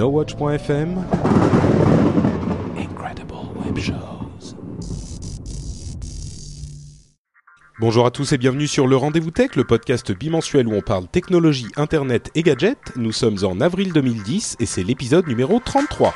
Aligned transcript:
NoWatch.fm 0.00 0.96
Incredible 2.78 3.34
Web 3.62 3.78
Shows 3.78 4.56
Bonjour 7.78 8.06
à 8.06 8.10
tous 8.10 8.32
et 8.32 8.38
bienvenue 8.38 8.66
sur 8.66 8.86
le 8.86 8.96
Rendez-vous 8.96 9.30
Tech, 9.30 9.56
le 9.56 9.64
podcast 9.64 10.10
bimensuel 10.12 10.68
où 10.68 10.72
on 10.72 10.80
parle 10.80 11.06
technologie, 11.06 11.68
internet 11.76 12.30
et 12.34 12.42
gadgets. 12.42 12.96
Nous 12.96 13.12
sommes 13.12 13.44
en 13.44 13.60
avril 13.60 13.92
2010 13.92 14.56
et 14.58 14.64
c'est 14.64 14.82
l'épisode 14.82 15.26
numéro 15.26 15.60
33. 15.60 16.14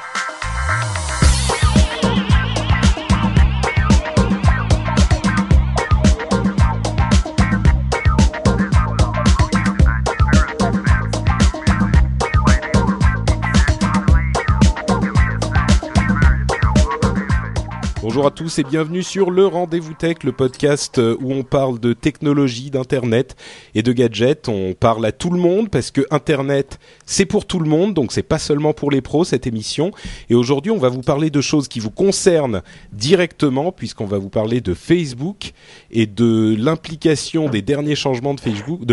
Bonjour 18.14 18.28
à 18.28 18.30
tous 18.30 18.60
et 18.60 18.62
bienvenue 18.62 19.02
sur 19.02 19.32
le 19.32 19.44
Rendez-vous 19.44 19.92
Tech, 19.92 20.18
le 20.22 20.30
podcast 20.30 20.98
euh, 20.98 21.16
où 21.20 21.32
on 21.32 21.42
parle 21.42 21.80
de 21.80 21.92
technologie, 21.94 22.70
d'internet 22.70 23.34
et 23.74 23.82
de 23.82 23.90
gadgets. 23.90 24.48
On 24.48 24.72
parle 24.72 25.04
à 25.04 25.10
tout 25.10 25.30
le 25.30 25.40
monde 25.40 25.68
parce 25.68 25.90
que 25.90 26.02
internet, 26.12 26.78
c'est 27.06 27.26
pour 27.26 27.44
tout 27.44 27.58
le 27.58 27.68
monde, 27.68 27.92
donc 27.92 28.12
c'est 28.12 28.22
pas 28.22 28.38
seulement 28.38 28.72
pour 28.72 28.92
les 28.92 29.00
pros 29.00 29.24
cette 29.24 29.48
émission. 29.48 29.90
Et 30.30 30.36
aujourd'hui, 30.36 30.70
on 30.70 30.78
va 30.78 30.90
vous 30.90 31.00
parler 31.00 31.28
de 31.28 31.40
choses 31.40 31.66
qui 31.66 31.80
vous 31.80 31.90
concernent 31.90 32.62
directement 32.92 33.72
puisqu'on 33.72 34.06
va 34.06 34.18
vous 34.18 34.28
parler 34.28 34.60
de 34.60 34.74
Facebook 34.74 35.50
et 35.90 36.06
de 36.06 36.54
l'implication 36.56 37.48
des 37.48 37.62
derniers 37.62 37.96
changements 37.96 38.34
de 38.34 38.40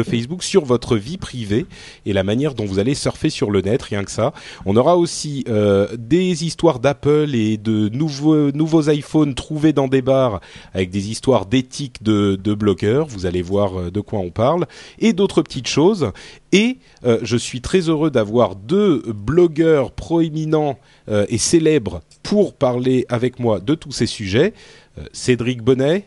Facebook, 0.04 0.42
sur 0.42 0.66
votre 0.66 0.98
vie 0.98 1.20
privée 1.20 1.68
et 2.08 2.14
la 2.14 2.24
manière 2.24 2.56
dont 2.56 2.66
vous 2.66 2.80
allez 2.80 2.96
surfer 2.96 3.30
sur 3.30 3.52
le 3.52 3.62
net, 3.62 3.84
rien 3.84 4.04
que 4.04 4.10
ça. 4.10 4.34
On 4.66 4.76
aura 4.76 4.98
aussi 4.98 5.44
euh, 5.48 5.88
des 5.96 6.44
histoires 6.44 6.80
d'Apple 6.80 7.36
et 7.36 7.58
de 7.58 7.88
nouveaux 7.90 8.52
nouveaux 8.52 8.90
iPhones 8.90 9.11
trouvés 9.36 9.74
dans 9.74 9.88
des 9.88 10.02
bars 10.02 10.40
avec 10.74 10.90
des 10.90 11.10
histoires 11.12 11.46
d'éthique 11.46 12.02
de, 12.04 12.40
de 12.42 12.54
blogueurs. 12.54 13.08
Vous 13.08 13.26
allez 13.26 13.42
voir 13.42 13.78
euh, 13.80 13.92
de 13.92 14.00
quoi 14.02 14.20
on 14.20 14.30
parle 14.32 14.66
et 15.00 15.14
d'autres 15.14 15.42
petites 15.42 15.68
choses. 15.68 16.12
Et 16.52 16.78
euh, 17.06 17.20
je 17.24 17.38
suis 17.38 17.62
très 17.62 17.82
heureux 17.90 18.12
d'avoir 18.12 18.56
deux 18.56 19.02
blogueurs 19.14 19.92
proéminents 19.92 20.78
euh, 21.10 21.26
et 21.30 21.38
célèbres 21.38 22.02
pour 22.24 22.54
parler 22.54 23.06
avec 23.10 23.40
moi 23.40 23.60
de 23.60 23.76
tous 23.76 23.92
ces 23.92 24.06
sujets. 24.08 24.54
Euh, 24.98 25.04
Cédric 25.14 25.62
Bonnet, 25.62 26.06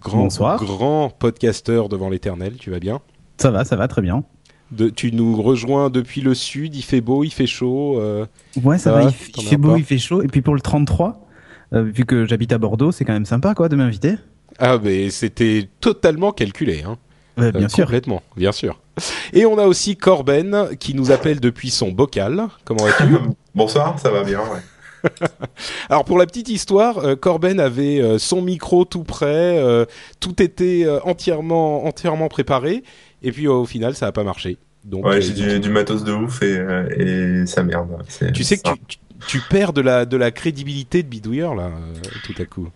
grand, 0.00 0.24
Bonsoir. 0.24 0.62
grand 0.64 1.10
podcasteur 1.10 1.88
devant 1.88 2.08
l'éternel, 2.08 2.54
tu 2.58 2.70
vas 2.70 2.78
bien? 2.78 3.00
Ça 3.38 3.50
va, 3.50 3.64
ça 3.64 3.74
va 3.74 3.88
très 3.88 4.02
bien. 4.02 4.22
de, 4.70 4.88
Tu 4.88 5.10
nous 5.10 5.42
rejoins 5.42 5.90
depuis 5.90 6.20
le 6.20 6.34
sud, 6.34 6.76
il 6.76 6.82
fait 6.82 7.00
beau, 7.00 7.24
il 7.24 7.32
fait 7.32 7.48
chaud. 7.48 8.00
Ouais, 8.62 8.78
ça, 8.78 8.84
Ça 8.84 8.92
va, 8.92 9.04
va? 9.06 9.10
il, 9.36 9.42
fait 9.44 9.56
beau, 9.56 9.76
il 9.76 9.84
fait 9.84 9.98
chaud. 9.98 10.22
Et 10.22 10.28
puis 10.28 10.42
pour 10.42 10.54
le 10.54 10.60
33, 10.60 11.08
euh, 11.08 11.12
vu 11.72 12.04
que 12.04 12.26
j'habite 12.26 12.52
à 12.52 12.58
Bordeaux, 12.58 12.92
c'est 12.92 13.04
quand 13.04 13.12
même 13.14 13.24
sympa 13.26 13.54
quoi 13.54 13.68
de 13.68 13.76
m'inviter. 13.76 14.14
Ah, 14.58 14.78
mais 14.82 15.08
c'était 15.10 15.68
totalement 15.80 16.32
calculé, 16.32 16.82
hein. 16.86 16.98
Euh, 17.38 17.44
Euh, 17.44 17.52
bien 17.52 17.68
sûr. 17.70 17.86
Complètement, 17.86 18.22
bien 18.36 18.52
sûr. 18.52 18.78
Et 19.32 19.46
on 19.46 19.56
a 19.56 19.64
aussi 19.64 19.96
Corben 19.96 20.68
qui 20.78 20.92
nous 20.94 21.10
appelle 21.10 21.40
depuis 21.40 21.70
son 21.70 21.90
bocal. 21.90 22.48
Comment 22.66 22.84
vas-tu? 22.84 23.04
Bonsoir, 23.54 23.98
ça 23.98 24.10
va 24.10 24.22
bien, 24.22 24.40
ouais. 24.40 25.10
Alors 25.88 26.04
pour 26.04 26.18
la 26.18 26.26
petite 26.26 26.48
histoire, 26.50 26.98
euh, 26.98 27.16
Corben 27.16 27.58
avait 27.58 28.00
euh, 28.00 28.18
son 28.18 28.42
micro 28.42 28.84
tout 28.84 29.02
prêt, 29.02 29.58
euh, 29.58 29.84
tout 30.20 30.40
était 30.42 30.82
euh, 30.84 31.00
entièrement 31.04 31.86
entièrement 31.86 32.28
préparé, 32.28 32.84
et 33.22 33.32
puis 33.32 33.46
euh, 33.46 33.52
au 33.52 33.64
final 33.64 33.94
ça 33.96 34.06
n'a 34.06 34.12
pas 34.12 34.22
marché. 34.24 34.58
Donc 34.84 35.04
Ouais, 35.06 35.16
euh, 35.16 35.20
j'ai 35.20 35.32
du, 35.32 35.58
du 35.58 35.70
matos 35.70 36.04
de 36.04 36.12
ouf 36.12 36.42
et, 36.42 36.56
euh, 36.56 37.42
et 37.42 37.46
ça 37.46 37.62
merde. 37.64 37.88
Tu 38.34 38.44
sais 38.44 38.58
que 38.58 38.62
tu, 38.86 38.98
tu, 39.26 39.40
perds 39.40 39.72
de 39.72 39.80
la 39.80 40.04
de 40.04 40.16
la 40.16 40.30
crédibilité 40.30 41.02
de 41.02 41.08
bidouilleur 41.08 41.54
là 41.54 41.64
euh, 41.64 42.00
tout 42.24 42.34
à 42.40 42.44
coup. 42.44 42.68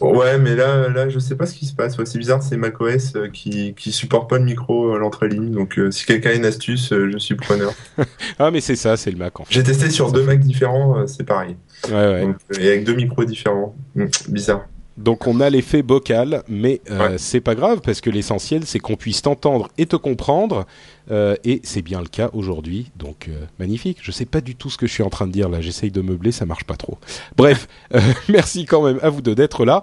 Ouais, 0.00 0.36
mais 0.38 0.56
là, 0.56 0.88
là, 0.88 1.08
je 1.08 1.18
sais 1.20 1.36
pas 1.36 1.46
ce 1.46 1.54
qui 1.54 1.64
se 1.64 1.74
passe. 1.74 1.96
Ouais, 1.96 2.06
c'est 2.06 2.18
bizarre, 2.18 2.42
c'est 2.42 2.56
macOS 2.56 3.14
euh, 3.14 3.28
qui, 3.28 3.72
qui 3.74 3.92
supporte 3.92 4.28
pas 4.28 4.38
le 4.38 4.44
micro 4.44 4.94
à 4.94 4.98
l'entrée-ligne. 4.98 5.52
Donc, 5.52 5.78
euh, 5.78 5.92
si 5.92 6.06
quelqu'un 6.06 6.30
a 6.30 6.32
une 6.32 6.44
astuce, 6.46 6.92
euh, 6.92 7.08
je 7.12 7.18
suis 7.18 7.36
preneur. 7.36 7.72
Ah 8.38 8.50
mais 8.50 8.60
c'est 8.60 8.74
ça, 8.74 8.96
c'est 8.96 9.10
le 9.12 9.18
Mac 9.18 9.38
en 9.38 9.44
fait. 9.44 9.54
J'ai 9.54 9.62
testé 9.62 9.90
sur 9.90 10.10
deux 10.10 10.24
Macs 10.24 10.40
différents, 10.40 10.98
euh, 10.98 11.06
c'est 11.06 11.24
pareil. 11.24 11.56
Ouais, 11.88 11.94
ouais. 11.94 12.22
Donc, 12.22 12.36
euh, 12.56 12.60
et 12.60 12.68
avec 12.68 12.84
deux 12.84 12.94
micros 12.94 13.24
différents. 13.24 13.76
Hmm, 13.94 14.06
bizarre. 14.28 14.66
Donc 14.96 15.26
on 15.26 15.40
a 15.40 15.48
l'effet 15.50 15.82
bocal, 15.82 16.42
mais 16.48 16.80
euh, 16.90 17.10
Ouais. 17.10 17.14
c'est 17.18 17.40
pas 17.40 17.54
grave 17.54 17.80
parce 17.82 18.00
que 18.00 18.10
l'essentiel 18.10 18.64
c'est 18.66 18.78
qu'on 18.78 18.96
puisse 18.96 19.22
t'entendre 19.22 19.68
et 19.78 19.86
te 19.86 19.96
comprendre, 19.96 20.66
euh, 21.10 21.36
et 21.44 21.60
c'est 21.64 21.82
bien 21.82 22.00
le 22.00 22.06
cas 22.06 22.30
aujourd'hui. 22.32 22.90
Donc 22.96 23.28
euh, 23.28 23.44
magnifique. 23.58 23.98
Je 24.02 24.10
sais 24.10 24.24
pas 24.24 24.40
du 24.40 24.54
tout 24.54 24.70
ce 24.70 24.78
que 24.78 24.86
je 24.86 24.92
suis 24.92 25.02
en 25.02 25.10
train 25.10 25.26
de 25.26 25.32
dire 25.32 25.48
là. 25.48 25.60
J'essaye 25.60 25.90
de 25.90 26.00
meubler, 26.00 26.32
ça 26.32 26.46
marche 26.46 26.64
pas 26.64 26.76
trop. 26.76 26.98
Bref, 27.36 27.68
euh, 27.94 28.00
merci 28.28 28.64
quand 28.64 28.82
même 28.82 28.98
à 29.02 29.08
vous 29.08 29.22
deux 29.22 29.34
d'être 29.34 29.64
là. 29.64 29.82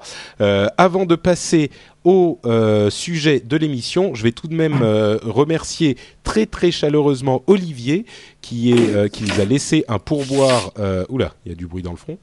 Avant 0.78 1.06
de 1.06 1.16
passer 1.16 1.72
au 2.06 2.40
sujet 2.90 3.40
de 3.42 3.58
l'émission, 3.58 4.16
je 4.16 4.24
vais 4.24 4.32
tout 4.32 4.48
de 4.48 4.56
même 4.56 4.82
remercier 5.24 5.98
très 6.24 6.46
très 6.46 6.72
chaleureusement 6.72 7.44
Olivier 7.48 8.06
qui 8.42 8.72
est 8.72 9.12
qui 9.12 9.24
nous 9.24 9.40
a 9.40 9.46
laissé 9.46 9.84
un 9.88 10.00
pourboire. 10.00 10.72
Oula, 11.10 11.34
il 11.46 11.50
y 11.50 11.52
a 11.52 11.56
du 11.56 11.68
bruit 11.68 11.84
dans 11.84 11.92
le 11.92 11.98
fond 11.98 12.18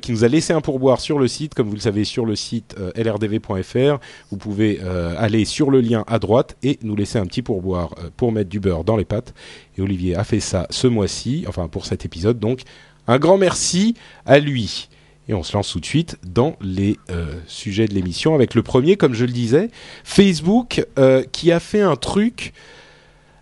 qui 0.00 0.12
nous 0.12 0.24
a 0.24 0.28
laissé 0.28 0.52
un 0.52 0.60
pourboire 0.60 1.00
sur 1.00 1.18
le 1.18 1.28
site, 1.28 1.54
comme 1.54 1.68
vous 1.68 1.74
le 1.74 1.80
savez, 1.80 2.04
sur 2.04 2.26
le 2.26 2.36
site 2.36 2.76
lrdv.fr. 2.94 3.98
Vous 4.30 4.36
pouvez 4.36 4.80
aller 5.18 5.44
sur 5.44 5.70
le 5.70 5.80
lien 5.80 6.04
à 6.06 6.18
droite 6.18 6.56
et 6.62 6.78
nous 6.82 6.96
laisser 6.96 7.18
un 7.18 7.26
petit 7.26 7.42
pourboire 7.42 7.94
pour 8.26 8.32
mettre 8.32 8.50
du 8.50 8.58
beurre 8.58 8.82
dans 8.82 8.96
les 8.96 9.04
pâtes. 9.04 9.34
Et 9.78 9.82
Olivier 9.82 10.16
a 10.16 10.24
fait 10.24 10.40
ça 10.40 10.66
ce 10.70 10.88
mois-ci, 10.88 11.44
enfin 11.46 11.68
pour 11.68 11.86
cet 11.86 12.04
épisode. 12.04 12.40
Donc, 12.40 12.62
un 13.06 13.20
grand 13.20 13.38
merci 13.38 13.94
à 14.24 14.40
lui. 14.40 14.88
Et 15.28 15.34
on 15.34 15.44
se 15.44 15.56
lance 15.56 15.70
tout 15.70 15.78
de 15.78 15.86
suite 15.86 16.18
dans 16.26 16.56
les 16.60 16.96
euh, 17.10 17.38
sujets 17.46 17.86
de 17.86 17.94
l'émission 17.94 18.34
avec 18.34 18.56
le 18.56 18.64
premier, 18.64 18.96
comme 18.96 19.14
je 19.14 19.24
le 19.24 19.30
disais, 19.30 19.70
Facebook 20.02 20.84
euh, 20.98 21.22
qui 21.30 21.52
a 21.52 21.60
fait 21.60 21.82
un 21.82 21.94
truc. 21.94 22.52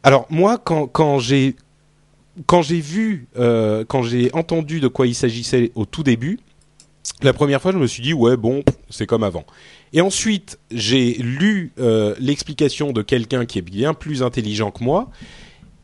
Alors 0.03 0.27
moi, 0.29 0.59
quand, 0.59 0.87
quand 0.87 1.19
j'ai 1.19 1.57
quand 2.47 2.61
j'ai 2.61 2.81
vu, 2.81 3.29
euh, 3.39 3.87
quand 3.89 4.03
j'ai 4.03 4.35
entendu 4.35 4.81
de 4.81 4.89
quoi 4.89 5.07
il 5.07 5.15
s'agissait 5.15 5.73
au 5.77 5.87
tout 5.87 6.03
début, 6.03 6.41
la 7.23 7.33
première 7.33 7.63
fois, 7.63 7.73
je 7.73 7.79
me 7.79 7.87
suis 7.87 8.03
dit 8.03 8.13
ouais 8.13 8.37
bon, 8.37 8.63
c'est 8.91 9.07
comme 9.07 9.23
avant. 9.23 9.47
Et 9.95 10.01
ensuite, 10.01 10.59
j'ai 10.73 11.15
lu 11.15 11.73
euh, 11.79 12.17
l'explication 12.19 12.93
de 12.93 13.01
quelqu'un 13.01 13.47
qui 13.47 13.61
est 13.61 13.63
bien 13.63 13.95
plus 13.95 14.25
intelligent 14.25 14.73
que 14.73 14.83
moi, 14.83 15.09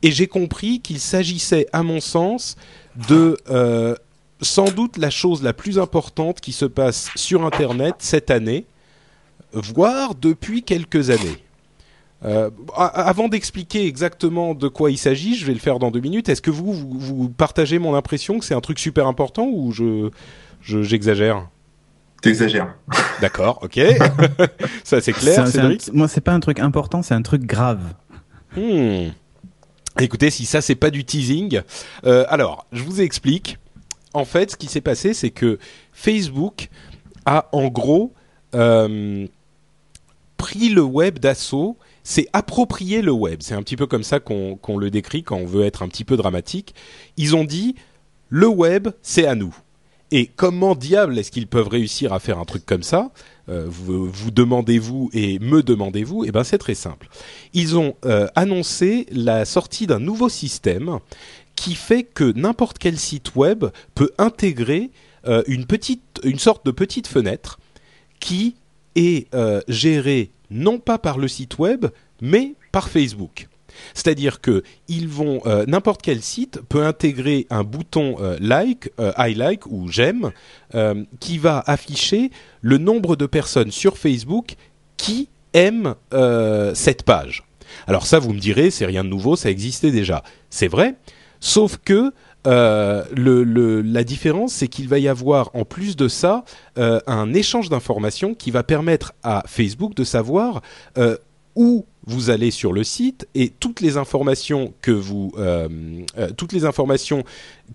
et 0.03 0.11
j'ai 0.11 0.27
compris 0.27 0.81
qu'il 0.81 0.99
s'agissait, 0.99 1.69
à 1.73 1.85
mon 1.85 2.01
sens, 2.01 2.57
de 3.09 3.37
euh, 3.51 3.95
sans 4.43 4.71
doute 4.73 4.97
la 4.99 5.11
chose 5.11 5.45
la 5.45 5.53
plus 5.53 5.79
importante 5.79 6.41
qui 6.41 6.51
se 6.51 6.65
passe 6.65 7.11
sur 7.15 7.47
Internet 7.47 7.95
cette 8.01 8.33
année, 8.33 8.67
voire 9.53 10.17
depuis 10.17 10.65
quelques 10.65 11.11
années. 11.11 11.39
Euh, 12.25 12.51
avant 12.77 13.29
d'expliquer 13.29 13.87
exactement 13.87 14.55
de 14.55 14.67
quoi 14.67 14.91
il 14.91 14.99
s'agit, 14.99 15.37
je 15.37 15.47
vais 15.47 15.55
le 15.55 15.61
faire 15.61 15.79
dans 15.79 15.93
deux 15.93 16.01
minutes. 16.01 16.29
Est-ce 16.29 16.43
que 16.43 16.51
vous, 16.51 16.73
vous, 16.73 17.29
partagez 17.29 17.79
mon 17.79 17.95
impression 17.95 18.41
que 18.41 18.45
c'est 18.45 18.55
un 18.55 18.61
truc 18.61 18.79
super 18.81 19.07
important 19.07 19.47
ou 19.47 19.71
je- 19.73 20.11
j'exagère? 20.63 21.47
T'exagères. 22.21 22.75
D'accord, 23.21 23.61
ok. 23.63 23.79
Ça 24.85 25.01
c'est 25.01 25.01
C'est 25.01 25.13
clair, 25.13 25.35
c'est 25.49 25.59
un- 25.59 25.63
Cédric. 25.71 25.91
moi, 25.93 26.09
c'est 26.09 26.21
pas 26.21 26.33
un 26.33 26.41
truc 26.41 26.61
important, 26.61 27.03
c'est 27.03 27.15
un 27.15 27.23
truc 27.23 27.43
grave. 27.45 27.81
Hmm. 28.57 29.09
Écoutez, 29.99 30.31
si 30.31 30.45
ça 30.47 30.61
c'est 30.61 30.75
pas 30.77 30.91
du 30.91 31.05
teasing, 31.05 31.63
euh, 32.05 32.25
alors 32.29 32.67
je 32.73 32.83
vous 32.83 33.01
explique. 33.01 33.59
En 34.13 34.25
fait, 34.25 34.53
ce 34.53 34.57
qui 34.57 34.67
s'est 34.67 34.81
passé, 34.81 35.15
c'est 35.15 35.31
que 35.31 35.59
Facebook 35.93 36.69
a 37.27 37.49
en 37.53 37.69
gros 37.69 38.13
euh, 38.55 39.27
pris 40.37 40.69
le 40.69 40.83
web 40.83 41.19
d'assaut, 41.19 41.77
s'est 42.03 42.27
approprié 42.33 43.03
le 43.03 43.13
web. 43.13 43.41
C'est 43.43 43.55
un 43.55 43.63
petit 43.63 43.77
peu 43.77 43.87
comme 43.87 44.03
ça 44.03 44.21
qu'on 44.21 44.57
qu'on 44.57 44.79
le 44.79 44.91
décrit 44.91 45.23
quand 45.23 45.37
on 45.37 45.47
veut 45.47 45.65
être 45.65 45.83
un 45.83 45.89
petit 45.89 46.05
peu 46.05 46.17
dramatique. 46.17 46.75
Ils 47.17 47.37
ont 47.37 47.45
dit 47.45 47.77
le 48.31 48.47
web, 48.49 48.89
c'est 49.03 49.27
à 49.27 49.35
nous. 49.35 49.55
Et 50.11 50.27
comment 50.27 50.75
diable 50.75 51.19
est-ce 51.19 51.31
qu'ils 51.31 51.47
peuvent 51.47 51.69
réussir 51.69 52.13
à 52.13 52.21
faire 52.21 52.39
un 52.39 52.45
truc 52.45 52.65
comme 52.67 52.83
ça 52.83 53.11
vous, 53.49 54.09
vous 54.09 54.31
demandez-vous 54.31 55.11
et 55.13 55.41
me 55.41 55.63
demandez-vous? 55.63 56.25
Eh 56.25 56.31
ben 56.31 56.45
c'est 56.45 56.59
très 56.59 56.75
simple. 56.77 57.09
Ils 57.53 57.77
ont 57.77 57.97
annoncé 58.37 59.07
la 59.11 59.45
sortie 59.45 59.89
d'un 59.89 59.99
nouveau 59.99 60.29
système 60.29 61.01
qui 61.57 61.75
fait 61.75 62.05
que 62.05 62.33
n'importe 62.39 62.79
quel 62.79 62.97
site 62.97 63.35
web 63.35 63.65
peut 63.97 64.11
intégrer 64.19 64.91
une 65.49 65.67
petite, 65.67 66.21
une 66.23 66.39
sorte 66.39 66.65
de 66.65 66.71
petite 66.71 67.09
fenêtre 67.09 67.59
qui 68.21 68.55
est 68.95 69.29
gérée 69.67 70.31
non 70.51 70.79
pas 70.79 70.99
par 70.99 71.19
le 71.19 71.27
site 71.27 71.59
web, 71.59 71.87
mais 72.21 72.55
par 72.71 72.89
Facebook. 72.89 73.49
C'est-à-dire 73.95 74.41
que 74.41 74.63
ils 74.89 75.09
vont 75.09 75.41
euh, 75.47 75.65
n'importe 75.67 76.03
quel 76.03 76.23
site 76.23 76.61
peut 76.69 76.85
intégrer 76.85 77.47
un 77.51 77.65
bouton 77.65 78.17
euh, 78.21 78.37
like, 78.41 78.91
euh, 78.99 79.13
I 79.19 79.35
like 79.35 79.67
ou 79.67 79.89
j'aime 79.89 80.31
qui 81.19 81.39
va 81.39 81.65
afficher 81.67 82.31
le 82.61 82.79
nombre 82.79 83.17
de 83.17 83.27
personnes 83.27 83.73
sur 83.73 83.99
Facebook 83.99 84.55
qui 84.97 85.29
aiment 85.53 85.97
cette 86.75 87.03
page. 87.03 87.43
Alors 87.89 88.07
ça, 88.07 88.21
vous 88.21 88.33
me 88.33 88.39
direz, 88.39 88.71
c'est 88.71 88.87
rien 88.87 89.03
de 89.03 89.09
nouveau, 89.09 89.35
ça 89.35 89.51
existait 89.51 89.91
déjà. 89.91 90.23
C'est 90.49 90.69
vrai, 90.69 90.95
sauf 91.41 91.79
que 91.85 92.13
la 92.45 94.05
différence, 94.05 94.53
c'est 94.53 94.69
qu'il 94.69 94.89
va 94.89 95.01
y 95.01 95.09
avoir 95.09 95.51
en 95.55 95.65
plus 95.65 95.97
de 95.97 96.07
ça 96.07 96.45
un 96.77 97.35
échange 97.35 97.69
d'informations 97.69 98.35
qui 98.35 98.53
va 98.53 98.63
permettre 98.63 99.13
à 99.25 99.43
Facebook 99.49 99.95
de 99.95 100.05
savoir 100.05 100.63
où 101.57 101.85
vous 102.07 102.31
allez 102.31 102.51
sur 102.51 102.73
le 102.73 102.83
site 102.83 103.29
et 103.35 103.51
toutes 103.51 103.81
les 103.81 103.97
informations 103.97 104.73
que 104.81 104.91
vous 104.91 105.33
euh, 105.39 105.69
euh, 106.19 106.31
toutes 106.37 106.53
les 106.53 106.65
informations 106.65 107.25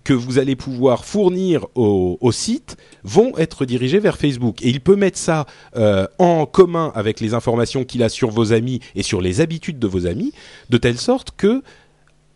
que 0.04 0.14
vous 0.14 0.40
allez 0.40 0.56
pouvoir 0.56 1.06
fournir 1.06 1.68
au, 1.76 2.32
site 2.32 2.76
vont 3.04 3.38
être 3.38 3.66
dirigées 3.66 4.00
vers 4.00 4.18
Facebook 4.18 4.62
et 4.62 4.70
il 4.70 4.82
peut 4.82 4.96
mettre 4.96 5.18
ça 5.18 5.46
euh, 5.78 6.08
en 6.18 6.46
commun 6.46 6.92
avec 6.96 7.20
les 7.20 7.34
informations 7.34 7.86
qu'il 7.86 8.04
a 8.04 8.10
sur 8.10 8.30
vos 8.30 8.52
amis 8.52 8.82
et 8.96 9.04
sur 9.04 9.22
les 9.22 9.42
habitudes 9.42 9.80
de 9.80 9.88
vos 9.88 10.06
amis 10.06 10.34
de 10.70 10.78
telle 10.78 10.98
sorte 10.98 11.32
que 11.38 11.64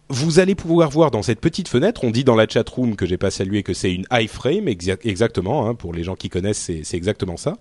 vous 0.10 0.40
allez 0.40 0.56
pouvoir 0.56 0.90
voir 0.90 1.12
dans 1.12 1.22
cette 1.22 1.40
petite 1.40 1.68
fenêtre, 1.68 2.04
on 2.04 2.10
dit 2.10 2.24
dans 2.24 2.36
la 2.36 2.48
chat 2.48 2.68
room 2.68 2.96
que 2.96 3.06
j'ai 3.06 3.18
pas 3.18 3.30
salué 3.30 3.62
que 3.62 3.74
c'est 3.74 3.94
une 3.94 4.06
iframe, 4.12 4.68
exactement, 4.68 5.68
hein, 5.68 5.76
pour 5.76 5.94
les 5.94 6.04
gens 6.04 6.16
qui 6.16 6.30
connaissent, 6.30 6.72
c'est 6.84 6.98
exactement 6.98 7.38
ça. 7.38 7.58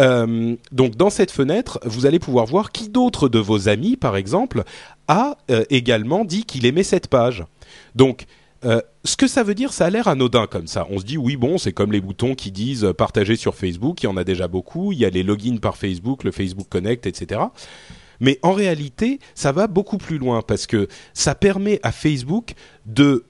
Euh, 0.00 0.56
donc 0.72 0.96
dans 0.96 1.10
cette 1.10 1.30
fenêtre, 1.30 1.78
vous 1.84 2.06
allez 2.06 2.18
pouvoir 2.18 2.46
voir 2.46 2.72
qui 2.72 2.88
d'autre 2.88 3.28
de 3.28 3.38
vos 3.38 3.68
amis, 3.68 3.96
par 3.96 4.16
exemple, 4.16 4.64
a 5.08 5.36
euh, 5.50 5.64
également 5.70 6.24
dit 6.24 6.44
qu'il 6.44 6.66
aimait 6.66 6.82
cette 6.82 7.08
page. 7.08 7.44
Donc 7.94 8.26
euh, 8.64 8.80
ce 9.04 9.16
que 9.16 9.26
ça 9.26 9.42
veut 9.42 9.54
dire, 9.54 9.72
ça 9.72 9.86
a 9.86 9.90
l'air 9.90 10.08
anodin 10.08 10.46
comme 10.46 10.66
ça. 10.66 10.86
On 10.90 10.98
se 10.98 11.04
dit 11.04 11.18
oui, 11.18 11.36
bon, 11.36 11.58
c'est 11.58 11.72
comme 11.72 11.92
les 11.92 12.00
boutons 12.00 12.34
qui 12.34 12.50
disent 12.50 12.92
partager 12.96 13.36
sur 13.36 13.54
Facebook. 13.54 14.02
Il 14.02 14.06
y 14.06 14.08
en 14.08 14.16
a 14.16 14.24
déjà 14.24 14.48
beaucoup. 14.48 14.92
Il 14.92 14.98
y 14.98 15.04
a 15.04 15.10
les 15.10 15.22
logins 15.22 15.58
par 15.58 15.76
Facebook, 15.76 16.24
le 16.24 16.32
Facebook 16.32 16.66
Connect, 16.68 17.06
etc. 17.06 17.42
Mais 18.20 18.38
en 18.42 18.52
réalité, 18.52 19.18
ça 19.34 19.52
va 19.52 19.66
beaucoup 19.66 19.98
plus 19.98 20.18
loin 20.18 20.40
parce 20.40 20.66
que 20.66 20.88
ça 21.12 21.34
permet 21.34 21.80
à 21.82 21.92
Facebook 21.92 22.54
de 22.86 23.24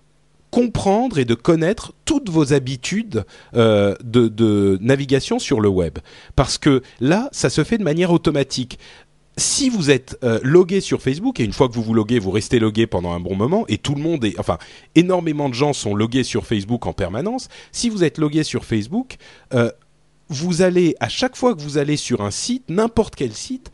comprendre 0.54 1.18
et 1.18 1.24
de 1.24 1.34
connaître 1.34 1.94
toutes 2.04 2.30
vos 2.30 2.52
habitudes 2.52 3.24
euh, 3.56 3.96
de, 4.04 4.78
navigation 4.80 5.40
sur 5.40 5.60
le 5.60 5.68
web. 5.68 5.98
Parce 6.36 6.58
que 6.58 6.80
là, 7.00 7.28
ça 7.32 7.50
se 7.50 7.64
fait 7.64 7.76
de 7.76 7.82
manière 7.82 8.12
automatique. 8.12 8.78
Si 9.36 9.68
vous 9.68 9.90
êtes 9.90 10.16
euh, 10.22 10.38
logué 10.44 10.80
sur 10.80 11.02
Facebook, 11.02 11.40
et 11.40 11.44
une 11.44 11.52
fois 11.52 11.68
que 11.68 11.74
vous 11.74 11.82
vous 11.82 11.92
loguez, 11.92 12.20
vous 12.20 12.30
restez 12.30 12.60
logué 12.60 12.86
pendant 12.86 13.12
un 13.14 13.18
bon 13.18 13.34
moment, 13.34 13.64
et 13.66 13.78
tout 13.78 13.96
le 13.96 14.00
monde 14.00 14.24
est, 14.24 14.38
enfin, 14.38 14.58
énormément 14.94 15.48
de 15.48 15.54
gens 15.54 15.72
sont 15.72 15.96
logués 15.96 16.22
sur 16.22 16.46
Facebook 16.46 16.86
en 16.86 16.92
permanence, 16.92 17.48
si 17.72 17.88
vous 17.88 18.04
êtes 18.04 18.18
logué 18.18 18.44
sur 18.44 18.64
Facebook, 18.64 19.16
euh, 19.54 19.72
vous 20.28 20.62
allez, 20.62 20.94
à 21.00 21.08
chaque 21.08 21.34
fois 21.34 21.56
que 21.56 21.62
vous 21.62 21.78
allez 21.78 21.96
sur 21.96 22.20
un 22.20 22.30
site, 22.30 22.62
n'importe 22.68 23.16
quel 23.16 23.32
site, 23.32 23.72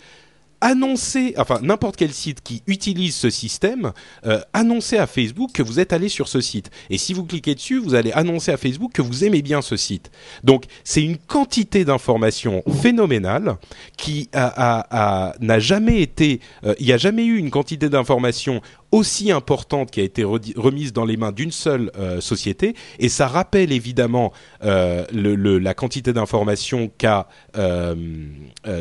annoncer, 0.61 1.35
enfin 1.37 1.61
n'importe 1.62 1.97
quel 1.97 2.12
site 2.12 2.43
qui 2.43 2.62
utilise 2.67 3.15
ce 3.15 3.31
système, 3.31 3.93
euh, 4.27 4.41
annoncer 4.53 4.99
à 4.99 5.07
Facebook 5.07 5.53
que 5.53 5.62
vous 5.62 5.81
êtes 5.81 5.93
allé 5.93 6.09
sur 6.09 6.29
ce 6.29 6.41
site. 6.41 6.71
Et 6.91 6.99
si 6.99 7.15
vous 7.15 7.25
cliquez 7.25 7.55
dessus, 7.55 7.79
vous 7.79 7.95
allez 7.95 8.12
annoncer 8.12 8.53
à 8.53 8.57
Facebook 8.57 8.93
que 8.93 9.03
vous 9.03 9.25
aimez 9.25 9.43
bien 9.43 9.62
ce 9.62 9.77
site. 9.77 10.11
Donc 10.45 10.65
c'est 10.85 11.03
une 11.03 11.17
quantité 11.17 11.85
d'informations 11.85 12.62
phénoménale 12.83 13.57
qui 13.97 14.29
n'a 14.35 15.59
jamais 15.59 16.03
été, 16.03 16.41
euh, 16.65 16.75
il 16.79 16.87
n'y 16.87 16.93
a 16.93 16.99
jamais 16.99 17.25
eu 17.25 17.37
une 17.37 17.51
quantité 17.51 17.89
d'informations 17.89 18.61
aussi 18.92 19.31
importante 19.31 19.90
qui 19.90 20.00
a 20.00 20.02
été 20.02 20.25
remise 20.25 20.92
dans 20.92 21.04
les 21.04 21.16
mains 21.16 21.32
d'une 21.32 21.52
seule 21.52 21.90
euh, 21.96 22.20
société 22.20 22.75
et 22.98 23.08
ça 23.08 23.26
rappelle 23.26 23.72
évidemment 23.72 24.32
euh, 24.64 25.04
la 25.12 25.75
quantité 25.75 26.12
d'informations 26.12 26.90
qu'a 26.98 27.28
euh, 27.56 27.94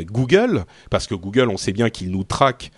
Google 0.06 0.65
parce 0.89 1.07
que 1.07 1.15
Google 1.15 1.50
on 1.50 1.57
sait 1.57 1.73
bien 1.73 1.89
qu'il 1.89 2.11
nous 2.11 2.23
traque 2.23 2.71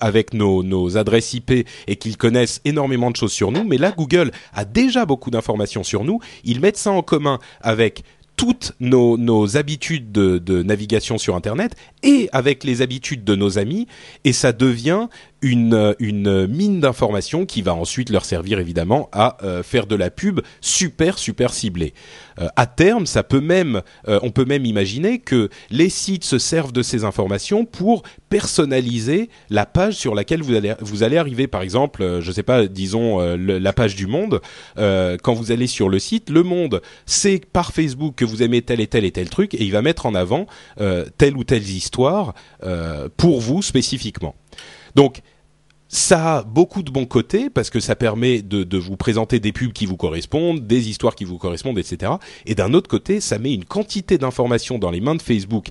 avec 0.00 0.32
nos, 0.32 0.96
adresses 0.96 1.34
IP 1.34 1.50
et 1.86 1.96
qu'ils 1.96 2.16
connaissent 2.16 2.62
énormément 2.64 3.10
de 3.10 3.16
choses 3.16 3.34
sur 3.34 3.52
nous, 3.52 3.64
mais 3.64 3.76
là 3.76 3.92
Google 3.94 4.30
a 4.54 4.64
déjà 4.64 5.04
beaucoup 5.04 5.30
d'informations 5.30 5.84
sur 5.84 6.04
nous. 6.04 6.20
Ils 6.42 6.58
mettent 6.60 6.78
ça 6.78 6.90
en 6.90 7.02
commun 7.02 7.38
avec 7.60 8.02
toutes 8.38 8.72
nos, 8.80 9.58
habitudes 9.58 10.10
de, 10.10 10.38
de, 10.38 10.62
navigation 10.62 11.18
sur 11.18 11.36
Internet 11.36 11.74
et 12.02 12.28
avec 12.32 12.64
les 12.64 12.82
habitudes 12.82 13.24
de 13.24 13.34
nos 13.34 13.58
amis, 13.58 13.86
et 14.24 14.32
ça 14.32 14.52
devient 14.52 15.08
une, 15.42 16.46
mine 16.48 16.80
d'informations 16.80 17.46
qui 17.46 17.62
va 17.62 17.74
ensuite 17.74 18.10
leur 18.10 18.24
servir 18.24 18.58
évidemment 18.58 19.08
à 19.12 19.36
euh, 19.44 19.62
faire 19.62 19.86
de 19.86 19.94
la 19.94 20.10
pub 20.10 20.40
super 20.60 21.18
super 21.18 21.52
ciblée. 21.52 21.94
Euh, 22.40 22.48
à 22.56 22.66
terme, 22.66 23.06
ça 23.06 23.22
peut 23.22 23.40
même, 23.40 23.82
euh, 24.08 24.18
on 24.22 24.30
peut 24.30 24.44
même 24.44 24.64
imaginer 24.64 25.18
que 25.18 25.48
les 25.70 25.88
sites 25.88 26.24
se 26.24 26.38
servent 26.38 26.72
de 26.72 26.82
ces 26.82 27.04
informations 27.04 27.64
pour 27.64 28.02
personnaliser 28.30 29.30
la 29.50 29.66
page 29.66 29.94
sur 29.94 30.14
laquelle 30.14 30.42
vous 30.42 30.54
allez 30.54 30.74
vous 30.80 31.02
allez 31.02 31.16
arriver. 31.16 31.46
Par 31.46 31.62
exemple, 31.62 32.18
je 32.20 32.32
sais 32.32 32.42
pas, 32.42 32.66
disons 32.66 33.18
la 33.36 33.72
page 33.72 33.94
du 33.94 34.06
Monde. 34.06 34.40
quand 34.76 35.34
vous 35.34 35.52
allez 35.52 35.66
sur 35.66 35.88
le 35.88 35.98
site, 35.98 36.30
le 36.30 36.42
Monde, 36.42 36.82
c'est 37.06 37.44
par 37.46 37.72
Facebook 37.72 38.14
que 38.16 38.24
vous 38.24 38.42
aimez 38.42 38.62
tel 38.62 38.80
et 38.80 38.86
tel 38.86 39.04
et 39.04 39.12
tel 39.12 39.30
truc, 39.30 39.54
et 39.54 39.62
il 39.62 39.72
va 39.72 39.82
mettre 39.82 40.06
en 40.06 40.14
avant 40.14 40.46
telle 41.16 41.36
ou 41.36 41.44
telle 41.44 41.62
histoire 41.62 41.87
pour 43.16 43.40
vous 43.40 43.62
spécifiquement. 43.62 44.34
Donc 44.94 45.22
ça 45.88 46.38
a 46.38 46.42
beaucoup 46.42 46.82
de 46.82 46.90
bons 46.90 47.06
côtés 47.06 47.48
parce 47.48 47.70
que 47.70 47.80
ça 47.80 47.96
permet 47.96 48.42
de, 48.42 48.78
vous 48.78 48.96
présenter 48.96 49.40
des 49.40 49.52
pubs 49.52 49.72
qui 49.72 49.86
vous 49.86 49.96
correspondent, 49.96 50.66
des 50.66 50.88
histoires 50.90 51.14
qui 51.14 51.24
vous 51.24 51.38
correspondent, 51.38 51.78
etc. 51.78 52.12
Et 52.46 52.54
d'un 52.54 52.74
autre 52.74 52.88
côté, 52.88 53.20
ça 53.20 53.38
met 53.38 53.54
une 53.54 53.64
quantité 53.64 54.18
d'informations 54.18 54.78
dans 54.78 54.90
les 54.90 55.00
mains 55.00 55.14
de 55.14 55.22
Facebook 55.22 55.68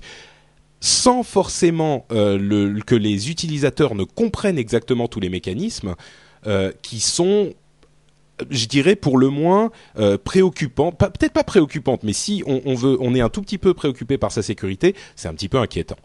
sans 0.80 1.22
forcément 1.22 2.06
euh, 2.12 2.78
que 2.86 2.94
les 2.94 3.30
utilisateurs 3.30 3.94
ne 3.94 4.04
comprennent 4.04 4.58
exactement 4.58 5.08
tous 5.08 5.20
les 5.20 5.28
mécanismes 5.28 5.94
euh, 6.46 6.72
qui 6.82 7.00
sont 7.00 7.52
je 8.50 8.66
dirais 8.66 8.94
pour 8.94 9.18
le 9.18 9.30
moins 9.30 9.72
euh, 9.98 10.16
peut-être 10.16 11.32
pas 11.32 11.42
préoccupante, 11.42 12.04
mais 12.04 12.12
si 12.12 12.44
on 12.46 13.14
est 13.16 13.20
un 13.20 13.28
tout 13.28 13.42
petit 13.42 13.58
peu 13.58 13.74
préoccupé 13.74 14.16
par 14.16 14.30
sa 14.30 14.42
sécurité, 14.42 14.94
c'est 15.16 15.26
un 15.26 15.34
petit 15.34 15.48
peu 15.48 15.58
inquiétant. 15.58 15.96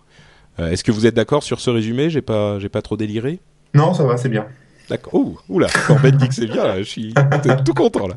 Euh, 0.59 0.69
est-ce 0.69 0.83
que 0.83 0.91
vous 0.91 1.05
êtes 1.05 1.15
d'accord 1.15 1.43
sur 1.43 1.59
ce 1.59 1.69
résumé? 1.69 2.09
J'ai 2.09 2.21
pas, 2.21 2.59
j'ai 2.59 2.69
pas 2.69 2.81
trop 2.81 2.97
déliré? 2.97 3.39
Non, 3.73 3.93
ça 3.93 4.03
va, 4.03 4.17
c'est 4.17 4.29
bien. 4.29 4.45
D'accord. 4.89 5.13
Oh, 5.15 5.37
oula, 5.47 5.67
Corben 5.87 6.11
dit 6.11 6.27
que 6.27 6.33
c'est 6.33 6.45
bien, 6.45 6.77
je 6.77 6.83
suis 6.83 7.13
tout 7.63 7.73
content 7.73 8.05
là. 8.05 8.15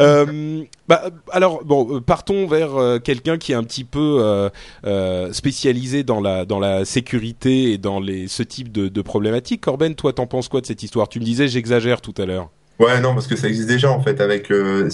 Euh, 0.00 0.64
bah, 0.88 1.04
alors, 1.30 1.64
bon, 1.64 2.00
partons 2.00 2.48
vers 2.48 2.74
euh, 2.74 2.98
quelqu'un 2.98 3.38
qui 3.38 3.52
est 3.52 3.54
un 3.54 3.62
petit 3.62 3.84
peu 3.84 4.18
euh, 4.20 4.48
euh, 4.84 5.32
spécialisé 5.32 6.02
dans 6.02 6.20
la, 6.20 6.44
dans 6.44 6.58
la 6.58 6.84
sécurité 6.84 7.72
et 7.72 7.78
dans 7.78 8.00
les, 8.00 8.26
ce 8.26 8.42
type 8.42 8.72
de, 8.72 8.88
de 8.88 9.02
problématiques. 9.02 9.60
Corben, 9.60 9.94
toi, 9.94 10.12
t'en 10.12 10.26
penses 10.26 10.48
quoi 10.48 10.60
de 10.60 10.66
cette 10.66 10.82
histoire? 10.82 11.08
Tu 11.08 11.20
me 11.20 11.24
disais, 11.24 11.46
j'exagère 11.46 12.00
tout 12.00 12.14
à 12.18 12.26
l'heure. 12.26 12.50
Ouais, 12.80 13.00
non, 13.00 13.14
parce 13.14 13.28
que 13.28 13.36
ça 13.36 13.46
existe 13.46 13.68
déjà 13.68 13.88
en 13.88 14.00
fait 14.02 14.20
avec 14.20 14.50
euh, 14.50 14.90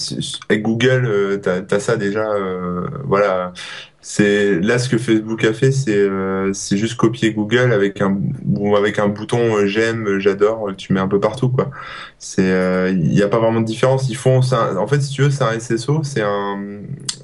avec 0.51 0.63
Google, 0.63 1.07
euh, 1.07 1.39
t'as 1.39 1.63
as 1.75 1.81
ça 1.81 1.97
déjà. 1.97 2.31
Euh, 2.31 2.87
voilà, 3.05 3.55
c'est 4.03 4.61
là 4.61 4.79
ce 4.79 4.89
que 4.89 4.99
Facebook 4.99 5.45
a 5.45 5.53
fait, 5.53 5.73
c'est 5.73 5.97
euh, 5.97 6.53
c'est 6.55 6.77
juste 6.77 6.97
copier 6.97 7.33
Google 7.33 7.73
avec 7.73 8.01
un 8.01 8.19
ou 8.47 8.77
avec 8.77 8.99
un 8.99 9.09
bouton 9.09 9.67
j'aime, 9.67 10.19
j'adore, 10.19 10.71
tu 10.77 10.93
mets 10.93 11.01
un 11.01 11.09
peu 11.09 11.21
partout 11.21 11.51
quoi. 11.51 11.71
C'est 12.19 12.91
il 12.93 13.11
n'y 13.11 13.23
a 13.23 13.29
pas 13.29 13.39
vraiment 13.39 13.61
de 13.61 13.67
différence. 13.67 14.09
Ils 14.09 14.17
font. 14.17 14.41
En 14.79 14.87
fait, 14.87 15.01
si 15.01 15.13
tu 15.13 15.23
veux, 15.23 15.31
c'est 15.31 15.45
un 15.45 15.59
SSO, 15.59 16.03
c'est 16.03 16.23
un 16.23 16.81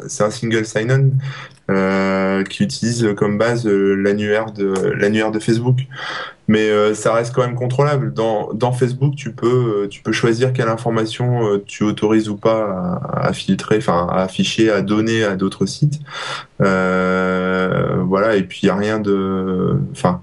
c'est 0.07 0.25
un 0.25 0.31
single 0.31 0.65
sign-on 0.65 1.13
euh, 1.71 2.45
qui 2.45 2.63
utilise 2.63 3.09
comme 3.17 3.39
base 3.39 3.67
l'annuaire 3.67 4.53
de 4.53 4.73
l'annuaire 4.97 5.33
de 5.33 5.41
Facebook 5.41 5.79
mais 6.49 6.69
euh, 6.69 6.95
ça 6.95 7.13
reste 7.13 7.35
quand 7.35 7.43
même 7.43 7.55
contrôlable. 7.55 8.13
Dans, 8.13 8.53
dans 8.53 8.73
Facebook, 8.73 9.15
tu 9.17 9.33
peux, 9.33 9.85
euh, 9.85 9.89
tu 9.89 10.03
peux 10.03 10.13
choisir 10.13 10.53
quelle 10.53 10.69
information 10.69 11.47
euh, 11.47 11.65
tu 11.67 11.83
autorises 11.85 12.29
ou 12.29 12.37
pas 12.37 13.01
à, 13.13 13.29
à 13.29 13.33
filtrer, 13.33 13.79
enfin 13.79 14.07
à 14.11 14.23
afficher, 14.23 14.71
à 14.71 14.83
donner 14.83 15.25
à 15.25 15.37
d'autres 15.37 15.67
sites. 15.67 16.01
voilà, 16.59 18.37
et 18.37 18.43
puis 18.43 18.61
il 18.63 18.67
y 18.67 18.71
a 18.71 18.77
rien 18.77 18.99
de, 19.01 19.79
enfin. 19.93 20.21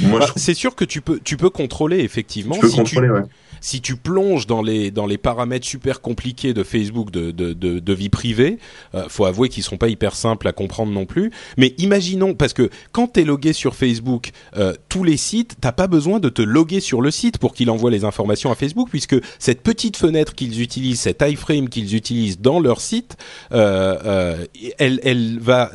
Moi, 0.00 0.20
bah, 0.20 0.26
c'est 0.36 0.52
sûr 0.52 0.74
que 0.74 0.84
tu 0.84 1.00
peux, 1.00 1.18
tu 1.24 1.38
peux 1.38 1.48
contrôler 1.48 2.00
effectivement. 2.00 2.54
Tu 2.54 2.60
peux 2.60 2.70
contrôler, 2.70 3.08
ouais 3.08 3.22
si 3.66 3.80
tu 3.80 3.96
plonges 3.96 4.46
dans 4.46 4.62
les 4.62 4.92
dans 4.92 5.06
les 5.06 5.18
paramètres 5.18 5.66
super 5.66 6.00
compliqués 6.00 6.54
de 6.54 6.62
Facebook 6.62 7.10
de 7.10 7.32
de, 7.32 7.92
vie 7.92 8.10
privée, 8.10 8.58
euh, 8.94 9.06
faut 9.08 9.24
avouer 9.24 9.48
qu'ils 9.48 9.64
sont 9.64 9.76
pas 9.76 9.88
hyper 9.88 10.14
simples 10.14 10.46
à 10.46 10.52
comprendre 10.52 10.92
non 10.92 11.04
plus. 11.04 11.32
Mais 11.56 11.74
imaginons 11.78 12.34
parce 12.34 12.52
que 12.52 12.70
quand 12.92 13.14
tu 13.14 13.20
es 13.20 13.24
logué 13.24 13.52
sur 13.52 13.74
Facebook, 13.74 14.30
euh, 14.56 14.74
tous 14.88 15.02
les 15.02 15.16
sites, 15.16 15.56
t'as 15.60 15.72
pas 15.72 15.88
besoin 15.88 16.20
de 16.20 16.28
te 16.28 16.42
loguer 16.42 16.78
sur 16.78 17.00
le 17.00 17.10
site 17.10 17.38
pour 17.38 17.54
qu'il 17.54 17.68
envoie 17.68 17.90
les 17.90 18.04
informations 18.04 18.52
à 18.52 18.54
Facebook, 18.54 18.88
puisque 18.88 19.16
cette 19.40 19.62
petite 19.62 19.96
fenêtre 19.96 20.36
qu'ils 20.36 20.62
utilisent, 20.62 21.00
cet 21.00 21.24
iframe 21.26 21.68
qu'ils 21.68 21.96
utilisent 21.96 22.40
dans 22.40 22.60
leur 22.60 22.80
site, 22.80 23.16
euh, 23.50 23.98
euh, 24.04 24.46
elle, 24.78 25.00
elle 25.02 25.40
va 25.40 25.72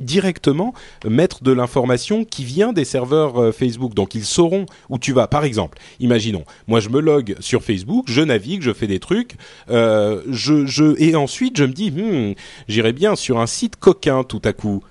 directement 0.00 0.72
mettre 1.04 1.42
de 1.42 1.52
l'information 1.52 2.24
qui 2.24 2.44
vient 2.44 2.72
des 2.72 2.86
serveurs 2.86 3.54
Facebook. 3.54 3.92
Donc 3.92 4.14
ils 4.14 4.24
sauront 4.24 4.64
où 4.88 4.98
tu 4.98 5.12
vas. 5.12 5.26
Par 5.26 5.44
exemple, 5.44 5.76
imaginons, 6.00 6.44
moi 6.66 6.80
je 6.80 6.88
me 6.88 7.00
log 7.00 7.25
sur 7.40 7.62
Facebook, 7.62 8.06
je 8.08 8.22
navigue, 8.22 8.62
je 8.62 8.72
fais 8.72 8.86
des 8.86 9.00
trucs, 9.00 9.36
euh, 9.70 10.22
je, 10.30 10.66
je 10.66 11.00
et 11.00 11.16
ensuite 11.16 11.56
je 11.56 11.64
me 11.64 11.72
dis, 11.72 11.90
hmm, 11.90 12.34
j'irai 12.68 12.92
bien 12.92 13.16
sur 13.16 13.38
un 13.38 13.46
site 13.46 13.76
coquin 13.76 14.24
tout 14.24 14.42
à 14.44 14.52
coup. 14.52 14.82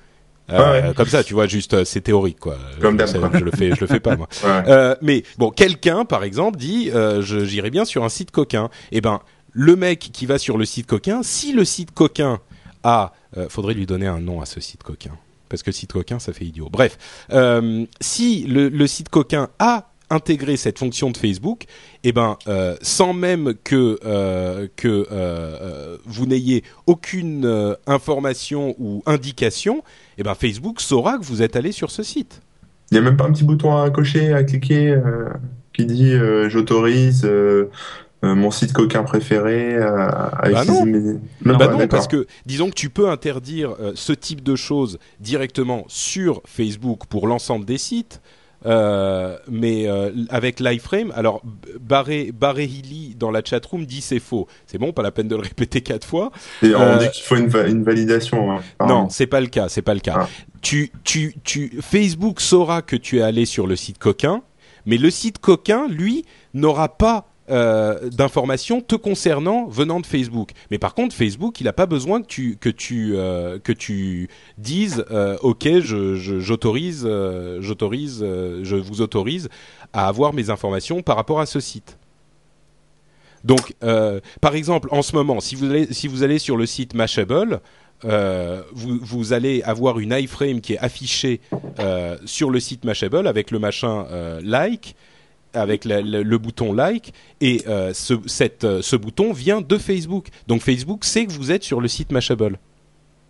Euh, 0.51 0.89
ouais. 0.89 0.93
Comme 0.93 1.07
ça, 1.07 1.23
tu 1.23 1.33
vois, 1.33 1.47
juste 1.47 1.73
euh, 1.73 1.85
c'est 1.85 2.01
théorique 2.01 2.39
quoi. 2.39 2.57
Comme 2.79 2.99
je, 2.99 3.05
sais, 3.05 3.19
je 3.33 3.43
le 3.43 3.51
fais, 3.51 3.73
je 3.73 3.81
le 3.81 3.87
fais 3.87 3.99
pas 3.99 4.15
moi. 4.15 4.27
Ouais. 4.43 4.63
Euh, 4.67 4.95
mais 5.01 5.23
bon, 5.37 5.49
quelqu'un, 5.49 6.05
par 6.05 6.23
exemple, 6.23 6.57
dit 6.57 6.91
j'irai 7.21 7.69
bien 7.71 7.85
sur 7.85 8.03
un 8.03 8.09
site 8.09 8.31
coquin. 8.31 8.69
Eh 8.91 9.01
ben, 9.01 9.21
le 9.51 9.75
mec 9.75 9.99
qui 9.99 10.25
va 10.25 10.37
sur 10.37 10.57
le 10.57 10.65
site 10.65 10.85
coquin, 10.87 11.23
si 11.23 11.53
le 11.53 11.65
site 11.65 11.91
coquin 11.91 12.39
a, 12.83 13.13
faudrait 13.49 13.73
lui 13.73 13.85
donner 13.85 14.07
un 14.07 14.19
nom 14.19 14.41
à 14.41 14.45
ce 14.45 14.59
site 14.59 14.83
coquin, 14.83 15.11
parce 15.49 15.63
que 15.63 15.71
site 15.71 15.93
coquin, 15.93 16.19
ça 16.19 16.33
fait 16.33 16.45
idiot. 16.45 16.69
Bref, 16.71 16.97
si 18.01 18.43
le, 18.43 18.69
le 18.69 18.87
site 18.87 19.09
coquin 19.09 19.49
a 19.57 19.89
intégré 20.09 20.57
cette 20.57 20.79
fonction 20.79 21.09
de 21.12 21.17
Facebook, 21.17 21.65
eh 22.03 22.12
ben, 22.12 22.38
euh, 22.47 22.75
sans 22.81 23.13
même 23.13 23.53
que 23.63 24.00
euh, 24.05 24.67
que 24.75 25.07
euh, 25.12 25.97
vous 26.05 26.25
n'ayez 26.25 26.63
aucune 26.85 27.75
information 27.88 28.75
ou 28.77 29.03
indication, 29.05 29.83
eh 30.17 30.24
ben, 30.24 30.35
Facebook 30.35 30.81
saura 30.81 31.17
que 31.17 31.24
vous 31.24 31.41
êtes 31.41 31.55
allé 31.55 31.71
sur 31.71 31.91
ce 31.91 32.03
site. 32.03 32.41
Il 32.91 32.95
y 32.95 32.97
a 32.97 33.01
même 33.01 33.17
pas 33.17 33.25
un 33.25 33.31
petit 33.31 33.43
bouton 33.43 33.75
à 33.75 33.89
cocher, 33.89 34.33
à 34.33 34.43
cliquer, 34.43 35.00
qui 35.74 35.85
dit 35.85 36.13
j'autorise 36.47 37.27
mon 38.21 38.51
site 38.51 38.74
coquin 38.74 39.03
préféré 39.03 39.77
à, 39.77 40.27
à 40.27 40.50
Bah 40.50 40.65
non. 40.65 40.85
mes. 40.85 41.00
bah 41.00 41.09
ouais, 41.12 41.17
non, 41.43 41.57
d'accord. 41.57 41.88
parce 41.88 42.07
que 42.07 42.27
disons 42.45 42.69
que 42.69 42.75
tu 42.75 42.89
peux 42.89 43.09
interdire 43.09 43.75
ce 43.95 44.13
type 44.13 44.43
de 44.43 44.55
choses 44.55 45.00
directement 45.19 45.83
sur 45.88 46.41
Facebook 46.45 47.05
pour 47.09 47.27
l'ensemble 47.27 47.65
des 47.65 47.77
sites. 47.79 48.21
Euh, 48.65 49.38
mais 49.50 49.88
euh, 49.88 50.12
avec 50.29 50.60
l'iframe, 50.60 51.12
alors 51.15 51.41
B- 51.45 51.77
Barré, 51.79 52.31
Barré 52.34 52.65
Hilly 52.65 53.15
dans 53.17 53.31
la 53.31 53.41
chatroom 53.43 53.86
dit 53.86 54.01
c'est 54.01 54.19
faux. 54.19 54.48
C'est 54.65 54.77
bon, 54.77 54.91
pas 54.93 55.03
la 55.03 55.12
peine 55.12 55.27
de 55.27 55.36
le 55.36 55.41
répéter 55.41 55.81
quatre 55.81 56.05
fois. 56.07 56.31
Et 56.63 56.74
on 56.75 56.81
euh, 56.81 56.98
dit 56.98 57.10
qu'il 57.12 57.24
faut 57.24 57.36
une, 57.36 57.48
va- 57.48 57.67
une 57.67 57.84
validation. 57.84 58.51
hein, 58.51 58.62
Non, 58.88 59.10
c'est 59.10 59.27
pas 59.27 59.41
le 59.41 59.48
cas, 59.48 59.69
c'est 59.69 59.81
pas 59.81 59.93
le 59.93 60.00
cas. 60.00 60.15
Ah. 60.22 60.29
Tu, 60.62 60.91
tu, 61.03 61.36
tu, 61.43 61.77
Facebook 61.81 62.41
saura 62.41 62.81
que 62.81 62.95
tu 62.95 63.19
es 63.19 63.22
allé 63.22 63.45
sur 63.45 63.67
le 63.67 63.75
site 63.75 64.00
coquin, 64.00 64.41
mais 64.86 64.98
le 64.98 65.10
site 65.12 65.38
coquin, 65.39 65.88
lui, 65.88 66.25
n'aura 66.53 66.89
pas 66.98 67.27
euh, 67.51 68.09
d'informations 68.09 68.81
te 68.81 68.95
concernant 68.95 69.67
venant 69.67 69.99
de 69.99 70.05
Facebook. 70.07 70.49
Mais 70.71 70.79
par 70.79 70.95
contre, 70.95 71.15
Facebook, 71.15 71.61
il 71.61 71.65
n'a 71.65 71.73
pas 71.73 71.85
besoin 71.85 72.23
que 72.23 72.69
tu 72.69 73.13
euh, 73.15 73.59
dises 74.57 75.05
euh, 75.11 75.37
OK, 75.41 75.63
je 75.79 76.15
je- 76.15 76.39
j'autorise 76.39 77.07
j'autorise 77.59 78.19
je 78.21 78.75
vous 78.75 79.01
autorise 79.01 79.49
à 79.93 80.07
avoir 80.07 80.33
mes 80.33 80.49
informations 80.49 81.03
par 81.03 81.15
rapport 81.17 81.39
à 81.39 81.45
ce 81.45 81.59
site. 81.59 81.99
Donc, 83.43 83.73
par 84.41 84.55
exemple, 84.55 84.87
en 84.91 85.03
ce 85.03 85.15
moment, 85.15 85.39
si 85.39 85.55
vous 86.07 86.23
allez 86.23 86.39
sur 86.39 86.57
le 86.57 86.65
site 86.65 86.95
Mashable, 86.95 87.61
vous, 88.01 89.33
allez 89.33 89.61
avoir 89.61 89.99
une 89.99 90.13
iframe 90.13 90.61
qui 90.61 90.73
est 90.73 90.79
affichée 90.79 91.41
sur 92.25 92.49
le 92.49 92.59
site 92.59 92.85
Mashable 92.85 93.27
avec 93.27 93.51
le 93.51 93.59
machin 93.59 94.07
like, 94.41 94.95
avec 95.55 95.85
la- 95.85 96.01
le, 96.01 96.24
le 96.24 96.38
bouton 96.38 96.74
like, 96.74 97.13
et 97.41 97.63
euh, 97.67 97.93
ce, 97.93 98.13
cette, 98.25 98.63
euh, 98.63 98.81
ce 98.81 98.95
bouton 98.95 99.33
vient 99.33 99.62
de 99.62 99.77
Facebook. 99.77 100.27
Donc 100.47 100.62
Facebook 100.62 101.03
sait 101.05 101.25
que 101.25 101.31
vous 101.31 101.51
êtes 101.51 101.63
sur 101.63 101.81
le 101.81 101.88
site 101.88 102.12
Mashable. 102.12 102.57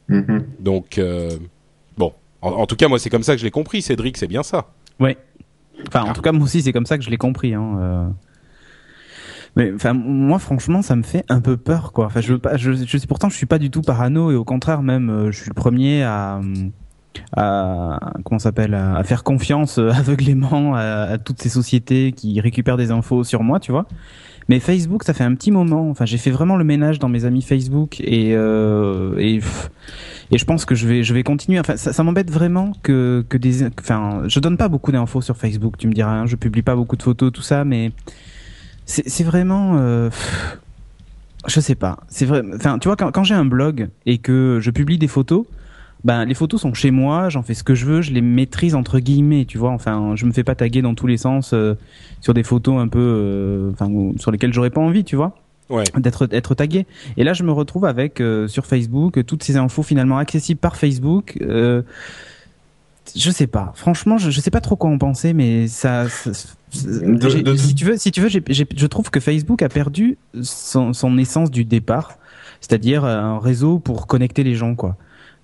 Mhm. 0.08 0.46
Donc, 0.60 0.98
euh, 0.98 1.32
bon, 1.98 2.13
en, 2.41 2.51
en 2.51 2.65
tout 2.67 2.75
cas, 2.75 2.88
moi 2.88 3.00
c'est 3.00 3.10
comme 3.10 3.24
ça 3.24 3.34
que 3.34 3.39
je 3.39 3.46
l'ai 3.46 3.51
compris, 3.51 3.82
Cédric, 3.82 4.17
c'est 4.17 4.27
bien 4.27 4.44
ça. 4.44 4.67
Ouais. 5.00 5.17
Enfin, 5.88 6.03
en 6.03 6.13
tout 6.13 6.22
cas, 6.22 6.32
moi 6.32 6.46
aussi, 6.46 6.62
c'est 6.62 6.72
comme 6.72 6.86
ça 6.86 6.98
que 6.98 7.03
je 7.03 7.10
l'ai 7.10 7.17
compris. 7.17 7.53
Hein. 7.53 7.77
euh. 7.79 8.08
Mais 9.58 9.72
enfin, 9.74 9.94
moi, 9.94 10.39
franchement, 10.39 10.82
ça 10.82 10.96
me 10.96 11.03
fait 11.03 11.24
un 11.29 11.39
peu 11.41 11.55
peur, 11.58 11.91
quoi. 11.94 12.05
Enfin, 12.08 12.22
je 12.22 12.34
veux 12.34 12.39
pas. 12.39 12.58
Je, 12.58 12.72
je 12.74 12.98
sais 12.98 13.08
pourtant, 13.08 13.29
je 13.29 13.36
suis 13.36 13.46
pas 13.46 13.58
du 13.58 13.70
tout 13.70 13.82
parano 13.82 14.32
et 14.32 14.36
au 14.36 14.44
contraire, 14.44 14.82
même, 14.84 15.32
je 15.32 15.38
suis 15.39 15.50
le 15.50 15.53
premier 15.53 16.03
à, 16.03 16.41
à 17.36 18.00
comment 18.24 18.39
s'appelle, 18.39 18.74
à, 18.74 19.03
faire 19.03 19.24
confiance 19.24 19.77
euh, 19.77 19.89
aveuglément 19.95 20.75
à, 20.75 21.17
toutes 21.17 21.41
ces 21.41 21.50
sociétés 21.50 22.12
qui 22.12 22.39
récupèrent 22.41 22.77
des 22.77 22.91
infos 22.91 23.24
sur 23.24 23.43
moi, 23.43 23.60
tu 23.60 23.72
vois. 23.72 23.86
Mais 24.48 24.60
Facebook, 24.60 25.03
ça 25.03 25.13
fait 25.13 25.24
un 25.24 25.34
petit 25.34 25.51
moment. 25.51 25.89
Enfin, 25.89 26.05
j'ai 26.05 26.17
fait 26.19 26.29
vraiment 26.29 26.55
le 26.55 26.63
ménage 26.63 27.00
dans 27.00 27.10
mes 27.10 27.25
amis 27.25 27.41
Facebook 27.41 28.00
et 28.00 28.36
euh, 28.36 29.17
et 29.17 29.39
et 30.31 30.38
je 30.38 30.45
pense 30.45 30.65
que 30.65 30.75
je 30.75 30.88
vais 30.88 31.03
je 31.03 31.13
vais 31.13 31.24
continuer. 31.24 31.60
Enfin, 31.60 31.77
ça, 31.77 31.93
ça 31.93 32.03
m'embête 32.03 32.29
vraiment 32.29 32.74
que 32.84 33.25
que 33.27 33.38
des. 33.38 33.65
Enfin, 33.79 34.24
je 34.27 34.39
donne 34.39 34.57
pas 34.57 34.67
beaucoup 34.67 34.91
d'infos 34.91 35.22
sur 35.22 35.36
Facebook. 35.36 35.77
Tu 35.77 35.88
me 35.88 35.93
diras, 35.93 36.12
hein, 36.12 36.25
je 36.27 36.36
publie 36.36 36.62
pas 36.62 36.75
beaucoup 36.75 36.95
de 36.95 37.03
photos, 37.03 37.31
tout 37.31 37.41
ça, 37.41 37.65
mais 37.65 37.91
c'est 38.86 39.24
vraiment. 39.24 39.77
euh, 39.79 40.12
je 41.48 41.60
sais 41.60 41.75
pas. 41.75 41.98
C'est 42.07 42.25
vrai. 42.25 42.41
Enfin, 42.55 42.77
tu 42.79 42.88
vois, 42.88 42.95
quand, 42.95 43.12
quand 43.12 43.24
j'ai 43.24 43.36
un 43.36 43.45
blog 43.45 43.89
et 44.05 44.19
que 44.19 44.60
je 44.62 44.72
publie 44.72 44.98
des 44.98 45.07
photos, 45.07 45.45
ben 46.05 46.24
les 46.24 46.33
photos 46.35 46.62
sont 46.62 46.74
chez 46.74 46.91
moi, 46.91 47.27
j'en 47.29 47.41
fais 47.43 47.53
ce 47.53 47.63
que 47.63 47.75
je 47.75 47.85
veux, 47.85 48.01
je 48.01 48.12
les 48.13 48.21
maîtrise 48.21 48.75
entre 48.75 49.00
guillemets, 49.00 49.43
tu 49.45 49.57
vois. 49.57 49.71
Enfin, 49.71 50.13
je 50.15 50.25
me 50.25 50.31
fais 50.31 50.43
pas 50.45 50.55
taguer 50.55 50.81
dans 50.81 50.95
tous 50.95 51.07
les 51.07 51.17
sens 51.17 51.51
euh, 51.53 51.74
sur 52.21 52.33
des 52.33 52.43
photos 52.43 52.79
un 52.79 52.88
peu, 52.88 53.00
euh, 53.01 53.71
enfin, 53.74 53.91
sur 54.17 54.31
lesquelles 54.31 54.53
j'aurais 54.53 54.69
pas 54.69 54.81
envie, 54.81 55.03
tu 55.03 55.15
vois 55.17 55.35
Ouais. 55.69 55.83
d'être 55.97 56.27
être 56.31 56.53
tagué. 56.53 56.85
Et 57.17 57.24
là, 57.24 57.33
je 57.33 57.41
me 57.43 57.51
retrouve 57.51 57.85
avec 57.85 58.21
euh, 58.21 58.47
sur 58.47 58.67
Facebook 58.67 59.25
toutes 59.25 59.43
ces 59.43 59.57
infos 59.57 59.81
finalement 59.81 60.19
accessibles 60.19 60.59
par 60.59 60.77
Facebook. 60.77 61.38
Euh, 61.41 61.81
je 63.15 63.31
sais 63.31 63.47
pas. 63.47 63.71
Franchement, 63.75 64.17
je, 64.17 64.29
je 64.31 64.39
sais 64.41 64.51
pas 64.51 64.62
trop 64.62 64.75
quoi 64.75 64.89
en 64.89 64.97
penser, 64.97 65.33
mais 65.33 65.67
ça. 65.67 66.07
ça- 66.09 66.33
ça- 66.33 66.50
De- 66.85 67.29
j'ai- 67.29 67.41
de- 67.41 67.55
si 67.55 67.74
tu 67.74 67.85
veux, 67.85 67.97
si 67.97 68.12
tu 68.12 68.19
veux, 68.21 68.29
je 68.29 68.85
trouve 68.88 69.09
que 69.09 69.19
Facebook 69.19 69.62
a 69.62 69.69
perdu 69.69 70.17
son, 70.41 70.91
son 70.93 71.17
essence 71.17 71.50
du 71.50 71.63
départ, 71.65 72.17
c'est-à-dire 72.62 73.05
euh, 73.05 73.17
un 73.17 73.39
réseau 73.39 73.79
pour 73.79 74.07
connecter 74.07 74.43
les 74.43 74.55
gens, 74.55 74.75
quoi. 74.75 74.97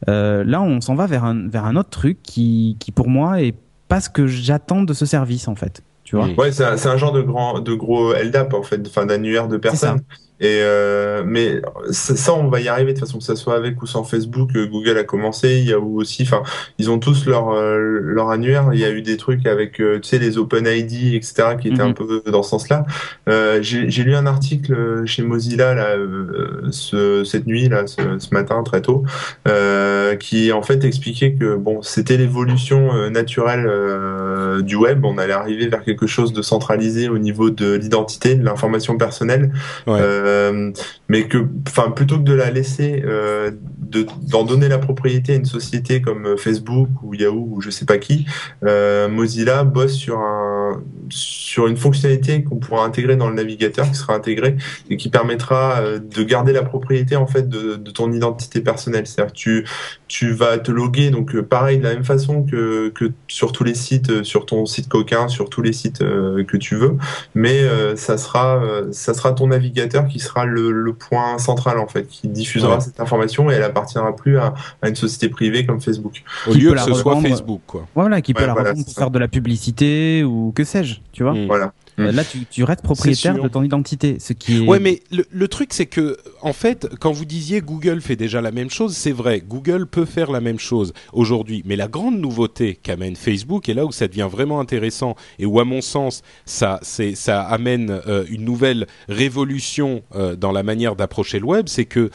Euh, 0.10 0.44
là, 0.44 0.62
on 0.62 0.82
s'en 0.82 0.96
va 0.96 1.06
vers 1.06 1.24
un 1.24 1.48
vers 1.48 1.66
un 1.66 1.76
autre 1.76 1.90
truc 1.90 2.22
qui 2.24 2.78
qui 2.80 2.92
pour 2.92 3.08
moi 3.08 3.42
est 3.42 3.56
pas 3.88 4.02
ce 4.02 4.10
que 4.10 4.28
j'attends 4.28 4.84
de 4.84 4.94
ce 4.94 5.06
service 5.06 5.48
en 5.48 5.56
fait. 5.56 5.84
Tu 6.04 6.16
vois? 6.16 6.28
Ouais, 6.38 6.52
c'est 6.52 6.66
un, 6.66 6.78
c'est 6.78 6.90
un 6.90 6.98
genre 6.98 7.14
de 7.14 7.22
grand, 7.22 7.60
de 7.60 7.74
gros 7.74 8.14
LDAP 8.14 8.54
en 8.54 8.64
fait, 8.64 8.86
enfin 8.88 9.06
d'annuaire 9.06 9.48
de 9.48 9.58
personnes. 9.58 10.02
Et 10.42 10.60
euh, 10.64 11.24
mais 11.26 11.62
ça, 11.92 12.16
ça, 12.16 12.34
on 12.34 12.48
va 12.50 12.60
y 12.62 12.68
arriver 12.68 12.94
de 12.94 13.00
toute 13.00 13.08
façon 13.08 13.20
que 13.20 13.24
ça 13.24 13.36
soit 13.36 13.56
avec 13.56 13.82
ou 13.82 13.86
sans 13.86 14.04
Facebook. 14.04 14.50
euh, 14.56 14.66
Google 14.66 14.98
a 14.98 15.04
commencé, 15.04 15.62
Yahoo 15.62 16.00
aussi. 16.00 16.24
Enfin, 16.24 16.42
ils 16.80 16.90
ont 16.90 16.98
tous 17.00 17.28
leur 17.28 17.50
euh, 17.52 17.78
leur 18.02 18.30
annuaire. 18.32 18.70
Il 18.74 18.80
y 18.80 18.86
a 18.86 18.90
eu 18.90 19.02
des 19.04 19.18
trucs 19.18 19.46
avec, 19.46 19.80
euh, 19.80 20.00
tu 20.00 20.10
sais, 20.10 20.18
les 20.18 20.38
OpenID, 20.40 21.14
etc., 21.16 21.56
qui 21.62 21.68
étaient 21.68 21.84
Mhm. 21.84 21.90
un 21.90 21.94
peu 21.94 22.24
dans 22.26 22.42
ce 22.44 22.50
sens-là. 22.50 22.86
Euh, 23.30 23.60
J'ai 23.62 24.04
lu 24.04 24.16
un 24.16 24.26
article 24.26 25.06
chez 25.06 25.22
Mozilla 25.24 25.76
là, 25.76 25.90
euh, 25.96 26.62
ce, 26.72 27.24
cette 27.24 27.46
nuit 27.46 27.70
là, 27.70 27.86
ce, 27.88 28.02
ce 28.18 28.34
matin 28.34 28.64
très 28.64 28.82
tôt, 28.82 29.04
euh, 29.48 30.16
qui 30.16 30.52
en 30.52 30.62
fait 30.64 30.84
expliquait 30.84 31.34
que 31.34 31.56
bon, 31.56 31.82
c'était 31.84 32.18
l'évolution 32.18 32.94
euh, 32.96 33.10
naturelle 33.12 33.66
euh, 33.68 34.62
du 34.62 34.76
web. 34.76 35.06
On 35.06 35.18
allait 35.18 35.34
arriver 35.34 35.68
vers 35.68 35.84
quelque 35.84 36.08
chose 36.08 36.34
de 36.34 36.42
centralisé 36.42 37.10
au 37.10 37.18
niveau 37.20 37.50
de 37.52 37.74
l'identité, 37.76 38.36
de 38.36 38.44
l'information 38.44 38.98
personnelle. 38.98 39.52
Ouais. 39.88 40.00
Euh, 40.32 40.72
mais 41.12 41.28
que, 41.28 41.46
enfin, 41.68 41.92
plutôt 41.92 42.18
que 42.20 42.24
de 42.24 42.34
la 42.34 42.52
laisser, 42.52 43.04
euh, 43.06 43.52
de 43.78 44.06
d'en 44.30 44.46
donner 44.46 44.70
la 44.70 44.78
propriété 44.78 45.34
à 45.34 45.36
une 45.36 45.44
société 45.44 46.02
comme 46.02 46.38
Facebook 46.38 46.88
ou 47.04 47.14
Yahoo 47.14 47.50
ou 47.52 47.60
je 47.60 47.70
sais 47.70 47.84
pas 47.84 47.98
qui, 47.98 48.26
euh, 48.64 49.10
Mozilla 49.10 49.66
bosse 49.66 49.92
sur 49.92 50.20
un 50.20 50.82
sur 51.10 51.68
une 51.68 51.76
fonctionnalité 51.76 52.46
qu'on 52.46 52.56
pourra 52.56 52.86
intégrer 52.86 53.18
dans 53.18 53.28
le 53.28 53.36
navigateur, 53.36 53.90
qui 53.90 53.96
sera 53.96 54.14
intégrée 54.14 54.56
et 54.90 54.96
qui 54.96 55.10
permettra 55.10 55.82
euh, 55.82 56.00
de 56.00 56.24
garder 56.24 56.54
la 56.54 56.64
propriété 56.64 57.18
en 57.18 57.28
fait 57.28 57.50
de, 57.50 57.76
ton 57.92 58.14
identité 58.14 58.62
personnelle. 58.62 59.06
C'est-à-dire 59.06 59.34
tu 59.34 59.68
tu 60.08 60.32
vas 60.32 60.60
te 60.60 60.72
loguer 60.72 61.10
donc 61.10 61.38
pareil 61.42 61.78
de 61.80 61.84
la 61.84 61.94
même 61.94 62.06
façon 62.06 62.44
que 62.44 62.88
que 62.96 63.12
sur 63.28 63.52
tous 63.52 63.66
les 63.66 63.76
sites, 63.76 64.24
sur 64.24 64.46
ton 64.46 64.66
site 64.66 64.88
coquin, 64.88 65.28
sur 65.28 65.50
tous 65.50 65.62
les 65.62 65.74
sites 65.74 66.00
que 66.00 66.58
tu 66.58 66.78
veux, 66.78 66.96
mais 67.36 67.66
ça 67.98 68.18
sera 68.18 68.64
ça 68.92 69.14
sera 69.14 69.34
ton 69.34 69.48
navigateur 69.48 70.08
qui 70.08 70.20
sera 70.22 70.46
le, 70.46 70.72
le 70.72 70.94
point 70.94 71.38
central 71.38 71.80
en 71.80 71.88
fait, 71.88 72.08
qui 72.08 72.28
diffusera 72.28 72.76
Ouais. 72.76 72.82
cette 72.82 73.00
information 73.00 73.50
et 73.52 73.56
elle 73.56 73.64
appartiendra 73.64 74.16
plus 74.16 74.38
à, 74.38 74.54
à 74.82 74.90
une 74.90 74.96
société 74.96 75.30
privée 75.30 75.66
comme 75.66 75.82
Facebook. 75.82 76.24
Au 76.48 76.54
lieu 76.54 76.74
que 76.74 76.80
ce 76.82 76.94
soit. 76.94 77.20
Facebook, 77.22 77.62
quoi. 77.68 77.88
Voilà, 77.96 78.22
qui 78.22 78.34
peut 78.34 78.46
la 78.46 78.54
voilà, 78.54 78.70
revendre 78.72 78.86
pour 78.86 78.94
ça. 78.94 79.02
faire 79.02 79.12
de 79.12 79.20
la 79.20 79.28
publicité 79.28 80.24
ou 80.24 80.52
que 80.56 80.64
sais-je, 80.64 81.00
tu 81.12 81.24
vois. 81.24 81.34
Mm. 81.34 81.48
Voilà. 81.48 81.74
Euh, 82.08 82.12
là, 82.12 82.24
tu, 82.24 82.46
tu 82.50 82.64
restes 82.64 82.82
propriétaire 82.82 83.42
de 83.42 83.48
ton 83.48 83.64
identité, 83.64 84.18
ce 84.20 84.34
qui 84.34 84.58
est. 84.58 84.68
Ouais, 84.68 84.80
mais 84.80 85.02
le, 85.12 85.26
le 85.30 85.48
truc, 85.48 85.74
c'est 85.74 85.86
que, 85.86 86.18
en 86.42 86.54
fait, 86.54 86.88
quand 87.00 87.12
vous 87.12 87.26
disiez 87.26 87.62
Google 87.62 88.02
fait 88.02 88.16
déjà 88.16 88.42
la 88.42 88.52
même 88.52 88.70
chose, 88.70 88.96
c'est 88.96 89.12
vrai. 89.12 89.42
Google 89.46 89.88
peut 89.88 90.06
faire 90.06 90.32
la 90.32 90.42
même 90.42 90.60
chose 90.60 90.94
aujourd'hui. 91.14 91.64
Mais 91.66 91.76
la 91.76 91.88
grande 91.88 92.20
nouveauté 92.20 92.78
qu'amène 92.82 93.16
Facebook, 93.16 93.70
et 93.70 93.74
là 93.74 93.86
où 93.86 93.92
ça 93.92 94.08
devient 94.08 94.30
vraiment 94.32 94.60
intéressant, 94.60 95.16
et 95.40 95.46
où, 95.46 95.60
à 95.60 95.66
mon 95.66 95.82
sens, 95.82 96.22
ça, 96.46 96.80
c'est, 96.82 97.16
ça 97.16 97.42
amène 97.42 98.02
euh, 98.08 98.26
une 98.30 98.44
nouvelle 98.44 98.88
révolution 99.08 100.04
euh, 100.16 100.36
dans 100.36 100.52
la 100.52 100.64
manière 100.64 100.96
d'approcher 100.96 101.40
le 101.40 101.46
web, 101.46 101.68
c'est 101.68 101.86
que 101.86 102.10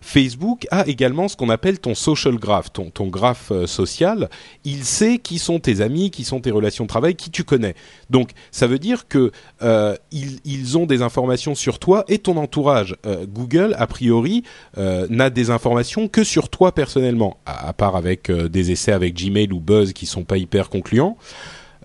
Facebook 0.00 0.66
a 0.70 0.86
également 0.86 1.28
ce 1.28 1.36
qu'on 1.36 1.50
appelle 1.50 1.78
ton 1.78 1.94
social 1.94 2.36
graph, 2.36 2.72
ton, 2.72 2.90
ton 2.90 3.06
graphe 3.06 3.52
euh, 3.52 3.66
social. 3.66 4.30
Il 4.64 4.84
sait 4.84 5.18
qui 5.18 5.38
sont 5.38 5.60
tes 5.60 5.80
amis, 5.82 6.10
qui 6.10 6.24
sont 6.24 6.40
tes 6.40 6.50
relations 6.50 6.84
de 6.84 6.88
travail, 6.88 7.14
qui 7.14 7.30
tu 7.30 7.44
connais. 7.44 7.74
Donc, 8.08 8.30
ça 8.50 8.66
veut 8.66 8.78
dire 8.78 9.08
que 9.08 9.30
euh, 9.62 9.94
ils, 10.10 10.40
ils, 10.44 10.78
ont 10.78 10.86
des 10.86 11.02
informations 11.02 11.54
sur 11.54 11.78
toi 11.78 12.04
et 12.08 12.18
ton 12.18 12.36
entourage. 12.38 12.96
Euh, 13.06 13.26
Google, 13.26 13.74
a 13.78 13.86
priori, 13.86 14.42
n'a 14.76 15.30
des 15.30 15.50
informations 15.50 16.08
que 16.08 16.24
sur 16.24 16.48
toi 16.48 16.72
personnellement, 16.72 17.38
à, 17.44 17.68
à 17.68 17.72
part 17.72 17.96
avec 17.96 18.30
des 18.30 18.70
essais 18.70 18.92
avec 18.92 19.14
Gmail 19.14 19.52
ou 19.52 19.60
Buzz 19.60 19.92
qui 19.92 20.06
sont 20.06 20.24
pas 20.24 20.36
hyper 20.38 20.70
concluants. 20.70 21.16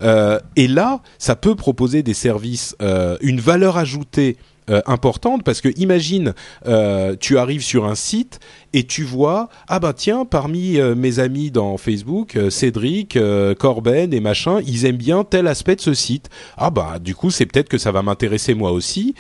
et 0.02 0.68
là, 0.68 1.02
ça 1.18 1.36
peut 1.36 1.56
proposer 1.56 2.04
des 2.04 2.14
services, 2.14 2.76
une 3.22 3.40
valeur 3.40 3.78
ajoutée 3.78 4.38
euh, 4.70 4.82
importante 4.86 5.44
parce 5.44 5.62
que 5.62 5.70
imagine 5.78 6.34
euh, 6.68 7.16
tu 7.20 7.38
arrives 7.38 7.64
sur 7.64 7.86
un 7.86 7.96
site 7.96 8.40
et 8.76 8.84
tu 8.84 9.04
vois 9.04 9.48
ah 9.70 9.80
bah 9.80 9.94
tiens 9.94 10.26
parmi 10.26 10.78
euh, 10.80 10.96
mes 10.96 11.20
amis 11.20 11.50
dans 11.50 11.78
Facebook 11.78 12.36
euh, 12.36 12.50
Cédric 12.50 13.16
euh, 13.16 13.56
Corben 13.56 14.14
et 14.14 14.20
machin 14.20 14.60
ils 14.68 14.86
aiment 14.86 14.98
bien 14.98 15.24
tel 15.24 15.48
aspect 15.48 15.78
de 15.78 15.82
ce 15.82 15.94
site. 15.94 16.30
Ah 16.58 16.72
bah 16.72 17.00
du 17.00 17.16
coup 17.16 17.32
c'est 17.32 17.46
peut-être 17.46 17.70
que 17.70 17.78
ça 17.78 17.94
va 17.94 18.02
m'intéresser 18.02 18.54
moi 18.54 18.72
aussi. 18.72 19.16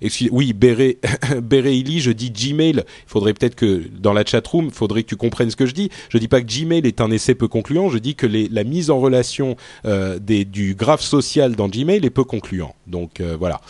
Excuse 0.00 0.28
oui 0.30 0.52
Béré 0.52 1.00
Béréili 1.42 2.00
je 2.00 2.12
dis 2.12 2.30
Gmail. 2.30 2.84
Il 2.86 3.08
faudrait 3.08 3.34
peut-être 3.34 3.56
que 3.56 3.82
dans 3.98 4.12
la 4.12 4.24
chatroom 4.24 4.66
il 4.66 4.70
faudrait 4.70 5.02
que 5.02 5.08
tu 5.08 5.16
comprennes 5.16 5.50
ce 5.50 5.56
que 5.56 5.66
je 5.66 5.74
dis. 5.74 5.90
Je 6.08 6.18
dis 6.18 6.28
pas 6.28 6.40
que 6.40 6.46
Gmail 6.46 6.86
est 6.86 7.00
un 7.00 7.10
essai 7.10 7.34
peu 7.34 7.48
concluant 7.48 7.88
je 7.88 7.98
dis 7.98 8.14
que 8.14 8.26
les, 8.26 8.48
la 8.48 8.62
mise 8.62 8.90
en 8.90 9.00
relation 9.00 9.56
des, 9.84 10.44
du 10.44 10.76
graphe 10.76 11.00
social 11.00 11.56
dans 11.56 11.68
Gmail 11.68 12.06
est 12.06 12.10
peu 12.10 12.24
concluant. 12.24 12.74
Donc 12.86 13.20
voilà 13.20 13.60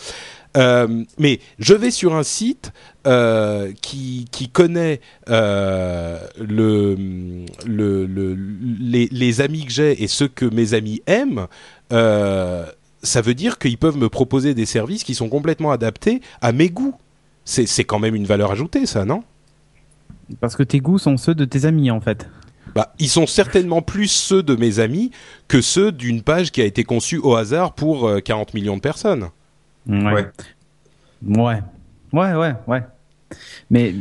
euh, 0.57 1.03
mais 1.19 1.39
je 1.59 1.73
vais 1.73 1.91
sur 1.91 2.15
un 2.15 2.23
site 2.23 2.71
euh, 3.05 3.71
qui, 3.81 4.25
qui 4.31 4.49
connaît 4.49 5.01
euh, 5.29 6.19
le, 6.39 6.95
le, 7.65 8.05
le, 8.05 8.37
les, 8.79 9.07
les 9.11 9.41
amis 9.41 9.65
que 9.65 9.71
j'ai 9.71 10.03
et 10.03 10.07
ceux 10.07 10.27
que 10.27 10.45
mes 10.45 10.73
amis 10.73 11.01
aiment. 11.05 11.47
Ça 13.03 13.21
veut 13.21 13.35
dire 13.35 13.59
qu'ils 13.59 13.77
peuvent 13.77 13.97
me 13.97 14.09
proposer 14.09 14.55
des 14.55 14.65
services 14.65 15.03
qui 15.03 15.13
sont 15.13 15.29
complètement 15.29 15.71
adaptés 15.71 16.21
à 16.41 16.51
mes 16.51 16.69
goûts. 16.69 16.95
C'est 17.45 17.83
quand 17.85 17.99
même 17.99 18.15
une 18.15 18.25
valeur 18.25 18.51
ajoutée, 18.51 18.85
ça, 18.85 19.05
non? 19.05 19.23
Parce 20.41 20.57
que 20.57 20.63
tes 20.63 20.79
goûts 20.79 20.97
sont 20.97 21.15
ceux 21.15 21.35
de 21.35 21.45
tes 21.45 21.63
amis, 21.63 21.91
en 21.91 22.01
fait. 22.01 22.27
Bah, 22.75 22.93
ils 22.99 23.07
sont 23.07 23.27
certainement 23.27 23.81
plus 23.81 24.07
ceux 24.07 24.43
de 24.43 24.55
mes 24.55 24.79
amis 24.79 25.11
que 25.47 25.61
ceux 25.61 25.93
d'une 25.93 26.21
page 26.21 26.51
qui 26.51 26.61
a 26.61 26.65
été 26.65 26.83
conçue 26.83 27.19
au 27.19 27.35
hasard 27.35 27.73
pour 27.73 28.11
40 28.25 28.53
millions 28.55 28.75
de 28.75 28.81
personnes. 28.81 29.29
Ouais. 29.87 30.13
ouais. 30.13 30.25
Ouais. 31.25 31.61
Ouais, 32.13 32.33
ouais, 32.33 32.53
ouais. 32.67 32.83
Mais 33.69 33.93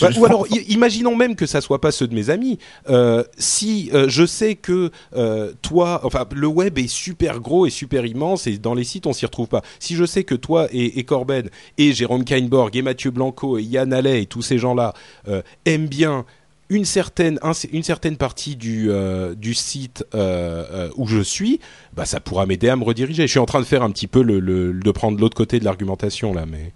bah, 0.00 0.10
ou 0.16 0.24
alors, 0.24 0.46
imaginons 0.68 1.16
même 1.16 1.34
que 1.34 1.46
ça 1.46 1.60
soit 1.60 1.80
pas 1.80 1.90
ceux 1.90 2.06
de 2.06 2.14
mes 2.14 2.30
amis. 2.30 2.58
Euh, 2.88 3.24
si 3.36 3.90
euh, 3.92 4.08
je 4.08 4.24
sais 4.24 4.54
que 4.54 4.90
euh, 5.16 5.52
toi, 5.62 6.00
enfin, 6.04 6.24
le 6.32 6.46
web 6.46 6.78
est 6.78 6.88
super 6.88 7.40
gros 7.40 7.66
et 7.66 7.70
super 7.70 8.06
immense 8.06 8.46
et 8.46 8.58
dans 8.58 8.74
les 8.74 8.84
sites 8.84 9.06
on 9.06 9.12
s'y 9.12 9.26
retrouve 9.26 9.48
pas. 9.48 9.62
Si 9.80 9.96
je 9.96 10.04
sais 10.04 10.24
que 10.24 10.34
toi 10.34 10.68
et, 10.70 10.98
et 10.98 11.04
Corben 11.04 11.48
et 11.78 11.92
Jérôme 11.92 12.24
Kainborg 12.24 12.76
et 12.76 12.82
Mathieu 12.82 13.10
Blanco 13.10 13.58
et 13.58 13.62
Yann 13.62 13.92
Allais 13.92 14.22
et 14.22 14.26
tous 14.26 14.42
ces 14.42 14.58
gens-là 14.58 14.94
euh, 15.28 15.42
aiment 15.64 15.88
bien 15.88 16.24
une 16.68 16.84
certaine 16.84 17.38
une 17.72 17.82
certaine 17.82 18.16
partie 18.16 18.56
du 18.56 18.90
euh, 18.90 19.34
du 19.34 19.54
site 19.54 20.04
euh, 20.14 20.64
euh, 20.70 20.90
où 20.96 21.06
je 21.06 21.20
suis, 21.20 21.60
bah 21.94 22.06
ça 22.06 22.20
pourra 22.20 22.46
m'aider 22.46 22.68
à 22.68 22.76
me 22.76 22.84
rediriger. 22.84 23.22
Je 23.26 23.30
suis 23.30 23.38
en 23.40 23.46
train 23.46 23.60
de 23.60 23.66
faire 23.66 23.82
un 23.82 23.90
petit 23.90 24.06
peu 24.06 24.22
le, 24.22 24.72
de 24.72 24.90
prendre 24.90 25.20
l'autre 25.20 25.36
côté 25.36 25.58
de 25.58 25.64
l'argumentation 25.64 26.32
là, 26.32 26.46
mais. 26.46 26.72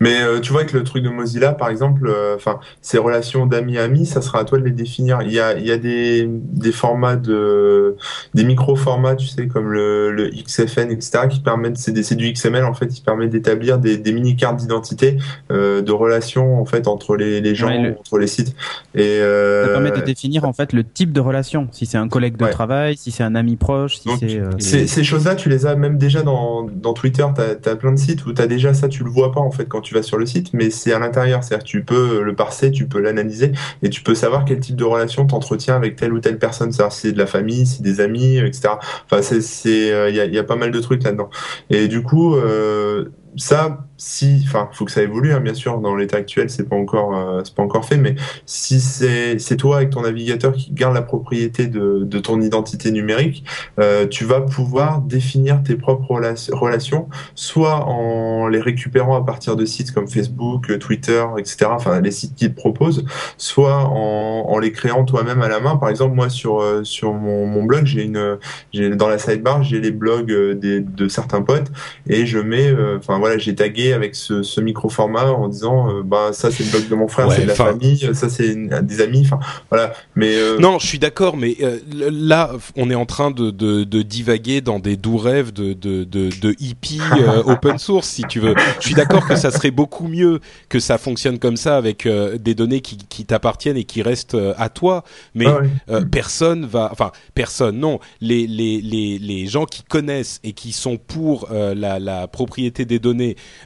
Mais 0.00 0.22
euh, 0.22 0.40
tu 0.40 0.52
vois 0.52 0.64
que 0.64 0.76
le 0.76 0.84
truc 0.84 1.02
de 1.02 1.08
Mozilla, 1.08 1.52
par 1.52 1.68
exemple, 1.68 2.12
enfin, 2.34 2.52
euh, 2.62 2.66
ces 2.82 2.98
relations 2.98 3.46
d'amis 3.46 3.78
amis, 3.78 4.06
ça 4.06 4.20
sera 4.20 4.40
à 4.40 4.44
toi 4.44 4.58
de 4.58 4.64
les 4.64 4.70
définir. 4.70 5.20
Il 5.22 5.32
y 5.32 5.40
a, 5.40 5.58
il 5.58 5.66
y 5.66 5.72
a 5.72 5.78
des, 5.78 6.28
des 6.28 6.72
formats 6.72 7.16
de, 7.16 7.96
des 8.34 8.44
micro-formats, 8.44 9.16
tu 9.16 9.26
sais, 9.26 9.46
comme 9.46 9.72
le, 9.72 10.12
le 10.12 10.30
XFN, 10.30 10.90
etc., 10.90 11.28
qui 11.30 11.40
permettent, 11.40 11.78
c'est, 11.78 11.92
du 12.16 12.32
XML 12.32 12.64
en 12.64 12.74
fait, 12.74 12.88
qui 12.88 13.00
permet 13.00 13.28
d'établir 13.28 13.78
des, 13.78 13.96
des 13.96 14.12
mini 14.12 14.36
cartes 14.36 14.56
d'identité 14.56 15.16
euh, 15.50 15.82
de 15.82 15.92
relations 15.92 16.60
en 16.60 16.64
fait 16.64 16.88
entre 16.88 17.16
les, 17.16 17.40
les 17.40 17.54
gens, 17.54 17.68
ouais, 17.68 17.82
le... 17.82 17.98
entre 17.98 18.18
les 18.18 18.26
sites. 18.26 18.54
Et 18.94 19.18
ça 19.18 19.68
permet 19.68 19.90
de 19.90 20.00
définir 20.00 20.44
en 20.44 20.52
fait 20.52 20.72
le 20.72 20.84
type 20.84 21.12
de 21.12 21.20
relation. 21.20 21.68
Si 21.72 21.86
c'est 21.86 21.98
un 21.98 22.08
collègue 22.08 22.36
de 22.36 22.44
ouais. 22.44 22.50
travail, 22.50 22.96
si 22.96 23.10
c'est 23.10 23.22
un 23.22 23.34
ami 23.34 23.56
proche, 23.56 23.96
si 23.96 24.08
c'est. 24.20 24.40
Ces, 24.58 24.86
ces 24.86 25.04
choses-là, 25.04 25.34
tu 25.34 25.48
les 25.48 25.66
as 25.66 25.74
même 25.74 25.98
déjà 25.98 26.22
dans, 26.22 26.62
dans 26.62 26.92
Twitter. 26.92 27.24
T'as, 27.34 27.70
as 27.70 27.76
plein 27.76 27.92
de 27.92 27.98
sites 27.98 28.26
où 28.26 28.32
t'as 28.32 28.46
déjà 28.46 28.74
ça, 28.74 28.88
tu 28.88 29.04
le 29.04 29.10
vois 29.10 29.32
pas 29.32 29.40
en 29.40 29.50
fait 29.50 29.55
quand 29.64 29.80
tu 29.80 29.94
vas 29.94 30.02
sur 30.02 30.18
le 30.18 30.26
site, 30.26 30.52
mais 30.52 30.70
c'est 30.70 30.92
à 30.92 30.98
l'intérieur. 30.98 31.42
C'est-à-dire 31.42 31.64
tu 31.64 31.84
peux 31.84 32.22
le 32.22 32.34
parser, 32.34 32.70
tu 32.70 32.86
peux 32.86 33.00
l'analyser 33.00 33.52
et 33.82 33.90
tu 33.90 34.02
peux 34.02 34.14
savoir 34.14 34.44
quel 34.44 34.60
type 34.60 34.76
de 34.76 34.84
relation 34.84 35.26
t'entretiens 35.26 35.76
avec 35.76 35.96
telle 35.96 36.12
ou 36.12 36.20
telle 36.20 36.38
personne. 36.38 36.72
C'est-à-dire 36.72 36.92
si 36.92 37.00
c'est 37.02 37.12
de 37.12 37.18
la 37.18 37.26
famille, 37.26 37.66
si 37.66 37.82
des 37.82 38.00
amis, 38.00 38.38
etc. 38.38 38.74
Enfin, 39.04 39.22
c'est, 39.22 39.38
il 39.64 39.92
euh, 39.92 40.10
y, 40.10 40.20
a, 40.20 40.26
y 40.26 40.38
a 40.38 40.44
pas 40.44 40.56
mal 40.56 40.70
de 40.70 40.80
trucs 40.80 41.02
là-dedans. 41.02 41.30
Et 41.70 41.88
du 41.88 42.02
coup, 42.02 42.36
euh, 42.36 43.06
ça, 43.36 43.86
si, 43.96 44.42
enfin, 44.46 44.68
faut 44.72 44.84
que 44.84 44.90
ça 44.90 45.02
évolue, 45.02 45.32
hein, 45.32 45.40
bien 45.40 45.54
sûr. 45.54 45.78
Dans 45.78 45.94
l'état 45.96 46.18
actuel, 46.18 46.50
c'est 46.50 46.68
pas 46.68 46.76
encore, 46.76 47.16
euh, 47.16 47.40
c'est 47.44 47.54
pas 47.54 47.62
encore 47.62 47.84
fait, 47.84 47.96
mais 47.96 48.14
si 48.44 48.80
c'est, 48.80 49.38
c'est 49.38 49.56
toi 49.56 49.76
avec 49.78 49.90
ton 49.90 50.02
navigateur 50.02 50.52
qui 50.52 50.72
garde 50.72 50.94
la 50.94 51.02
propriété 51.02 51.66
de, 51.66 52.02
de 52.04 52.18
ton 52.18 52.40
identité 52.40 52.90
numérique, 52.90 53.44
euh, 53.80 54.06
tu 54.06 54.24
vas 54.24 54.40
pouvoir 54.40 55.00
définir 55.00 55.62
tes 55.62 55.76
propres 55.76 56.14
rela 56.14 56.34
relations, 56.52 57.08
soit 57.34 57.84
en 57.86 58.48
les 58.48 58.60
récupérant 58.60 59.16
à 59.16 59.24
partir 59.24 59.56
de 59.56 59.64
sites 59.64 59.92
comme 59.92 60.08
Facebook, 60.08 60.78
Twitter, 60.78 61.24
etc. 61.38 61.66
Enfin, 61.70 62.00
les 62.00 62.10
sites 62.10 62.34
qui 62.34 62.48
te 62.50 62.54
proposent, 62.54 63.04
soit 63.36 63.84
en, 63.84 64.46
en 64.48 64.58
les 64.58 64.72
créant 64.72 65.04
toi-même 65.04 65.42
à 65.42 65.48
la 65.48 65.60
main. 65.60 65.76
Par 65.76 65.88
exemple, 65.88 66.14
moi 66.14 66.28
sur 66.28 66.60
euh, 66.60 66.84
sur 66.84 67.12
mon, 67.12 67.46
mon 67.46 67.64
blog, 67.64 67.86
j'ai 67.86 68.04
une, 68.04 68.38
j'ai 68.72 68.90
dans 68.90 69.08
la 69.08 69.18
sidebar, 69.18 69.62
j'ai 69.62 69.80
les 69.80 69.90
blogs 69.90 70.30
euh, 70.32 70.54
des, 70.54 70.80
de 70.80 71.08
certains 71.08 71.42
potes 71.42 71.70
et 72.08 72.26
je 72.26 72.38
mets, 72.38 72.68
euh, 72.68 72.98
enfin 72.98 73.18
voilà, 73.26 73.38
j'ai 73.38 73.56
tagué 73.56 73.92
avec 73.92 74.14
ce, 74.14 74.44
ce 74.44 74.60
micro 74.60 74.88
format 74.88 75.32
en 75.32 75.48
disant 75.48 75.90
euh, 75.90 76.02
bah 76.04 76.30
ça 76.32 76.52
c'est 76.52 76.62
le 76.62 76.70
blog 76.70 76.88
de 76.88 76.94
mon 76.94 77.08
frère, 77.08 77.26
ouais, 77.26 77.34
c'est 77.34 77.42
de 77.42 77.48
la 77.48 77.54
famille, 77.56 78.08
ça 78.14 78.28
c'est 78.28 78.54
des 78.54 79.00
amis, 79.00 79.22
enfin 79.24 79.40
voilà. 79.68 79.92
Mais 80.14 80.36
euh... 80.36 80.58
non, 80.58 80.78
je 80.78 80.86
suis 80.86 81.00
d'accord, 81.00 81.36
mais 81.36 81.56
euh, 81.60 81.80
là 81.90 82.52
on 82.76 82.88
est 82.88 82.94
en 82.94 83.04
train 83.04 83.32
de, 83.32 83.50
de, 83.50 83.82
de, 83.82 84.02
divaguer 84.02 84.60
dans 84.60 84.78
des 84.78 84.96
doux 84.96 85.16
rêves 85.16 85.52
de 85.52 85.72
de 85.72 86.04
de, 86.04 86.30
de 86.40 86.54
hippie 86.60 87.00
euh, 87.18 87.42
open 87.46 87.78
source 87.78 88.08
si 88.08 88.22
tu 88.22 88.38
veux. 88.38 88.54
Je 88.78 88.86
suis 88.86 88.94
d'accord 88.94 89.26
que 89.26 89.34
ça 89.34 89.50
serait 89.50 89.72
beaucoup 89.72 90.06
mieux 90.06 90.40
que 90.68 90.78
ça 90.78 90.96
fonctionne 90.96 91.40
comme 91.40 91.56
ça 91.56 91.76
avec 91.76 92.06
euh, 92.06 92.38
des 92.38 92.54
données 92.54 92.80
qui, 92.80 92.96
qui 92.96 93.24
t'appartiennent 93.24 93.76
et 93.76 93.84
qui 93.84 94.02
restent 94.02 94.36
à 94.56 94.68
toi, 94.68 95.02
mais 95.34 95.46
ah 95.46 95.58
ouais. 95.90 96.04
personne 96.12 96.64
va, 96.64 96.90
enfin 96.92 97.10
personne, 97.34 97.80
non, 97.80 97.98
les 98.20 98.46
les 98.46 98.80
les 98.80 99.18
les 99.18 99.46
gens 99.48 99.64
qui 99.64 99.82
connaissent 99.82 100.38
et 100.44 100.52
qui 100.52 100.70
sont 100.70 100.96
pour 100.96 101.48
la 101.50 101.98
la 101.98 102.28
propriété 102.28 102.84
des 102.84 103.00
données 103.00 103.15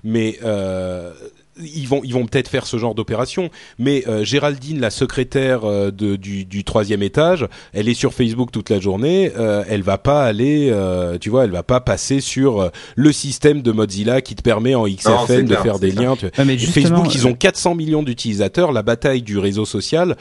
mais 0.04 0.38
euh, 0.44 1.12
ils 1.62 1.88
vont 1.88 2.00
ils 2.04 2.12
vont 2.12 2.26
peut-être 2.26 2.48
faire 2.48 2.66
ce 2.66 2.76
genre 2.76 2.94
d'opération. 2.94 3.50
Mais 3.78 4.04
euh, 4.08 4.24
Géraldine, 4.24 4.80
la 4.80 4.90
secrétaire 4.90 5.64
euh, 5.64 5.90
de, 5.90 6.16
du, 6.16 6.44
du 6.44 6.64
troisième 6.64 7.02
étage, 7.02 7.46
elle 7.72 7.88
est 7.88 7.94
sur 7.94 8.14
Facebook 8.14 8.50
toute 8.52 8.70
la 8.70 8.80
journée. 8.80 9.32
Euh, 9.38 9.64
elle 9.68 9.82
va 9.82 9.98
pas 9.98 10.24
aller, 10.24 10.68
euh, 10.70 11.18
tu 11.18 11.30
vois, 11.30 11.44
elle 11.44 11.50
va 11.50 11.62
pas 11.62 11.80
passer 11.80 12.20
sur 12.20 12.70
le 12.96 13.12
système 13.12 13.62
de 13.62 13.72
Mozilla 13.72 14.20
qui 14.20 14.34
te 14.34 14.42
permet 14.42 14.74
en 14.74 14.86
XFN 14.86 15.10
non, 15.10 15.24
de 15.24 15.42
clair, 15.44 15.62
faire 15.62 15.78
des 15.78 15.92
liens. 15.92 16.16
Tu... 16.16 16.26
Ah, 16.36 16.44
mais 16.44 16.58
Facebook, 16.58 17.14
ils 17.14 17.26
ont 17.26 17.34
400 17.34 17.74
millions 17.74 18.02
d'utilisateurs. 18.02 18.72
La 18.72 18.82
bataille 18.82 19.22
du 19.22 19.38
réseau 19.38 19.64
social 19.64 20.16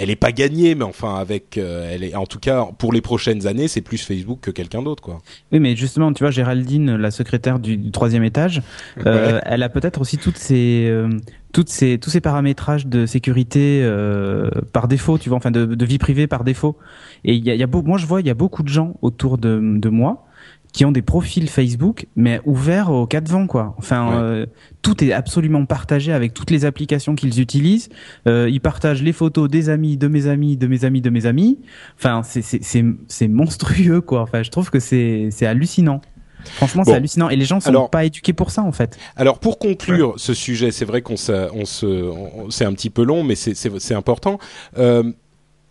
elle 0.00 0.08
est 0.08 0.16
pas 0.16 0.32
gagnée, 0.32 0.74
mais 0.74 0.84
enfin 0.84 1.16
avec, 1.16 1.58
euh, 1.58 1.90
elle 1.92 2.02
est 2.02 2.14
en 2.14 2.24
tout 2.24 2.38
cas 2.38 2.66
pour 2.78 2.92
les 2.92 3.02
prochaines 3.02 3.46
années, 3.46 3.68
c'est 3.68 3.82
plus 3.82 4.02
Facebook 4.02 4.38
que 4.40 4.50
quelqu'un 4.50 4.82
d'autre, 4.82 5.02
quoi. 5.02 5.18
Oui, 5.52 5.60
mais 5.60 5.76
justement, 5.76 6.10
tu 6.12 6.24
vois, 6.24 6.30
Géraldine, 6.30 6.96
la 6.96 7.10
secrétaire 7.10 7.58
du, 7.58 7.76
du 7.76 7.90
troisième 7.90 8.24
étage, 8.24 8.62
euh, 9.04 9.34
ouais. 9.34 9.40
elle 9.44 9.62
a 9.62 9.68
peut-être 9.68 10.00
aussi 10.00 10.16
toutes 10.16 10.38
ces, 10.38 10.86
euh, 10.88 11.10
toutes 11.52 11.68
ces, 11.68 11.98
tous 11.98 12.08
ces 12.08 12.22
paramétrages 12.22 12.86
de 12.86 13.04
sécurité 13.04 13.82
euh, 13.82 14.48
par 14.72 14.88
défaut, 14.88 15.18
tu 15.18 15.28
vois, 15.28 15.36
enfin 15.36 15.50
de, 15.50 15.66
de 15.66 15.84
vie 15.84 15.98
privée 15.98 16.26
par 16.26 16.44
défaut. 16.44 16.78
Et 17.24 17.34
il 17.34 17.44
y 17.44 17.50
a, 17.50 17.54
y 17.54 17.62
a 17.62 17.66
beau, 17.66 17.82
moi 17.82 17.98
je 17.98 18.06
vois, 18.06 18.20
il 18.22 18.26
y 18.26 18.30
a 18.30 18.34
beaucoup 18.34 18.62
de 18.62 18.68
gens 18.68 18.96
autour 19.02 19.36
de, 19.36 19.60
de 19.60 19.88
moi 19.90 20.26
qui 20.72 20.84
ont 20.84 20.92
des 20.92 21.02
profils 21.02 21.48
Facebook, 21.48 22.06
mais 22.16 22.40
ouverts 22.44 22.90
aux 22.90 23.06
quatre 23.06 23.28
vents, 23.28 23.46
quoi. 23.46 23.74
Enfin, 23.78 24.08
ouais. 24.08 24.16
euh, 24.16 24.46
tout 24.82 25.02
est 25.04 25.12
absolument 25.12 25.64
partagé 25.66 26.12
avec 26.12 26.32
toutes 26.34 26.50
les 26.50 26.64
applications 26.64 27.14
qu'ils 27.14 27.40
utilisent. 27.40 27.88
Euh, 28.26 28.48
ils 28.50 28.60
partagent 28.60 29.02
les 29.02 29.12
photos 29.12 29.48
des 29.48 29.68
amis, 29.68 29.96
de 29.96 30.08
mes 30.08 30.26
amis, 30.26 30.56
de 30.56 30.66
mes 30.66 30.84
amis, 30.84 31.00
de 31.00 31.10
mes 31.10 31.26
amis. 31.26 31.58
Enfin, 31.98 32.22
c'est 32.22 32.42
c'est 32.42 32.84
c'est 33.08 33.28
monstrueux, 33.28 34.00
quoi. 34.00 34.22
Enfin, 34.22 34.42
je 34.42 34.50
trouve 34.50 34.70
que 34.70 34.80
c'est 34.80 35.28
c'est 35.30 35.46
hallucinant. 35.46 36.00
Franchement, 36.44 36.84
c'est 36.84 36.94
hallucinant. 36.94 37.28
Et 37.28 37.36
les 37.36 37.44
gens 37.44 37.60
sont 37.60 37.88
pas 37.88 38.04
éduqués 38.04 38.32
pour 38.32 38.50
ça, 38.50 38.62
en 38.62 38.72
fait. 38.72 38.98
Alors, 39.16 39.38
pour 39.38 39.58
conclure 39.58 40.14
ce 40.16 40.34
sujet, 40.34 40.70
c'est 40.70 40.84
vrai 40.84 41.02
qu'on 41.02 41.14
on 41.14 41.64
se, 41.64 42.12
c'est 42.50 42.64
un 42.64 42.72
petit 42.72 42.90
peu 42.90 43.04
long, 43.04 43.24
mais 43.24 43.34
c'est 43.34 43.94
important. 43.94 44.38
Euh, 44.78 45.12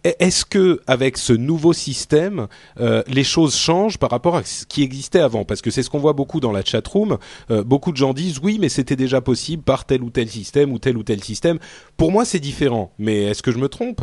est-ce 0.03 0.45
que 0.45 0.79
avec 0.87 1.17
ce 1.17 1.33
nouveau 1.33 1.73
système, 1.73 2.47
euh, 2.79 3.03
les 3.07 3.23
choses 3.23 3.55
changent 3.55 3.97
par 3.97 4.09
rapport 4.09 4.35
à 4.35 4.43
ce 4.43 4.65
qui 4.65 4.83
existait 4.83 5.19
avant? 5.19 5.45
Parce 5.45 5.61
que 5.61 5.71
c'est 5.71 5.83
ce 5.83 5.89
qu'on 5.89 5.99
voit 5.99 6.13
beaucoup 6.13 6.39
dans 6.39 6.51
la 6.51 6.63
chatroom. 6.63 7.17
Euh, 7.51 7.63
beaucoup 7.63 7.91
de 7.91 7.97
gens 7.97 8.13
disent 8.13 8.39
oui, 8.41 8.57
mais 8.59 8.69
c'était 8.69 8.95
déjà 8.95 9.21
possible 9.21 9.63
par 9.63 9.85
tel 9.85 10.01
ou 10.03 10.09
tel 10.09 10.29
système 10.29 10.71
ou 10.71 10.79
tel 10.79 10.97
ou 10.97 11.03
tel 11.03 11.23
système. 11.23 11.59
Pour 11.97 12.11
moi, 12.11 12.25
c'est 12.25 12.39
différent. 12.39 12.93
Mais 12.97 13.23
est-ce 13.23 13.43
que 13.43 13.51
je 13.51 13.57
me 13.57 13.67
trompe? 13.67 14.01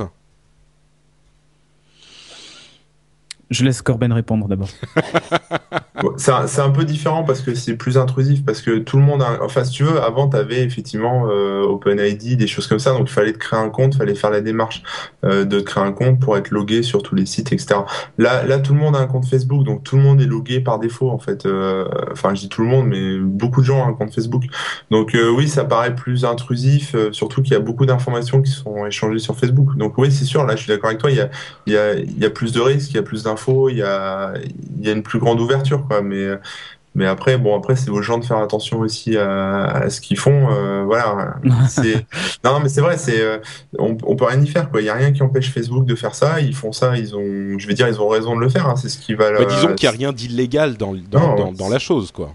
Je 3.48 3.64
laisse 3.64 3.80
Corben 3.80 4.12
répondre 4.12 4.48
d'abord. 4.48 4.68
c'est 6.16 6.60
un, 6.60 6.70
peu 6.70 6.84
différent 6.84 7.22
parce 7.22 7.40
que 7.40 7.54
c'est 7.54 7.76
plus 7.76 7.96
intrusif, 7.96 8.44
parce 8.44 8.60
que 8.60 8.78
tout 8.78 8.96
le 8.96 9.04
monde 9.04 9.22
a... 9.22 9.38
Enfin, 9.42 9.64
si 9.64 9.72
tu 9.72 9.84
veux, 9.84 10.02
avant, 10.02 10.28
tu 10.28 10.36
avais 10.36 10.62
effectivement 10.62 11.28
euh, 11.28 11.62
OpenID, 11.62 12.36
des 12.36 12.46
choses 12.48 12.66
comme 12.66 12.80
ça, 12.80 12.90
donc 12.90 13.08
il 13.08 13.12
fallait 13.12 13.32
te 13.32 13.38
créer 13.38 13.58
un 13.58 13.68
compte, 13.68 13.94
il 13.94 13.98
fallait 13.98 14.14
faire 14.16 14.30
la 14.30 14.40
démarche 14.40 14.82
euh, 15.24 15.44
de 15.44 15.60
créer 15.60 15.84
un 15.84 15.92
compte 15.92 16.18
pour 16.20 16.36
être 16.36 16.50
logué 16.50 16.82
sur 16.82 17.02
tous 17.02 17.14
les 17.14 17.24
sites, 17.24 17.52
etc. 17.52 17.80
Là, 18.18 18.44
là, 18.44 18.58
tout 18.58 18.74
le 18.74 18.80
monde 18.80 18.96
a 18.96 18.98
un 18.98 19.06
compte 19.06 19.26
Facebook, 19.26 19.64
donc 19.64 19.84
tout 19.84 19.96
le 19.96 20.02
monde 20.02 20.20
est 20.20 20.26
logué 20.26 20.60
par 20.60 20.80
défaut, 20.80 21.10
en 21.10 21.18
fait. 21.18 21.46
Euh, 21.46 21.86
enfin, 22.10 22.34
je 22.34 22.40
dis 22.40 22.48
tout 22.48 22.62
le 22.62 22.68
monde, 22.68 22.88
mais 22.88 23.18
beaucoup 23.18 23.60
de 23.60 23.66
gens 23.66 23.86
ont 23.86 23.88
un 23.88 23.94
compte 23.94 24.12
Facebook. 24.12 24.44
Donc 24.90 25.14
euh, 25.14 25.30
oui, 25.30 25.48
ça 25.48 25.64
paraît 25.64 25.94
plus 25.94 26.24
intrusif, 26.24 26.96
surtout 27.12 27.42
qu'il 27.42 27.52
y 27.52 27.56
a 27.56 27.60
beaucoup 27.60 27.86
d'informations 27.86 28.42
qui 28.42 28.50
sont 28.50 28.86
échangées 28.86 29.20
sur 29.20 29.36
Facebook. 29.36 29.76
Donc 29.76 29.98
oui, 29.98 30.10
c'est 30.10 30.24
sûr, 30.24 30.44
là, 30.44 30.56
je 30.56 30.62
suis 30.62 30.68
d'accord 30.68 30.88
avec 30.88 31.00
toi, 31.00 31.10
il 31.10 31.16
y 31.16 31.20
a, 31.20 31.30
y, 31.66 31.76
a, 31.76 31.94
il 31.94 32.18
y 32.18 32.24
a 32.24 32.30
plus 32.30 32.52
de 32.52 32.60
risques, 32.60 32.90
il 32.90 32.96
y 32.96 32.98
a 32.98 33.02
plus 33.02 33.22
d'informations 33.22 33.35
il 33.70 33.78
y 33.78 33.82
a, 33.82 34.34
il 34.78 34.86
y 34.86 34.88
a 34.88 34.92
une 34.92 35.02
plus 35.02 35.18
grande 35.18 35.40
ouverture, 35.40 35.86
quoi. 35.86 36.02
Mais, 36.02 36.26
mais 36.96 37.06
après, 37.06 37.36
bon, 37.36 37.54
après, 37.54 37.76
c'est 37.76 37.90
aux 37.90 38.00
gens 38.00 38.16
de 38.16 38.24
faire 38.24 38.38
attention 38.38 38.78
aussi 38.80 39.18
à, 39.18 39.84
ce 39.90 40.00
qu'ils 40.00 40.18
font. 40.18 40.48
Euh, 40.50 40.82
voilà. 40.84 41.36
non, 42.44 42.58
mais 42.60 42.70
c'est 42.70 42.80
vrai, 42.80 42.96
c'est, 42.96 43.20
euh, 43.20 43.38
on, 43.78 43.98
on, 44.02 44.16
peut 44.16 44.24
rien 44.24 44.40
y 44.40 44.46
faire, 44.46 44.70
quoi. 44.70 44.80
Il 44.80 44.86
y 44.86 44.88
a 44.88 44.94
rien 44.94 45.12
qui 45.12 45.22
empêche 45.22 45.52
Facebook 45.52 45.84
de 45.84 45.94
faire 45.94 46.14
ça. 46.14 46.40
Ils 46.40 46.54
font 46.54 46.72
ça. 46.72 46.96
Ils 46.96 47.14
ont, 47.14 47.58
je 47.58 47.66
vais 47.66 47.74
dire, 47.74 47.86
ils 47.86 48.00
ont 48.00 48.08
raison 48.08 48.34
de 48.34 48.40
le 48.40 48.48
faire. 48.48 48.66
Hein. 48.66 48.76
C'est 48.76 48.88
ce 48.88 48.98
qui 48.98 49.14
va. 49.14 49.30
Bah, 49.30 49.44
disons 49.44 49.74
qu'il 49.74 49.84
y 49.84 49.88
a 49.88 49.92
rien 49.92 50.12
d'illégal 50.12 50.78
dans, 50.78 50.94
dans, 51.10 51.52
dans 51.52 51.68
la 51.68 51.78
chose, 51.78 52.12
quoi. 52.12 52.34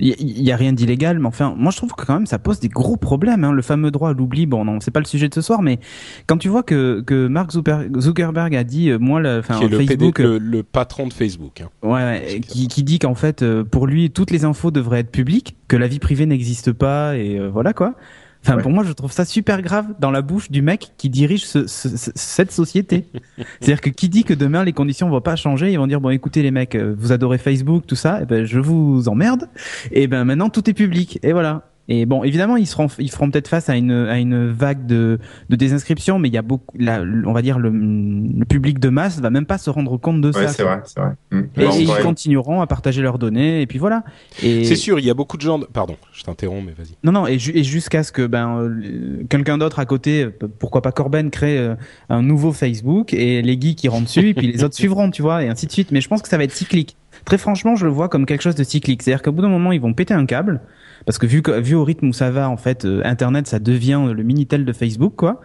Il 0.00 0.42
y, 0.42 0.50
a 0.50 0.56
rien 0.56 0.72
d'illégal, 0.72 1.18
mais 1.18 1.26
enfin, 1.26 1.54
moi 1.56 1.70
je 1.70 1.76
trouve 1.76 1.92
que 1.92 2.04
quand 2.04 2.14
même 2.14 2.26
ça 2.26 2.38
pose 2.38 2.58
des 2.58 2.68
gros 2.68 2.96
problèmes. 2.96 3.44
Hein. 3.44 3.52
Le 3.52 3.62
fameux 3.62 3.90
droit 3.90 4.10
à 4.10 4.12
l'oubli, 4.12 4.46
bon, 4.46 4.64
non, 4.64 4.80
c'est 4.80 4.90
pas 4.90 5.00
le 5.00 5.06
sujet 5.06 5.28
de 5.28 5.34
ce 5.34 5.42
soir, 5.42 5.62
mais 5.62 5.78
quand 6.26 6.38
tu 6.38 6.48
vois 6.48 6.62
que 6.62 7.02
que 7.06 7.26
Mark 7.26 7.50
Zuckerberg 7.52 8.54
a 8.54 8.64
dit, 8.64 8.90
euh, 8.90 8.98
moi, 8.98 9.20
le, 9.20 9.38
enfin, 9.38 9.60
Facebook, 9.68 10.18
le, 10.18 10.62
patron 10.62 11.06
de 11.06 11.12
Facebook, 11.12 11.60
hein. 11.60 11.68
ouais, 11.82 12.40
qui, 12.46 12.68
qui 12.68 12.82
dit 12.82 12.98
qu'en 12.98 13.14
fait, 13.14 13.42
euh, 13.42 13.64
pour 13.64 13.86
lui, 13.86 14.10
toutes 14.10 14.30
les 14.30 14.44
infos 14.44 14.70
devraient 14.70 15.00
être 15.00 15.10
publiques, 15.10 15.56
que 15.68 15.76
la 15.76 15.86
vie 15.86 15.98
privée 15.98 16.26
n'existe 16.26 16.72
pas, 16.72 17.16
et 17.16 17.38
euh, 17.38 17.48
voilà 17.48 17.72
quoi. 17.72 17.94
Enfin, 18.42 18.58
pour 18.58 18.70
moi, 18.70 18.84
je 18.84 18.92
trouve 18.92 19.12
ça 19.12 19.24
super 19.24 19.60
grave 19.60 19.86
dans 19.98 20.10
la 20.10 20.22
bouche 20.22 20.50
du 20.50 20.62
mec 20.62 20.92
qui 20.96 21.10
dirige 21.10 21.44
ce, 21.44 21.66
cette 21.66 22.52
société. 22.52 23.06
C'est-à-dire 23.60 23.80
que 23.80 23.90
qui 23.90 24.08
dit 24.08 24.24
que 24.24 24.34
demain 24.34 24.64
les 24.64 24.72
conditions 24.72 25.10
vont 25.10 25.20
pas 25.20 25.36
changer, 25.36 25.72
ils 25.72 25.78
vont 25.78 25.86
dire 25.86 26.00
bon, 26.00 26.10
écoutez 26.10 26.42
les 26.42 26.50
mecs, 26.50 26.74
euh, 26.74 26.94
vous 26.96 27.12
adorez 27.12 27.38
Facebook, 27.38 27.86
tout 27.86 27.96
ça, 27.96 28.18
et 28.18 28.22
eh 28.22 28.26
ben 28.26 28.44
je 28.44 28.58
vous 28.58 29.08
emmerde. 29.08 29.48
Et 29.92 30.06
ben 30.06 30.24
maintenant 30.24 30.48
tout 30.48 30.68
est 30.70 30.74
public. 30.74 31.18
Et 31.22 31.32
voilà. 31.32 31.69
Et 31.92 32.06
bon, 32.06 32.22
évidemment, 32.22 32.56
ils 32.56 32.68
seront, 32.68 32.86
ils 33.00 33.10
feront 33.10 33.28
peut-être 33.32 33.48
face 33.48 33.68
à 33.68 33.74
une, 33.74 33.90
à 33.90 34.16
une 34.20 34.48
vague 34.48 34.86
de, 34.86 35.18
de 35.48 35.56
désinscription, 35.56 36.20
mais 36.20 36.28
il 36.28 36.34
y 36.34 36.38
a 36.38 36.42
beaucoup, 36.42 36.78
là, 36.78 37.02
on 37.26 37.32
va 37.32 37.42
dire 37.42 37.58
le, 37.58 37.68
le 37.68 38.44
public 38.44 38.78
de 38.78 38.90
masse 38.90 39.18
va 39.18 39.28
même 39.28 39.44
pas 39.44 39.58
se 39.58 39.70
rendre 39.70 39.96
compte 39.96 40.20
de 40.20 40.28
ouais, 40.28 40.46
ça. 40.46 40.48
c'est 40.52 40.62
vrai, 40.62 40.80
c'est 40.84 41.00
vrai. 41.00 41.14
Mmh. 41.32 41.40
Et, 41.56 41.66
ils 41.80 41.88
continueront 42.00 42.60
à 42.60 42.68
partager 42.68 43.02
leurs 43.02 43.18
données, 43.18 43.60
et 43.60 43.66
puis 43.66 43.80
voilà. 43.80 44.04
Et... 44.40 44.64
C'est 44.64 44.76
sûr, 44.76 45.00
il 45.00 45.04
y 45.04 45.10
a 45.10 45.14
beaucoup 45.14 45.36
de 45.36 45.42
gens. 45.42 45.58
Pardon, 45.72 45.96
je 46.12 46.22
t'interromps, 46.22 46.64
mais 46.64 46.74
vas-y. 46.78 46.94
Non, 47.02 47.10
non, 47.10 47.26
et, 47.26 47.34
et 47.34 47.64
jusqu'à 47.64 48.04
ce 48.04 48.12
que 48.12 48.24
ben 48.24 48.56
euh, 48.60 49.24
quelqu'un 49.28 49.58
d'autre 49.58 49.80
à 49.80 49.84
côté, 49.84 50.22
euh, 50.22 50.48
pourquoi 50.60 50.82
pas 50.82 50.92
Corben, 50.92 51.28
crée 51.28 51.58
euh, 51.58 51.74
un 52.08 52.22
nouveau 52.22 52.52
Facebook 52.52 53.12
et 53.14 53.42
les 53.42 53.60
geeks 53.60 53.78
qui 53.78 53.88
rentrent 53.88 54.04
dessus, 54.04 54.28
et 54.28 54.34
puis 54.34 54.52
les 54.52 54.62
autres 54.62 54.74
suivront, 54.76 55.10
tu 55.10 55.22
vois, 55.22 55.42
et 55.42 55.48
ainsi 55.48 55.66
de 55.66 55.72
suite. 55.72 55.90
Mais 55.90 56.00
je 56.00 56.06
pense 56.06 56.22
que 56.22 56.28
ça 56.28 56.38
va 56.38 56.44
être 56.44 56.54
cyclique. 56.54 56.96
Très 57.24 57.36
franchement, 57.36 57.74
je 57.74 57.84
le 57.84 57.90
vois 57.90 58.08
comme 58.08 58.26
quelque 58.26 58.42
chose 58.42 58.54
de 58.54 58.62
cyclique. 58.62 59.02
C'est-à-dire 59.02 59.22
qu'au 59.22 59.32
bout 59.32 59.42
d'un 59.42 59.48
moment, 59.48 59.72
ils 59.72 59.80
vont 59.80 59.92
péter 59.92 60.14
un 60.14 60.24
câble 60.24 60.60
parce 61.06 61.18
que 61.18 61.26
vu, 61.26 61.42
vu 61.60 61.74
au 61.74 61.84
rythme 61.84 62.08
où 62.08 62.12
ça 62.12 62.30
va, 62.30 62.48
en 62.48 62.56
fait, 62.56 62.84
euh, 62.84 63.02
Internet, 63.04 63.46
ça 63.46 63.58
devient 63.58 64.00
le 64.14 64.22
minitel 64.22 64.64
de 64.64 64.72
Facebook, 64.72 65.14
quoi. 65.16 65.40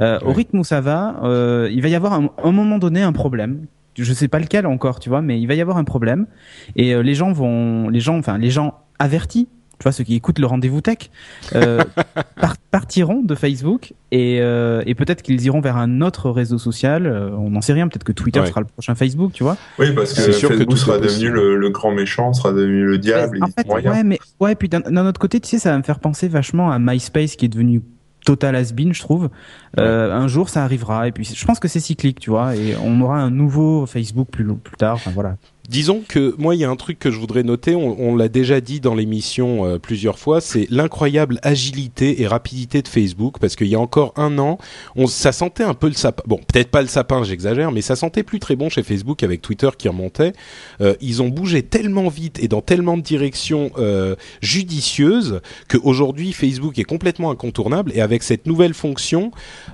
Euh, 0.00 0.18
Au 0.24 0.32
rythme 0.32 0.58
où 0.58 0.64
ça 0.64 0.80
va, 0.80 1.20
euh, 1.22 1.68
il 1.70 1.80
va 1.82 1.88
y 1.88 1.94
avoir 1.94 2.14
un, 2.14 2.30
un 2.42 2.52
moment 2.52 2.78
donné 2.78 3.02
un 3.02 3.12
problème. 3.12 3.66
Je 3.96 4.12
sais 4.12 4.26
pas 4.26 4.40
lequel 4.40 4.66
encore, 4.66 4.98
tu 4.98 5.08
vois, 5.08 5.22
mais 5.22 5.40
il 5.40 5.46
va 5.46 5.54
y 5.54 5.60
avoir 5.60 5.76
un 5.76 5.84
problème. 5.84 6.26
Et 6.74 6.94
euh, 6.94 7.02
les 7.02 7.14
gens 7.14 7.32
vont, 7.32 7.88
les 7.88 8.00
gens, 8.00 8.18
enfin 8.18 8.38
les 8.38 8.50
gens 8.50 8.74
avertis 8.98 9.48
tu 9.84 9.88
vois, 9.90 9.92
ceux 9.92 10.04
qui 10.04 10.14
écoutent 10.14 10.38
le 10.38 10.46
rendez-vous 10.46 10.80
tech, 10.80 11.10
euh, 11.54 11.84
partiront 12.70 13.20
de 13.22 13.34
Facebook 13.34 13.92
et, 14.12 14.38
euh, 14.40 14.82
et 14.86 14.94
peut-être 14.94 15.20
qu'ils 15.20 15.44
iront 15.44 15.60
vers 15.60 15.76
un 15.76 16.00
autre 16.00 16.30
réseau 16.30 16.56
social. 16.56 17.06
Euh, 17.06 17.28
on 17.36 17.50
n'en 17.50 17.60
sait 17.60 17.74
rien. 17.74 17.86
Peut-être 17.86 18.04
que 18.04 18.12
Twitter 18.12 18.44
sera 18.46 18.62
le 18.62 18.66
prochain 18.66 18.94
Facebook, 18.94 19.32
tu 19.34 19.42
vois. 19.42 19.58
Oui, 19.78 19.92
parce 19.92 20.14
que 20.14 20.22
Facebook 20.22 20.66
que 20.66 20.76
sera 20.76 20.98
devenu 20.98 21.28
le, 21.28 21.68
grand 21.68 21.92
méchant, 21.92 22.32
sera 22.32 22.52
devenu 22.52 22.84
le 22.84 22.96
diable. 22.96 23.40
en 23.42 23.48
fait, 23.48 23.68
ouais, 23.68 24.04
mais 24.04 24.18
ouais, 24.40 24.54
puis 24.54 24.70
d'un 24.70 25.06
autre 25.06 25.20
côté, 25.20 25.38
tu 25.38 25.48
sais, 25.48 25.58
ça 25.58 25.72
va 25.72 25.76
me 25.76 25.82
faire 25.82 25.98
penser 25.98 26.28
vachement 26.28 26.72
à 26.72 26.78
MySpace 26.78 27.36
qui 27.36 27.44
est 27.44 27.48
devenu 27.48 27.82
total 28.24 28.56
has-been, 28.56 28.94
je 28.94 29.00
trouve. 29.00 29.28
Euh, 29.78 30.10
un 30.10 30.28
jour, 30.28 30.48
ça 30.48 30.64
arrivera. 30.64 31.06
Et 31.08 31.12
puis, 31.12 31.24
je 31.24 31.44
pense 31.44 31.60
que 31.60 31.68
c'est 31.68 31.80
cyclique, 31.80 32.20
tu 32.20 32.30
vois. 32.30 32.56
Et 32.56 32.74
on 32.82 33.00
aura 33.02 33.18
un 33.18 33.30
nouveau 33.30 33.84
Facebook 33.84 34.28
plus, 34.30 34.46
plus 34.46 34.76
tard. 34.76 34.94
Enfin, 34.94 35.10
voilà. 35.10 35.36
Disons 35.68 36.02
que 36.06 36.34
moi, 36.36 36.54
il 36.54 36.60
y 36.60 36.64
a 36.64 36.68
un 36.68 36.76
truc 36.76 36.98
que 36.98 37.10
je 37.10 37.18
voudrais 37.18 37.42
noter, 37.42 37.74
on, 37.74 38.14
l'a 38.16 38.28
déjà 38.28 38.60
dit 38.60 38.80
dans 38.80 38.94
l'émission 38.94 39.64
euh, 39.64 39.78
plusieurs 39.78 40.18
fois, 40.18 40.42
c'est 40.42 40.66
l'incroyable 40.70 41.38
agilité 41.42 42.20
et 42.20 42.26
rapidité 42.26 42.82
de 42.82 42.88
Facebook, 42.88 43.38
parce 43.40 43.56
qu'il 43.56 43.68
y 43.68 43.74
a 43.74 43.80
encore 43.80 44.12
un 44.16 44.38
an, 44.38 44.58
on, 44.94 45.06
ça 45.06 45.32
sentait 45.32 45.62
un 45.62 45.72
peu 45.72 45.86
le 45.86 45.94
sapin. 45.94 46.22
Bon, 46.26 46.36
peut-être 46.36 46.70
pas 46.70 46.82
le 46.82 46.88
sapin, 46.88 47.24
j'exagère, 47.24 47.72
mais 47.72 47.80
ça 47.80 47.96
sentait 47.96 48.22
plus 48.22 48.40
très 48.40 48.56
bon 48.56 48.68
chez 48.68 48.82
Facebook 48.82 49.22
avec 49.22 49.40
Twitter 49.40 49.70
qui 49.78 49.88
remontait. 49.88 50.34
Euh, 50.82 50.96
ils 51.00 51.22
ont 51.22 51.28
bougé 51.28 51.62
tellement 51.62 52.08
vite 52.08 52.42
et 52.42 52.48
dans 52.48 52.60
tellement 52.60 52.98
de 52.98 53.02
directions 53.02 53.70
euh, 53.78 54.16
judicieuses 54.42 55.40
qu'aujourd'hui, 55.68 56.32
Facebook 56.32 56.78
est 56.78 56.84
complètement 56.84 57.30
incontournable. 57.30 57.90
Et 57.94 58.02
avec 58.02 58.22
cette 58.22 58.46
nouvelle 58.46 58.74
fonction, 58.74 59.30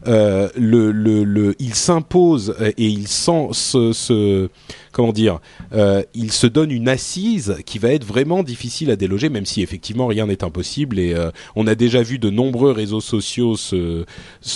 euh, 0.06 0.48
le, 0.56 0.92
le, 0.92 1.24
le, 1.24 1.56
il 1.58 1.74
s'impose 1.74 2.54
et 2.60 2.86
il 2.86 3.08
sent 3.08 3.48
ce, 3.52 3.92
ce 3.92 4.48
comment 4.92 5.12
dire, 5.12 5.40
euh, 5.72 6.02
il 6.14 6.32
se 6.32 6.46
donne 6.46 6.70
une 6.70 6.88
assise 6.88 7.56
qui 7.64 7.78
va 7.78 7.90
être 7.90 8.04
vraiment 8.04 8.42
difficile 8.42 8.90
à 8.90 8.96
déloger, 8.96 9.28
même 9.28 9.46
si 9.46 9.62
effectivement 9.62 10.06
rien 10.06 10.26
n'est 10.26 10.44
impossible. 10.44 10.98
Et 10.98 11.14
euh, 11.14 11.30
on 11.56 11.66
a 11.66 11.74
déjà 11.74 12.02
vu 12.02 12.18
de 12.18 12.30
nombreux 12.30 12.72
réseaux 12.72 13.00
sociaux 13.00 13.56
se, 13.56 14.04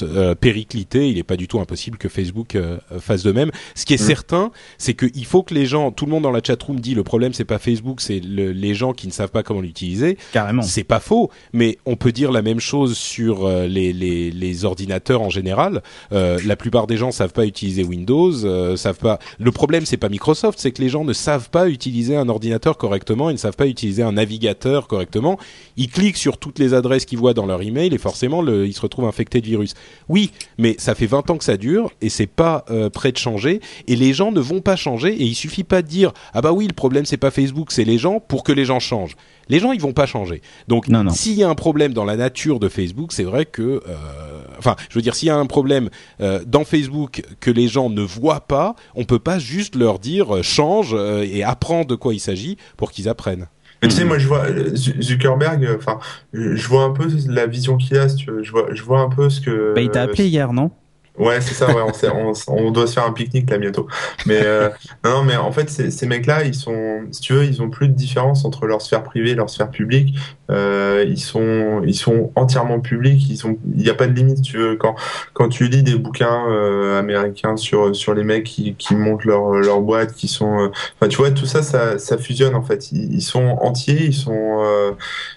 euh, 0.03 0.35
péricliter. 0.35 1.09
Il 1.09 1.17
n'est 1.17 1.23
pas 1.23 1.37
du 1.37 1.49
tout 1.49 1.61
impossible 1.61 1.99
que 1.99 2.09
Facebook 2.09 2.57
fasse 3.01 3.23
de 3.23 3.33
même. 3.33 3.51
Ce 3.75 3.85
qui 3.85 3.95
est 3.95 4.03
mmh. 4.03 4.07
certain, 4.07 4.51
c'est 4.79 4.95
qu'il 4.95 5.25
faut 5.25 5.43
que 5.43 5.55
les 5.55 5.67
gens, 5.67 5.91
tout 5.93 6.07
le 6.07 6.11
monde 6.11 6.25
dans 6.25 6.31
la 6.31 6.43
chatroom 6.43 6.81
dit 6.81 6.95
le 6.95 7.05
problème 7.05 7.33
c'est 7.33 7.45
pas 7.45 7.59
Facebook, 7.59 8.01
c'est 8.01 8.21
les 8.21 8.75
gens 8.75 8.93
qui 8.93 9.07
ne 9.07 9.13
savent 9.13 9.31
pas 9.31 9.43
comment 9.43 9.61
l'utiliser. 9.61 10.19
Carrément. 10.33 10.63
C'est 10.63 10.85
pas 10.85 11.01
faux, 11.01 11.31
mais 11.53 11.79
on 11.87 11.97
peut 11.97 12.13
dire 12.13 12.33
la 12.33 12.43
même 12.43 12.61
chose 12.61 12.97
sur 12.97 13.49
les, 13.49 13.93
les, 13.93 14.31
les, 14.31 14.65
ordinateurs 14.65 15.23
en 15.23 15.31
général. 15.31 15.83
la 16.11 16.57
plupart 16.57 16.87
des 16.87 16.97
gens 16.97 17.11
savent 17.11 17.33
pas 17.33 17.47
utiliser 17.47 17.85
Windows, 17.85 18.77
savent 18.77 18.99
pas. 18.99 19.19
Le 19.39 19.53
problème 19.53 19.87
c'est 19.87 19.97
pas 19.97 20.09
Microsoft 20.09 20.24
Microsoft, 20.25 20.59
c'est 20.59 20.73
que 20.73 20.81
les 20.81 20.89
gens 20.89 21.05
ne 21.05 21.13
savent 21.13 21.51
pas 21.51 21.69
utiliser 21.69 22.17
un 22.17 22.31
ordinateur 22.31 22.79
correctement, 22.79 23.29
ils 23.29 23.35
ne 23.35 23.39
savent 23.39 23.57
pas 23.57 23.67
utiliser 23.67 24.03
un 24.03 24.13
navigateur 24.13 24.89
correctement. 24.89 25.39
Ils 25.77 25.91
cliquent 25.91 26.17
sur 26.17 26.39
toutes 26.39 26.59
les 26.59 26.73
adresses 26.73 27.05
qu'ils 27.05 27.19
voient 27.19 27.35
dans 27.35 27.45
leur 27.45 27.61
email 27.61 27.95
et 27.95 27.99
forcément, 27.99 28.43
ils 28.43 28.73
se 28.73 28.81
retrouvent 28.81 29.05
infectés 29.05 29.43
de 29.43 29.47
virus. 29.47 29.75
Oui, 30.09 30.31
mais 30.57 30.77
ça 30.79 30.95
fait 30.95 31.05
20 31.05 31.29
ans 31.29 31.37
que 31.37 31.45
ça 31.45 31.59
dure 31.59 31.91
et 32.01 32.09
c'est 32.09 32.27
pas 32.27 32.65
euh, 32.71 32.89
prêt 32.89 33.13
de 33.13 33.19
changer. 33.19 33.61
Et 33.87 33.97
les 33.97 34.15
gens 34.15 34.33
ne 34.33 34.41
vont 34.41 34.63
pas 34.63 34.77
changer 34.77 35.13
et 35.13 35.25
il 35.25 35.35
suffit 35.35 35.63
pas 35.63 35.83
de 35.83 35.89
dire 35.89 36.15
ah 36.33 36.41
bah 36.41 36.53
oui, 36.53 36.67
le 36.67 36.73
problème 36.73 37.05
c'est 37.05 37.19
pas 37.19 37.31
Facebook, 37.31 37.71
c'est 37.71 37.85
les 37.85 37.99
gens 37.99 38.19
pour 38.19 38.45
que 38.45 38.53
les 38.53 38.65
gens 38.65 38.81
changent. 38.81 39.17
Les 39.49 39.59
gens 39.59 39.73
ils 39.73 39.81
vont 39.81 39.93
pas 39.93 40.07
changer. 40.07 40.43
Donc 40.69 40.87
s'il 41.11 41.35
y 41.35 41.43
a 41.43 41.49
un 41.49 41.55
problème 41.55 41.93
dans 41.93 42.05
la 42.05 42.17
nature 42.17 42.61
de 42.61 42.69
Facebook, 42.69 43.13
c'est 43.13 43.25
vrai 43.25 43.47
que 43.47 43.63
euh, 43.63 44.35
enfin, 44.59 44.77
je 44.89 44.95
veux 44.99 45.03
dire, 45.03 45.15
s'il 45.15 45.29
y 45.29 45.31
a 45.31 45.37
un 45.37 45.47
problème 45.47 45.91
euh, 46.21 46.41
dans 46.47 46.65
Facebook 46.65 47.23
que 47.41 47.51
les 47.51 47.69
gens 47.69 47.91
ne 47.91 48.03
voient 48.03 48.47
pas, 48.47 48.75
on 48.95 49.05
peut 49.05 49.19
pas 49.19 49.39
juste 49.39 49.77
leur 49.77 49.99
dire 49.99 50.37
euh, 50.37 50.43
change 50.43 50.95
euh, 50.95 51.27
et 51.29 51.43
apprends 51.43 51.85
de 51.85 51.95
quoi 51.95 52.15
il 52.15 52.21
s'agit 52.21 52.57
pour 52.77 52.91
qu'ils 52.91 53.09
apprennent. 53.09 53.47
Mais 53.83 53.89
tu 53.89 53.97
sais, 53.97 54.05
moi, 54.05 54.19
je 54.19 54.27
vois 54.27 54.47
Zuckerberg, 54.75 55.69
enfin, 55.77 55.99
je 56.33 56.67
vois 56.69 56.85
un 56.85 56.93
peu 56.93 57.07
la 57.29 57.47
vision 57.47 57.77
qu'il 57.77 57.99
a, 57.99 58.07
tu 58.07 58.31
Je 58.43 58.51
vois, 58.51 58.69
je 58.73 58.83
vois 58.83 59.01
un 59.01 59.11
peu 59.11 59.29
ce 59.29 59.43
que. 59.43 59.75
Bah, 59.75 59.83
il 59.83 59.91
t'a 59.91 60.03
appelé 60.03 60.27
hier, 60.27 60.55
non? 60.55 60.71
Ouais, 61.17 61.41
c'est 61.41 61.55
ça. 61.55 61.73
Ouais, 61.73 61.81
on, 61.83 62.33
on, 62.49 62.71
doit 62.73 62.89
se 62.89 62.95
faire 62.95 63.07
un 63.07 63.13
pique-nique 63.13 63.49
là 63.49 63.59
bientôt. 63.59 63.87
Mais 64.27 64.41
euh, 64.43 64.69
non, 65.05 65.23
mais 65.23 65.37
en 65.37 65.53
fait, 65.53 65.71
ces, 65.71 66.07
mecs-là, 66.07 66.43
ils 66.43 66.55
sont, 66.55 67.03
si 67.13 67.21
tu 67.21 67.35
veux, 67.35 67.45
ils 67.45 67.63
ont 67.63 67.71
plus 67.71 67.87
de 67.87 67.93
différence 67.93 68.45
entre 68.45 68.67
leur 68.67 68.83
sphère 68.83 69.05
privée 69.05 69.31
et 69.31 69.35
leur 69.37 69.49
sphère 69.49 69.71
publique. 69.71 70.17
Euh, 70.51 71.05
ils 71.07 71.21
sont, 71.21 71.83
ils 71.87 71.95
sont 71.95 72.33
entièrement 72.35 72.81
publics. 72.81 73.29
Ils 73.31 73.37
sont, 73.37 73.57
il 73.77 73.83
n'y 73.85 73.91
a 73.91 73.95
pas 73.95 74.09
de 74.09 74.13
limite. 74.13 74.43
Tu 74.43 74.59
veux, 74.59 74.75
quand 74.75 74.97
quand 75.35 75.49
tu 75.49 75.69
lis 75.69 75.85
des 75.85 75.95
bouquins 75.95 76.49
euh, 76.51 76.99
américains 76.99 77.57
sur 77.57 77.95
sur 77.95 78.15
les 78.15 78.25
mecs 78.25 78.45
qui, 78.45 78.75
qui 78.75 78.97
montent 78.97 79.25
leur 79.25 79.53
leur 79.53 79.81
boîte, 79.83 80.15
qui 80.15 80.27
sont, 80.27 80.59
euh, 80.59 80.69
enfin, 80.97 81.09
tu 81.09 81.19
vois, 81.19 81.31
tout 81.31 81.47
ça, 81.47 81.63
ça, 81.63 81.97
ça 81.99 82.19
fusionne 82.19 82.57
en 82.57 82.63
fait. 82.63 82.91
Ils, 82.91 83.15
ils 83.15 83.23
sont 83.23 83.57
entiers. 83.61 84.07
Ils 84.07 84.15
sont 84.15 84.63
euh, 84.65 84.93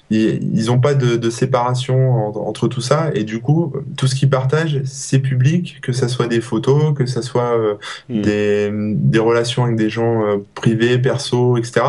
ils 0.09 0.65
n'ont 0.67 0.79
pas 0.79 0.93
de, 0.93 1.17
de 1.17 1.29
séparation 1.29 2.27
entre, 2.47 2.67
tout 2.67 2.81
ça. 2.81 3.11
Et 3.13 3.23
du 3.23 3.41
coup 3.41 3.73
tout 3.97 4.07
ce 4.07 4.15
qu'ils 4.15 4.29
partagent 4.29 4.81
c'est 4.85 5.19
public 5.19 5.79
que 5.81 5.91
ça 5.91 6.07
soit 6.07 6.27
des 6.27 6.41
photos 6.41 6.93
que 6.95 7.05
ça 7.05 7.21
soit 7.21 7.57
euh, 7.57 7.75
hmm. 8.09 8.21
des, 8.21 8.71
des 8.71 9.19
relations 9.19 9.65
avec 9.65 9.75
des 9.75 9.89
gens 9.89 10.23
euh, 10.23 10.37
privés 10.55 10.97
perso 10.97 11.57
etc 11.57 11.85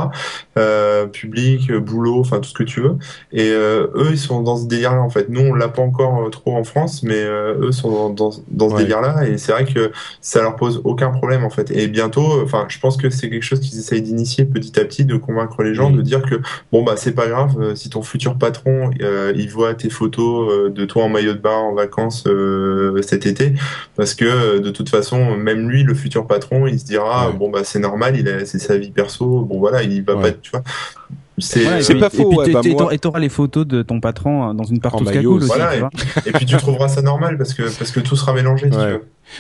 euh, 0.57 1.07
public 1.07 1.73
boulot 1.73 2.21
enfin 2.21 2.41
tout 2.41 2.49
ce 2.49 2.55
que 2.55 2.65
tu 2.65 2.81
veux. 2.81 2.97
Et 3.33 3.51
euh, 3.51 3.87
eux 3.95 4.09
ils 4.11 4.19
sont 4.19 4.43
dans 4.43 4.57
ce 4.57 4.67
délire 4.67 4.95
là 4.95 5.03
en 5.03 5.11
fait. 5.11 5.29
Nous 5.29 5.41
on 5.41 5.55
l'a 5.55 5.69
pas 5.69 5.83
encore 5.83 6.29
trop 6.31 6.57
en 6.57 6.65
France 6.65 7.03
mais 7.03 7.23
eux 7.25 7.73
sont 7.73 8.13
dans, 8.13 8.31
dans, 8.49 8.71
ce 8.71 8.77
délire 8.77 9.01
là 9.01 9.27
et 9.27 9.39
c'est 9.39 9.53
vrai 9.53 9.65
que 9.65 9.93
ça 10.21 10.43
leur 10.43 10.57
pose 10.57 10.81
aucun 10.85 11.11
problème 11.11 11.45
en 11.45 11.51
fait. 11.51 11.71
Et 11.71 11.87
bientôt 11.87 12.43
enfin 12.43 12.67
je 12.69 12.79
pense 12.79 12.97
que 12.97 13.11
c'est 13.11 13.31
quelque 13.31 13.43
chose 13.43 13.61
qu'ils 13.61 13.79
essayent 13.79 14.03
d'initier 14.03 14.45
petit 14.45 14.79
à 14.79 14.85
petit 14.85 15.05
de 15.05 15.17
convaincre 15.17 15.63
les 15.63 15.75
gens 15.75 15.91
hmm. 15.91 15.97
de 15.97 16.03
dire 16.03 16.23
que 16.23 16.41
bon 16.73 16.83
bah 16.83 16.95
c'est 16.97 17.15
pas 17.15 17.29
grave 17.29 17.75
si 17.75 17.91
ton 17.91 18.03
futur 18.09 18.37
patron, 18.37 18.91
euh, 19.01 19.33
il 19.37 19.51
voit 19.51 19.75
tes 19.75 19.91
photos 19.91 20.51
euh, 20.51 20.71
de 20.71 20.85
toi 20.85 21.05
en 21.05 21.09
maillot 21.09 21.35
de 21.35 21.39
bain 21.39 21.57
en 21.57 21.75
vacances 21.75 22.25
euh, 22.27 23.01
cet 23.03 23.27
été, 23.27 23.55
parce 23.97 24.15
que 24.15 24.59
de 24.59 24.71
toute 24.71 24.89
façon, 24.89 25.37
même 25.37 25.69
lui, 25.69 25.83
le 25.83 25.95
futur 25.95 26.27
patron, 26.27 26.67
il 26.67 26.81
se 26.81 26.85
dira 26.85 27.31
bon 27.31 27.51
bah 27.51 27.61
c'est 27.65 27.79
normal, 27.79 28.17
il 28.17 28.47
c'est 28.47 28.59
sa 28.59 28.79
vie 28.79 28.91
perso, 28.91 29.43
bon 29.43 29.59
voilà, 29.59 29.83
il 29.83 30.03
va 30.03 30.17
pas, 30.17 30.33
tu 30.33 30.51
vois. 30.51 30.63
C'est 31.39 31.95
pas 32.01 32.11
faux. 32.11 32.43
Et 32.43 32.53
puis 32.55 32.75
bah, 32.75 32.89
t'auras 33.01 33.21
les 33.21 33.29
photos 33.29 33.65
de 33.67 33.83
ton 33.83 34.01
patron 34.01 34.55
dans 34.55 34.65
une 34.65 34.81
partie 34.81 35.05
de 35.05 35.27
aussi. 35.27 35.47
Voilà, 35.47 35.77
et, 36.27 36.33
puis 36.33 36.47
tu 36.47 36.57
trouveras 36.57 36.89
ça 36.89 37.03
normal 37.03 37.39
parce 37.39 37.55
que 37.55 37.63
parce 37.63 37.93
que 37.93 38.01
tout 38.01 38.17
sera 38.17 38.33
mélangé. 38.33 38.71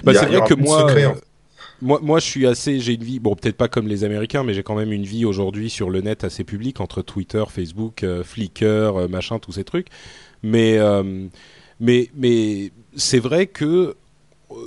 Bah, 0.04 0.12
c'est 0.14 0.26
vrai 0.26 0.42
que 0.46 0.54
moi, 0.54 0.86
moi, 1.80 2.00
moi, 2.02 2.18
je 2.18 2.26
suis 2.26 2.46
assez, 2.46 2.80
j'ai 2.80 2.94
une 2.94 3.04
vie, 3.04 3.20
bon, 3.20 3.34
peut-être 3.36 3.56
pas 3.56 3.68
comme 3.68 3.86
les 3.86 4.04
Américains, 4.04 4.42
mais 4.42 4.54
j'ai 4.54 4.62
quand 4.62 4.74
même 4.74 4.92
une 4.92 5.04
vie 5.04 5.24
aujourd'hui 5.24 5.70
sur 5.70 5.90
le 5.90 6.00
net 6.00 6.24
assez 6.24 6.44
publique 6.44 6.80
entre 6.80 7.02
Twitter, 7.02 7.44
Facebook, 7.48 8.02
euh, 8.02 8.24
Flickr, 8.24 8.64
euh, 8.64 9.08
machin, 9.08 9.38
tous 9.38 9.52
ces 9.52 9.64
trucs. 9.64 9.86
Mais, 10.42 10.78
euh, 10.78 11.26
mais, 11.80 12.10
mais 12.16 12.72
c'est 12.96 13.20
vrai 13.20 13.46
que 13.46 13.96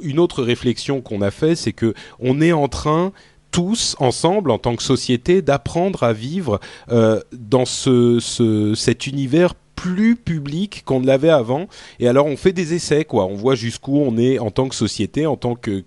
une 0.03 0.19
autre 0.19 0.43
réflexion 0.43 1.01
qu'on 1.01 1.21
a 1.21 1.31
fait, 1.31 1.55
c'est 1.55 1.73
que 1.73 1.93
on 2.19 2.39
est 2.39 2.53
en 2.53 2.67
train 2.67 3.11
tous 3.49 3.95
ensemble 3.99 4.51
en 4.51 4.57
tant 4.57 4.75
que 4.75 4.83
société 4.83 5.41
d'apprendre 5.41 6.03
à 6.03 6.13
vivre 6.13 6.61
dans 6.87 7.65
ce, 7.65 8.19
ce, 8.21 8.75
cet 8.75 9.07
univers 9.07 9.55
plus 9.81 10.15
public 10.15 10.83
qu'on 10.85 10.99
ne 10.99 11.07
l'avait 11.07 11.31
avant. 11.31 11.65
Et 11.99 12.07
alors 12.07 12.27
on 12.27 12.37
fait 12.37 12.53
des 12.53 12.75
essais, 12.75 13.03
quoi. 13.03 13.25
On 13.25 13.33
voit 13.33 13.55
jusqu'où 13.55 13.97
on 13.97 14.15
est 14.15 14.37
en 14.37 14.51
tant 14.51 14.69
que 14.69 14.75
société, 14.75 15.25
en 15.25 15.37
tant 15.37 15.55
que, 15.55 15.83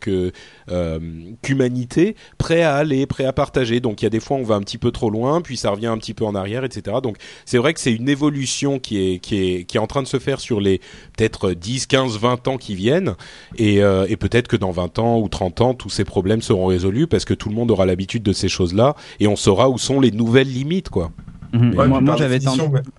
euh, 0.68 0.98
qu'humanité, 1.42 2.16
prêt 2.36 2.62
à 2.62 2.74
aller, 2.74 3.06
prêt 3.06 3.24
à 3.24 3.32
partager. 3.32 3.78
Donc 3.78 4.02
il 4.02 4.04
y 4.04 4.06
a 4.06 4.10
des 4.10 4.18
fois 4.18 4.36
on 4.36 4.42
va 4.42 4.56
un 4.56 4.62
petit 4.62 4.78
peu 4.78 4.90
trop 4.90 5.10
loin, 5.10 5.40
puis 5.42 5.56
ça 5.56 5.70
revient 5.70 5.86
un 5.86 5.98
petit 5.98 6.12
peu 6.12 6.24
en 6.24 6.34
arrière, 6.34 6.64
etc. 6.64 6.96
Donc 7.04 7.18
c'est 7.44 7.58
vrai 7.58 7.72
que 7.72 7.78
c'est 7.78 7.92
une 7.92 8.08
évolution 8.08 8.80
qui 8.80 8.98
est 8.98 9.18
qui 9.20 9.36
est 9.36 9.64
qui 9.64 9.76
est 9.76 9.80
en 9.80 9.86
train 9.86 10.02
de 10.02 10.08
se 10.08 10.18
faire 10.18 10.40
sur 10.40 10.60
les 10.60 10.80
peut-être 11.16 11.52
10, 11.52 11.86
15, 11.86 12.18
20 12.18 12.48
ans 12.48 12.56
qui 12.56 12.74
viennent. 12.74 13.14
Et, 13.58 13.80
euh, 13.80 14.06
et 14.08 14.16
peut-être 14.16 14.48
que 14.48 14.56
dans 14.56 14.72
20 14.72 14.98
ans 14.98 15.20
ou 15.20 15.28
30 15.28 15.60
ans, 15.60 15.74
tous 15.74 15.90
ces 15.90 16.04
problèmes 16.04 16.42
seront 16.42 16.66
résolus 16.66 17.06
parce 17.06 17.24
que 17.24 17.34
tout 17.34 17.48
le 17.48 17.54
monde 17.54 17.70
aura 17.70 17.86
l'habitude 17.86 18.24
de 18.24 18.32
ces 18.32 18.48
choses-là 18.48 18.96
et 19.20 19.28
on 19.28 19.36
saura 19.36 19.70
où 19.70 19.78
sont 19.78 20.00
les 20.00 20.10
nouvelles 20.10 20.50
limites, 20.50 20.88
quoi. 20.88 21.12
Mhm. 21.54 22.00
moi, 22.00 22.16
j'avais 22.16 22.38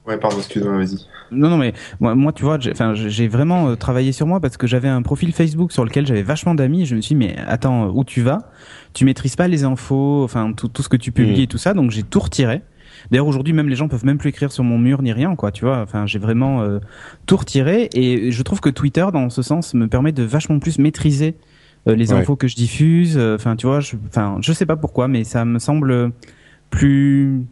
Ouais, 0.08 0.18
pardon, 0.18 0.38
excuse-moi, 0.38 0.78
vas-y. 0.78 1.06
Non, 1.32 1.50
non, 1.50 1.58
mais 1.58 1.74
moi, 2.00 2.16
moi 2.16 2.32
tu 2.32 2.44
vois, 2.44 2.58
j'ai 2.60 3.28
vraiment 3.28 3.70
euh, 3.70 3.76
travaillé 3.76 4.12
sur 4.12 4.28
moi 4.28 4.40
parce 4.40 4.58
que 4.58 4.66
j'avais 4.66 4.88
un 4.88 5.02
profil 5.02 5.34
Facebook 5.34 5.72
sur 5.72 5.84
lequel 5.84 6.08
j'avais 6.08 6.24
vachement 6.24 6.56
d'amis. 6.56 6.84
Et 6.84 6.86
je 6.86 6.96
me 6.96 7.02
suis 7.02 7.16
dit, 7.16 7.20
mais 7.20 7.36
attends, 7.48 7.90
où 7.90 8.04
tu 8.04 8.22
vas? 8.22 8.50
Tu 8.94 9.04
maîtrises 9.04 9.36
pas 9.36 9.48
les 9.48 9.66
infos, 9.66 10.24
enfin 10.24 10.54
tout, 10.54 10.70
tout 10.70 10.82
ce 10.82 10.90
que 10.90 10.98
tu 10.98 11.12
publies 11.12 11.38
mhm. 11.38 11.42
et 11.42 11.48
tout 11.48 11.58
ça. 11.58 11.74
Donc 11.74 11.92
j'ai 11.92 12.04
tout 12.04 12.20
retiré. 12.20 12.62
D'ailleurs 13.12 13.28
aujourd'hui 13.28 13.54
même 13.54 13.70
les 13.70 13.76
gens 13.76 13.88
peuvent 13.88 14.06
même 14.06 14.18
plus 14.18 14.30
écrire 14.30 14.52
sur 14.52 14.64
mon 14.64 14.80
mur 14.80 15.02
ni 15.02 15.12
rien 15.12 15.36
quoi, 15.36 15.52
tu 15.52 15.66
vois. 15.66 15.82
Enfin 15.82 16.06
j'ai 16.08 16.18
vraiment 16.18 16.62
euh, 16.62 16.80
tout 17.26 17.38
retiré 17.38 17.90
et 17.94 18.32
je 18.32 18.42
trouve 18.42 18.62
que 18.62 18.70
Twitter 18.70 19.06
dans 19.14 19.30
ce 19.30 19.42
sens 19.42 19.74
me 19.74 19.88
permet 19.88 20.12
de 20.12 20.24
vachement 20.24 20.58
plus 20.60 20.80
maîtriser 20.80 21.36
euh, 21.88 21.96
les 21.96 22.14
infos 22.14 22.36
que 22.36 22.48
je 22.48 22.56
diffuse. 22.56 23.18
Enfin 23.18 23.58
tu 23.58 23.68
vois, 23.68 23.80
enfin 24.08 24.38
je 24.42 24.54
sais 24.54 24.66
pas 24.66 24.78
pourquoi 24.78 25.08
mais 25.08 25.24
ça 25.24 25.46
me 25.46 25.60
semble 25.60 26.14
plus 26.72 27.46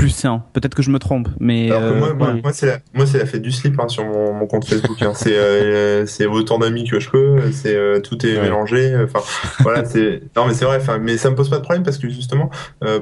plus 0.00 0.10
sain. 0.10 0.42
Peut-être 0.52 0.74
que 0.74 0.82
je 0.82 0.90
me 0.90 0.98
trompe, 0.98 1.28
mais 1.38 1.70
euh, 1.70 1.98
moi, 1.98 2.14
moi, 2.14 2.34
moi 2.42 2.52
c'est 2.52 2.66
la, 2.66 2.78
moi 2.94 3.06
c'est 3.06 3.18
la 3.18 3.26
fête 3.26 3.42
du 3.42 3.52
slip 3.52 3.78
hein, 3.78 3.88
sur 3.88 4.04
mon, 4.04 4.32
mon, 4.32 4.46
compte 4.46 4.64
Facebook. 4.64 5.00
Hein. 5.02 5.12
C'est 5.14 5.36
euh, 5.36 6.06
c'est 6.06 6.26
autant 6.26 6.58
d'amis 6.58 6.88
que 6.88 6.98
je 6.98 7.10
peux. 7.10 7.38
C'est 7.52 7.74
euh, 7.74 8.00
tout 8.00 8.24
est 8.26 8.40
mélangé. 8.40 8.96
Enfin 9.04 9.20
voilà, 9.60 9.84
c'est 9.84 10.22
non 10.36 10.46
mais 10.46 10.54
c'est 10.54 10.64
vrai. 10.64 10.78
Enfin 10.78 10.98
mais 10.98 11.18
ça 11.18 11.30
me 11.30 11.36
pose 11.36 11.50
pas 11.50 11.58
de 11.58 11.62
problème 11.62 11.82
parce 11.82 11.98
que 11.98 12.08
justement 12.08 12.50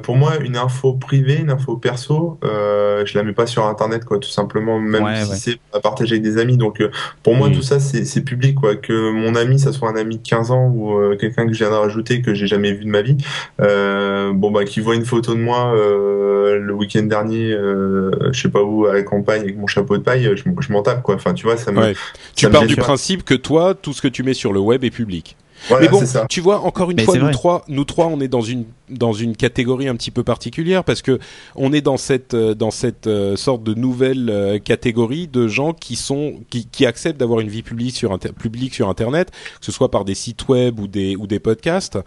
pour 0.02 0.16
moi 0.16 0.36
une 0.38 0.56
info 0.56 0.94
privée, 0.94 1.38
une 1.38 1.50
info 1.50 1.76
perso, 1.76 2.38
je 2.42 3.16
la 3.16 3.22
mets 3.22 3.32
pas 3.32 3.46
sur 3.46 3.66
internet 3.66 4.04
quoi, 4.04 4.18
tout 4.18 4.28
simplement. 4.28 4.80
Même 4.80 5.06
si 5.24 5.36
c'est 5.36 5.58
à 5.72 5.80
partager 5.80 6.14
avec 6.14 6.22
des 6.22 6.38
amis. 6.38 6.56
Donc 6.56 6.82
pour 7.22 7.34
moi 7.34 7.48
mm. 7.48 7.52
tout 7.52 7.62
ça 7.62 7.78
c'est 7.78 8.04
c'est 8.04 8.22
public 8.22 8.56
quoi. 8.56 8.74
Que 8.74 9.12
mon 9.12 9.34
ami 9.34 9.58
ça 9.58 9.72
soit 9.72 9.88
un 9.88 9.96
ami 9.96 10.18
de 10.18 10.28
15 10.28 10.50
ans 10.50 10.68
ou 10.74 10.98
quelqu'un 11.16 11.46
que 11.46 11.52
je 11.52 11.58
viens 11.58 11.70
de 11.70 11.76
rajouter 11.76 12.22
que 12.22 12.34
j'ai 12.34 12.46
jamais 12.46 12.72
vu 12.72 12.84
de 12.84 12.90
ma 12.90 13.02
vie. 13.02 13.16
bon 13.58 14.50
bah 14.50 14.64
qui 14.64 14.80
voit 14.80 14.96
une 14.96 15.04
photo 15.04 15.34
de 15.34 15.40
moi 15.40 15.74
le 15.74 16.72
week 16.72 16.87
week-end 16.88 17.06
dernier, 17.06 17.52
euh, 17.52 18.10
je 18.32 18.40
sais 18.40 18.48
pas 18.48 18.62
où, 18.62 18.86
à 18.86 18.94
la 18.94 19.02
campagne 19.02 19.42
avec 19.42 19.56
mon 19.56 19.66
chapeau 19.66 19.96
de 19.98 20.02
paille, 20.02 20.30
je, 20.34 20.42
je 20.42 20.72
m'en 20.72 20.82
tape 20.82 21.02
quoi. 21.02 21.14
Enfin, 21.14 21.34
tu 21.34 21.44
vois, 21.44 21.56
ça 21.56 21.72
me. 21.72 21.94
tu 22.34 22.48
pars 22.48 22.66
du 22.66 22.76
principe 22.76 23.24
que 23.24 23.34
toi, 23.34 23.74
tout 23.74 23.92
ce 23.92 24.02
que 24.02 24.08
tu 24.08 24.22
mets 24.22 24.34
sur 24.34 24.52
le 24.52 24.60
web 24.60 24.84
est 24.84 24.90
public. 24.90 25.36
mais 25.80 25.88
bon, 25.88 26.04
ça. 26.06 26.26
tu 26.28 26.40
vois, 26.40 26.60
encore 26.60 26.90
une 26.90 27.00
fois, 27.00 27.18
nous 27.18 27.30
trois, 27.30 27.64
nous 27.68 27.84
trois, 27.84 28.06
on 28.06 28.20
est 28.20 28.28
dans 28.28 28.40
une 28.40 28.64
dans 28.88 29.12
une 29.12 29.36
catégorie 29.36 29.88
un 29.88 29.96
petit 29.96 30.10
peu 30.10 30.22
particulière 30.22 30.84
parce 30.84 31.02
que 31.02 31.18
on 31.56 31.72
est 31.72 31.80
dans 31.80 31.96
cette 31.96 32.34
euh, 32.34 32.54
dans 32.54 32.70
cette 32.70 33.06
euh, 33.06 33.36
sorte 33.36 33.62
de 33.62 33.74
nouvelle 33.74 34.30
euh, 34.30 34.58
catégorie 34.58 35.28
de 35.28 35.46
gens 35.46 35.72
qui 35.74 35.96
sont 35.96 36.40
qui, 36.48 36.66
qui 36.66 36.86
acceptent 36.86 37.20
d'avoir 37.20 37.40
une 37.40 37.48
vie 37.48 37.62
publique 37.62 37.96
sur 37.96 38.12
inter 38.12 38.32
publique 38.32 38.74
sur 38.74 38.88
internet, 38.88 39.30
que 39.30 39.66
ce 39.66 39.72
soit 39.72 39.90
par 39.90 40.04
des 40.04 40.14
sites 40.14 40.48
web 40.48 40.80
ou 40.80 40.86
des 40.86 41.16
ou 41.16 41.26
des 41.26 41.40
podcasts. 41.40 41.98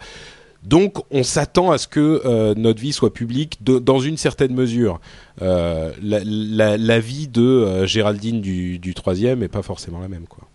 Donc, 0.62 0.98
on 1.10 1.24
s'attend 1.24 1.72
à 1.72 1.78
ce 1.78 1.88
que 1.88 2.22
euh, 2.24 2.54
notre 2.56 2.80
vie 2.80 2.92
soit 2.92 3.12
publique 3.12 3.62
de, 3.64 3.78
dans 3.78 3.98
une 3.98 4.16
certaine 4.16 4.54
mesure. 4.54 5.00
Euh, 5.40 5.92
la, 6.00 6.20
la, 6.24 6.76
la, 6.76 7.00
vie 7.00 7.26
de 7.26 7.42
euh, 7.42 7.86
Géraldine 7.86 8.40
du, 8.40 8.78
du 8.78 8.94
troisième 8.94 9.42
est 9.42 9.48
pas 9.48 9.62
forcément 9.62 9.98
la 9.98 10.08
même, 10.08 10.26
quoi. 10.28 10.46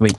Oui. 0.00 0.10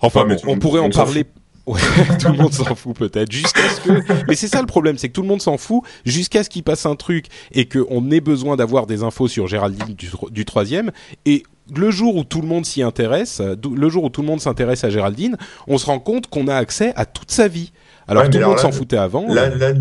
Enfin, 0.00 0.26
on 0.46 0.58
pourrait 0.58 0.80
en 0.80 0.90
parler. 0.90 1.24
Ouais, 1.66 1.80
tout 2.20 2.28
le 2.28 2.36
monde 2.36 2.52
s'en 2.52 2.74
fout 2.74 2.94
peut-être. 2.94 3.32
Jusqu'à 3.32 3.66
ce 3.70 3.80
que, 3.80 4.26
mais 4.28 4.34
c'est 4.34 4.48
ça 4.48 4.60
le 4.60 4.66
problème, 4.66 4.98
c'est 4.98 5.08
que 5.08 5.14
tout 5.14 5.22
le 5.22 5.28
monde 5.28 5.40
s'en 5.40 5.56
fout 5.56 5.82
jusqu'à 6.04 6.44
ce 6.44 6.50
qu'il 6.50 6.62
passe 6.62 6.84
un 6.84 6.94
truc 6.94 7.28
et 7.52 7.66
qu'on 7.66 8.10
ait 8.10 8.20
besoin 8.20 8.56
d'avoir 8.56 8.86
des 8.86 9.02
infos 9.02 9.28
sur 9.28 9.46
Géraldine 9.46 9.94
du, 9.94 10.10
du 10.30 10.44
troisième. 10.44 10.92
Et 11.24 11.42
le 11.74 11.90
jour 11.90 12.16
où 12.16 12.24
tout 12.24 12.42
le 12.42 12.48
monde 12.48 12.66
s'y 12.66 12.82
intéresse, 12.82 13.40
le 13.40 13.88
jour 13.88 14.04
où 14.04 14.08
tout 14.10 14.20
le 14.20 14.26
monde 14.26 14.40
s'intéresse 14.40 14.84
à 14.84 14.90
Géraldine, 14.90 15.38
on 15.66 15.78
se 15.78 15.86
rend 15.86 16.00
compte 16.00 16.26
qu'on 16.26 16.48
a 16.48 16.54
accès 16.54 16.92
à 16.96 17.06
toute 17.06 17.30
sa 17.30 17.48
vie. 17.48 17.72
Alors 18.06 18.28
tout 18.28 18.38
le 18.38 18.46
monde 18.46 18.58
s'en 18.58 18.72
foutait 18.72 18.96
avant. 18.96 19.26
Là, 19.32 19.48
là 19.48 19.72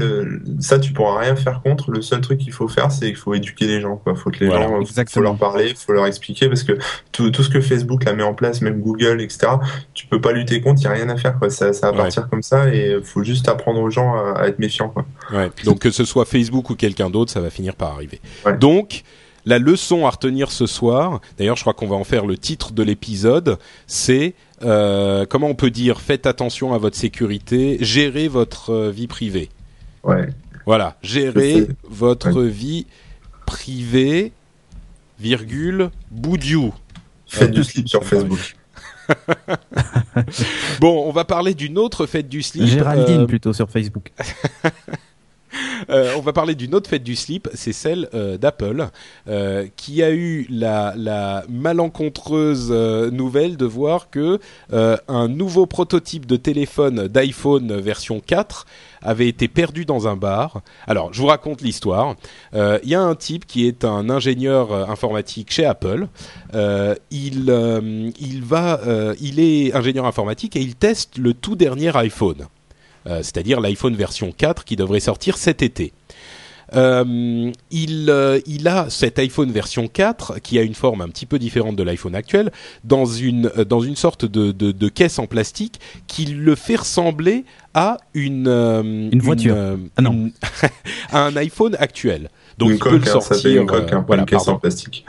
ça, 0.60 0.80
tu 0.80 0.94
pourras 0.94 1.20
rien 1.20 1.36
faire 1.36 1.62
contre. 1.62 1.92
Le 1.92 2.02
seul 2.02 2.22
truc 2.22 2.40
qu'il 2.40 2.54
faut 2.54 2.68
faire, 2.68 2.92
c'est 2.92 3.08
qu'il 3.08 3.16
faut 3.16 3.34
éduquer 3.34 3.68
les 3.68 3.82
gens. 3.82 4.02
Il 4.08 4.16
faut 4.16 4.30
que 4.30 4.44
les 4.44 4.50
gens, 4.50 4.80
faut 5.10 5.22
leur 5.22 5.36
parler, 5.36 5.74
faut 5.76 5.94
leur 5.94 6.06
expliquer, 6.06 6.48
parce 6.48 6.64
que 6.64 6.74
tout, 7.12 7.32
tout, 7.32 7.44
ce 7.44 7.50
que 7.50 7.62
Facebook 7.62 8.04
la 8.06 8.14
met 8.14 8.24
en 8.24 8.34
place, 8.34 8.62
même 8.62 8.80
Google, 8.80 9.22
etc. 9.22 9.54
Tu 9.94 10.08
peux 10.08 10.22
pas 10.22 10.32
lutter 10.32 10.62
contre. 10.62 10.82
Il 10.82 10.86
y 10.86 10.88
a 10.88 10.92
rien 10.92 11.10
à 11.10 11.18
faire. 11.18 11.38
Quoi. 11.38 11.50
Ça, 11.50 11.74
ça 11.74 11.92
va 11.92 11.98
partir 11.98 12.30
comme 12.30 12.44
ça, 12.44 12.74
et 12.74 12.98
faut 13.04 13.24
juste 13.24 13.48
apprendre 13.50 13.80
aux 13.82 13.90
gens 13.90 14.16
à, 14.36 14.48
être 14.48 14.60
méfiants. 14.60 14.90
Quoi. 14.90 15.06
Ouais. 15.32 15.50
Donc 15.66 15.80
que 15.80 15.92
ce 15.92 16.06
soit 16.06 16.26
Facebook 16.26 16.70
ou 16.70 16.76
quelqu'un 16.76 17.10
d'autre, 17.10 17.32
ça 17.32 17.42
va 17.42 17.50
finir 17.50 17.76
par 17.76 17.94
arriver. 17.94 18.22
Donc 18.60 19.04
la 19.46 19.60
leçon 19.60 20.06
à 20.06 20.10
retenir 20.10 20.52
ce 20.52 20.66
soir, 20.66 21.20
d'ailleurs 21.38 21.58
je 21.58 21.62
crois 21.62 21.74
qu'on 21.74 21.88
va 21.88 21.96
en 21.96 22.04
faire 22.04 22.26
le 22.26 22.38
titre 22.38 22.72
de 22.72 22.84
l'épisode, 22.84 23.58
c'est 23.88 24.36
euh, 24.64 25.26
comment 25.26 25.48
on 25.48 25.56
peut 25.56 25.72
dire 25.72 26.02
faites 26.02 26.26
attention 26.26 26.74
à 26.74 26.78
votre 26.78 26.96
sécurité, 26.96 27.78
gérez 27.82 28.28
votre 28.28 28.72
euh, 28.72 28.92
vie 28.92 29.08
privée. 29.08 29.50
Ouais. 30.04 30.30
Voilà, 30.66 30.98
gérez 31.02 31.68
votre 31.84 32.42
vie 32.42 32.88
privée, 33.46 34.32
virgule, 35.20 35.90
boudiou. 36.12 36.74
Faites 37.28 37.52
du 37.52 37.64
slip 37.64 37.90
sur 37.90 38.04
Facebook. 38.04 38.56
bon, 40.80 41.08
on 41.08 41.12
va 41.12 41.26
parler 41.26 41.54
d'une 41.54 41.78
autre 41.78 42.06
fête 42.06 42.30
du 42.30 42.42
slip. 42.42 42.66
Géraldine 42.66 43.22
euh, 43.22 43.26
plutôt 43.26 43.54
sur 43.54 43.70
Facebook. 43.70 44.12
Euh, 45.90 46.14
on 46.18 46.22
va 46.22 46.34
parler 46.34 46.56
d'une 46.56 46.76
autre 46.76 46.90
fête 46.90 47.04
du 47.04 47.16
slip, 47.16 47.50
c'est 47.54 47.74
celle 47.74 48.10
euh, 48.14 48.38
d'Apple, 48.38 48.88
euh, 49.28 49.68
qui 49.76 50.04
a 50.04 50.12
eu 50.12 50.48
la, 50.50 50.94
malencontreuse 51.50 52.72
nouvelle 53.12 53.58
de 53.58 53.66
voir 53.66 54.10
que 54.10 54.40
un 54.72 55.28
nouveau 55.28 55.66
prototype 55.66 56.26
de 56.26 56.36
téléphone 56.36 57.08
d'iPhone 57.08 57.80
version 57.80 58.20
4 58.20 58.66
avait 59.02 59.28
été 59.28 59.48
perdu 59.48 59.86
dans 59.86 60.08
un 60.08 60.16
bar. 60.16 60.62
Alors, 60.88 61.14
je 61.14 61.22
vous 61.22 61.28
raconte 61.28 61.62
l'histoire. 61.62 62.16
Il 62.54 62.90
y 62.90 62.96
a 62.96 63.02
un 63.02 63.16
type 63.16 63.46
qui 63.46 63.68
est 63.68 63.86
un 63.86 64.10
ingénieur 64.10 64.90
informatique 64.90 65.52
chez 65.52 65.66
Apple. 65.66 66.08
Il, 67.12 68.14
il 68.22 69.40
est 69.40 69.74
ingénieur 69.74 70.06
informatique 70.06 70.56
et 70.56 70.62
il 70.62 70.76
teste 70.76 71.18
le 71.18 71.34
tout 71.34 71.56
dernier 71.56 71.96
iPhone, 71.96 72.48
c'est-à-dire 73.06 73.60
l'iPhone 73.60 73.96
version 73.96 74.32
4 74.32 74.64
qui 74.64 74.76
devrait 74.76 75.00
sortir 75.00 75.38
cet 75.38 75.62
été. 75.62 75.94
Euh, 76.76 77.52
il, 77.70 78.10
euh, 78.10 78.40
il 78.48 78.68
a 78.68 78.90
cet 78.90 79.20
iPhone 79.20 79.52
version 79.52 79.88
4 79.88 80.40
qui 80.40 80.58
a 80.58 80.64
une 80.64 80.74
forme 80.74 81.02
un 81.02 81.10
petit 81.10 81.26
peu 81.28 81.38
différente 81.38 81.76
de 81.76 81.84
l'iPhone 81.84 82.16
actuel 82.16 82.52
dans 82.84 83.06
une, 83.06 83.52
euh, 83.58 83.66
dans 83.66 83.82
une 83.82 83.96
sorte 83.96 84.26
de, 84.26 84.52
de, 84.52 84.72
de 84.72 84.88
caisse 84.90 85.20
en 85.20 85.28
plastique 85.28 85.80
qui 86.08 86.26
le 86.26 86.56
fait 86.56 86.78
ressembler 86.78 87.46
à 87.76 87.98
une, 88.16 88.48
euh, 88.48 88.82
Une 88.82 89.22
voiture. 89.22 89.54
euh, 89.56 89.78
Ah 89.98 90.02
non. 90.02 90.32
à 91.12 91.26
un 91.26 91.36
iPhone 91.36 91.76
actuel. 91.80 92.30
Donc 92.58 92.70
une 92.70 92.76
il 92.76 92.80
peut 92.80 92.90
coque, 92.92 92.94
le 92.94 93.02
hein, 93.02 93.06
ça 93.06 93.12
sortir. 93.14 93.36
s'appelle 93.38 93.58
une 93.58 93.66
coque, 93.66 93.82
euh, 93.94 93.96
hein, 93.98 94.00
pas 94.02 94.06
voilà, 94.08 94.22
une 94.22 94.26
caisse 94.28 94.38
pardon. 94.46 94.54
en 94.54 94.60
plastique. 94.60 95.06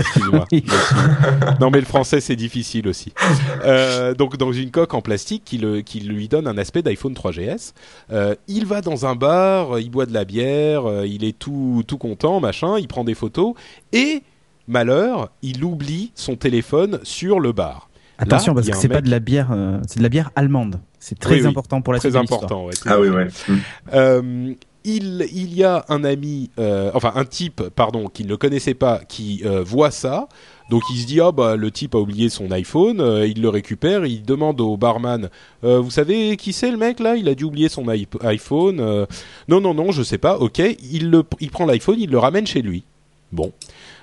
Non 1.61 1.70
mais 1.70 1.80
le 1.80 1.87
français 1.87 2.20
c'est 2.20 2.37
difficile 2.37 2.88
aussi. 2.88 3.12
Euh, 3.64 4.12
donc 4.14 4.37
dans 4.37 4.52
une 4.52 4.70
coque 4.70 4.92
en 4.92 5.00
plastique 5.00 5.42
qui, 5.44 5.57
le, 5.57 5.80
qui 5.80 6.00
lui 6.00 6.28
donne 6.28 6.46
un 6.46 6.59
aspect 6.59 6.83
d'iPhone 6.83 7.14
3GS. 7.14 7.72
Euh, 8.12 8.35
il 8.46 8.66
va 8.66 8.83
dans 8.83 9.07
un 9.07 9.14
bar, 9.14 9.78
il 9.78 9.90
boit 9.90 10.04
de 10.04 10.12
la 10.12 10.26
bière, 10.26 10.83
il 11.07 11.24
est 11.24 11.38
tout 11.38 11.83
tout 11.87 11.96
content, 11.96 12.40
machin, 12.40 12.78
il 12.78 12.88
prend 12.88 13.04
des 13.04 13.14
photos 13.14 13.54
et 13.94 14.22
malheur, 14.68 15.30
il 15.40 15.64
oublie 15.64 16.12
son 16.14 16.37
téléphone 16.37 16.98
sur 17.04 17.40
le 17.40 17.52
bar. 17.52 17.88
Attention, 18.18 18.52
Là, 18.52 18.57
parce 18.61 18.68
que 18.70 18.76
c'est 18.76 18.88
pas 18.88 18.96
mec- 18.96 19.04
de 19.07 19.11
la 19.11 19.18
bière, 19.18 19.48
euh, 19.52 19.78
c'est 19.88 19.98
de 19.98 20.02
la 20.02 20.09
bière 20.11 20.30
allemande. 20.37 20.78
C'est 21.00 21.18
très 21.18 21.37
Oui, 21.37 21.40
oui. 21.42 21.46
important 21.48 21.80
pour 21.80 21.92
la 21.94 21.98
Très 22.00 22.11
suite 22.11 22.16
de 22.16 22.20
l'histoire. 22.20 22.42
important. 22.44 22.66
Ouais, 22.66 22.74
Ah 22.87 23.00
oui, 23.00 23.09
fait. 23.09 23.14
ouais. 23.14 23.26
Mm. 23.48 23.61
Euh, 23.94 24.52
il, 24.84 25.26
il 25.32 25.54
y 25.54 25.64
a 25.64 25.84
un 25.88 26.04
ami, 26.04 26.50
euh, 26.58 26.90
enfin 26.94 27.12
un 27.14 27.24
type, 27.24 27.62
pardon, 27.74 28.08
qui 28.08 28.24
ne 28.24 28.36
connaissait 28.36 28.74
pas, 28.74 29.00
qui 29.08 29.42
euh, 29.44 29.62
voit 29.62 29.90
ça. 29.90 30.28
Donc 30.70 30.82
il 30.90 31.00
se 31.00 31.06
dit 31.06 31.20
ah 31.20 31.32
bah 31.32 31.56
le 31.56 31.70
type 31.70 31.94
a 31.94 31.98
oublié 31.98 32.28
son 32.28 32.50
iPhone, 32.50 33.00
euh, 33.00 33.26
il 33.26 33.42
le 33.42 33.48
récupère, 33.48 34.06
il 34.06 34.22
demande 34.22 34.60
au 34.60 34.76
barman, 34.76 35.28
vous 35.62 35.90
savez 35.90 36.36
qui 36.36 36.52
c'est 36.52 36.70
le 36.70 36.76
mec 36.76 37.00
là? 37.00 37.16
Il 37.16 37.28
a 37.28 37.34
dû 37.34 37.44
oublier 37.44 37.68
son 37.68 37.84
iP- 37.84 38.24
iPhone. 38.24 39.06
non 39.48 39.60
non 39.60 39.74
non, 39.74 39.92
je 39.92 40.02
sais 40.02 40.18
pas. 40.18 40.38
Ok, 40.38 40.58
il 40.58 41.10
le, 41.10 41.24
il 41.40 41.50
prend 41.50 41.66
l'iPhone, 41.66 41.96
il 41.98 42.10
le 42.10 42.18
ramène 42.18 42.46
chez 42.46 42.62
lui. 42.62 42.84
Bon. 43.32 43.52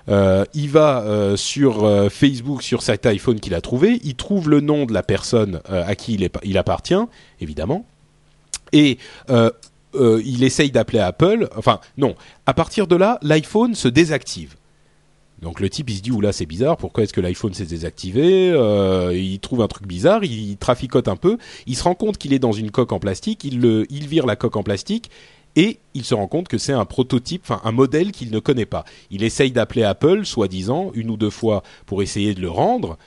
Il 0.07 0.69
va 0.69 1.35
sur 1.35 2.09
Facebook 2.11 2.63
sur 2.63 2.81
cet 2.81 3.05
iPhone 3.05 3.39
qu'il 3.39 3.55
a 3.55 3.61
trouvé, 3.61 3.99
il 4.03 4.15
trouve 4.15 4.49
le 4.49 4.59
nom 4.59 4.85
de 4.85 4.93
la 4.93 5.03
personne 5.03 5.61
à 5.65 5.95
qui 5.95 6.13
il, 6.15 6.23
est, 6.23 6.37
il 6.43 6.57
appartient, 6.57 7.01
évidemment, 7.39 7.85
et 8.73 8.97
euh, 9.95 10.21
il 10.25 10.43
essaye 10.43 10.71
d'appeler 10.71 10.99
Apple. 10.99 11.49
Enfin, 11.55 11.79
non. 11.97 12.15
À 12.45 12.53
partir 12.53 12.87
de 12.87 12.95
là, 12.95 13.19
l'iPhone 13.21 13.75
se 13.75 13.87
désactive. 13.87 14.55
Donc 15.41 15.59
le 15.59 15.69
type 15.69 15.89
il 15.89 15.97
se 15.97 16.01
dit 16.01 16.11
oula 16.11 16.31
c'est 16.31 16.45
bizarre 16.45 16.77
pourquoi 16.77 17.03
est-ce 17.03 17.13
que 17.13 17.21
l'iPhone 17.21 17.53
s'est 17.53 17.65
désactivé 17.65 18.51
Euh, 18.51 19.11
il 19.15 19.39
trouve 19.39 19.61
un 19.61 19.67
truc 19.67 19.87
bizarre 19.87 20.23
il 20.23 20.55
traficote 20.57 21.07
un 21.07 21.15
peu 21.15 21.37
il 21.65 21.75
se 21.75 21.83
rend 21.83 21.95
compte 21.95 22.19
qu'il 22.19 22.33
est 22.33 22.39
dans 22.39 22.51
une 22.51 22.69
coque 22.69 22.91
en 22.91 22.99
plastique 22.99 23.43
il 23.43 23.59
le 23.59 23.87
il 23.89 24.07
vire 24.07 24.27
la 24.27 24.35
coque 24.35 24.55
en 24.55 24.61
plastique 24.61 25.09
et 25.55 25.79
il 25.95 26.05
se 26.05 26.13
rend 26.13 26.27
compte 26.27 26.47
que 26.47 26.59
c'est 26.59 26.73
un 26.73 26.85
prototype 26.85 27.41
enfin 27.43 27.59
un 27.63 27.71
modèle 27.71 28.11
qu'il 28.11 28.29
ne 28.29 28.37
connaît 28.37 28.67
pas 28.67 28.85
il 29.09 29.23
essaye 29.23 29.51
d'appeler 29.51 29.83
Apple 29.83 30.25
soi-disant 30.25 30.91
une 30.93 31.09
ou 31.09 31.17
deux 31.17 31.31
fois 31.31 31.63
pour 31.87 32.03
essayer 32.03 32.35
de 32.35 32.41
le 32.41 32.49
rendre 32.51 32.99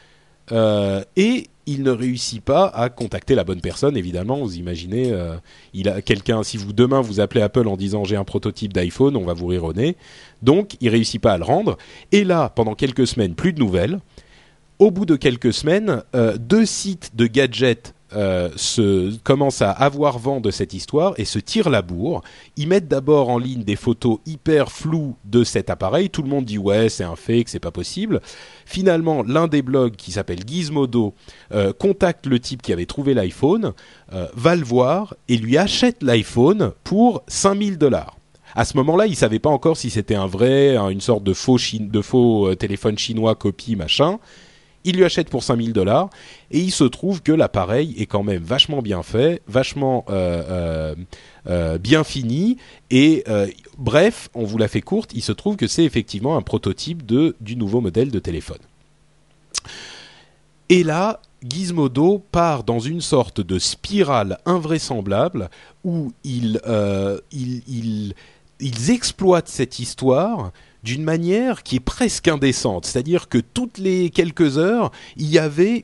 euh, 0.51 1.05
et 1.14 1.47
il 1.66 1.83
ne 1.83 1.90
réussit 1.90 2.42
pas 2.42 2.66
à 2.66 2.88
contacter 2.88 3.35
la 3.35 3.44
bonne 3.44 3.61
personne 3.61 3.96
évidemment. 3.96 4.38
Vous 4.38 4.57
imaginez 4.57 5.12
euh, 5.12 5.37
il 5.72 5.88
a 5.88 6.03
quelqu'un 6.03 6.42
si 6.42 6.57
vous 6.57 6.72
demain 6.72 7.00
vous 7.00 7.20
appelez 7.20 7.42
Apple 7.42 7.68
en 7.68 7.77
disant 7.77 8.05
j'ai 8.05 8.16
un 8.16 8.24
prototype 8.24 8.72
d'iPhone 8.72 9.16
on 9.16 9.24
va 9.24 9.33
vous 9.33 9.46
rire 9.46 9.64
au 9.64 9.72
nez 9.72 9.96
donc 10.42 10.77
il 10.81 10.88
réussit 10.88 11.20
pas 11.20 11.33
à 11.33 11.38
le 11.38 11.44
rendre. 11.44 11.77
Et 12.12 12.24
là 12.24 12.50
pendant 12.50 12.74
quelques 12.74 13.07
semaines 13.07 13.35
plus 13.35 13.53
de 13.53 13.59
nouvelles. 13.59 13.98
Au 14.81 14.90
bout 14.90 15.07
de 15.07 15.14
quelques 15.14 15.53
semaines 15.53 16.03
euh, 16.14 16.37
deux 16.37 16.66
sites 16.66 17.12
de 17.14 17.27
gadgets 17.27 17.94
euh, 18.14 18.48
se 18.57 19.16
commencent 19.24 19.62
à 19.62 19.70
avoir 19.70 20.18
vent 20.18 20.40
de 20.40 20.50
cette 20.50 20.74
histoire 20.74 21.14
et 21.16 21.24
se 21.24 21.38
tirent 21.38 21.70
la 21.70 21.83
bourre. 21.83 22.22
Ils 22.57 22.68
mettent 22.68 22.88
d'abord 22.88 23.29
en 23.31 23.38
ligne 23.38 23.64
des 23.64 23.77
photos 23.77 24.18
hyper 24.27 24.70
floues 24.70 25.16
de 25.24 25.44
cet 25.44 25.70
appareil. 25.70 26.11
Tout 26.11 26.22
le 26.22 26.29
monde 26.29 26.44
dit 26.44 26.59
ouais 26.59 26.88
c'est 26.88 27.05
un 27.05 27.16
fake, 27.16 27.48
c'est 27.48 27.59
pas 27.61 27.70
possible. 27.70 28.20
Finalement, 28.66 29.22
l'un 29.22 29.46
des 29.48 29.62
blogs 29.62 29.96
qui 29.96 30.12
s'appelle 30.12 30.40
Gizmodo 30.46 31.14
euh, 31.53 31.72
contacte 31.72 32.27
le 32.27 32.38
type 32.40 32.62
qui 32.62 32.72
avait 32.72 32.87
trouvé 32.87 33.14
l'iPhone, 33.14 33.72
euh, 34.12 34.27
va 34.35 34.57
le 34.57 34.64
voir 34.64 35.14
et 35.29 35.37
lui 35.37 35.57
achète 35.59 36.03
l'iPhone 36.03 36.72
pour 36.85 37.22
5000 37.29 37.79
dollars. 37.79 38.16
À 38.57 38.64
ce 38.64 38.77
moment-là, 38.77 39.07
il 39.07 39.16
savait 39.16 39.40
pas 39.40 39.50
encore 39.50 39.77
si 39.77 39.90
c'était 39.90 40.14
un 40.14 40.29
vrai, 40.29 40.77
un- 40.77 40.88
une 40.88 41.00
sorte 41.00 41.24
de 41.24 41.33
faux, 41.33 41.59
de 41.81 42.00
faux 42.00 42.55
téléphone 42.55 42.96
chinois 42.96 43.35
copie 43.35 43.74
machin. 43.74 44.18
Il 44.85 44.97
lui 44.97 45.05
achète 45.05 45.31
pour 45.31 45.42
5000 45.42 45.73
dollars 45.73 46.11
et 46.51 46.61
il 46.61 46.70
se 46.70 46.85
trouve 46.85 47.23
que 47.23 47.33
l'appareil 47.33 47.94
est 47.99 48.07
quand 48.07 48.23
même 48.23 48.42
vachement 48.42 48.83
bien 48.83 49.03
fait, 49.03 49.40
vachement 49.49 50.05
euh, 50.11 50.42
euh, 50.49 50.94
euh, 51.47 51.79
bien 51.79 52.05
fini 52.05 52.59
et 52.90 53.25
bref, 53.79 54.29
on 54.35 54.44
vous 54.44 54.59
l'a 54.59 54.68
fait 54.68 54.83
courte, 54.83 55.12
il 55.14 55.23
se 55.23 55.33
trouve 55.33 55.57
que 55.57 55.66
c'est 55.66 55.85
effectivement 55.85 56.37
un 56.37 56.42
prototype 56.42 57.05
du 57.07 57.57
nouveau 57.57 57.81
modèle 57.81 58.11
de 58.11 58.18
téléphone. 58.18 58.59
Et 60.68 60.83
là, 60.83 61.20
Gizmodo 61.47 62.23
part 62.33 62.64
dans 62.64 62.79
une 62.79 63.01
sorte 63.01 63.40
de 63.40 63.59
spirale 63.59 64.38
invraisemblable 64.47 65.51
où 65.83 66.12
ils, 66.25 66.61
ils, 67.33 68.14
ils 68.61 68.90
exploitent 68.90 69.49
cette 69.49 69.79
histoire 69.79 70.53
d'une 70.85 71.03
manière 71.03 71.62
qui 71.62 71.77
est 71.77 71.81
presque 71.81 72.29
indécente. 72.29 72.85
C'est-à-dire 72.85 73.29
que 73.29 73.38
toutes 73.38 73.79
les 73.79 74.11
quelques 74.11 74.59
heures, 74.59 74.92
il 75.16 75.31
y 75.31 75.38
avait 75.38 75.83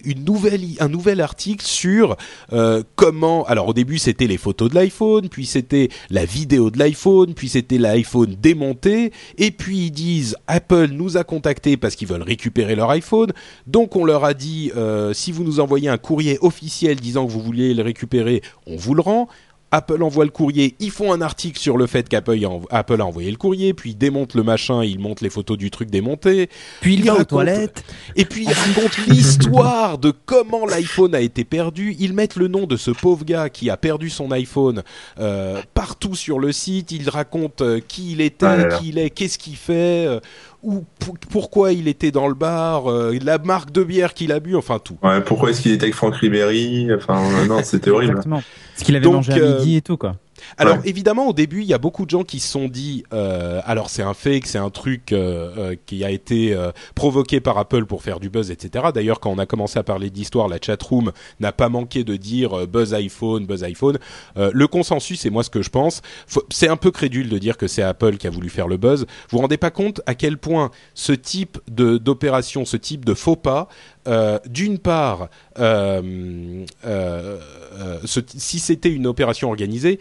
un 0.78 0.88
nouvel 0.88 1.20
article 1.20 1.64
sur 1.64 2.16
euh, 2.52 2.82
comment... 2.96 3.44
Alors 3.44 3.68
au 3.68 3.72
début, 3.72 3.98
c'était 3.98 4.26
les 4.26 4.36
photos 4.36 4.70
de 4.70 4.74
l'iPhone, 4.74 5.28
puis 5.28 5.46
c'était 5.46 5.88
la 6.10 6.24
vidéo 6.26 6.70
de 6.70 6.78
l'iPhone, 6.78 7.34
puis 7.34 7.48
c'était 7.48 7.78
l'iPhone 7.78 8.36
démonté, 8.40 9.12
et 9.38 9.50
puis 9.50 9.86
ils 9.86 9.90
disent 9.90 10.36
Apple 10.46 10.88
nous 10.92 11.16
a 11.16 11.24
contactés 11.24 11.78
parce 11.78 11.96
qu'ils 11.96 12.08
veulent 12.08 12.22
récupérer 12.22 12.74
leur 12.74 12.90
iPhone, 12.90 13.32
donc 13.66 13.96
on 13.96 14.04
leur 14.04 14.24
a 14.24 14.34
dit 14.34 14.70
euh, 14.76 15.14
si 15.14 15.32
vous 15.32 15.44
nous 15.44 15.60
envoyez 15.60 15.88
un 15.88 15.98
courrier 15.98 16.38
officiel 16.42 17.00
disant 17.00 17.26
que 17.26 17.32
vous 17.32 17.40
vouliez 17.40 17.72
le 17.72 17.82
récupérer, 17.82 18.42
on 18.66 18.76
vous 18.76 18.94
le 18.94 19.00
rend. 19.00 19.28
Apple 19.72 20.02
envoie 20.02 20.24
le 20.24 20.30
courrier, 20.30 20.74
ils 20.80 20.90
font 20.90 21.12
un 21.12 21.20
article 21.20 21.58
sur 21.58 21.76
le 21.76 21.86
fait 21.86 22.08
qu'Apple 22.08 22.32
a, 22.44 22.48
env- 22.48 22.66
Apple 22.70 23.00
a 23.00 23.06
envoyé 23.06 23.30
le 23.30 23.36
courrier, 23.36 23.72
puis 23.72 23.90
ils 23.90 23.96
démontent 23.96 24.34
le 24.34 24.42
machin, 24.42 24.82
ils 24.82 24.98
montent 24.98 25.20
les 25.20 25.30
photos 25.30 25.56
du 25.56 25.70
truc 25.70 25.90
démonté, 25.90 26.48
Puis 26.80 26.94
il 26.94 27.00
Il 27.00 27.06
va 27.06 27.14
aux 27.20 27.24
toilettes. 27.24 27.84
et 28.16 28.24
puis 28.24 28.44
ils 28.44 28.52
racontent 28.52 29.02
l'histoire 29.08 29.98
de 29.98 30.12
comment 30.26 30.66
l'iPhone 30.66 31.14
a 31.14 31.20
été 31.20 31.44
perdu. 31.44 31.94
Ils 32.00 32.12
mettent 32.14 32.36
le 32.36 32.48
nom 32.48 32.66
de 32.66 32.76
ce 32.76 32.90
pauvre 32.90 33.24
gars 33.24 33.48
qui 33.48 33.70
a 33.70 33.76
perdu 33.76 34.10
son 34.10 34.30
iPhone 34.32 34.82
euh, 35.18 35.60
partout 35.74 36.14
sur 36.14 36.38
le 36.40 36.50
site. 36.52 36.90
Ils 36.92 37.08
racontent 37.08 37.64
euh, 37.64 37.80
qui 37.86 38.12
il 38.12 38.20
était, 38.20 38.46
Ah 38.46 38.56
là 38.56 38.66
là. 38.68 38.78
qui 38.78 38.88
il 38.88 38.98
est, 38.98 39.10
qu'est-ce 39.10 39.38
qu'il 39.38 39.56
fait, 39.56 40.04
euh, 40.06 40.20
où, 40.62 40.84
pour- 40.98 41.16
pourquoi 41.30 41.72
il 41.72 41.88
était 41.88 42.10
dans 42.10 42.28
le 42.28 42.34
bar, 42.34 42.90
euh, 42.90 43.16
la 43.22 43.38
marque 43.38 43.70
de 43.72 43.82
bière 43.82 44.14
qu'il 44.14 44.32
a 44.32 44.40
bu, 44.40 44.56
enfin 44.56 44.78
tout. 44.78 44.96
Ouais, 45.02 45.20
pourquoi 45.20 45.50
est-ce 45.50 45.60
qu'il 45.62 45.72
était 45.72 45.84
avec 45.84 45.94
Franck 45.94 46.16
Ribéry? 46.16 46.88
Enfin, 46.94 47.20
non, 47.46 47.60
c'était 47.62 47.90
horrible. 47.90 48.12
Exactement. 48.12 48.42
Ce 48.76 48.84
qu'il 48.84 48.96
avait 48.96 49.04
Donc, 49.04 49.14
mangé 49.14 49.32
à 49.32 49.36
euh, 49.36 49.58
midi 49.58 49.76
et 49.76 49.82
tout, 49.82 49.96
quoi. 49.96 50.16
Alors 50.58 50.76
Ouais. 50.76 50.82
évidemment 50.88 51.28
au 51.28 51.32
début 51.32 51.60
il 51.62 51.66
y 51.68 51.74
a 51.74 51.78
beaucoup 51.78 52.04
de 52.04 52.10
gens 52.10 52.22
qui 52.22 52.40
se 52.40 52.48
sont 52.50 52.68
dit 52.68 53.04
euh, 53.12 53.60
alors 53.64 53.88
c'est 53.90 54.02
un 54.02 54.14
fake 54.14 54.46
c'est 54.46 54.58
un 54.58 54.70
truc 54.70 55.12
euh, 55.12 55.50
euh, 55.72 55.76
qui 55.86 56.04
a 56.04 56.10
été 56.10 56.52
euh, 56.54 56.70
provoqué 56.94 57.40
par 57.40 57.56
Apple 57.58 57.86
pour 57.86 58.02
faire 58.02 58.20
du 58.20 58.30
buzz 58.30 58.50
etc. 58.50 58.86
D'ailleurs 58.94 59.20
quand 59.20 59.30
on 59.30 59.38
a 59.38 59.46
commencé 59.46 59.78
à 59.78 59.82
parler 59.82 60.10
d'histoire 60.10 60.48
la 60.48 60.58
chatroom 60.60 61.12
n'a 61.40 61.52
pas 61.52 61.68
manqué 61.68 62.04
de 62.04 62.16
dire 62.16 62.60
euh, 62.60 62.66
buzz 62.66 62.94
iPhone 62.94 63.46
buzz 63.46 63.64
iPhone. 63.64 63.98
Euh, 64.36 64.50
le 64.52 64.66
consensus 64.66 65.24
et 65.26 65.30
moi 65.30 65.42
ce 65.42 65.50
que 65.50 65.62
je 65.62 65.70
pense 65.70 66.02
c'est 66.50 66.68
un 66.68 66.76
peu 66.76 66.90
crédule 66.90 67.28
de 67.28 67.38
dire 67.38 67.56
que 67.56 67.66
c'est 67.66 67.82
Apple 67.82 68.16
qui 68.16 68.26
a 68.26 68.30
voulu 68.30 68.48
faire 68.50 68.68
le 68.68 68.76
buzz. 68.76 69.00
Vous 69.02 69.06
vous 69.36 69.38
rendez 69.38 69.56
pas 69.58 69.70
compte 69.70 70.00
à 70.06 70.14
quel 70.14 70.36
point 70.38 70.70
ce 70.94 71.12
type 71.12 71.58
d'opération 71.68 72.64
ce 72.64 72.76
type 72.76 73.04
de 73.04 73.14
faux 73.14 73.36
pas 73.36 73.68
euh, 74.08 74.38
d'une 74.46 74.78
part, 74.78 75.28
euh, 75.58 76.64
euh, 76.86 77.38
euh, 77.78 77.98
ce- 78.04 78.20
si 78.34 78.58
c'était 78.58 78.88
une 78.90 79.06
opération 79.06 79.48
organisée, 79.48 80.00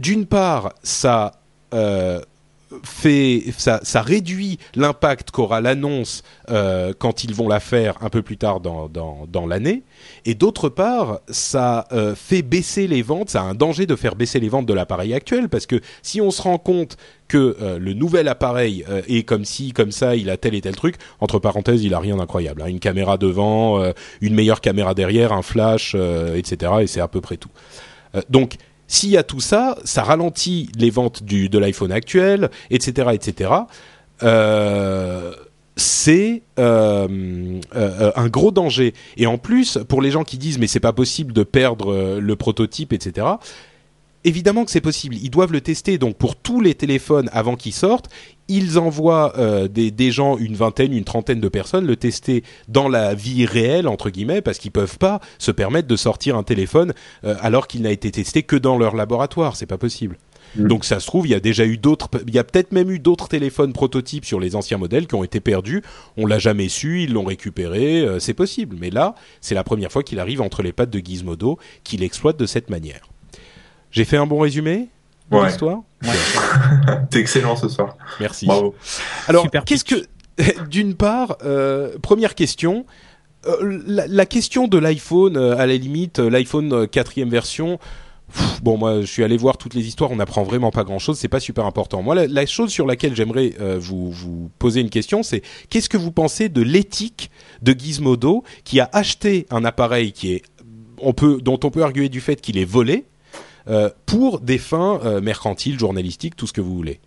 d'une 0.00 0.26
part, 0.26 0.72
ça 0.82 1.32
euh, 1.74 2.20
fait, 2.84 3.42
ça, 3.58 3.80
réduit 4.00 4.58
l'impact 4.76 5.32
qu'aura 5.32 5.60
l'annonce 5.60 6.22
euh, 6.50 6.92
quand 6.96 7.24
ils 7.24 7.34
vont 7.34 7.48
la 7.48 7.58
faire 7.58 7.96
un 8.00 8.08
peu 8.08 8.22
plus 8.22 8.36
tard 8.36 8.60
dans, 8.60 9.46
l'année, 9.46 9.82
et 10.24 10.34
d'autre 10.34 10.68
part, 10.68 11.20
ça 11.28 11.86
euh, 11.92 12.14
fait 12.14 12.42
baisser 12.42 12.86
les 12.86 13.02
ventes, 13.02 13.30
ça 13.30 13.42
a 13.42 13.44
un 13.44 13.54
danger 13.54 13.86
de 13.86 13.96
faire 13.96 14.14
baisser 14.14 14.38
les 14.38 14.48
ventes 14.48 14.66
de 14.66 14.72
l'appareil 14.72 15.12
actuel, 15.12 15.48
parce 15.48 15.66
que 15.66 15.80
si 16.02 16.20
on 16.20 16.30
se 16.30 16.40
rend 16.42 16.58
compte 16.58 16.96
que 17.26 17.56
le 17.78 17.92
nouvel 17.92 18.26
appareil 18.26 18.84
est 19.06 19.22
comme 19.22 19.44
si, 19.44 19.72
comme 19.72 19.92
ça, 19.92 20.16
il 20.16 20.30
a 20.30 20.36
tel 20.36 20.54
et 20.54 20.60
tel 20.60 20.74
truc, 20.74 20.96
entre 21.20 21.38
parenthèses, 21.38 21.84
il 21.84 21.94
a 21.94 22.00
rien 22.00 22.16
d'incroyable, 22.16 22.62
hein, 22.62 22.66
une 22.66 22.80
caméra 22.80 23.18
devant, 23.18 23.80
une 24.20 24.34
meilleure 24.34 24.60
caméra 24.60 24.94
derrière, 24.94 25.32
un 25.32 25.42
flash, 25.42 25.94
etc., 26.34 26.72
et 26.80 26.86
c'est 26.88 27.00
à 27.00 27.06
peu 27.08 27.20
près 27.20 27.36
tout. 27.36 27.50
donc, 28.28 28.56
s'il 28.90 29.10
y 29.10 29.16
a 29.16 29.22
tout 29.22 29.38
ça, 29.38 29.78
ça 29.84 30.02
ralentit 30.02 30.68
les 30.76 30.90
ventes 30.90 31.22
du, 31.22 31.48
de 31.48 31.58
l'iPhone 31.60 31.92
actuel, 31.92 32.50
etc., 32.70 33.10
etc. 33.12 33.52
Euh, 34.24 35.32
c'est 35.76 36.42
euh, 36.58 37.60
euh, 37.76 38.12
un 38.16 38.28
gros 38.28 38.50
danger. 38.50 38.92
Et 39.16 39.28
en 39.28 39.38
plus, 39.38 39.78
pour 39.88 40.02
les 40.02 40.10
gens 40.10 40.24
qui 40.24 40.38
disent 40.38 40.58
mais 40.58 40.66
c'est 40.66 40.80
pas 40.80 40.92
possible 40.92 41.32
de 41.32 41.44
perdre 41.44 42.18
le 42.18 42.36
prototype, 42.36 42.92
etc. 42.92 43.28
Évidemment 44.24 44.64
que 44.64 44.72
c'est 44.72 44.80
possible. 44.80 45.14
Ils 45.14 45.30
doivent 45.30 45.52
le 45.52 45.60
tester. 45.60 45.96
Donc 45.96 46.16
pour 46.16 46.34
tous 46.34 46.60
les 46.60 46.74
téléphones 46.74 47.30
avant 47.32 47.54
qu'ils 47.54 47.72
sortent, 47.72 48.10
ils 48.50 48.78
envoient 48.78 49.32
euh, 49.38 49.68
des, 49.68 49.90
des, 49.90 50.10
gens, 50.10 50.36
une 50.36 50.56
vingtaine, 50.56 50.92
une 50.92 51.04
trentaine 51.04 51.40
de 51.40 51.48
personnes, 51.48 51.86
le 51.86 51.96
tester 51.96 52.42
dans 52.68 52.88
la 52.88 53.14
vie 53.14 53.46
réelle 53.46 53.86
entre 53.86 54.10
guillemets, 54.10 54.42
parce 54.42 54.58
qu'ils 54.58 54.72
peuvent 54.72 54.98
pas 54.98 55.20
se 55.38 55.52
permettre 55.52 55.86
de 55.86 55.96
sortir 55.96 56.36
un 56.36 56.42
téléphone 56.42 56.92
euh, 57.24 57.36
alors 57.40 57.68
qu'il 57.68 57.82
n'a 57.82 57.92
été 57.92 58.10
testé 58.10 58.42
que 58.42 58.56
dans 58.56 58.76
leur 58.76 58.96
laboratoire. 58.96 59.54
C'est 59.54 59.66
pas 59.66 59.78
possible. 59.78 60.18
Mmh. 60.56 60.66
Donc 60.66 60.84
ça 60.84 60.98
se 60.98 61.06
trouve, 61.06 61.28
il 61.28 61.30
y 61.30 61.34
a 61.34 61.40
déjà 61.40 61.64
eu 61.64 61.78
d'autres, 61.78 62.08
il 62.26 62.34
y 62.34 62.38
a 62.40 62.44
peut-être 62.44 62.72
même 62.72 62.90
eu 62.90 62.98
d'autres 62.98 63.28
téléphones 63.28 63.72
prototypes 63.72 64.24
sur 64.24 64.40
les 64.40 64.56
anciens 64.56 64.78
modèles 64.78 65.06
qui 65.06 65.14
ont 65.14 65.22
été 65.22 65.38
perdus. 65.38 65.82
On 66.16 66.26
l'a 66.26 66.40
jamais 66.40 66.68
su, 66.68 67.04
ils 67.04 67.12
l'ont 67.12 67.24
récupéré, 67.24 68.00
euh, 68.00 68.18
c'est 68.18 68.34
possible. 68.34 68.76
Mais 68.80 68.90
là, 68.90 69.14
c'est 69.40 69.54
la 69.54 69.62
première 69.62 69.92
fois 69.92 70.02
qu'il 70.02 70.18
arrive 70.18 70.42
entre 70.42 70.64
les 70.64 70.72
pattes 70.72 70.90
de 70.90 70.98
Gizmodo, 70.98 71.58
qu'il 71.84 72.02
exploite 72.02 72.36
de 72.36 72.46
cette 72.46 72.68
manière. 72.68 73.08
J'ai 73.92 74.04
fait 74.04 74.16
un 74.16 74.26
bon 74.26 74.40
résumé? 74.40 74.88
Ouais. 75.30 75.46
l'histoire 75.46 75.78
Ouais. 76.02 76.96
T'es 77.10 77.20
excellent 77.20 77.56
ce 77.56 77.68
soir. 77.68 77.96
Merci. 78.18 78.46
Bravo. 78.46 78.74
Alors, 79.28 79.44
Super 79.44 79.64
qu'est-ce 79.64 79.84
que, 79.84 80.06
d'une 80.70 80.94
part, 80.94 81.36
euh, 81.44 81.96
première 82.02 82.34
question, 82.34 82.86
euh, 83.46 83.82
la, 83.86 84.06
la, 84.06 84.26
question 84.26 84.68
de 84.68 84.78
l'iPhone, 84.78 85.36
euh, 85.36 85.56
à 85.56 85.66
la 85.66 85.76
limite, 85.76 86.18
euh, 86.18 86.28
l'iPhone 86.30 86.86
quatrième 86.88 87.30
version. 87.30 87.78
Pff, 88.32 88.62
bon, 88.62 88.76
moi, 88.76 89.00
je 89.00 89.06
suis 89.06 89.24
allé 89.24 89.36
voir 89.36 89.56
toutes 89.56 89.74
les 89.74 89.86
histoires. 89.86 90.10
On 90.10 90.16
n'apprend 90.16 90.42
vraiment 90.42 90.70
pas 90.70 90.84
grand-chose. 90.84 91.18
C'est 91.18 91.28
pas 91.28 91.40
super 91.40 91.64
important. 91.66 92.02
Moi, 92.02 92.14
la, 92.14 92.26
la 92.26 92.46
chose 92.46 92.70
sur 92.70 92.86
laquelle 92.86 93.14
j'aimerais 93.16 93.54
euh, 93.60 93.78
vous 93.78 94.10
vous 94.10 94.50
poser 94.58 94.80
une 94.80 94.90
question, 94.90 95.22
c'est 95.22 95.42
qu'est-ce 95.68 95.88
que 95.88 95.96
vous 95.96 96.12
pensez 96.12 96.48
de 96.48 96.62
l'éthique 96.62 97.30
de 97.62 97.72
Gizmodo 97.72 98.44
qui 98.64 98.80
a 98.80 98.88
acheté 98.92 99.46
un 99.50 99.64
appareil 99.64 100.12
qui 100.12 100.34
est, 100.34 100.42
on 100.98 101.12
peut, 101.12 101.40
dont 101.40 101.58
on 101.64 101.70
peut 101.70 101.82
arguer 101.82 102.08
du 102.08 102.20
fait 102.20 102.40
qu'il 102.40 102.58
est 102.58 102.64
volé 102.64 103.06
euh, 103.68 103.90
pour 104.06 104.40
des 104.40 104.58
fins 104.58 105.00
euh, 105.04 105.20
mercantiles, 105.20 105.78
journalistiques, 105.78 106.36
tout 106.36 106.46
ce 106.46 106.52
que 106.52 106.60
vous 106.60 106.74
voulez. 106.74 107.00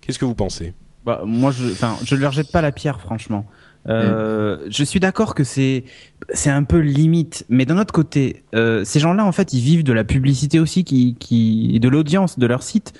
Qu'est-ce 0.00 0.18
que 0.18 0.24
vous 0.24 0.34
pensez? 0.34 0.74
Bah, 1.04 1.22
moi, 1.24 1.50
je, 1.50 1.66
enfin, 1.66 1.96
je 2.04 2.16
leur 2.16 2.32
jette 2.32 2.50
pas 2.50 2.62
la 2.62 2.72
pierre, 2.72 3.00
franchement. 3.00 3.46
Euh, 3.88 4.66
Je 4.70 4.82
suis 4.82 5.00
d'accord 5.00 5.34
que 5.34 5.44
c'est 5.44 5.84
c'est 6.32 6.50
un 6.50 6.64
peu 6.64 6.78
limite, 6.78 7.44
mais 7.50 7.66
d'un 7.66 7.78
autre 7.78 7.92
côté, 7.92 8.44
euh, 8.54 8.82
ces 8.84 8.98
gens-là, 8.98 9.26
en 9.26 9.32
fait, 9.32 9.52
ils 9.52 9.60
vivent 9.60 9.84
de 9.84 9.92
la 9.92 10.04
publicité 10.04 10.58
aussi, 10.58 10.84
qui 10.84 11.16
qui 11.20 11.72
et 11.74 11.80
de 11.80 11.88
l'audience 11.88 12.38
de 12.38 12.46
leur 12.46 12.62
site. 12.62 12.94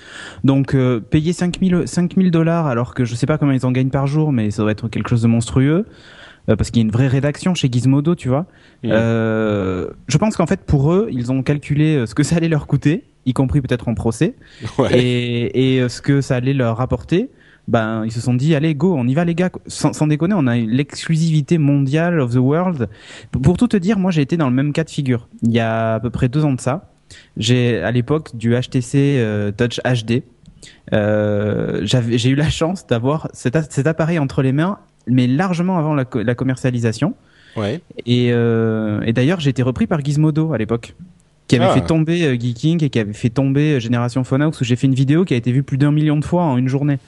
Donc, 0.44 0.74
euh, 0.74 1.00
payer 1.00 1.32
5000 1.32 1.84
5000 1.86 2.30
dollars, 2.30 2.66
alors 2.66 2.94
que 2.94 3.06
je 3.06 3.14
sais 3.14 3.26
pas 3.26 3.38
combien 3.38 3.54
ils 3.54 3.64
en 3.64 3.72
gagnent 3.72 3.88
par 3.90 4.06
jour, 4.06 4.32
mais 4.32 4.50
ça 4.50 4.62
doit 4.62 4.72
être 4.72 4.88
quelque 4.88 5.08
chose 5.08 5.22
de 5.22 5.28
monstrueux. 5.28 5.86
Euh, 6.48 6.56
parce 6.56 6.70
qu'il 6.70 6.82
y 6.82 6.84
a 6.84 6.86
une 6.86 6.92
vraie 6.92 7.08
rédaction 7.08 7.54
chez 7.54 7.68
Gizmodo, 7.70 8.14
tu 8.14 8.28
vois. 8.28 8.46
Mmh. 8.82 8.90
Euh, 8.90 9.88
je 10.08 10.18
pense 10.18 10.36
qu'en 10.36 10.46
fait, 10.46 10.60
pour 10.60 10.92
eux, 10.92 11.08
ils 11.10 11.32
ont 11.32 11.42
calculé 11.42 11.96
euh, 11.96 12.06
ce 12.06 12.14
que 12.14 12.22
ça 12.22 12.36
allait 12.36 12.48
leur 12.48 12.66
coûter, 12.66 13.04
y 13.24 13.32
compris 13.32 13.60
peut-être 13.62 13.88
en 13.88 13.94
procès, 13.94 14.34
ouais. 14.78 14.98
et, 14.98 15.76
et 15.76 15.88
ce 15.88 16.02
que 16.02 16.20
ça 16.20 16.36
allait 16.36 16.54
leur 16.54 16.76
rapporter 16.76 17.30
ben 17.66 18.04
ils 18.04 18.12
se 18.12 18.20
sont 18.20 18.34
dit 18.34 18.54
allez 18.54 18.74
go 18.74 18.94
on 18.94 19.06
y 19.06 19.14
va 19.14 19.24
les 19.24 19.34
gars 19.34 19.50
sans, 19.66 19.92
sans 19.92 20.06
déconner 20.06 20.34
on 20.36 20.46
a 20.46 20.56
l'exclusivité 20.56 21.58
mondiale 21.58 22.20
of 22.20 22.34
the 22.34 22.38
world 22.38 22.88
pour 23.30 23.56
tout 23.56 23.68
te 23.68 23.76
dire 23.76 23.98
moi 23.98 24.10
j'ai 24.10 24.22
été 24.22 24.36
dans 24.36 24.48
le 24.48 24.54
même 24.54 24.72
cas 24.72 24.84
de 24.84 24.90
figure 24.90 25.28
il 25.42 25.52
y 25.52 25.60
a 25.60 25.94
à 25.94 26.00
peu 26.00 26.10
près 26.10 26.28
deux 26.28 26.44
ans 26.44 26.52
de 26.52 26.60
ça 26.60 26.90
j'ai 27.36 27.80
à 27.80 27.90
l'époque 27.90 28.36
du 28.36 28.54
HTC 28.54 29.16
euh, 29.18 29.50
Touch 29.50 29.80
HD 29.80 30.22
euh, 30.92 31.80
j'ai 31.84 32.28
eu 32.28 32.34
la 32.34 32.50
chance 32.50 32.86
d'avoir 32.86 33.28
cet, 33.32 33.56
cet, 33.72 33.86
appareil 33.86 34.18
entre 34.18 34.42
les 34.42 34.52
mains 34.52 34.78
mais 35.06 35.26
largement 35.26 35.78
avant 35.78 35.94
la, 35.94 36.04
la 36.14 36.34
commercialisation 36.34 37.14
ouais. 37.56 37.80
et, 38.06 38.30
euh, 38.32 39.00
et 39.02 39.12
d'ailleurs 39.12 39.40
j'ai 39.40 39.50
été 39.50 39.62
repris 39.62 39.86
par 39.86 40.04
Gizmodo 40.04 40.52
à 40.52 40.58
l'époque 40.58 40.94
qui 41.46 41.56
avait 41.56 41.66
ah. 41.66 41.74
fait 41.74 41.84
tomber 41.84 42.24
euh, 42.24 42.36
Geeking 42.38 42.82
et 42.82 42.90
qui 42.90 42.98
avait 42.98 43.12
fait 43.12 43.28
tomber 43.28 43.74
euh, 43.74 43.80
Génération 43.80 44.24
Phonox 44.24 44.60
où 44.60 44.64
j'ai 44.64 44.76
fait 44.76 44.86
une 44.86 44.94
vidéo 44.94 45.24
qui 45.24 45.34
a 45.34 45.36
été 45.36 45.52
vue 45.52 45.62
plus 45.62 45.76
d'un 45.76 45.92
million 45.92 46.16
de 46.16 46.24
fois 46.24 46.42
en 46.42 46.56
une 46.56 46.68
journée. 46.68 46.98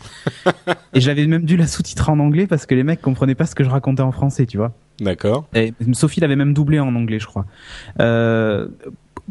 et 0.94 1.00
j'avais 1.00 1.26
même 1.26 1.44
dû 1.44 1.56
la 1.56 1.66
sous-titrer 1.66 2.12
en 2.12 2.18
anglais 2.18 2.46
parce 2.46 2.66
que 2.66 2.74
les 2.74 2.82
mecs 2.82 3.00
comprenaient 3.00 3.34
pas 3.34 3.46
ce 3.46 3.54
que 3.54 3.64
je 3.64 3.70
racontais 3.70 4.02
en 4.02 4.12
français, 4.12 4.46
tu 4.46 4.58
vois. 4.58 4.72
D'accord. 5.00 5.48
Et 5.54 5.72
Sophie 5.92 6.20
l'avait 6.20 6.36
même 6.36 6.52
doublé 6.52 6.78
en 6.78 6.94
anglais, 6.94 7.18
je 7.18 7.26
crois. 7.26 7.46
Euh, 8.00 8.68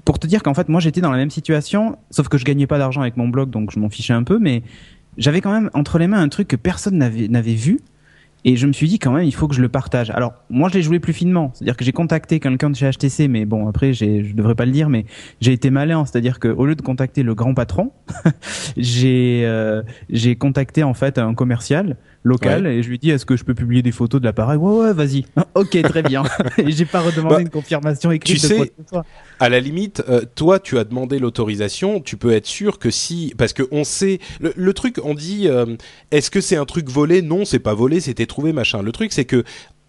pour 0.04 0.20
te 0.20 0.28
dire 0.28 0.44
qu'en 0.44 0.54
fait, 0.54 0.70
moi 0.70 0.80
j'étais 0.80 1.02
dans 1.02 1.12
la 1.12 1.18
même 1.18 1.30
situation, 1.30 1.98
sauf 2.10 2.28
que 2.28 2.38
je 2.38 2.46
gagnais 2.46 2.68
pas 2.68 2.78
d'argent 2.78 3.02
avec 3.02 3.16
mon 3.18 3.28
blog, 3.28 3.50
donc 3.50 3.72
je 3.72 3.80
m'en 3.80 3.90
fichais 3.90 4.14
un 4.14 4.24
peu, 4.24 4.40
mais 4.40 4.64
j'avais 5.18 5.42
quand 5.42 5.52
même 5.52 5.70
entre 5.74 5.98
les 5.98 6.08
mains 6.08 6.20
un 6.20 6.30
truc 6.30 6.48
que 6.48 6.56
personne 6.56 6.98
n'avait 6.98 7.54
vu 7.54 7.80
et 8.48 8.58
je 8.58 8.68
me 8.68 8.74
suis 8.74 8.88
dit 8.88 9.00
quand 9.00 9.12
même, 9.12 9.24
il 9.24 9.34
faut 9.34 9.48
que 9.48 9.56
je 9.56 9.62
le 9.62 9.70
partage. 9.70 10.12
Alors, 10.12 10.36
moi, 10.52 10.70
je 10.70 10.76
l'ai 10.76 10.84
joué 10.84 11.00
plus 11.00 11.14
finement. 11.14 11.50
C'est-à-dire 11.54 11.76
que 11.76 11.84
j'ai 11.84 11.92
contacté 11.92 12.40
quelqu'un 12.40 12.70
de 12.70 12.76
chez 12.76 12.88
HTC, 12.88 13.28
mais 13.28 13.44
bon, 13.46 13.68
après, 13.68 13.92
je 13.92 14.36
devrais 14.36 14.54
pas 14.54 14.68
le 14.68 14.72
dire, 14.72 14.88
mais 14.88 15.06
j'ai 15.42 15.52
été 15.52 15.72
malin. 15.72 16.06
C'est-à-dire 16.06 16.38
que 16.40 16.50
au 16.50 16.68
lieu 16.68 16.76
de 16.76 16.82
contacter 16.84 17.24
le 17.24 17.34
grand 17.34 17.56
patron, 17.56 17.92
j'ai 18.78 19.42
euh, 19.46 19.82
j'ai 20.12 20.36
contacté 20.36 20.84
en 20.84 20.94
fait 20.94 21.18
un 21.18 21.34
commercial 21.34 21.98
local 22.26 22.66
ouais. 22.66 22.76
et 22.78 22.84
je 22.84 22.90
lui 22.90 22.98
dit 23.00 23.12
est-ce 23.12 23.26
que 23.26 23.38
je 23.38 23.44
peux 23.44 23.54
publier 23.54 23.82
des 23.82 23.92
photos 23.92 24.20
de 24.20 24.26
l'appareil 24.26 24.58
Ouais, 24.58 24.86
ouais, 24.88 24.94
vas-y. 24.94 25.26
ok, 25.54 25.82
très 25.84 26.04
bien. 26.04 26.24
et 26.58 26.72
j'ai 26.72 26.86
pas 26.86 27.00
redemandé 27.02 27.36
bah, 27.36 27.42
une 27.42 27.50
confirmation 27.50 28.12
écrite. 28.12 28.36
Tu 28.38 28.42
de 28.42 28.48
sais, 28.48 28.56
quoi 28.58 28.66
que 28.66 28.72
ce 28.84 28.90
soit. 28.90 29.06
à 29.40 29.50
la 29.50 29.60
limite, 29.60 30.04
euh, 30.10 30.22
toi, 30.36 30.60
tu 30.60 30.78
as 30.78 30.84
demandé 30.84 31.20
l'autorisation. 31.20 32.02
Tu 32.02 32.18
peux 32.18 32.34
être 32.34 32.48
sûr 32.48 32.80
que 32.80 32.90
si, 32.90 33.34
parce 33.38 33.54
que 33.54 33.64
on 33.72 33.84
sait 33.84 34.20
le, 34.42 34.52
le 34.56 34.74
truc, 34.74 34.98
on 35.04 35.14
dit, 35.14 35.48
euh, 35.48 35.78
est-ce 36.12 36.32
que 36.32 36.42
c'est 36.42 36.58
un 36.58 36.66
truc 36.66 36.90
volé? 36.90 37.22
Non, 37.22 37.46
c'est 37.46 37.60
pas 37.60 37.74
volé, 37.74 38.00
c'était 38.00 38.26
trouvé, 38.26 38.52
machin. 38.54 38.82
Le 38.82 38.92
truc, 38.92 39.14
c'est 39.14 39.26
que 39.26 39.44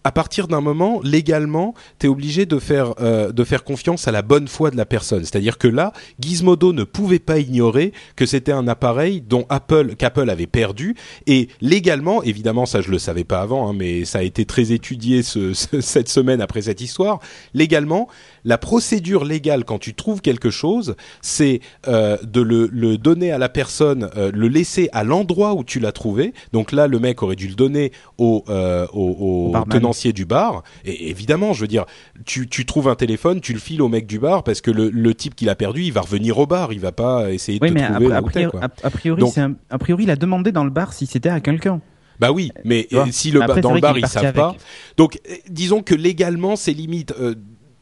à 0.07 0.11
partir 0.13 0.47
d'un 0.47 0.61
moment, 0.61 1.01
légalement, 1.03 1.73
tu 1.99 2.05
es 2.05 2.09
obligé 2.09 2.45
de 2.45 2.59
faire, 2.59 2.93
euh, 3.01 3.33
de 3.33 3.43
faire 3.43 3.65
confiance 3.65 4.07
à 4.07 4.13
la 4.13 4.21
bonne 4.21 4.47
foi 4.47 4.71
de 4.71 4.77
la 4.77 4.85
personne. 4.85 5.25
C'est-à-dire 5.25 5.57
que 5.57 5.67
là, 5.67 5.91
Gizmodo 6.17 6.71
ne 6.71 6.85
pouvait 6.85 7.19
pas 7.19 7.39
ignorer 7.39 7.91
que 8.15 8.25
c'était 8.25 8.53
un 8.53 8.69
appareil 8.69 9.19
dont 9.19 9.45
Apple, 9.49 9.95
qu'Apple 9.97 10.29
avait 10.29 10.47
perdu. 10.47 10.95
Et 11.25 11.49
légalement, 11.59 12.23
évidemment, 12.23 12.65
ça 12.65 12.79
je 12.79 12.89
le 12.89 12.99
savais 12.99 13.25
pas 13.25 13.41
avant, 13.41 13.67
hein, 13.69 13.73
mais 13.77 14.05
ça 14.05 14.19
a 14.19 14.23
été 14.23 14.45
très 14.45 14.71
étudié 14.71 15.23
ce, 15.23 15.53
ce, 15.53 15.81
cette 15.81 16.07
semaine 16.07 16.39
après 16.39 16.61
cette 16.61 16.79
histoire. 16.79 17.19
Légalement, 17.53 18.07
la 18.45 18.57
procédure 18.57 19.25
légale 19.25 19.65
quand 19.65 19.77
tu 19.77 19.93
trouves 19.93 20.21
quelque 20.21 20.51
chose, 20.51 20.95
c'est 21.21 21.59
euh, 21.89 22.15
de 22.23 22.39
le, 22.39 22.69
le, 22.71 22.97
donner 22.97 23.33
à 23.33 23.37
la 23.37 23.49
personne, 23.49 24.09
euh, 24.15 24.31
le 24.33 24.47
laisser 24.47 24.87
à 24.93 25.03
l'endroit 25.03 25.53
où 25.53 25.65
tu 25.65 25.81
l'as 25.81 25.91
trouvé. 25.91 26.33
Donc 26.53 26.71
là, 26.71 26.87
le 26.87 26.97
mec 26.97 27.21
aurait 27.23 27.35
dû 27.35 27.49
le 27.49 27.55
donner 27.55 27.91
au, 28.17 28.45
euh, 28.47 28.87
au, 28.93 29.49
au 29.49 29.51
tenancier 29.97 30.13
du 30.13 30.25
bar. 30.25 30.63
Et 30.85 31.09
évidemment, 31.09 31.53
je 31.53 31.61
veux 31.61 31.67
dire, 31.67 31.85
tu, 32.25 32.47
tu 32.47 32.65
trouves 32.65 32.87
un 32.87 32.95
téléphone, 32.95 33.41
tu 33.41 33.53
le 33.53 33.59
files 33.59 33.81
au 33.81 33.89
mec 33.89 34.05
du 34.07 34.19
bar 34.19 34.43
parce 34.43 34.61
que 34.61 34.71
le, 34.71 34.89
le 34.89 35.13
type 35.15 35.35
qui 35.35 35.45
l'a 35.45 35.55
perdu, 35.55 35.83
il 35.83 35.91
va 35.91 36.01
revenir 36.01 36.37
au 36.37 36.45
bar, 36.45 36.73
il 36.73 36.79
va 36.79 36.91
pas 36.91 37.31
essayer 37.31 37.59
de 37.59 37.63
oui, 37.63 37.69
te 37.69 37.73
mais 37.75 37.87
trouver 37.89 38.13
a, 38.13 38.17
a, 38.17 38.21
priori, 38.21 38.57
a, 38.61 38.69
a 38.83 38.89
priori, 38.89 39.19
Donc, 39.19 39.37
un, 39.37 39.55
a 39.69 39.77
priori, 39.77 40.03
il 40.03 40.09
a 40.11 40.15
demandé 40.15 40.51
dans 40.51 40.63
le 40.63 40.69
bar 40.69 40.93
si 40.93 41.05
c'était 41.05 41.29
à 41.29 41.39
quelqu'un. 41.39 41.81
Bah 42.19 42.31
oui, 42.31 42.51
mais 42.63 42.87
si 43.11 43.29
le 43.31 43.41
Après, 43.43 43.61
dans 43.61 43.73
le 43.73 43.79
bar 43.79 43.97
ils 43.97 44.07
savent 44.07 44.23
avec. 44.23 44.35
pas. 44.35 44.55
Donc 44.97 45.19
disons 45.49 45.83
que 45.83 45.93
légalement 45.93 46.55
c'est 46.55 46.73
limite. 46.73 47.13
Euh, 47.19 47.35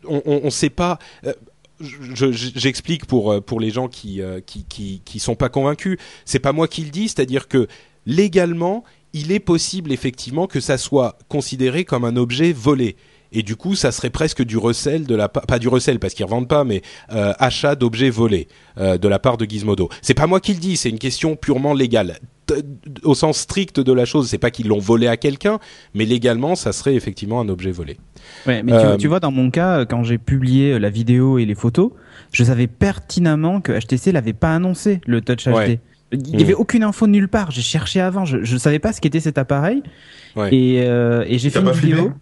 on 0.08 0.42
ne 0.44 0.50
sait 0.50 0.70
pas. 0.70 1.00
Euh, 1.26 1.34
J'explique 1.80 3.06
pour 3.06 3.32
euh, 3.32 3.42
pour 3.42 3.60
les 3.60 3.70
gens 3.70 3.88
qui 3.88 4.22
euh, 4.22 4.40
qui 4.46 4.66
qui 4.66 5.02
qui 5.06 5.20
sont 5.20 5.36
pas 5.36 5.50
convaincus. 5.50 5.98
C'est 6.26 6.40
pas 6.40 6.52
moi 6.54 6.68
qui 6.68 6.84
le 6.84 6.90
dis, 6.90 7.08
c'est-à-dire 7.08 7.48
que 7.48 7.68
légalement, 8.06 8.84
il 9.16 9.32
est 9.32 9.40
possible 9.40 9.94
effectivement 9.94 10.46
que 10.46 10.60
ça 10.60 10.78
soit 10.78 11.18
considéré 11.30 11.86
comme 11.86 12.04
un 12.04 12.18
objet 12.18 12.52
volé. 12.52 12.98
Et 13.32 13.44
du 13.44 13.56
coup, 13.56 13.74
ça 13.74 13.92
serait 13.92 14.10
presque 14.10 14.44
du 14.44 14.58
recel 14.58 15.06
de 15.06 15.16
la 15.16 15.30
pas 15.30 15.58
du 15.58 15.70
recel 15.70 16.00
parce 16.00 16.14
qu'ils 16.14 16.26
revendent 16.26 16.50
pas, 16.50 16.66
mais 16.66 16.82
euh, 17.12 17.34
achat 17.40 17.76
d'objets 17.76 18.10
volés 18.10 18.48
euh, 18.78 18.98
de 18.98 19.08
la 19.08 19.18
part 19.18 19.38
de 19.38 19.46
Gizmodo. 19.46 19.90
C'est 20.02 20.14
pas 20.14 20.28
moi 20.28 20.42
qui 20.42 20.54
le 20.54 20.60
dis, 20.60 20.76
c'est 20.76 20.90
une 20.90 21.00
question 21.00 21.38
purement 21.38 21.74
légale. 21.74 22.20
Au 23.04 23.16
sens 23.16 23.40
strict 23.40 23.80
de 23.80 23.94
la 23.94 24.04
chose, 24.06 24.30
c'est 24.30 24.38
pas 24.38 24.52
qu'ils 24.52 24.68
l'ont 24.68 24.80
volé 24.80 25.08
à 25.08 25.18
quelqu'un, 25.18 25.60
mais 25.94 26.06
légalement, 26.06 26.56
ça 26.56 26.74
serait 26.74 26.94
effectivement 26.94 27.40
un 27.40 27.50
objet 27.50 27.72
volé. 27.72 27.98
Ouais, 28.46 28.64
mais 28.64 28.74
euh, 28.74 28.92
tu, 28.94 29.04
tu, 29.04 29.08
vois, 29.08 29.22
dans 29.22 29.32
mon 29.32 29.50
cas, 29.50 29.86
quand 29.86 30.04
j'ai 30.04 30.18
publié 30.18 30.78
la 30.78 30.90
vidéo 30.90 31.40
et 31.40 31.46
les 31.46 31.56
photos, 31.56 31.92
je 32.34 32.44
savais 32.44 32.68
pertinemment 32.68 33.62
que 33.62 33.72
HTC 33.72 34.12
l'avait 34.12 34.34
pas 34.34 34.54
annoncé 34.54 35.00
le 35.08 35.22
Touch 35.22 35.48
ouais. 35.48 35.80
Il 36.16 36.40
y 36.40 36.44
avait 36.44 36.54
aucune 36.54 36.84
info 36.84 37.08
nulle 37.08 37.28
part. 37.28 37.52
J'ai 37.52 37.62
cherché 37.62 38.00
avant. 38.00 38.26
Je, 38.26 38.44
je 38.44 38.58
savais 38.58 38.80
pas 38.80 38.94
ce 38.94 39.02
qu'était 39.02 39.20
cet 39.20 39.38
appareil. 39.38 39.84
Ouais. 40.36 40.54
Et, 40.54 40.84
euh, 40.84 41.24
et 41.28 41.38
j'ai 41.38 41.50
fait 41.50 41.60
une 41.60 41.72
vidéo. 41.72 42.14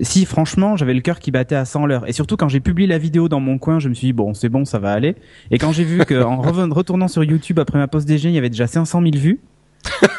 Si, 0.00 0.24
franchement, 0.24 0.76
j'avais 0.76 0.94
le 0.94 1.00
cœur 1.00 1.18
qui 1.18 1.30
battait 1.30 1.54
à 1.54 1.64
100 1.64 1.86
l'heure. 1.86 2.08
Et 2.08 2.12
surtout, 2.12 2.36
quand 2.36 2.48
j'ai 2.48 2.60
publié 2.60 2.88
la 2.88 2.98
vidéo 2.98 3.28
dans 3.28 3.40
mon 3.40 3.58
coin, 3.58 3.78
je 3.78 3.88
me 3.88 3.94
suis 3.94 4.08
dit, 4.08 4.12
bon, 4.12 4.34
c'est 4.34 4.48
bon, 4.48 4.64
ça 4.64 4.78
va 4.78 4.92
aller. 4.92 5.16
Et 5.50 5.58
quand 5.58 5.72
j'ai 5.72 5.84
vu 5.84 5.98
qu'en 6.04 6.36
retournant 6.40 7.08
sur 7.08 7.24
YouTube 7.24 7.58
après 7.58 7.78
ma 7.78 7.88
pause 7.88 8.06
déjeuner, 8.06 8.32
il 8.32 8.36
y 8.36 8.38
avait 8.38 8.50
déjà 8.50 8.66
500 8.66 9.02
000 9.02 9.12
vues, 9.16 9.40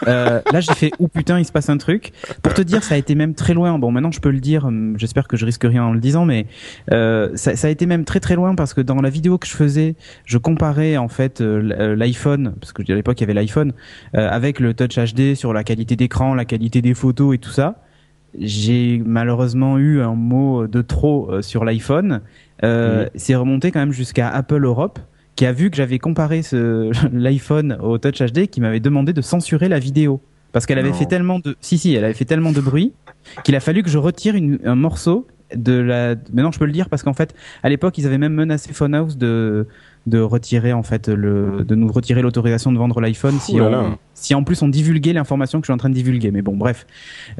euh, 0.07 0.41
là, 0.51 0.59
j'ai 0.59 0.73
fait, 0.73 0.91
ou 0.99 1.07
putain, 1.07 1.39
il 1.39 1.45
se 1.45 1.51
passe 1.51 1.69
un 1.69 1.77
truc. 1.77 2.11
Pour 2.41 2.53
te 2.53 2.61
dire, 2.61 2.83
ça 2.83 2.95
a 2.95 2.97
été 2.97 3.15
même 3.15 3.33
très 3.33 3.53
loin. 3.53 3.77
Bon, 3.79 3.91
maintenant, 3.91 4.11
je 4.11 4.19
peux 4.19 4.31
le 4.31 4.39
dire. 4.39 4.65
hum, 4.65 4.95
J'espère 4.97 5.27
que 5.27 5.37
je 5.37 5.45
risque 5.45 5.63
rien 5.63 5.83
en 5.83 5.93
le 5.93 5.99
disant, 5.99 6.25
mais 6.25 6.45
euh, 6.91 7.29
ça, 7.35 7.55
ça 7.55 7.67
a 7.67 7.69
été 7.69 7.85
même 7.85 8.05
très 8.05 8.19
très 8.19 8.35
loin 8.35 8.55
parce 8.55 8.73
que 8.73 8.81
dans 8.81 9.01
la 9.01 9.09
vidéo 9.09 9.37
que 9.37 9.47
je 9.47 9.55
faisais, 9.55 9.95
je 10.25 10.37
comparais 10.37 10.97
en 10.97 11.07
fait 11.07 11.41
euh, 11.41 11.71
euh, 11.79 11.95
l'iPhone, 11.95 12.55
parce 12.59 12.73
que 12.73 12.81
à 12.91 12.95
l'époque 12.95 13.19
il 13.19 13.21
y 13.21 13.25
avait 13.25 13.33
l'iPhone, 13.33 13.73
euh, 14.15 14.29
avec 14.29 14.59
le 14.59 14.73
Touch 14.73 14.97
HD 14.97 15.35
sur 15.35 15.53
la 15.53 15.63
qualité 15.63 15.95
d'écran, 15.95 16.33
la 16.33 16.45
qualité 16.45 16.81
des 16.81 16.93
photos 16.93 17.35
et 17.35 17.37
tout 17.37 17.49
ça. 17.51 17.83
J'ai 18.37 19.01
malheureusement 19.05 19.77
eu 19.77 20.01
un 20.01 20.13
mot 20.13 20.67
de 20.67 20.81
trop 20.81 21.41
sur 21.41 21.65
l'iPhone. 21.65 22.21
Euh, 22.63 23.07
C'est 23.15 23.35
remonté 23.35 23.71
quand 23.71 23.79
même 23.79 23.93
jusqu'à 23.93 24.29
Apple 24.29 24.63
Europe, 24.63 24.99
qui 25.37 25.45
a 25.45 25.53
vu 25.53 25.69
que 25.69 25.77
j'avais 25.77 25.99
comparé 25.99 26.41
ce 26.41 26.91
l'iPhone 27.13 27.77
au 27.81 27.97
Touch 27.97 28.21
HD, 28.21 28.47
qui 28.47 28.59
m'avait 28.59 28.81
demandé 28.81 29.13
de 29.13 29.21
censurer 29.21 29.69
la 29.69 29.79
vidéo. 29.79 30.19
Parce 30.51 30.65
qu'elle 30.65 30.79
avait 30.79 30.89
Non. 30.89 30.95
fait 30.95 31.05
tellement 31.05 31.39
de 31.39 31.55
si 31.61 31.77
si 31.77 31.93
elle 31.93 32.03
avait 32.03 32.13
fait 32.13 32.25
tellement 32.25 32.51
de 32.51 32.59
bruit 32.61 32.91
qu'il 33.45 33.55
a 33.55 33.59
fallu 33.59 33.83
que 33.83 33.89
je 33.89 33.97
retire 33.97 34.35
une- 34.35 34.59
un 34.65 34.75
morceau 34.75 35.27
de 35.55 35.73
la 35.73 36.15
maintenant 36.33 36.51
je 36.51 36.59
peux 36.59 36.65
le 36.65 36.71
dire 36.73 36.89
parce 36.89 37.03
qu'en 37.03 37.13
fait 37.13 37.33
à 37.63 37.69
l'époque 37.69 37.97
ils 37.97 38.05
avaient 38.05 38.17
même 38.17 38.33
menacé 38.33 38.73
Phonehouse 38.73 39.17
de 39.17 39.67
de 40.07 40.19
retirer 40.19 40.73
en 40.73 40.83
fait 40.83 41.07
le 41.09 41.63
de 41.67 41.75
nous 41.75 41.89
retirer 41.91 42.21
l'autorisation 42.21 42.71
de 42.71 42.77
vendre 42.77 42.99
l'iPhone 43.01 43.37
si 43.39 43.57
là 43.57 43.63
on- 43.65 43.69
là. 43.69 43.97
si 44.13 44.33
en 44.35 44.43
plus 44.43 44.61
on 44.61 44.67
divulguait 44.69 45.13
l'information 45.13 45.59
que 45.59 45.65
je 45.65 45.67
suis 45.67 45.73
en 45.73 45.77
train 45.77 45.89
de 45.89 45.93
divulguer. 45.95 46.31
Mais 46.31 46.41
bon 46.41 46.55
bref. 46.57 46.85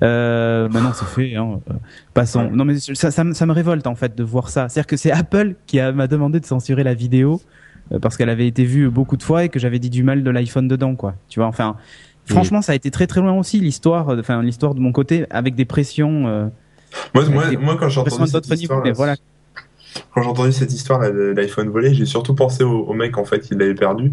Euh, 0.04 0.70
maintenant 0.70 0.92
c'est 0.94 1.06
fait 1.06 1.36
hein. 1.36 1.60
Euh, 1.70 1.74
passons. 2.14 2.50
Non 2.52 2.66
mais 2.66 2.78
ça, 2.78 3.10
ça, 3.12 3.24
me- 3.24 3.34
ça 3.34 3.46
me 3.46 3.54
révolte 3.54 3.88
en 3.88 3.96
fait 3.96 4.16
de 4.16 4.24
voir 4.24 4.50
ça. 4.50 4.70
C'est 4.70 4.80
à 4.80 4.84
dire 4.84 4.88
que 4.88 4.98
c'est 4.98 5.12
Apple 5.12 5.56
qui 5.66 5.80
a- 5.80 5.92
m'a 5.92 6.08
demandé 6.08 6.40
de 6.40 6.46
censurer 6.46 6.84
la 6.84 6.94
vidéo 6.94 7.42
parce 8.02 8.18
qu'elle 8.18 8.30
avait 8.30 8.48
été 8.48 8.64
vue 8.64 8.90
beaucoup 8.90 9.18
de 9.18 9.24
fois 9.24 9.44
et 9.46 9.50
que 9.50 9.60
j'avais 9.60 9.80
dit 9.80 9.90
du 9.90 10.04
mal 10.04 10.24
de 10.24 10.30
l'iPhone 10.30 10.68
dedans 10.68 10.96
quoi 10.96 11.16
tu 11.30 11.40
vois 11.40 11.48
enfin 11.48 11.76
franchement 12.26 12.62
ça 12.62 12.74
a 12.74 12.76
été 12.76 12.92
très 12.92 13.08
très 13.08 13.22
loin 13.22 13.34
aussi 13.34 13.60
l'histoire 13.60 14.10
euh, 14.10 14.20
enfin 14.20 14.42
l'histoire 14.42 14.76
de 14.76 14.80
mon 14.80 14.92
côté 14.92 15.26
avec 15.30 15.56
des 15.56 15.66
pressions 15.66 16.28
euh, 16.28 16.48
Moi, 17.14 17.26
moi, 17.30 17.48
des 17.48 17.58
moi, 17.58 17.78
quand 17.80 17.90
j'ai 17.90 18.00
entendu 18.02 18.26
cette 18.26 18.34
d'autres 18.34 18.50
niveaux 18.50 18.62
histoire, 18.62 18.84
mais 18.84 18.92
voilà 18.92 19.16
quand 20.14 20.22
j'ai 20.22 20.30
entendu 20.30 20.52
cette 20.52 20.74
histoire 20.74 21.00
là, 21.00 21.10
de 21.10 21.34
l'iPhone 21.36 21.70
volé, 21.70 21.94
j'ai 21.94 22.06
surtout 22.06 22.36
pensé 22.36 22.64
au, 22.64 22.86
au 22.86 22.94
mec 22.94 23.18
en 23.18 23.26
fait 23.26 23.40
qui 23.40 23.56
l'avait 23.56 23.74
perdu. 23.74 24.12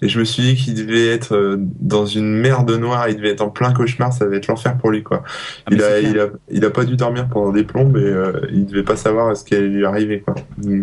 Et 0.00 0.08
je 0.08 0.18
me 0.18 0.24
suis 0.24 0.42
dit 0.42 0.54
qu'il 0.54 0.74
devait 0.74 1.08
être 1.08 1.34
euh, 1.34 1.56
dans 1.58 2.06
une 2.06 2.32
merde 2.32 2.70
noire, 2.70 3.08
il 3.08 3.16
devait 3.16 3.30
être 3.30 3.40
en 3.40 3.50
plein 3.50 3.72
cauchemar, 3.72 4.12
ça 4.12 4.24
devait 4.24 4.36
être 4.36 4.46
l'enfer 4.46 4.76
pour 4.78 4.90
lui 4.90 5.02
quoi. 5.02 5.24
Ah, 5.66 5.70
il, 5.72 5.82
a, 5.82 6.00
il, 6.00 6.20
a, 6.20 6.26
il 6.50 6.64
a 6.64 6.70
pas 6.70 6.84
dû 6.84 6.96
dormir 6.96 7.28
pendant 7.28 7.52
des 7.52 7.64
plombes 7.64 7.96
et 7.96 8.00
euh, 8.00 8.40
il 8.52 8.66
devait 8.66 8.84
pas 8.84 8.96
savoir 8.96 9.36
ce 9.36 9.44
qui 9.44 9.54
allait 9.54 9.68
lui 9.68 9.84
arriver 9.84 10.20
quoi. 10.20 10.34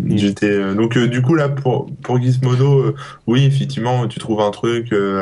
J'étais 0.10 0.52
euh, 0.52 0.74
donc 0.74 0.98
euh, 0.98 1.08
du 1.08 1.22
coup 1.22 1.36
là 1.36 1.48
pour 1.50 1.90
pour 2.04 2.22
Gizmodo, 2.22 2.80
euh, 2.80 2.96
oui 3.28 3.46
effectivement 3.46 4.08
tu 4.08 4.20
trouves 4.20 4.42
un 4.42 4.52
truc 4.52 4.92
euh, 4.92 5.22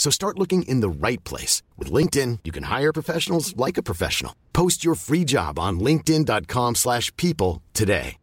So 0.00 0.10
start 0.10 0.38
looking 0.38 0.62
in 0.62 0.80
the 0.80 0.88
right 0.88 1.22
place. 1.24 1.62
With 1.76 1.92
LinkedIn, 1.92 2.38
you 2.44 2.52
can 2.52 2.64
hire 2.64 2.92
professionals 2.92 3.54
like 3.54 3.76
a 3.76 3.82
professional. 3.82 4.32
Post 4.54 4.82
your 4.82 4.94
free 4.94 5.26
job 5.26 5.58
on 5.58 5.78
linkedin.com/people 5.78 6.74
slash 6.74 7.14
people 7.16 7.60
today. 7.74 8.16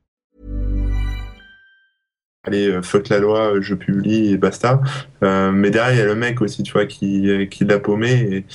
allez 2.48 2.68
euh, 2.68 2.82
fuck 2.82 3.10
la 3.10 3.20
loi, 3.20 3.54
euh, 3.54 3.62
je 3.62 3.76
publie 3.76 4.32
et 4.32 4.38
basta. 4.38 4.82
Euh, 5.24 5.52
mais 5.52 5.70
derrière 5.70 5.94
il 5.94 6.00
y 6.00 6.02
a 6.02 6.06
le 6.06 6.16
mec 6.16 6.42
aussi 6.42 6.64
tu 6.64 6.72
vois 6.72 6.86
qui 6.86 7.30
euh, 7.30 7.46
qui 7.46 7.66
l'a 7.66 7.80
paumé 7.80 8.12
et, 8.12 8.46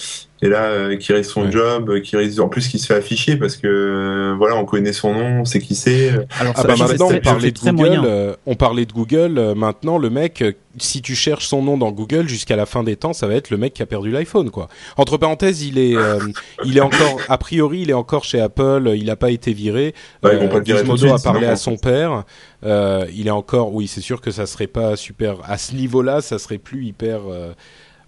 et 0.43 0.49
là 0.49 0.64
euh, 0.64 0.97
qui 0.97 1.12
risque 1.12 1.30
son 1.30 1.45
Ouais. 1.45 1.53
job, 1.53 1.88
euh, 1.88 2.01
qui 2.01 2.16
risque 2.16 2.40
en 2.40 2.49
plus 2.49 2.68
qui 2.68 2.78
se 2.78 2.86
fait 2.86 2.95
afficher 2.97 3.36
parce 3.36 3.57
que 3.57 3.66
euh, 3.68 4.34
voilà 4.36 4.57
on 4.57 4.64
connaît 4.64 4.93
son 4.93 5.14
nom, 5.14 5.40
on 5.40 5.45
sait 5.45 5.61
qui 5.61 5.74
c'est. 5.74 6.11
euh, 6.12 6.24
alors 6.40 6.53
Ah 6.57 6.62
ça, 6.62 6.68
bah 6.68 6.74
maintenant 6.78 7.09
c'est- 7.09 7.16
on 7.16 7.20
parlait 7.20 7.40
c'est 7.49 7.53
de 7.53 7.59
très 7.59 7.70
Google, 7.70 7.86
moyen. 7.86 8.05
euh, 8.05 8.34
on 8.47 8.55
parlait 8.57 8.84
de 8.84 8.93
Google. 8.93 9.38
euh, 9.38 9.55
maintenant 9.55 9.99
le 9.99 10.11
mec, 10.11 10.43
euh, 10.43 10.53
si 10.78 11.01
tu 11.03 11.14
cherches 11.14 11.47
son 11.47 11.62
nom 11.62 11.76
dans 11.78 11.93
Google 11.93 12.28
jusqu'à 12.28 12.57
la 12.57 12.66
fin 12.66 12.82
des 12.82 12.97
temps, 12.97 13.12
ça 13.12 13.26
va 13.26 13.34
être 13.34 13.51
le 13.51 13.57
mec 13.57 13.74
qui 13.74 13.82
a 13.82 13.86
perdu 13.86 14.11
l'iPhone 14.11 14.51
quoi. 14.51 14.68
Entre 14.97 15.16
parenthèses, 15.16 15.62
il 15.62 15.78
est, 15.78 15.97
euh, 15.97 16.18
il 16.64 16.76
est 16.76 16.80
encore, 16.80 17.20
a 17.28 17.38
priori, 17.38 17.80
il 17.82 17.90
est 17.90 17.95
encore 17.95 18.24
chez 18.24 18.40
Apple. 18.40 18.93
Il 18.97 19.05
n'a 19.07 19.16
pas 19.16 19.30
été 19.30 19.53
viré. 19.53 19.95
Ouais, 20.24 20.34
ils 20.34 20.38
vont 20.40 20.49
pas 20.49 20.59
le 20.59 20.64
virer 20.64 20.82
tout 20.82 20.93
a 20.95 20.97
suite, 20.99 21.22
parlé 21.24 21.40
sinon, 21.40 21.53
à 21.53 21.57
son 21.57 21.76
père. 21.76 22.24
Euh, 22.64 23.07
il 23.14 23.26
est 23.26 23.30
encore, 23.30 23.74
oui, 23.74 23.86
c'est 23.86 24.01
sûr 24.01 24.20
que 24.20 24.30
ça 24.30 24.47
serait 24.47 24.66
pas 24.66 24.97
super 24.97 25.36
à 25.47 25.59
ce 25.59 25.74
niveau-là, 25.74 26.20
ça 26.20 26.38
serait 26.38 26.59
plus 26.59 26.84
hyper. 26.86 27.20
euh, 27.30 27.53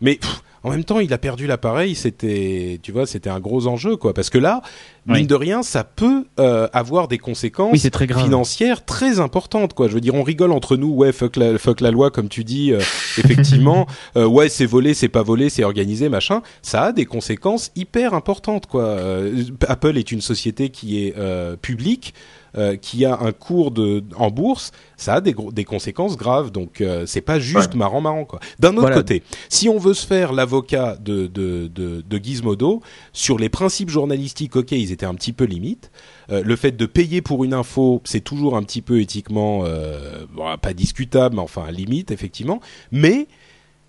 Mais 0.01 0.15
pff, 0.17 0.43
en 0.65 0.71
même 0.71 0.83
temps, 0.85 0.99
il 0.99 1.13
a 1.13 1.19
perdu 1.19 1.47
l'appareil. 1.47 1.95
C'était, 1.95 2.81
tu 2.83 2.91
vois, 2.91 3.07
c'était 3.07 3.31
un 3.31 3.39
gros 3.41 3.67
enjeu 3.67 3.97
quoi. 3.97 4.15
Parce 4.15 4.31
que 4.31 4.39
là, 4.39 4.63
Oui. 5.07 5.19
mine 5.19 5.27
de 5.27 5.35
rien, 5.35 5.63
ça 5.63 5.85
peut 5.85 6.25
euh, 6.41 6.67
avoir 6.73 7.07
des 7.09 7.19
conséquences 7.19 7.73
oui 7.73 7.79
c'est 7.79 7.91
très 7.91 8.07
grave 8.07 8.25
financière 8.25 8.85
très 8.87 9.21
importante 9.21 9.75
quoi 9.75 9.87
je 9.89 9.93
veux 9.93 10.01
dire 10.01 10.15
on 10.15 10.23
rigole 10.23 10.51
entre 10.51 10.77
nous 10.79 10.89
ouais 10.89 11.13
fuck 11.13 11.37
la, 11.37 11.59
fuck 11.59 11.83
la 11.83 11.91
loi 11.91 12.11
comme 12.11 12.29
tu 12.31 12.43
dis 12.43 12.73
euh, 12.73 12.79
effectivement 13.19 13.87
euh, 14.17 14.25
ouais 14.27 14.49
c'est 14.49 14.65
volé 14.67 14.95
c'est 14.95 15.09
pas 15.11 15.23
volé 15.23 15.51
c'est 15.51 15.63
organisé 15.65 16.09
machin 16.09 16.41
ça 16.63 16.85
a 16.85 16.93
des 16.93 17.05
conséquences 17.05 17.71
hyper 17.77 18.15
importantes 18.15 18.67
quoi 18.67 18.85
Euh, 18.85 19.43
Apple 19.69 19.99
est 19.99 20.11
une 20.13 20.21
société 20.23 20.71
qui 20.71 21.05
est 21.07 21.15
euh, 21.19 21.57
publique 21.57 22.15
euh, 22.57 22.77
qui 22.77 23.05
a 23.05 23.19
un 23.21 23.33
cours 23.33 23.71
de 23.71 24.05
en 24.17 24.31
bourse, 24.31 24.71
ça 24.97 25.15
a 25.15 25.21
des 25.21 25.33
gros- 25.33 25.53
des 25.53 25.65
conséquences 25.65 26.17
graves. 26.17 26.51
Donc 26.51 26.81
euh, 26.81 27.05
c'est 27.07 27.21
pas 27.21 27.39
juste 27.39 27.75
marrant 27.75 28.01
marrant 28.01 28.25
quoi. 28.25 28.41
D'un 28.59 28.71
autre 28.73 28.81
Voilà. 28.83 28.97
côté, 28.97 29.23
si 29.49 29.69
on 29.69 29.79
veut 29.79 29.95
se 29.95 30.07
faire 30.07 30.33
l'avocat 30.33 30.97
de, 31.01 31.27
de 31.27 31.69
de 31.69 32.03
de 32.09 32.19
Gizmodo 32.19 32.81
sur 33.13 33.39
les 33.39 33.49
principes 33.49 33.91
journalistiques, 33.91 34.57
ok, 34.57 34.73
ils 34.73 34.93
étaient 34.93 35.07
un 35.07 35.15
petit 35.15 35.33
peu 35.33 35.45
limites. 35.45 35.91
Euh, 36.31 36.43
le 36.45 36.57
fait 36.57 36.73
de 36.73 36.87
payer 36.87 37.21
pour 37.23 37.45
une 37.45 37.55
info, 37.55 38.01
c'est 38.05 38.21
toujours 38.23 38.57
un 38.57 38.63
petit 38.63 38.83
peu 38.83 39.01
éthiquement 39.01 39.63
euh, 39.65 40.25
bon, 40.33 40.45
pas 40.61 40.73
discutable, 40.75 41.35
mais 41.37 41.43
enfin 41.43 41.71
limite 41.71 42.11
effectivement. 42.11 42.61
Mais 42.93 43.27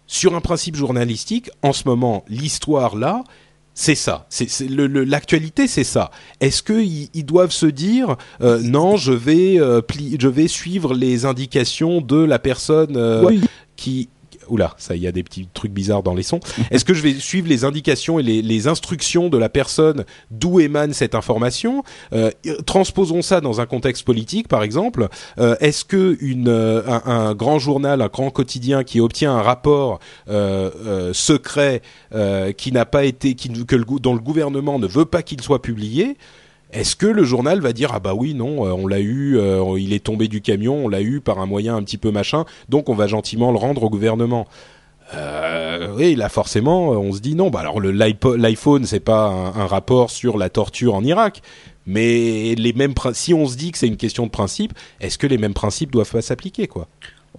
sur 0.08 0.36
un 0.36 0.42
principe 0.42 0.76
journalistique, 0.76 1.50
en 1.64 1.74
ce 1.74 1.88
moment, 1.88 2.24
l'histoire 2.28 2.96
là, 2.96 3.24
c'est 3.78 3.94
ça. 3.96 4.26
C'est 4.30 4.50
c'est 4.50 4.68
le- 4.68 4.88
le- 4.88 5.04
l'actualité, 5.04 5.68
c'est 5.68 5.84
ça. 5.84 6.10
Est-ce 6.40 6.64
qu'ils 6.64 7.10
ils 7.14 7.26
doivent 7.26 7.52
se 7.52 7.66
dire 7.66 8.16
euh, 8.42 8.60
non, 8.64 8.96
je 8.96 9.12
vais 9.12 9.60
euh, 9.60 9.82
pli- 9.82 10.16
je 10.20 10.28
vais 10.30 10.48
suivre 10.48 10.94
les 10.96 11.26
indications 11.26 12.00
de 12.02 12.24
la 12.24 12.40
personne 12.40 12.96
euh, 12.96 13.24
Oui. 13.26 13.42
qui 13.76 14.08
Oula, 14.50 14.74
ça, 14.78 14.96
il 14.96 15.02
y 15.02 15.08
a 15.08 15.12
des 15.12 15.24
petits 15.24 15.48
trucs 15.54 15.72
bizarres 15.72 16.04
dans 16.04 16.14
les 16.14 16.24
sons. 16.24 16.40
Est-ce 16.72 16.86
que 16.86 16.94
je 16.94 17.02
vais 17.02 17.14
suivre 17.14 17.48
les 17.48 17.66
indications 17.66 18.20
et 18.20 18.24
les, 18.24 18.68
instructions 18.68 19.30
de 19.30 19.38
la 19.38 19.50
personne 19.50 20.06
d'où 20.32 20.60
émane 20.60 20.94
cette 20.94 21.14
information 21.14 21.84
Euh, 22.14 22.32
Transposons 22.66 23.22
ça 23.22 23.42
dans 23.42 23.62
un 23.62 23.66
contexte 23.66 24.04
politique, 24.04 24.48
par 24.48 24.64
exemple. 24.64 25.08
Euh, 25.38 25.56
Est-ce 25.60 25.86
que 25.86 26.18
euh, 26.22 26.82
un, 27.06 27.36
grand 27.36 27.60
journal, 27.60 28.02
un 28.02 28.08
grand 28.08 28.32
quotidien 28.32 28.84
qui 28.84 29.00
obtient 29.00 29.34
un 29.36 29.42
rapport 29.42 30.00
secret 31.14 31.82
qui 32.58 32.72
n'a 32.72 32.86
pas 32.86 33.06
été, 33.06 33.36
qui, 33.36 33.50
que 33.66 33.76
dont 33.76 34.14
le 34.14 34.20
gouvernement 34.20 34.80
ne 34.80 34.88
veut 34.88 35.06
pas 35.06 35.22
qu'il 35.22 35.42
soit 35.42 35.62
publié, 35.62 36.18
est-ce 36.76 36.98
que 36.98 37.06
le 37.06 37.24
journal 37.24 37.62
va 37.62 37.72
dire 37.72 37.92
ah 37.94 38.00
bah 38.00 38.14
oui 38.14 38.34
non 38.34 38.66
euh, 38.66 38.72
on 38.72 38.86
l'a 38.86 39.00
eu 39.00 39.38
euh, 39.38 39.80
il 39.80 39.94
est 39.94 40.04
tombé 40.04 40.28
du 40.28 40.42
camion 40.42 40.86
on 40.86 40.90
l'a 40.90 41.02
eu 41.02 41.22
par 41.22 41.40
un 41.40 41.46
moyen 41.46 41.76
un 41.76 41.84
petit 41.84 41.98
peu 41.98 42.12
machin 42.12 42.44
donc 42.68 42.90
on 42.90 42.96
va 42.96 43.08
gentiment 43.08 43.52
le 43.52 43.58
rendre 43.58 43.84
au 43.84 43.90
gouvernement. 43.90 44.46
Euh, 45.14 45.94
oui 45.96 46.16
là 46.16 46.30
forcément 46.30 46.90
on 46.90 47.14
se 47.14 47.20
dit 47.20 47.36
non. 47.36 47.50
Bah 47.50 47.60
alors 47.62 47.80
l'iPhone 47.80 48.86
c'est 48.86 49.00
pas 49.00 49.28
un, 49.28 49.68
rapport 49.68 50.12
sur 50.12 50.38
la 50.38 50.50
torture 50.50 50.96
en 50.96 51.04
Irak. 51.04 51.42
Mais 51.88 52.56
les 52.56 52.74
mêmes 52.74 52.94
si 53.14 53.34
on 53.34 53.46
se 53.46 53.56
dit 53.56 53.72
que 53.72 53.78
c'est 53.78 53.88
une 53.88 53.98
question 53.98 54.26
de 54.26 54.32
principe, 54.32 54.74
est-ce 55.00 55.20
que 55.20 55.28
les 55.28 55.38
mêmes 55.38 55.54
principes 55.54 55.92
doivent 55.92 56.12
pas 56.12 56.24
s'appliquer 56.24 56.68
quoi? 56.68 56.88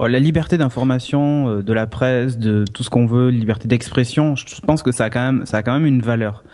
La 0.01 0.19
liberté 0.19 0.59
d'information, 0.59 1.49
euh, 1.49 1.63
de 1.63 1.73
la 1.73 1.87
presse, 1.87 2.39
de 2.39 2.65
tout 2.65 2.83
ce 2.83 2.91
qu'on 2.91 3.07
veut, 3.07 3.31
liberté 3.31 3.69
d'expression, 3.69 4.37
je 4.37 4.61
pense 4.61 4.83
que 4.83 4.93
ça 4.93 5.05
a 5.05 5.11
quand 5.11 5.21
même, 5.21 5.47
ça 5.47 5.59
a 5.59 5.63
quand 5.63 5.73
même 5.73 5.87
une 5.87 6.01
valeur. 6.03 6.45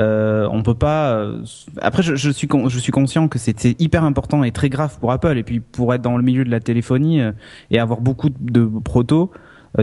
Euh, 0.00 0.48
on 0.50 0.62
peut 0.62 0.74
pas. 0.74 1.14
Euh, 1.14 1.42
après, 1.80 2.02
je, 2.02 2.14
je, 2.14 2.30
suis 2.30 2.48
je 2.68 2.78
suis 2.78 2.92
conscient 2.92 3.28
que 3.28 3.38
c'est 3.38 3.80
hyper 3.80 4.04
important 4.04 4.42
et 4.42 4.50
très 4.50 4.68
grave 4.68 4.98
pour 4.98 5.12
Apple. 5.12 5.36
Et 5.36 5.42
puis 5.42 5.60
pour 5.60 5.92
être 5.94 6.02
dans 6.02 6.16
le 6.16 6.22
milieu 6.22 6.44
de 6.44 6.50
la 6.50 6.60
téléphonie 6.60 7.20
euh, 7.20 7.32
et 7.70 7.78
avoir 7.78 8.00
beaucoup 8.00 8.30
de 8.30 8.64
protos, 8.82 9.30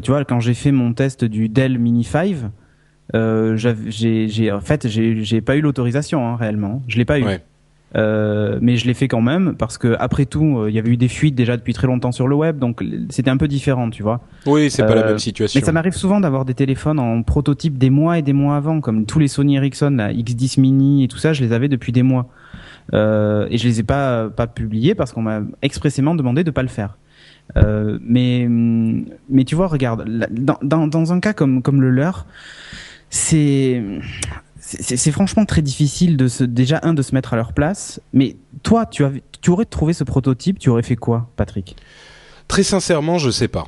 tu 0.04 0.12
vois, 0.12 0.24
quand 0.24 0.40
j'ai 0.40 0.54
fait 0.54 0.72
mon 0.72 0.94
test 0.94 1.26
du 1.26 1.50
Dell 1.50 1.80
Mini 1.80 2.04
5, 2.04 2.36
euh, 3.16 3.58
j'ai 3.58 4.52
en 4.52 4.62
fait 4.62 4.88
j'ai 4.88 5.42
pas 5.42 5.56
eu 5.56 5.62
l'autorisation 5.62 6.28
hein, 6.28 6.36
réellement. 6.36 6.84
Je 6.88 6.98
l'ai 6.98 7.06
pas 7.06 7.20
eu. 7.20 7.26
Euh, 7.96 8.60
mais 8.62 8.78
je 8.78 8.86
l'ai 8.86 8.94
fait 8.94 9.08
quand 9.08 9.22
même 9.22 9.56
parce 9.58 9.80
que 9.80 9.96
après 10.00 10.26
tout, 10.26 10.60
euh, 10.60 10.70
il 10.70 10.76
y 10.76 10.80
avait 10.80 10.92
eu 10.92 10.98
des 10.98 11.08
fuites 11.08 11.34
déjà 11.34 11.58
depuis 11.58 11.74
très 11.74 11.88
longtemps 11.88 12.12
sur 12.12 12.28
le 12.28 12.36
web, 12.36 12.60
donc 12.60 12.84
c'était 13.10 13.32
un 13.32 13.38
peu 13.38 13.48
différent, 13.48 13.90
tu 13.90 14.04
vois. 14.04 14.22
Oui, 14.46 14.70
c'est 14.70 14.86
pas 14.86 14.96
la 14.96 15.06
même 15.06 15.20
situation. 15.20 15.60
Mais 15.60 15.66
ça 15.66 15.72
m'arrive 15.72 15.94
souvent 15.94 16.20
d'avoir 16.20 16.46
des 16.46 16.54
téléphones 16.54 17.00
en 17.00 17.24
prototype 17.24 17.78
des 17.78 17.90
mois 17.90 18.20
et 18.20 18.22
des 18.22 18.34
mois 18.34 18.56
avant, 18.58 18.80
comme 18.80 19.06
tous 19.06 19.18
les 19.18 19.28
Sony 19.28 19.56
Ericsson, 19.56 19.96
la 19.98 20.14
X10 20.14 20.60
Mini 20.60 21.04
et 21.04 21.08
tout 21.08 21.18
ça, 21.18 21.34
je 21.34 21.44
les 21.44 21.52
avais 21.52 21.68
depuis 21.68 21.92
des 21.92 22.04
mois. 22.04 22.28
Euh, 22.94 23.48
et 23.52 23.58
je 23.58 23.68
les 23.68 23.80
ai 23.80 23.84
pas 23.84 24.30
pas 24.30 24.48
publiés 24.48 24.96
parce 24.96 25.12
qu'on 25.12 25.22
m'a 25.22 25.42
expressément 25.62 26.16
demandé 26.16 26.44
de 26.44 26.52
pas 26.52 26.64
le 26.64 26.68
faire. 26.68 26.98
Euh, 27.58 27.98
mais 28.02 28.48
mais 28.48 29.44
tu 29.44 29.56
vois, 29.56 29.68
regarde, 29.68 30.06
dans, 30.32 30.58
dans, 30.62 30.88
dans 30.88 31.14
un 31.14 31.20
cas 31.20 31.34
comme 31.34 31.62
comme 31.62 31.82
le 31.82 31.90
leur, 31.90 32.26
c'est 33.10 33.82
c'est 34.70 35.12
franchement 35.12 35.46
très 35.46 35.62
difficile 35.62 36.16
de 36.16 36.28
se 36.28 36.44
déjà 36.44 36.80
un 36.84 36.94
de 36.94 37.02
se 37.02 37.16
mettre 37.16 37.34
à 37.34 37.38
leur 37.38 37.54
place. 37.54 38.00
Mais 38.14 38.36
toi, 38.62 38.86
tu 38.86 39.04
aurais 39.04 39.66
trouvé 39.66 39.94
ce 39.94 40.04
prototype, 40.04 40.60
tu 40.60 40.70
aurais 40.70 40.84
fait 40.84 40.96
quoi, 40.96 41.30
Patrick? 41.36 41.76
Très 42.48 42.64
sincèrement, 42.64 43.18
je 43.18 43.32
sais 43.32 43.48
pas. 43.48 43.68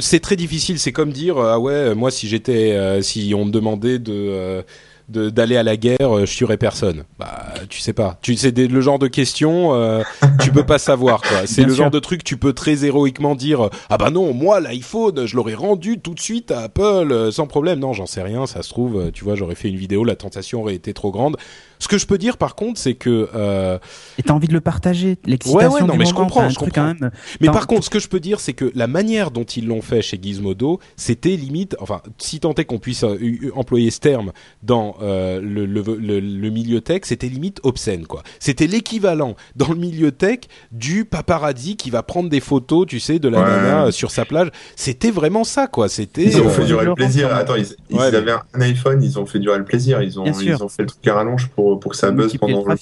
C'est 0.00 0.20
très 0.20 0.36
difficile. 0.36 0.78
C'est 0.78 0.92
comme 0.92 1.12
dire 1.12 1.38
ah 1.38 1.58
ouais, 1.58 1.94
moi 1.94 2.10
si 2.10 2.28
j'étais, 2.28 2.72
euh, 2.72 3.02
si 3.02 3.32
on 3.36 3.44
me 3.44 3.50
demandait 3.50 3.98
de 3.98 4.12
euh, 4.12 4.62
d'aller 5.08 5.56
à 5.56 5.62
la 5.62 5.76
guerre, 5.76 6.16
euh, 6.16 6.26
je 6.26 6.36
tuerais 6.36 6.56
personne. 6.56 7.04
Bah, 7.18 7.54
tu 7.68 7.80
sais 7.80 7.92
pas. 7.92 8.18
Tu 8.22 8.36
sais 8.36 8.50
le 8.50 8.80
genre 8.80 8.98
de 8.98 9.08
questions, 9.08 9.74
euh, 9.74 10.02
tu 10.40 10.50
peux 10.50 10.64
pas 10.64 10.78
savoir 10.78 11.20
quoi. 11.20 11.42
C'est 11.46 11.64
le 11.64 11.74
genre 11.74 11.90
de 11.90 11.98
truc 11.98 12.24
tu 12.24 12.36
peux 12.36 12.52
très 12.52 12.84
héroïquement 12.84 13.34
dire 13.34 13.68
ah 13.90 13.98
bah 13.98 14.10
non, 14.10 14.32
moi 14.32 14.60
l'iPhone, 14.60 15.26
je 15.26 15.36
l'aurais 15.36 15.54
rendu 15.54 15.98
tout 15.98 16.14
de 16.14 16.20
suite 16.20 16.50
à 16.50 16.60
Apple 16.60 16.82
euh, 17.10 17.30
sans 17.30 17.46
problème. 17.46 17.78
Non, 17.78 17.92
j'en 17.92 18.06
sais 18.06 18.22
rien, 18.22 18.46
ça 18.46 18.62
se 18.62 18.68
trouve, 18.70 19.10
tu 19.12 19.24
vois, 19.24 19.34
j'aurais 19.34 19.54
fait 19.54 19.68
une 19.68 19.76
vidéo, 19.76 20.04
la 20.04 20.16
tentation 20.16 20.62
aurait 20.62 20.74
été 20.74 20.94
trop 20.94 21.10
grande. 21.10 21.36
Ce 21.82 21.88
que 21.88 21.98
je 21.98 22.06
peux 22.06 22.16
dire 22.16 22.36
par 22.36 22.54
contre, 22.54 22.78
c'est 22.78 22.94
que 22.94 23.28
euh... 23.34 23.76
et 24.16 24.22
t'as 24.22 24.34
envie 24.34 24.46
de 24.46 24.52
le 24.52 24.60
partager, 24.60 25.18
l'excitation 25.26 25.68
ouais, 25.68 25.80
ouais, 25.80 25.86
non, 25.88 25.96
mais 25.96 26.04
je 26.04 26.14
comprends, 26.14 26.48
je 26.48 26.54
comprends. 26.54 26.72
Quand 26.72 26.94
même. 27.00 27.10
Mais 27.40 27.48
par 27.48 27.66
contre, 27.66 27.82
ce 27.82 27.90
que 27.90 27.98
je 27.98 28.06
peux 28.06 28.20
dire, 28.20 28.38
c'est 28.38 28.52
que 28.52 28.70
la 28.76 28.86
manière 28.86 29.32
dont 29.32 29.42
ils 29.42 29.66
l'ont 29.66 29.82
fait 29.82 30.00
chez 30.00 30.16
Gizmodo, 30.22 30.78
c'était 30.96 31.34
limite, 31.34 31.74
enfin, 31.80 32.00
si 32.18 32.38
tant 32.38 32.54
est 32.54 32.66
qu'on 32.66 32.78
puisse 32.78 33.02
euh, 33.02 33.18
employer 33.56 33.90
ce 33.90 33.98
terme 33.98 34.30
dans 34.62 34.94
euh, 35.02 35.40
le, 35.40 35.66
le, 35.66 35.82
le, 35.82 36.20
le, 36.20 36.50
milieu 36.50 36.80
tech, 36.82 37.00
c'était 37.02 37.26
limite 37.26 37.58
obscène, 37.64 38.06
quoi. 38.06 38.22
C'était 38.38 38.68
l'équivalent 38.68 39.34
dans 39.56 39.70
le 39.70 39.74
milieu 39.74 40.12
tech 40.12 40.42
du 40.70 41.04
paparazzi 41.04 41.74
qui 41.74 41.90
va 41.90 42.04
prendre 42.04 42.28
des 42.28 42.38
photos, 42.40 42.86
tu 42.86 43.00
sais, 43.00 43.18
de 43.18 43.28
la 43.28 43.40
nana 43.40 43.86
euh, 43.86 43.90
sur 43.90 44.12
sa 44.12 44.24
plage. 44.24 44.50
C'était 44.76 45.10
vraiment 45.10 45.42
ça, 45.42 45.66
quoi. 45.66 45.88
C'était. 45.88 46.26
Ils 46.26 46.40
ont 46.40 46.48
fait 46.48 46.64
durer 46.64 46.84
le 46.84 46.94
plaisir. 46.94 47.34
Attends, 47.34 47.56
ils, 47.56 47.66
ils 47.90 48.00
avaient 48.00 48.36
un 48.54 48.60
iPhone, 48.60 49.02
ils 49.02 49.18
ont 49.18 49.26
fait 49.26 49.40
durer 49.40 49.58
le 49.58 49.64
plaisir. 49.64 50.00
Ils 50.00 50.20
ont, 50.20 50.26
ils 50.26 50.62
ont 50.62 50.68
fait 50.68 50.82
le 50.82 50.88
truc 50.88 51.08
à 51.08 51.14
rallonge 51.14 51.48
pour 51.48 51.71
pour, 51.76 51.92
que 51.92 51.96
ça 51.96 52.10
buzz 52.10 52.36
pendant 52.36 52.64
le 52.64 52.76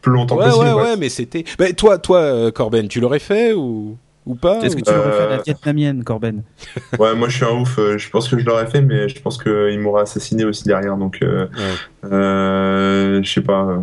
plus 0.00 0.12
longtemps 0.12 0.36
ouais, 0.36 0.44
possible. 0.44 0.64
Ouais, 0.64 0.72
ouais, 0.72 0.96
mais 0.96 1.08
c'était. 1.08 1.44
Bah, 1.58 1.72
toi, 1.72 1.98
toi, 1.98 2.18
euh, 2.18 2.50
Corben, 2.50 2.88
tu 2.88 3.00
l'aurais 3.00 3.18
fait 3.18 3.52
ou? 3.52 3.96
Ou 4.28 4.34
pas 4.34 4.60
Est-ce 4.60 4.76
que 4.76 4.82
tu 4.82 4.92
l'aurais 4.92 5.12
fait 5.12 5.28
la 5.28 5.38
vietnamienne, 5.38 6.04
Corben? 6.04 6.42
Ouais, 6.98 7.14
moi 7.14 7.28
je 7.28 7.36
suis 7.36 7.44
un 7.46 7.60
ouf. 7.60 7.78
Euh, 7.78 7.96
je 7.96 8.10
pense 8.10 8.28
que 8.28 8.38
je 8.38 8.44
l'aurais 8.44 8.66
fait, 8.66 8.82
mais 8.82 9.08
je 9.08 9.20
pense 9.20 9.42
qu'il 9.42 9.78
m'aurait 9.80 10.02
assassiné 10.02 10.44
aussi 10.44 10.64
derrière. 10.64 10.96
Donc, 10.96 11.20
euh, 11.22 11.46
euh, 12.04 13.22
je 13.22 13.32
sais 13.32 13.40
pas. 13.40 13.82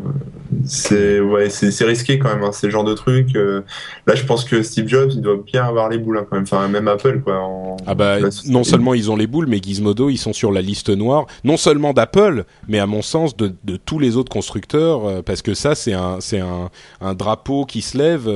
C'est 0.66 1.20
ouais, 1.20 1.50
c'est 1.50 1.84
risqué 1.84 2.20
quand 2.20 2.30
même. 2.30 2.44
Hein, 2.44 2.52
c'est 2.54 2.68
le 2.68 2.72
genre 2.72 2.84
de 2.84 2.94
truc. 2.94 3.34
là, 3.34 4.16
je 4.16 4.24
pense 4.24 4.46
que 4.46 4.62
Steve 4.62 4.88
Jobs, 4.88 5.12
il 5.14 5.22
doit 5.22 5.38
bien 5.44 5.66
avoir 5.66 5.90
les 5.90 5.98
boules 5.98 6.20
hein, 6.20 6.26
quand 6.30 6.36
même. 6.36 6.44
Enfin, 6.44 6.68
même 6.68 6.88
Apple, 6.88 7.22
quoi. 7.22 7.76
ah 7.88 7.96
bah, 7.96 8.18
non 8.48 8.64
seulement 8.64 8.94
ils 8.94 9.10
ont 9.10 9.16
les 9.16 9.28
boules, 9.28 9.48
mais 9.48 9.58
Gizmodo, 9.58 10.10
ils 10.10 10.18
sont 10.18 10.34
sur 10.34 10.52
la 10.52 10.62
liste 10.62 10.90
noire, 10.90 11.26
non 11.44 11.58
seulement 11.58 11.94
d'Apple, 11.94 12.46
mais 12.68 12.78
à 12.78 12.86
mon 12.86 13.02
sens 13.02 13.36
de, 13.36 13.52
de 13.64 13.78
tous 13.78 13.98
les 13.98 14.16
autres 14.16 14.32
constructeurs, 14.32 15.24
parce 15.24 15.42
que 15.42 15.56
ça, 15.56 15.74
c'est 15.74 15.94
un, 15.94 16.18
c'est 16.20 16.40
un, 16.40 16.70
un 17.02 17.16
drapeau 17.16 17.66
qui 17.66 17.82
se 17.82 17.98
lève 17.98 18.30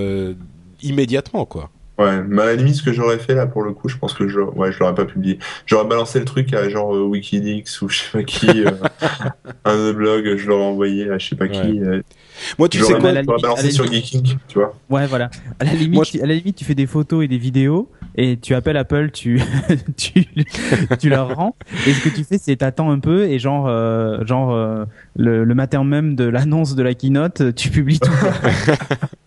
immédiatement, 0.82 1.46
quoi. 1.46 1.70
Ouais, 2.00 2.24
mais 2.26 2.42
à 2.42 2.46
la 2.46 2.56
limite, 2.56 2.76
ce 2.76 2.84
que 2.84 2.94
j'aurais 2.94 3.18
fait 3.18 3.36
là 3.36 3.46
pour 3.46 3.62
le 3.62 3.74
coup, 3.74 3.90
je 3.90 3.98
pense 3.98 4.14
que 4.14 4.30
je, 4.30 4.40
ouais, 4.40 4.72
je 4.72 4.80
l'aurais 4.80 4.96
pas 4.96 5.04
publié. 5.04 5.38
J'aurais 5.66 5.86
balancé 5.86 6.18
le 6.20 6.24
truc 6.24 6.54
à 6.54 6.70
genre 6.70 6.96
euh, 6.96 7.04
WikiLeaks 7.04 7.82
ou 7.82 7.90
je 7.90 8.00
sais 8.00 8.10
pas 8.14 8.24
qui, 8.24 8.48
euh, 8.48 8.72
un 9.66 9.92
blog, 9.92 10.38
je 10.38 10.48
l'aurais 10.48 10.64
envoyé 10.64 11.10
à 11.10 11.18
je 11.18 11.28
sais 11.28 11.36
pas 11.36 11.50
qui. 11.50 11.82
Euh, 11.82 12.02
Moi, 12.58 12.70
tu 12.70 12.80
sais 12.80 12.94
quoi, 12.94 13.12
j'aurais 13.12 13.42
balancé 13.42 13.72
sur 13.72 13.86
Geeking, 13.86 14.38
tu 14.48 14.60
vois. 14.60 14.74
Ouais, 14.90 15.08
voilà. 15.08 15.30
À 15.60 15.66
la 15.66 15.74
limite, 15.74 16.18
à 16.24 16.26
la 16.26 16.36
limite, 16.36 16.56
tu 16.56 16.64
fais 16.64 16.76
des 16.76 16.88
photos 16.88 17.26
et 17.26 17.28
des 17.28 17.38
vidéos 17.38 17.90
et 18.16 18.38
tu 18.38 18.54
appelles 18.54 18.78
Apple, 18.78 19.12
tu 19.12 19.42
tu 19.98 20.26
tu 21.00 21.10
leur 21.10 21.36
rends. 21.36 21.56
Et 21.88 21.94
ce 21.94 22.04
que 22.04 22.10
tu 22.10 22.24
fais, 22.24 22.38
c'est 22.38 22.58
t'attends 22.58 22.92
un 22.92 23.00
peu 23.00 23.24
et 23.26 23.40
genre 23.40 23.68
euh, 23.68 24.26
genre 24.26 24.52
euh, 24.52 24.86
le, 25.16 25.44
le, 25.44 25.56
matin 25.56 25.84
même 25.84 26.16
de 26.16 26.26
l'annonce 26.26 26.76
de 26.76 26.84
la 26.84 26.94
keynote, 26.94 27.56
tu 27.56 27.70
publies 27.70 28.00
tout. 28.00 28.12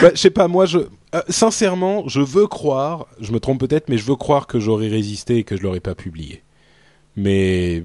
bah, 0.00 0.10
je 0.14 0.18
sais 0.18 0.30
pas, 0.30 0.48
moi 0.48 0.66
je 0.66 0.78
euh, 1.14 1.20
sincèrement, 1.28 2.08
je 2.08 2.20
veux 2.20 2.46
croire, 2.46 3.06
je 3.20 3.32
me 3.32 3.40
trompe 3.40 3.60
peut-être, 3.60 3.88
mais 3.88 3.98
je 3.98 4.04
veux 4.04 4.16
croire 4.16 4.46
que 4.46 4.58
j'aurais 4.58 4.88
résisté 4.88 5.38
et 5.38 5.44
que 5.44 5.56
je 5.56 5.62
l'aurais 5.62 5.80
pas 5.80 5.94
publié. 5.94 6.42
Mais 7.16 7.84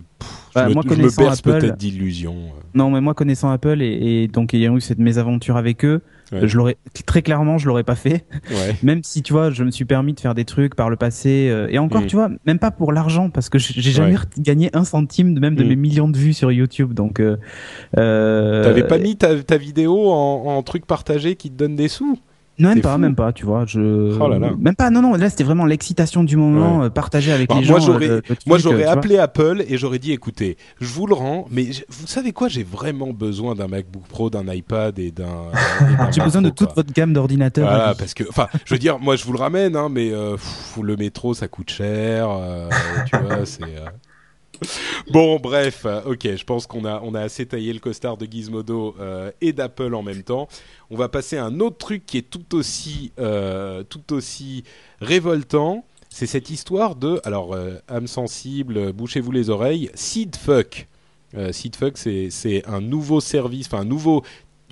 bah, 0.55 0.69
je, 0.69 0.75
me, 0.75 0.81
je 0.95 1.01
me 1.01 1.15
berce 1.17 1.41
peut-être 1.41 1.77
d'illusions. 1.77 2.51
Non, 2.73 2.89
mais 2.89 3.01
moi 3.01 3.13
connaissant 3.13 3.49
Apple 3.49 3.81
et, 3.81 4.23
et 4.23 4.27
donc 4.27 4.53
ayant 4.53 4.77
eu 4.77 4.81
cette 4.81 4.99
mésaventure 4.99 5.57
avec 5.57 5.83
eux, 5.83 6.01
je 6.31 6.57
l'aurais 6.57 6.77
très 7.05 7.21
clairement, 7.21 7.57
je 7.57 7.67
l'aurais 7.67 7.83
pas 7.83 7.95
fait. 7.95 8.25
Ouais. 8.49 8.75
même 8.83 9.03
si 9.03 9.21
tu 9.21 9.33
vois, 9.33 9.51
je 9.51 9.63
me 9.63 9.71
suis 9.71 9.85
permis 9.85 10.13
de 10.13 10.19
faire 10.19 10.35
des 10.35 10.45
trucs 10.45 10.75
par 10.75 10.89
le 10.89 10.95
passé 10.95 11.49
euh, 11.49 11.67
et 11.69 11.79
encore, 11.79 12.01
mm. 12.01 12.07
tu 12.07 12.15
vois, 12.15 12.29
même 12.45 12.59
pas 12.59 12.71
pour 12.71 12.91
l'argent 12.91 13.29
parce 13.29 13.49
que 13.49 13.57
j'ai 13.57 13.91
jamais 13.91 14.15
gagné 14.37 14.69
un 14.73 14.83
centime 14.83 15.33
de 15.33 15.39
même 15.39 15.55
de 15.55 15.63
mm. 15.63 15.67
mes 15.67 15.75
millions 15.75 16.09
de 16.09 16.17
vues 16.17 16.33
sur 16.33 16.51
YouTube. 16.51 16.93
Donc, 16.93 17.19
euh, 17.19 17.37
euh, 17.97 18.63
t'avais 18.63 18.83
pas 18.83 18.97
mis 18.97 19.15
ta, 19.15 19.41
ta 19.41 19.57
vidéo 19.57 20.09
en, 20.09 20.45
en 20.45 20.63
truc 20.63 20.85
partagé 20.85 21.35
qui 21.35 21.49
te 21.49 21.55
donne 21.55 21.75
des 21.75 21.87
sous? 21.87 22.17
Non, 22.59 22.69
même 22.69 22.81
pas, 22.81 22.97
même 22.97 23.15
pas, 23.15 23.31
tu 23.33 23.45
vois. 23.45 23.65
Je... 23.65 24.17
Oh 24.19 24.27
là 24.27 24.39
là. 24.39 24.51
Même 24.57 24.75
pas, 24.75 24.89
non, 24.89 25.01
non, 25.01 25.13
là 25.13 25.29
c'était 25.29 25.43
vraiment 25.43 25.65
l'excitation 25.65 26.23
du 26.23 26.37
moment 26.37 26.79
ouais. 26.79 26.89
partagée 26.89 27.31
avec 27.31 27.49
les 27.49 27.55
moi, 27.55 27.79
gens. 27.79 27.79
J'aurais, 27.79 28.09
euh, 28.09 28.21
moi 28.45 28.57
j'aurais 28.57 28.85
appelé 28.85 29.17
Apple 29.17 29.63
et 29.67 29.77
j'aurais 29.77 29.99
dit 29.99 30.11
écoutez, 30.11 30.57
je 30.81 30.87
vous 30.87 31.05
le 31.05 31.13
rends, 31.13 31.45
mais 31.51 31.65
vous 31.89 32.07
savez 32.07 32.31
quoi, 32.31 32.47
j'ai 32.47 32.63
vraiment 32.63 33.13
besoin 33.13 33.53
d'un 33.53 33.67
MacBook 33.67 34.07
Pro, 34.07 34.29
d'un 34.29 34.51
iPad 34.51 34.97
et 34.97 35.11
d'un. 35.11 35.51
J'ai 36.11 36.21
besoin 36.23 36.41
de 36.41 36.49
toute 36.49 36.73
votre 36.75 36.91
gamme 36.91 37.13
d'ordinateurs. 37.13 37.67
Voilà, 37.69 37.93
parce 37.95 38.13
que, 38.13 38.23
enfin, 38.27 38.47
je 38.65 38.73
veux 38.73 38.79
dire, 38.79 38.97
moi 38.99 39.15
je 39.15 39.23
vous 39.23 39.33
le 39.33 39.39
ramène, 39.39 39.75
hein, 39.75 39.89
mais 39.91 40.11
euh, 40.11 40.33
pff, 40.33 40.79
le 40.81 40.95
métro 40.95 41.33
ça 41.33 41.47
coûte 41.47 41.69
cher, 41.69 42.27
euh, 42.29 42.69
tu 43.05 43.17
vois, 43.17 43.45
c'est. 43.45 43.61
Bon, 45.11 45.39
bref, 45.39 45.83
euh, 45.85 46.01
ok, 46.05 46.35
je 46.35 46.43
pense 46.43 46.67
qu'on 46.67 46.85
a, 46.85 47.01
on 47.03 47.13
a 47.13 47.21
assez 47.21 47.45
taillé 47.45 47.73
le 47.73 47.79
costard 47.79 48.17
de 48.17 48.25
Gizmodo 48.25 48.95
euh, 48.99 49.31
et 49.41 49.53
d'Apple 49.53 49.93
en 49.95 50.03
même 50.03 50.23
temps. 50.23 50.47
On 50.89 50.97
va 50.97 51.09
passer 51.09 51.37
à 51.37 51.45
un 51.45 51.59
autre 51.59 51.77
truc 51.77 52.05
qui 52.05 52.17
est 52.17 52.29
tout 52.29 52.55
aussi, 52.55 53.11
euh, 53.19 53.83
tout 53.83 54.13
aussi 54.13 54.63
révoltant. 54.99 55.85
C'est 56.09 56.25
cette 56.25 56.49
histoire 56.49 56.95
de, 56.95 57.19
alors, 57.25 57.55
âme 57.89 58.07
sensible, 58.07 58.91
bouchez-vous 58.93 59.31
les 59.31 59.49
oreilles, 59.49 59.91
SeedFuck. 59.93 60.87
SeedFuck, 61.51 61.97
c'est, 61.97 62.29
c'est 62.31 62.65
un 62.65 62.81
nouveau 62.81 63.19
service, 63.19 63.67
enfin, 63.67 63.81
un 63.81 63.85
nouveau, 63.85 64.23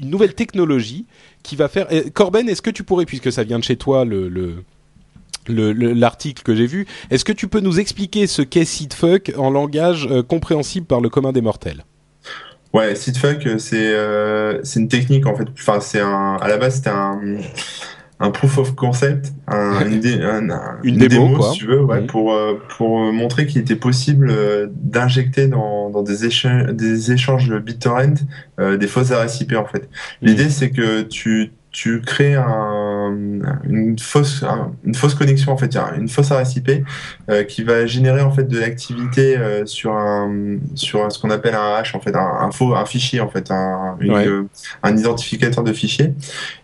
une 0.02 0.10
nouvelle 0.10 0.34
technologie 0.34 1.06
qui 1.44 1.56
va 1.56 1.68
faire. 1.68 1.88
Corben, 2.14 2.50
est-ce 2.50 2.62
que 2.64 2.72
tu 2.72 2.84
pourrais, 2.84 3.06
puisque 3.06 3.32
ça 3.32 3.44
vient 3.44 3.60
de 3.60 3.64
chez 3.64 3.76
toi, 3.76 4.06
le 4.06 4.64
l'article 5.48 6.44
que 6.44 6.56
j'ai 6.56 6.68
vu. 6.68 6.86
Est-ce 7.10 7.26
que 7.26 7.32
tu 7.32 7.48
peux 7.48 7.60
nous 7.60 7.80
expliquer 7.80 8.28
ce 8.28 8.42
qu'est 8.42 8.66
SeedFuck 8.66 9.34
en 9.38 9.50
langage 9.50 10.08
euh, 10.10 10.24
compréhensible 10.24 10.86
par 10.86 11.02
le 11.02 11.10
commun 11.10 11.32
des 11.32 11.42
mortels? 11.42 11.86
Ouais, 12.74 12.96
SeedFuck, 12.96 13.60
c'est 13.60 13.94
euh, 13.94 14.60
c'est 14.64 14.80
une 14.80 14.90
technique 14.90 15.26
en 15.26 15.36
fait. 15.36 15.48
Enfin, 15.54 15.80
c'est 15.80 16.02
un 16.02 16.36
à 16.42 16.48
la 16.48 16.58
base 16.58 16.76
c'était 16.76 16.90
un 16.90 17.20
un 18.20 18.32
proof 18.32 18.58
of 18.58 18.76
concept, 18.76 19.34
un, 19.48 19.86
une, 19.88 20.00
dé, 20.00 20.14
un, 20.22 20.50
un, 20.50 20.78
une, 20.84 20.96
une, 20.96 21.08
démo, 21.08 21.36
quoi. 21.36 21.52
si 21.52 21.60
tu 21.60 21.68
veux, 21.68 21.84
ouais, 21.84 22.02
mmh. 22.02 22.08
pour 22.08 22.34
euh, 22.34 22.62
pour 22.78 23.12
montrer 23.12 23.46
qu'il 23.46 23.62
était 23.62 23.76
possible 23.76 24.30
euh, 24.30 24.68
d'injecter 24.72 25.48
dans 25.48 25.90
dans 25.90 26.02
des 26.02 26.26
échanges 26.26 26.68
des 26.68 27.12
échanges 27.12 27.54
BitTorrent 27.54 28.24
euh, 28.60 28.78
des 28.78 28.88
fausses 28.88 29.12
RSIP 29.12 29.54
en 29.56 29.66
fait. 29.66 29.90
L'idée 30.22 30.46
mmh. 30.46 30.50
c'est 30.50 30.70
que 30.72 31.02
tu 31.02 31.52
tu 31.76 32.00
crées 32.00 32.36
un 32.36 33.12
une 33.66 34.00
fausse 34.00 34.46
une 34.86 34.96
fausse 34.96 35.14
connexion 35.14 35.52
en 35.52 35.58
fait, 35.58 35.76
une 35.98 36.08
fausse 36.08 36.32
adresse 36.32 36.56
IP 36.56 36.72
euh, 37.30 37.44
qui 37.44 37.64
va 37.64 37.86
générer 37.86 38.22
en 38.22 38.32
fait 38.32 38.46
de 38.46 38.58
l'activité 38.58 39.38
euh, 39.38 39.66
sur 39.66 39.92
un 39.92 40.58
sur 40.76 41.12
ce 41.12 41.20
qu'on 41.20 41.32
appelle 41.32 41.54
un 41.54 41.76
hash 41.76 41.94
en 41.94 42.00
fait, 42.00 42.16
un, 42.16 42.50
faux 42.52 42.76
un 42.76 42.86
fichier 42.86 43.20
en 43.20 43.28
fait, 43.28 43.52
un, 43.52 43.98
un 44.84 44.98
identificateur 44.98 45.66
de 45.66 45.74
fichier 45.74 46.14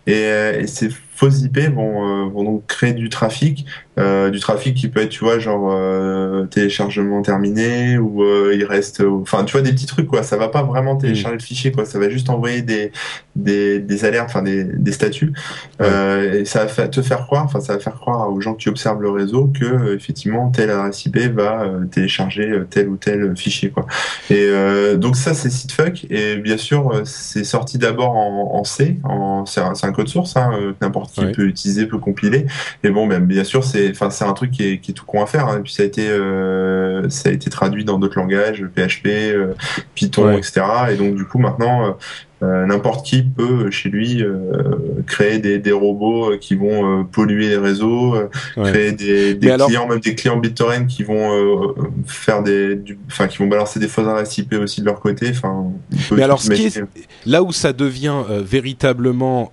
et, 0.06 0.22
et 0.22 0.66
c'est 0.66 0.88
fausses 1.22 1.42
IP 1.42 1.58
vont, 1.72 2.24
euh, 2.24 2.28
vont 2.28 2.42
donc 2.42 2.66
créer 2.66 2.94
du 2.94 3.08
trafic, 3.08 3.64
euh, 3.98 4.30
du 4.30 4.40
trafic 4.40 4.74
qui 4.74 4.88
peut 4.88 5.00
être, 5.00 5.10
tu 5.10 5.24
vois, 5.24 5.38
genre 5.38 5.70
euh, 5.72 6.46
téléchargement 6.46 7.22
terminé 7.22 7.98
ou 7.98 8.24
il 8.52 8.64
reste, 8.64 9.02
enfin, 9.02 9.44
tu 9.44 9.52
vois, 9.52 9.62
des 9.62 9.72
petits 9.72 9.86
trucs 9.86 10.06
quoi. 10.06 10.22
Ça 10.22 10.36
va 10.36 10.48
pas 10.48 10.62
vraiment 10.62 10.96
télécharger 10.96 11.36
le 11.36 11.42
fichier 11.42 11.72
quoi. 11.72 11.84
Ça 11.84 11.98
va 11.98 12.08
juste 12.08 12.30
envoyer 12.30 12.62
des 12.62 12.92
des, 13.34 13.78
des 13.78 14.04
alertes, 14.04 14.28
enfin 14.28 14.42
des, 14.42 14.64
des 14.64 14.92
statuts. 14.92 15.32
et 15.80 16.44
ça 16.44 16.64
va 16.64 16.88
te 16.88 17.02
faire 17.02 17.26
croire, 17.26 17.44
enfin, 17.44 17.60
ça 17.60 17.74
va 17.74 17.78
faire 17.78 17.94
croire 17.94 18.30
aux 18.30 18.40
gens 18.40 18.54
qui 18.54 18.68
observent 18.68 19.00
le 19.00 19.10
réseau 19.10 19.50
que 19.58 19.94
effectivement 19.94 20.50
telle 20.50 20.70
adresse 20.70 21.04
IP 21.06 21.18
va 21.34 21.66
télécharger 21.90 22.52
tel 22.70 22.88
ou 22.88 22.96
tel 22.96 23.36
fichier 23.36 23.70
quoi. 23.70 23.86
Et 24.30 24.50
donc 24.96 25.16
ça 25.16 25.34
c'est 25.34 25.50
sitefuck 25.50 26.06
et 26.10 26.36
bien 26.36 26.56
sûr 26.56 27.02
c'est 27.04 27.44
sorti 27.44 27.78
d'abord 27.78 28.16
en, 28.16 28.54
en, 28.54 28.64
C, 28.64 28.98
en 29.04 29.46
c'est 29.46 29.60
un, 29.60 29.72
un, 29.82 29.92
code 29.92 30.08
source, 30.08 30.36
hein, 30.36 30.50
n'importe 30.80 31.12
qui 31.12 31.24
peut 31.32 31.46
utiliser, 31.46 31.86
peut 31.86 31.98
compiler. 31.98 32.46
Et 32.84 32.90
bon, 32.90 33.06
ben, 33.06 33.24
bien 33.24 33.44
sûr, 33.44 33.64
c'est, 33.64 33.81
enfin, 33.90 34.10
c'est 34.10 34.24
un 34.24 34.32
truc 34.32 34.50
qui 34.50 34.64
est, 34.64 34.78
qui 34.78 34.92
est 34.92 34.94
tout 34.94 35.04
con 35.04 35.22
à 35.22 35.26
faire. 35.26 35.48
Hein. 35.48 35.58
Et 35.58 35.62
puis 35.62 35.72
ça 35.72 35.82
a 35.82 35.86
été, 35.86 36.08
euh, 36.08 37.08
ça 37.10 37.28
a 37.28 37.32
été 37.32 37.50
traduit 37.50 37.84
dans 37.84 37.98
d'autres 37.98 38.18
langages, 38.18 38.64
PHP, 38.74 39.06
euh, 39.06 39.54
Python, 39.94 40.32
etc. 40.32 40.62
Et 40.92 40.96
donc 40.96 41.14
du 41.14 41.24
coup, 41.24 41.38
maintenant, 41.38 41.96
euh, 42.42 42.62
euh, 42.62 42.66
n'importe 42.66 43.06
qui 43.06 43.22
peut 43.22 43.70
chez 43.70 43.88
lui 43.88 44.22
euh, 44.22 45.02
créer 45.06 45.38
des, 45.38 45.58
des, 45.58 45.72
robots 45.72 46.36
qui 46.40 46.54
vont 46.54 47.00
euh, 47.00 47.04
polluer 47.04 47.48
les 47.48 47.56
réseaux, 47.56 48.14
créer 48.56 48.92
des, 48.92 49.34
des 49.34 49.54
clients, 49.56 49.88
même 49.88 50.00
des 50.00 50.14
clients 50.14 50.36
BitTorrent 50.36 50.86
qui 50.86 51.02
vont 51.02 51.74
faire 52.06 52.42
des, 52.42 52.80
enfin 53.06 53.26
qui 53.26 53.38
vont 53.38 53.46
balancer 53.46 53.80
des 53.80 53.88
fausses 53.88 54.06
adresses 54.06 54.36
IP 54.38 54.54
aussi 54.54 54.80
de 54.80 54.86
leur 54.86 55.00
côté. 55.00 55.30
Enfin, 55.30 55.72
mais 56.12 56.22
alors, 56.22 56.40
ce 56.40 56.50
qui 56.50 56.66
est, 56.66 56.82
là 57.26 57.42
où 57.42 57.52
ça 57.52 57.72
devient 57.72 58.22
véritablement 58.44 59.50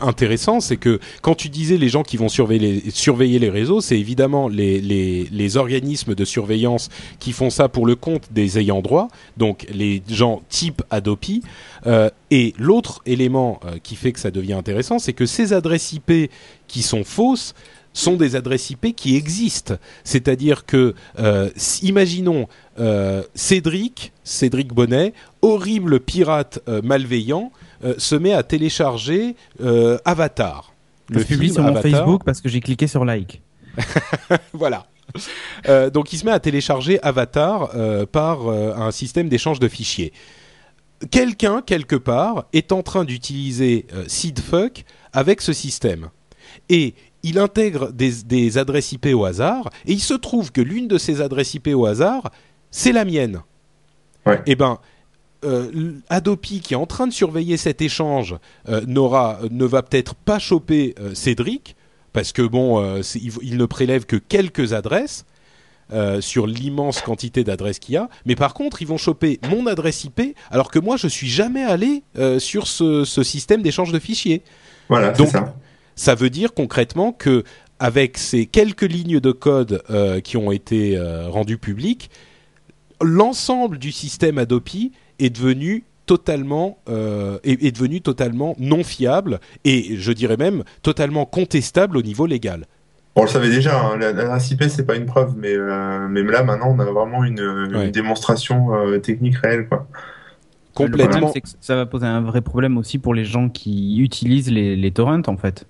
intéressant, 0.00 0.60
c'est 0.60 0.76
que 0.76 0.98
quand 1.22 1.34
tu 1.34 1.48
disais 1.48 1.76
les 1.76 1.88
gens 1.88 2.02
qui 2.02 2.16
vont 2.16 2.28
surveiller 2.28 2.82
les, 2.84 2.90
surveiller 2.90 3.38
les 3.38 3.50
réseaux, 3.50 3.80
c'est 3.80 3.98
évidemment 3.98 4.48
les, 4.48 4.80
les, 4.80 5.28
les 5.30 5.56
organismes 5.56 6.14
de 6.14 6.24
surveillance 6.24 6.88
qui 7.18 7.32
font 7.32 7.50
ça 7.50 7.68
pour 7.68 7.86
le 7.86 7.94
compte 7.94 8.28
des 8.32 8.58
ayants 8.58 8.82
droit, 8.82 9.08
donc 9.36 9.66
les 9.72 10.02
gens 10.08 10.42
type 10.48 10.82
Adopi. 10.90 11.42
Euh, 11.86 12.10
et 12.30 12.54
l'autre 12.58 13.00
élément 13.06 13.60
euh, 13.64 13.78
qui 13.82 13.96
fait 13.96 14.12
que 14.12 14.20
ça 14.20 14.30
devient 14.30 14.54
intéressant, 14.54 14.98
c'est 14.98 15.12
que 15.12 15.26
ces 15.26 15.52
adresses 15.52 15.92
IP 15.92 16.30
qui 16.68 16.82
sont 16.82 17.04
fausses 17.04 17.54
sont 17.92 18.16
des 18.16 18.36
adresses 18.36 18.70
IP 18.70 18.94
qui 18.94 19.16
existent. 19.16 19.74
C'est-à-dire 20.04 20.64
que, 20.64 20.94
euh, 21.18 21.50
imaginons 21.82 22.46
Cédric, 23.34 24.12
Cédric 24.24 24.72
Bonnet, 24.72 25.12
horrible 25.42 26.00
pirate 26.00 26.60
malveillant, 26.82 27.52
se 27.98 28.14
met 28.14 28.32
à 28.32 28.42
télécharger 28.42 29.34
Avatar. 30.06 30.72
Le 31.10 31.24
publie 31.24 31.52
sur 31.52 31.62
mon 31.62 31.74
Facebook 31.74 32.22
parce 32.24 32.40
que 32.40 32.48
j'ai 32.48 32.60
cliqué 32.60 32.86
sur 32.86 33.04
like. 33.04 33.42
voilà. 34.54 34.86
donc 35.92 36.12
il 36.14 36.18
se 36.18 36.24
met 36.24 36.30
à 36.30 36.40
télécharger 36.40 37.02
Avatar 37.02 37.70
par 38.12 38.48
un 38.48 38.92
système 38.92 39.28
d'échange 39.28 39.58
de 39.58 39.68
fichiers 39.68 40.12
quelqu'un 41.10 41.62
quelque 41.62 41.96
part 41.96 42.46
est 42.52 42.72
en 42.72 42.82
train 42.82 43.04
d'utiliser 43.04 43.86
euh, 43.94 44.04
SeedFuck 44.06 44.84
avec 45.12 45.40
ce 45.40 45.52
système. 45.52 46.10
Et 46.68 46.94
il 47.22 47.38
intègre 47.38 47.92
des, 47.92 48.58
adresses 48.58 48.92
IP 48.92 49.08
au 49.14 49.24
hasard 49.24 49.70
et 49.86 49.92
il 49.92 50.00
se 50.00 50.14
trouve 50.14 50.52
que 50.52 50.60
l'une 50.60 50.88
de 50.88 50.98
ces 50.98 51.20
adresses 51.20 51.54
IP 51.54 51.68
au 51.68 51.86
hasard 51.86 52.30
c'est 52.70 52.92
la 52.92 53.04
mienne. 53.04 53.42
Et 54.26 54.32
eh 54.46 54.54
ben 54.54 54.78
euh, 55.44 55.94
Adopi 56.08 56.60
qui 56.60 56.74
est 56.74 56.76
en 56.76 56.86
train 56.86 57.06
de 57.06 57.12
surveiller 57.12 57.56
cet 57.56 57.80
échange 57.80 58.36
euh, 58.68 58.82
ne 58.86 59.64
va 59.64 59.82
peut-être 59.82 60.14
pas 60.14 60.38
choper 60.38 60.94
Cédric 61.14 61.76
parce 62.12 62.32
que 62.32 62.42
bon 62.42 63.00
il, 63.42 63.56
ne 63.56 63.66
prélève 63.66 64.06
que 64.06 64.16
quelques 64.16 64.72
adresses 64.72 65.24
euh, 65.92 66.20
sur 66.20 66.46
l'immense 66.46 67.00
quantité 67.00 67.42
d'adresses 67.42 67.78
qu'il 67.80 67.94
y 67.94 67.96
a. 67.96 68.08
Mais 68.24 68.36
par 68.36 68.54
contre, 68.54 68.80
ils 68.80 68.88
vont 68.88 68.96
choper 68.96 69.40
mon 69.48 69.66
adresse 69.66 70.04
IP, 70.04 70.36
alors 70.50 70.70
que 70.70 70.78
moi, 70.78 70.96
je 70.96 71.08
suis 71.08 71.28
jamais 71.28 71.64
allé 71.64 72.04
euh, 72.16 72.38
sur 72.38 72.66
ce, 72.68 73.04
système 73.04 73.62
d'échange 73.62 73.92
de 73.92 73.98
fichiers. 73.98 74.42
Voilà, 74.88 75.14
c'est 75.14 75.26
ça. 75.26 75.54
Ça 75.96 76.14
veut 76.14 76.30
dire 76.30 76.54
concrètement 76.54 77.12
que 77.12 77.44
avec 77.78 78.18
ces 78.18 78.46
quelques 78.46 78.82
lignes 78.82 79.20
de 79.20 79.32
code 79.32 79.82
euh, 79.90 80.20
qui 80.20 80.36
ont 80.36 80.52
été 80.52 80.98
rendues 81.28 81.58
publiques, 81.58 82.10
l'ensemble 83.02 83.78
du 83.78 83.90
système 83.92 84.38
Adopi 84.38 84.92
est 85.18 85.30
devenu 85.30 85.84
totalement 86.06 86.78
est, 87.44 87.72
devenu 87.72 88.00
totalement 88.00 88.56
non 88.58 88.82
fiable 88.82 89.40
et 89.64 89.96
je 89.96 90.12
dirais 90.12 90.36
même 90.36 90.64
totalement 90.82 91.26
contestable 91.26 91.96
au 91.96 92.02
niveau 92.02 92.26
légal. 92.26 92.66
On 93.16 93.22
le 93.22 93.28
savait 93.28 93.50
déjà, 93.50 93.80
hein, 93.80 93.96
l'adresse 93.98 94.50
IP 94.50 94.64
c'est 94.68 94.86
pas 94.86 94.94
une 94.94 95.06
preuve, 95.06 95.34
mais, 95.36 95.52
euh, 95.52 96.06
mais 96.08 96.22
là 96.22 96.42
maintenant 96.42 96.74
on 96.76 96.78
a 96.78 96.84
vraiment 96.84 97.24
une, 97.24 97.90
démonstration 97.90 98.74
euh, 98.74 98.98
technique 98.98 99.36
réelle. 99.36 99.68
Quoi. 99.68 99.86
Complètement. 100.74 101.32
Le 101.34 101.40
que 101.40 101.48
ça 101.60 101.74
va 101.74 101.86
poser 101.86 102.06
un 102.06 102.20
vrai 102.20 102.40
problème 102.40 102.78
aussi 102.78 102.98
pour 102.98 103.14
les 103.14 103.24
gens 103.24 103.48
qui 103.48 103.98
utilisent 104.00 104.50
les, 104.50 104.76
les 104.76 104.90
torrents 104.92 105.22
en 105.26 105.36
fait. 105.36 105.66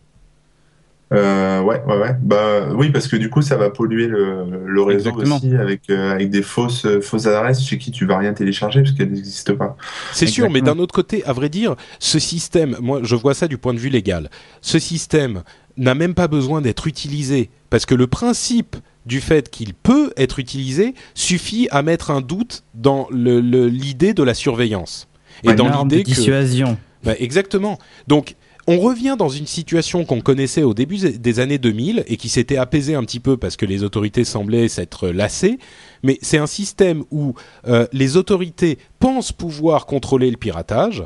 Euh, 1.61 1.64
ouais, 1.64 1.82
ouais, 1.86 1.96
ouais. 1.96 2.16
Bah 2.20 2.68
oui, 2.74 2.90
parce 2.90 3.08
que 3.08 3.16
du 3.16 3.30
coup, 3.30 3.42
ça 3.42 3.56
va 3.56 3.70
polluer 3.70 4.06
le, 4.06 4.44
le 4.66 4.82
réseau 4.82 5.12
aussi 5.12 5.54
avec 5.54 5.90
euh, 5.90 6.12
avec 6.12 6.30
des 6.30 6.42
fausses 6.42 6.86
fausses 7.00 7.26
adresses 7.26 7.62
chez 7.62 7.78
qui 7.78 7.90
tu 7.90 8.06
vas 8.06 8.18
rien 8.18 8.32
télécharger 8.32 8.82
parce 8.82 8.92
qu'elles 8.92 9.12
n'existent 9.12 9.56
pas. 9.56 9.76
C'est 10.12 10.26
sûr, 10.26 10.50
mais 10.50 10.61
d'un 10.61 10.78
autre 10.78 10.94
côté, 10.94 11.24
à 11.24 11.32
vrai 11.32 11.48
dire, 11.48 11.76
ce 11.98 12.18
système, 12.18 12.76
moi, 12.80 13.00
je 13.02 13.14
vois 13.16 13.34
ça 13.34 13.48
du 13.48 13.58
point 13.58 13.74
de 13.74 13.78
vue 13.78 13.90
légal. 13.90 14.30
Ce 14.61 14.78
système 14.78 15.42
n'a 15.76 15.94
même 15.94 16.14
pas 16.14 16.28
besoin 16.28 16.61
d'être 16.61 16.86
utilisé 16.86 17.50
parce 17.70 17.86
que 17.86 17.94
le 17.94 18.06
principe 18.06 18.76
du 19.06 19.20
fait 19.20 19.48
qu'il 19.48 19.74
peut 19.74 20.12
être 20.16 20.38
utilisé 20.38 20.94
suffit 21.14 21.68
à 21.70 21.82
mettre 21.82 22.11
un 22.11 22.20
doute 22.20 22.64
dans 22.74 23.08
l'idée 23.11 24.08
le, 24.08 24.14
de 24.14 24.22
la 24.22 24.34
surveillance 24.34 25.08
et 25.42 25.54
dans 25.54 25.82
l'idée 25.82 26.02
que 26.02 26.08
dissuasion. 26.08 26.76
Bah, 27.02 27.14
exactement. 27.18 27.78
Donc 28.08 28.34
on 28.70 28.78
revient 28.78 29.16
dans 29.18 29.28
une 29.28 29.48
situation 29.48 30.04
qu'on 30.04 30.20
connaissait 30.20 30.62
au 30.62 30.74
début 30.74 30.96
des 30.96 31.40
années 31.40 31.58
2000 31.58 32.04
et 32.06 32.16
qui 32.16 32.28
s'était 32.28 32.56
apaisée 32.56 32.94
un 32.94 33.02
petit 33.02 33.18
peu 33.18 33.36
parce 33.36 33.56
que 33.56 33.66
les 33.66 33.82
autorités 33.82 34.22
semblaient 34.22 34.68
s'être 34.68 35.08
lassées. 35.08 35.58
Mais 36.04 36.20
c'est 36.22 36.38
un 36.38 36.46
système 36.46 37.02
où 37.10 37.34
euh, 37.66 37.88
les 37.92 38.16
autorités 38.16 38.78
pensent 39.00 39.32
pouvoir 39.32 39.86
contrôler 39.86 40.30
le 40.30 40.36
piratage, 40.36 41.02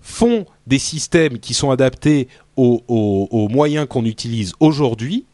font 0.00 0.46
des 0.68 0.78
systèmes 0.78 1.40
qui 1.40 1.54
sont 1.54 1.72
adaptés 1.72 2.28
aux, 2.56 3.48
moyens 3.50 3.88
qu'on 3.88 4.04
utilise 4.04 4.52
aujourd'hui, 4.60 5.24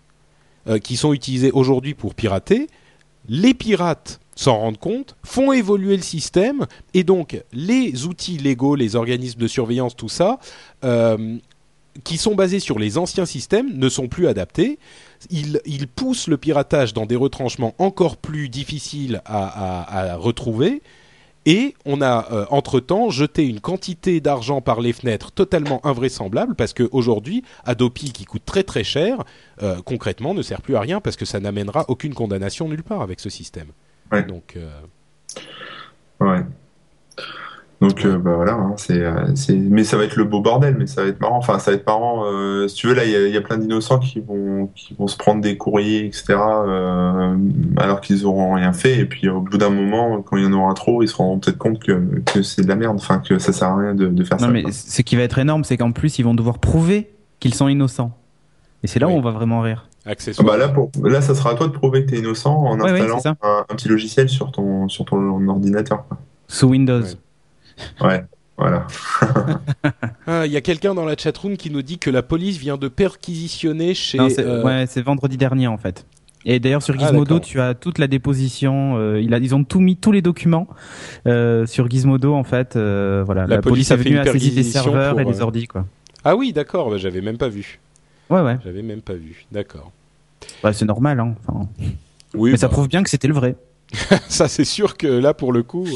euh, 0.68 0.78
qui 0.78 0.96
sont 0.96 1.12
utilisés 1.12 1.50
aujourd'hui 1.50 1.92
pour 1.92 2.14
pirater. 2.14 2.68
Les 3.28 3.52
pirates 3.52 4.20
s'en 4.36 4.56
rendent 4.56 4.78
compte, 4.78 5.16
font 5.22 5.52
évoluer 5.52 5.98
le 5.98 6.02
système, 6.02 6.66
et 6.94 7.04
donc 7.04 7.42
les 7.52 8.06
outils 8.06 8.38
légaux, 8.38 8.74
les 8.74 8.96
organismes 8.96 9.40
de 9.40 9.48
surveillance, 9.48 9.96
tout 9.96 10.08
ça, 10.08 10.38
euh, 10.82 11.36
qui 12.05 12.16
sont 12.16 12.34
basés 12.34 12.61
sur 12.61 12.78
les 12.78 12.99
anciens 12.99 13.26
systèmes, 13.26 13.76
ne 13.76 13.88
sont 13.88 14.09
plus 14.09 14.26
adaptés. 14.28 14.78
Ils, 15.30 15.88
poussent 15.88 16.28
le 16.28 16.36
piratage 16.36 16.94
dans 16.94 17.07
des 17.07 17.16
retranchements 17.16 17.74
encore 17.78 18.16
plus 18.16 18.49
difficiles 18.49 19.20
à 19.24 20.16
retrouver, 20.16 20.82
et 21.49 21.74
on 21.86 22.03
a 22.03 22.30
euh, 22.30 22.44
entre-temps 22.51 23.09
jeté 23.09 23.46
une 23.46 23.61
quantité 23.61 24.20
d'argent 24.20 24.61
par 24.61 24.82
les 24.82 24.92
fenêtres 24.92 25.32
totalement 25.32 25.80
invraisemblable 25.86 26.55
parce 26.55 26.74
qu'aujourd'hui, 26.74 27.42
Adopi, 27.64 28.12
qui 28.12 28.26
coûte 28.26 28.42
très 28.44 28.64
très 28.64 28.84
cher, 28.84 29.24
euh, 29.62 29.80
concrètement 29.82 30.34
ne 30.34 30.42
sert 30.42 30.61
plus 30.61 30.76
à 30.76 30.80
rien 30.80 31.01
parce 31.01 31.16
que 31.16 31.24
ça 31.24 31.40
n'amènera 31.40 31.86
aucune 31.88 32.12
condamnation 32.12 32.68
nulle 32.68 32.82
part 32.82 33.01
avec 33.01 33.18
ce 33.18 33.30
système. 33.30 33.68
Donc, 34.26 34.57
euh, 34.57 34.68
ouais. 36.20 36.44
Donc 37.81 38.05
euh, 38.05 38.18
bah 38.18 38.35
voilà, 38.35 38.55
hein, 38.55 38.74
c'est, 38.76 39.01
euh, 39.01 39.37
c'est, 39.37 39.55
mais 39.55 39.85
ça 39.85 39.97
va 39.97 40.03
être 40.03 40.16
le 40.16 40.24
beau 40.24 40.41
bordel, 40.41 40.74
mais 40.76 40.89
ça 40.89 41.03
va 41.03 41.09
être 41.09 41.20
marrant. 41.20 41.39
Enfin, 41.39 41.61
ça 41.61 41.70
va 41.70 41.76
être 41.76 41.87
marrant. 41.87 42.24
Euh, 42.24 42.66
si 42.66 42.74
tu 42.74 42.89
veux, 42.89 42.95
là, 42.95 43.05
il 43.05 43.11
y 43.12 43.14
a, 43.14 43.29
y 43.29 43.37
a, 43.37 43.41
plein 43.41 43.57
d'innocents 43.57 44.01
qui 44.01 44.18
vont, 44.18 44.68
qui 44.74 44.95
vont 44.95 45.07
se 45.07 45.16
prendre 45.16 45.41
des 45.41 45.57
courriers, 45.57 46.05
etc. 46.05 46.35
alors 47.76 48.01
qu'ils 48.01 48.26
auront 48.26 48.55
rien 48.55 48.72
fait. 48.72 48.99
Et 48.99 49.05
puis 49.05 49.29
au 49.29 49.41
bout 49.41 49.59
d'un 49.59 49.70
moment, 49.70 50.20
quand 50.22 50.37
il 50.37 50.43
y 50.43 50.47
en 50.47 50.53
aura 50.55 50.74
trop, 50.74 51.05
ils 51.05 51.09
se 51.09 51.14
rendront 51.14 51.39
peut-être 51.39 51.59
compte 51.59 51.79
que, 51.79 52.20
que 52.26 52.43
c'est 52.43 52.62
de 52.62 52.68
la 52.68 52.74
merde. 52.74 52.97
Enfin, 52.97 53.20
que 53.20 53.39
ça 53.39 53.53
sert 53.53 53.68
à 53.68 53.76
rien 53.76 53.95
de, 53.95 54.09
de 54.09 54.24
faire 54.24 54.41
ça. 54.41 54.47
Non, 54.49 54.53
mais 54.53 54.64
ce 54.72 55.03
qui 55.03 55.14
va 55.14 55.22
être 55.22 55.39
énorme, 55.39 55.62
c'est 55.62 55.76
qu'en 55.76 55.93
plus, 55.93 56.18
ils 56.18 56.24
vont 56.24 56.35
devoir 56.35 56.59
prouver 56.59 57.11
qu'ils 57.39 57.55
sont 57.55 57.68
innocents. 57.68 58.11
Et 58.83 58.89
c'est 58.89 58.99
là 58.99 59.07
où 59.07 59.12
on 59.12 59.20
va 59.20 59.31
vraiment 59.31 59.61
rire. 59.61 59.89
Ah 60.05 60.14
bah 60.43 60.57
là, 60.57 60.68
pour, 60.68 60.91
là, 61.05 61.20
ça 61.20 61.35
sera 61.35 61.51
à 61.51 61.55
toi 61.55 61.68
de 61.68 61.72
prouver 61.72 62.05
que 62.05 62.11
tu 62.11 62.16
es 62.16 62.18
innocent 62.20 62.57
en 62.57 62.81
installant 62.81 63.20
un, 63.43 63.64
un, 63.68 63.74
petit 63.74 63.89
logiciel 63.89 64.29
sur 64.29 64.51
ton, 64.51 64.89
sur 64.89 65.05
ton 65.05 65.47
ordinateur. 65.49 66.07
Sous 66.49 66.68
Windows. 66.68 67.03
Ouais. 67.03 67.14
Voilà. 68.57 68.87
Ah, 70.26 70.45
Il 70.47 70.53
y 70.53 70.57
a 70.57 70.61
quelqu'un 70.61 70.95
dans 70.95 71.05
la 71.05 71.16
chatroom 71.16 71.57
qui 71.57 71.70
nous 71.70 71.83
dit 71.83 71.99
que 71.99 72.11
la 72.11 72.22
police 72.22 72.57
vient 72.59 72.76
de 72.76 72.89
perquisitionner 72.89 73.95
chez. 73.95 74.18
Non, 74.18 74.29
c'est 74.29 74.45
euh, 74.45 74.62
ouais, 74.62 74.85
c'est 74.89 75.01
vendredi 75.01 75.37
dernier 75.37 75.66
en 75.68 75.79
fait. 75.79 76.05
Et 76.45 76.61
d'ailleurs 76.61 76.83
sur 76.83 76.95
Ah, 76.99 77.07
Gizmodo, 77.07 77.41
tu 77.41 77.61
as 77.61 77.74
toute 77.74 77.99
la 77.99 78.07
déposition. 78.09 78.97
euh, 78.99 79.16
a, 79.33 79.39
ils 79.39 79.55
ont 79.55 79.64
tout 79.64 79.81
mis 79.81 79.97
tous 79.97 80.12
les 80.12 80.22
documents 80.22 80.66
euh, 81.26 81.66
sur 81.66 81.89
Gizmodo 81.89 82.35
en 82.35 82.45
fait. 82.45 82.76
euh, 82.76 83.22
voilà, 83.24 83.47
La 83.47 83.57
la, 83.57 83.62
police 83.62 83.89
police, 83.89 83.91
a 83.91 83.95
est 83.95 83.99
fait 83.99 84.05
venue 84.05 84.14
une 84.16 84.20
à 84.20 84.24
saisir 84.24 84.41
des 84.41 84.55
perquisition 84.55 84.83
serveurs 84.83 85.11
pour, 85.12 85.20
et 85.20 85.24
des 85.24 85.41
euh, 85.41 85.45
ordi 85.45 85.66
quoi. 85.66 85.87
Ah 86.24 86.37
oui, 86.37 86.53
d'accord. 86.53 86.91
bah, 86.91 86.97
J'avais 86.99 87.20
même 87.20 87.39
pas 87.39 87.49
vu. 87.49 87.79
Ouais 88.29 88.41
ouais. 88.41 88.59
J'avais 88.64 88.83
même 88.83 89.03
pas 89.03 89.14
vu. 89.14 89.47
D'accord. 89.53 89.91
Bah, 90.62 90.72
c'est 90.72 90.85
normal 90.85 91.20
hein. 91.20 91.35
Enfin, 91.47 91.68
Oui. 92.35 92.51
mais 92.53 92.57
ça 92.57 92.68
bah, 92.68 92.72
prouve 92.72 92.89
bien 92.89 93.03
que 93.03 93.11
c'était 93.11 93.29
le 93.29 93.35
vrai. 93.35 93.57
ça 94.29 94.49
c'est 94.49 94.64
sûr 94.64 94.97
que 94.97 95.07
là 95.07 95.33
pour 95.33 95.53
le 95.53 95.62
coup. 95.62 95.87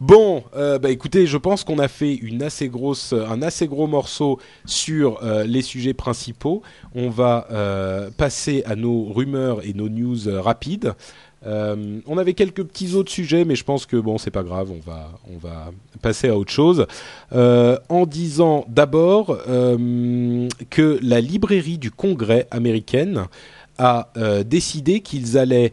Bon, 0.00 0.44
euh, 0.54 0.78
bah 0.78 0.90
écoutez, 0.90 1.26
je 1.26 1.38
pense 1.38 1.64
qu'on 1.64 1.78
a 1.78 1.88
fait 1.88 2.20
un 2.30 3.42
assez 3.42 3.66
gros 3.66 3.86
morceau 3.86 4.38
sur 4.66 5.22
euh, 5.22 5.44
les 5.44 5.62
sujets 5.62 5.94
principaux. 5.94 6.62
On 6.94 7.08
va 7.08 7.46
euh, 7.50 8.10
passer 8.10 8.62
à 8.66 8.76
nos 8.76 9.04
rumeurs 9.04 9.64
et 9.64 9.72
nos 9.72 9.88
news 9.88 10.18
rapides. 10.42 10.92
On 11.48 12.18
avait 12.18 12.34
quelques 12.34 12.64
petits 12.64 12.94
autres 12.94 13.12
sujets, 13.12 13.44
mais 13.44 13.54
je 13.54 13.62
pense 13.62 13.86
que 13.86 13.96
bon, 13.96 14.18
c'est 14.18 14.32
pas 14.32 14.42
grave. 14.42 14.72
On 14.72 14.80
va, 14.80 15.12
on 15.32 15.38
va 15.38 15.70
passer 16.02 16.28
à 16.28 16.36
autre 16.36 16.50
chose. 16.50 16.86
En 17.30 18.04
disant 18.04 18.64
d'abord 18.66 19.38
que 19.46 20.98
la 21.02 21.20
librairie 21.20 21.78
du 21.78 21.92
Congrès 21.92 22.48
américaine 22.50 23.26
a 23.78 24.08
décidé 24.44 25.02
qu'ils 25.02 25.38
allaient 25.38 25.72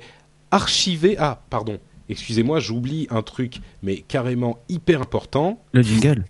archiver. 0.52 1.16
Ah, 1.18 1.42
pardon. 1.50 1.80
Excusez-moi, 2.14 2.60
j'oublie 2.60 3.08
un 3.10 3.24
truc, 3.24 3.60
mais 3.82 3.98
carrément 3.98 4.60
hyper 4.70 5.02
important. 5.02 5.60
Le 5.72 5.82
jingle. 5.82 6.26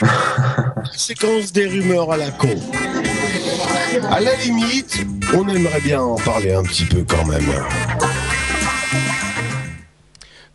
séquence 0.92 1.52
des 1.52 1.66
rumeurs 1.66 2.12
à 2.12 2.16
la 2.16 2.30
con. 2.30 2.54
À 4.08 4.20
la 4.20 4.36
limite, 4.36 5.04
on 5.34 5.48
aimerait 5.48 5.80
bien 5.80 6.00
en 6.00 6.14
parler 6.14 6.52
un 6.52 6.62
petit 6.62 6.84
peu 6.84 7.02
quand 7.02 7.26
même. 7.26 7.42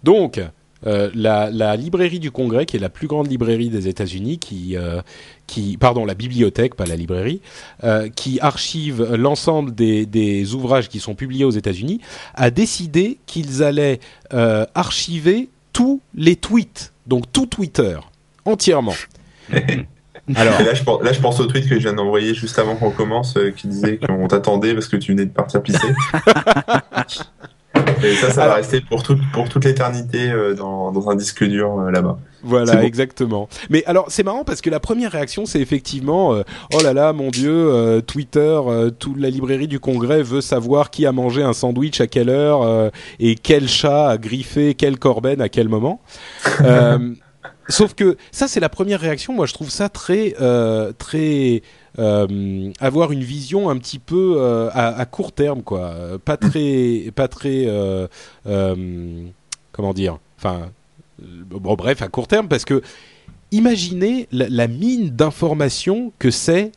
Donc, 0.03 0.39
euh, 0.85 1.09
la, 1.15 1.49
la 1.51 1.75
librairie 1.75 2.19
du 2.19 2.31
Congrès, 2.31 2.65
qui 2.65 2.77
est 2.77 2.79
la 2.79 2.89
plus 2.89 3.07
grande 3.07 3.29
librairie 3.29 3.69
des 3.69 3.87
États-Unis, 3.87 4.37
qui, 4.37 4.75
euh, 4.77 5.01
qui, 5.47 5.77
pardon, 5.77 6.05
la 6.05 6.13
bibliothèque, 6.13 6.75
pas 6.75 6.85
la 6.85 6.95
librairie, 6.95 7.41
euh, 7.83 8.09
qui 8.09 8.39
archive 8.39 9.15
l'ensemble 9.15 9.73
des, 9.73 10.05
des 10.05 10.53
ouvrages 10.53 10.89
qui 10.89 10.99
sont 10.99 11.15
publiés 11.15 11.45
aux 11.45 11.51
États-Unis, 11.51 12.01
a 12.35 12.51
décidé 12.51 13.17
qu'ils 13.25 13.63
allaient 13.63 13.99
archiver 14.75 15.49
tous 15.73 16.01
les 16.13 16.35
tweets, 16.35 16.93
donc 17.07 17.31
tout 17.31 17.45
Twitter, 17.45 17.97
entièrement. 18.43 18.95
Alors, 20.35 20.59
là, 20.59 20.73
je 20.73 20.83
pense, 20.83 21.03
là, 21.03 21.13
je 21.13 21.19
pense 21.19 21.39
au 21.39 21.45
tweet 21.45 21.69
que 21.69 21.75
je 21.75 21.81
viens 21.81 21.93
d'envoyer 21.93 22.33
juste 22.33 22.57
avant 22.57 22.75
qu'on 22.75 22.89
commence, 22.89 23.37
qui 23.55 23.67
disait 23.67 23.97
qu'on 23.97 24.27
t'attendait 24.27 24.73
parce 24.73 24.87
que 24.87 24.97
tu 24.97 25.11
venais 25.11 25.25
de 25.25 25.31
partir 25.31 25.61
pisser. 25.61 25.77
Et 28.03 28.15
ça, 28.15 28.31
ça 28.31 28.41
Alors- 28.43 28.55
va 28.55 28.61
rester 28.61 28.81
pour, 28.81 29.03
toute 29.03 29.19
pour 29.31 29.49
toute 29.49 29.65
l'éternité 29.65 30.29
euh, 30.31 30.53
dans, 30.53 30.91
dans 30.91 31.09
un 31.09 31.15
disque 31.15 31.43
dur 31.43 31.79
euh, 31.79 31.91
là-bas. 31.91 32.17
Voilà, 32.43 32.83
exactement. 32.83 33.49
Mais 33.71 33.83
alors, 33.85 34.05
c'est 34.09 34.21
marrant 34.21 34.43
parce 34.43 34.61
que 34.61 34.69
la 34.69 34.79
première 34.79 35.11
réaction, 35.11 35.47
c'est 35.47 35.59
effectivement, 35.59 36.33
euh, 36.35 36.43
oh 36.73 36.81
là 36.83 36.93
là, 36.93 37.11
mon 37.11 37.29
Dieu, 37.31 37.51
euh, 37.51 38.01
Twitter, 38.01 38.39
euh, 38.67 38.91
toute 38.91 39.17
la 39.19 39.31
librairie 39.31 39.67
du 39.67 39.79
Congrès 39.79 40.21
veut 40.21 40.41
savoir 40.41 40.91
qui 40.91 41.07
a 41.07 41.11
mangé 41.11 41.41
un 41.41 41.53
sandwich 41.53 42.01
à 42.01 42.07
quelle 42.07 42.29
heure 42.29 42.61
euh, 42.61 42.89
et 43.19 43.33
quel 43.35 43.67
chat 43.67 44.09
a 44.09 44.17
griffé 44.17 44.75
quelle 44.75 44.99
corbeille 44.99 45.41
à 45.41 45.49
quel 45.49 45.69
moment. 45.69 46.01
Euh, 46.61 47.13
sauf 47.67 47.93
que 47.95 48.15
ça, 48.31 48.47
c'est 48.47 48.59
la 48.59 48.69
première 48.69 48.99
réaction. 48.99 49.33
Moi, 49.33 49.45
je 49.47 49.53
trouve 49.53 49.69
ça 49.69 49.89
très, 49.89 50.35
euh, 50.39 50.93
très 50.97 51.63
euh, 51.97 52.71
avoir 52.79 53.11
une 53.11 53.23
vision 53.23 53.69
un 53.69 53.77
petit 53.77 53.99
peu 53.99 54.35
euh, 54.37 54.69
à, 54.73 55.05
court 55.05 55.31
terme, 55.31 55.63
quoi. 55.63 55.79
Euh, 55.79 56.17
Pas 56.17 56.37
très, 56.37 57.11
pas 57.15 57.27
très, 57.27 57.67
comment 59.71 59.93
dire, 59.93 60.17
enfin. 60.37 60.69
Bon, 61.17 61.75
bref, 61.75 62.01
à 62.01 62.09
court 62.09 62.27
terme, 62.27 62.49
parce 62.49 62.65
que 62.65 62.81
imaginez 63.51 64.27
la, 64.33 64.67
mine 64.67 65.11
d'informations 65.11 66.11
que 66.19 66.29
c'est 66.29 66.73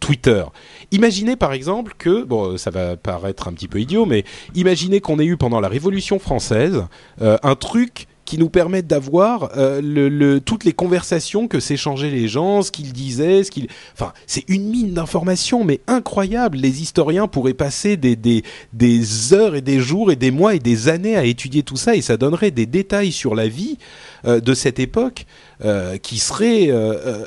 Twitter. 0.00 0.42
Imaginez 0.90 1.36
par 1.36 1.52
exemple 1.52 1.92
que, 1.98 2.22
bon, 2.22 2.56
ça 2.56 2.70
va 2.70 2.96
paraître 2.96 3.46
un 3.46 3.52
petit 3.52 3.68
peu 3.68 3.78
idiot, 3.78 4.06
mais 4.06 4.24
imaginez 4.54 5.02
qu'on 5.02 5.18
ait 5.18 5.26
eu 5.26 5.36
pendant 5.36 5.60
la 5.60 5.68
Révolution 5.68 6.18
française 6.18 6.86
un 7.20 7.54
truc 7.56 8.06
qui 8.28 8.36
nous 8.36 8.50
permette 8.50 8.86
d'avoir 8.86 9.52
euh, 9.56 10.38
toutes 10.40 10.64
les 10.64 10.74
conversations 10.74 11.48
que 11.48 11.60
s'échangeaient 11.60 12.10
les 12.10 12.28
gens, 12.28 12.60
ce 12.60 12.70
qu'ils 12.70 12.92
disaient, 12.92 13.42
ce 13.42 13.50
qu'ils... 13.50 13.68
Enfin, 13.94 14.12
c'est 14.26 14.44
une 14.48 14.68
mine 14.68 14.92
d'informations, 14.92 15.64
mais 15.64 15.80
incroyable. 15.86 16.58
Les 16.58 16.82
historiens 16.82 17.26
pourraient 17.26 17.54
passer 17.54 17.96
des, 17.96 18.42
heures 19.32 19.54
et 19.54 19.62
des 19.62 19.80
jours 19.80 20.12
et 20.12 20.16
des 20.16 20.30
mois 20.30 20.54
et 20.54 20.58
des 20.58 20.90
années 20.90 21.16
à 21.16 21.24
étudier 21.24 21.62
tout 21.62 21.76
ça, 21.76 21.96
et 21.96 22.02
ça 22.02 22.18
donnerait 22.18 22.50
des 22.50 22.66
détails 22.66 23.12
sur 23.12 23.34
la 23.34 23.48
vie 23.48 23.78
euh, 24.26 24.40
de 24.40 24.52
cette 24.52 24.78
époque 24.78 25.24
euh, 25.64 25.96
qui 25.96 26.18
seraient 26.18 26.66
euh, 26.68 27.24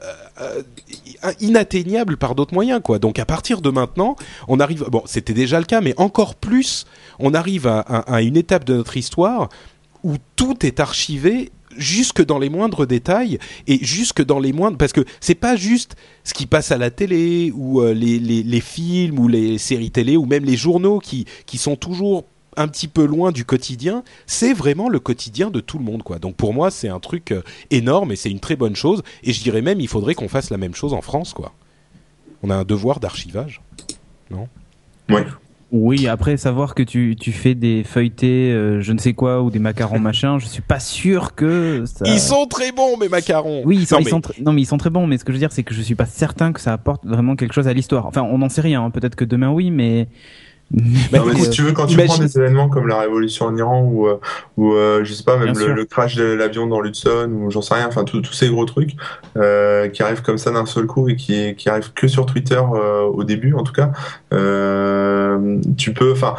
inatteignables 1.39 2.17
par 2.17 2.35
d'autres 2.35 2.53
moyens, 2.53 2.79
quoi. 2.83 2.99
Donc 2.99 3.17
à 3.17 3.25
partir 3.25 3.61
de 3.61 3.71
maintenant, 3.71 4.15
on 4.47 4.59
arrive... 4.59 4.85
Bon, 4.91 5.01
c'était 5.05 5.33
déjà 5.33 5.57
le 5.57 5.65
cas, 5.65 5.81
mais 5.81 5.95
encore 5.97 6.35
plus, 6.35 6.85
on 7.17 7.33
arrive 7.33 7.65
à 7.65 8.21
une 8.21 8.37
étape 8.37 8.65
de 8.65 8.75
notre 8.75 8.97
histoire 8.97 9.49
où 10.03 10.15
tout 10.35 10.65
est 10.65 10.79
archivé 10.79 11.51
jusque 11.77 12.23
dans 12.23 12.39
les 12.39 12.49
moindres 12.49 12.85
détails 12.85 13.39
et 13.67 13.83
jusque 13.83 14.23
dans 14.23 14.39
les 14.39 14.53
moindres 14.53 14.77
parce 14.77 14.93
que 14.93 15.05
c'est 15.19 15.35
pas 15.35 15.55
juste 15.55 15.95
ce 16.23 16.33
qui 16.33 16.45
passe 16.45 16.71
à 16.71 16.77
la 16.77 16.91
télé 16.91 17.51
ou 17.55 17.81
euh, 17.81 17.93
les, 17.93 18.19
les, 18.19 18.61
films 18.61 19.19
ou 19.19 19.27
les 19.27 19.57
séries 19.57 19.91
télé 19.91 20.17
ou 20.17 20.25
même 20.25 20.43
les 20.43 20.57
journaux 20.57 20.99
qui, 20.99 21.25
qui 21.45 21.57
sont 21.57 21.75
toujours 21.75 22.25
un 22.57 22.67
petit 22.67 22.87
peu 22.87 23.05
loin 23.05 23.31
du 23.31 23.45
quotidien, 23.45 24.03
c'est 24.25 24.53
vraiment 24.53 24.89
le 24.89 24.99
quotidien 24.99 25.49
de 25.49 25.61
tout 25.61 25.77
le 25.77 25.85
monde 25.85 26.03
quoi. 26.03 26.19
Donc 26.19 26.35
pour 26.35 26.53
moi, 26.53 26.69
c'est 26.69 26.89
un 26.89 26.99
truc 26.99 27.31
euh, 27.31 27.41
énorme 27.69 28.11
et 28.11 28.15
c'est 28.15 28.29
une 28.29 28.41
très 28.41 28.55
bonne 28.55 28.75
chose 28.75 29.03
et 29.23 29.31
je 29.31 29.41
dirais 29.41 29.61
même 29.61 29.79
il 29.79 29.87
faudrait 29.87 30.15
qu'on 30.15 30.27
fasse 30.27 30.49
la 30.49 30.57
même 30.57 30.75
chose 30.75 30.93
en 30.93 31.01
France 31.01 31.33
quoi. 31.33 31.53
On 32.43 32.49
a 32.49 32.55
un 32.55 32.63
devoir 32.63 32.99
d'archivage. 32.99 33.61
Ouais. 35.09 35.25
Oui, 35.71 36.07
après 36.07 36.35
savoir 36.35 36.75
que 36.75 36.83
tu, 36.83 37.15
tu 37.17 37.31
fais 37.31 37.55
des 37.55 37.83
feuilletés, 37.85 38.51
euh, 38.51 38.81
je 38.81 38.91
ne 38.91 38.97
sais 38.97 39.13
quoi, 39.13 39.41
ou 39.41 39.49
des 39.49 39.59
macarons 39.59 39.99
machin, 40.09 40.37
je 40.37 40.45
suis 40.45 40.61
pas 40.61 40.79
sûr 40.81 41.33
que 41.33 41.83
ça... 41.85 42.03
Ils 42.07 42.19
sont 42.19 42.45
très 42.45 42.71
bons 42.73 42.97
mes 42.97 43.07
macarons. 43.07 43.61
Oui, 43.65 43.77
ils 43.79 43.85
sont, 43.87 43.95
Non, 43.95 44.01
ils 44.01 44.03
mais- 44.05 44.09
sont 44.09 44.19
tr- 44.19 44.43
non 44.43 44.51
mais 44.53 44.61
ils 44.61 44.65
sont 44.65 44.77
très 44.77 44.89
bons, 44.89 45.07
mais 45.07 45.17
ce 45.17 45.23
que 45.23 45.31
je 45.31 45.37
veux 45.37 45.39
dire 45.39 45.51
c'est 45.53 45.63
que 45.63 45.73
je 45.73 45.81
suis 45.81 45.95
pas 45.95 46.05
certain 46.05 46.51
que 46.51 46.59
ça 46.59 46.73
apporte 46.73 47.05
vraiment 47.05 47.35
quelque 47.37 47.53
chose 47.53 47.67
à 47.69 47.73
l'histoire. 47.73 48.05
Enfin, 48.05 48.21
on 48.21 48.39
n'en 48.39 48.49
sait 48.49 48.61
rien, 48.61 48.83
hein. 48.83 48.89
peut-être 48.91 49.15
que 49.15 49.23
demain 49.25 49.49
oui, 49.51 49.71
mais... 49.71 50.07
Non, 50.73 51.25
mais 51.25 51.31
écoute, 51.33 51.37
si 51.45 51.49
tu 51.49 51.61
veux, 51.63 51.73
quand 51.73 51.85
tu 51.85 51.93
imagine- 51.93 52.15
prends 52.15 52.23
des 52.23 52.37
événements 52.37 52.69
comme 52.69 52.87
la 52.87 52.99
révolution 52.99 53.45
en 53.45 53.57
Iran 53.57 53.81
ou, 53.83 54.07
euh, 54.07 54.19
ou 54.57 54.73
euh, 54.73 55.03
je 55.03 55.13
sais 55.13 55.23
pas, 55.23 55.37
même 55.37 55.53
le, 55.53 55.85
crash 55.85 56.15
de 56.15 56.23
l'avion 56.23 56.65
dans 56.67 56.79
l'Hudson 56.79 57.29
ou 57.33 57.51
j'en 57.51 57.61
sais 57.61 57.73
rien, 57.73 57.87
enfin 57.87 58.05
tous 58.05 58.21
tous 58.21 58.33
ces 58.33 58.49
gros 58.49 58.65
trucs 58.65 58.95
euh, 59.37 59.89
qui 59.89 60.01
arrivent 60.01 60.21
comme 60.21 60.37
ça 60.37 60.51
d'un 60.51 60.65
seul 60.65 60.85
coup 60.85 61.09
et 61.09 61.15
qui, 61.15 61.55
qui 61.55 61.69
arrivent 61.69 61.91
que 61.93 62.07
sur 62.07 62.25
Twitter 62.25 62.61
euh, 62.73 63.01
au 63.01 63.23
début 63.23 63.53
en 63.53 63.63
tout 63.63 63.73
cas, 63.73 63.91
euh, 64.33 65.59
tu 65.77 65.93
peux, 65.93 66.11
enfin 66.13 66.35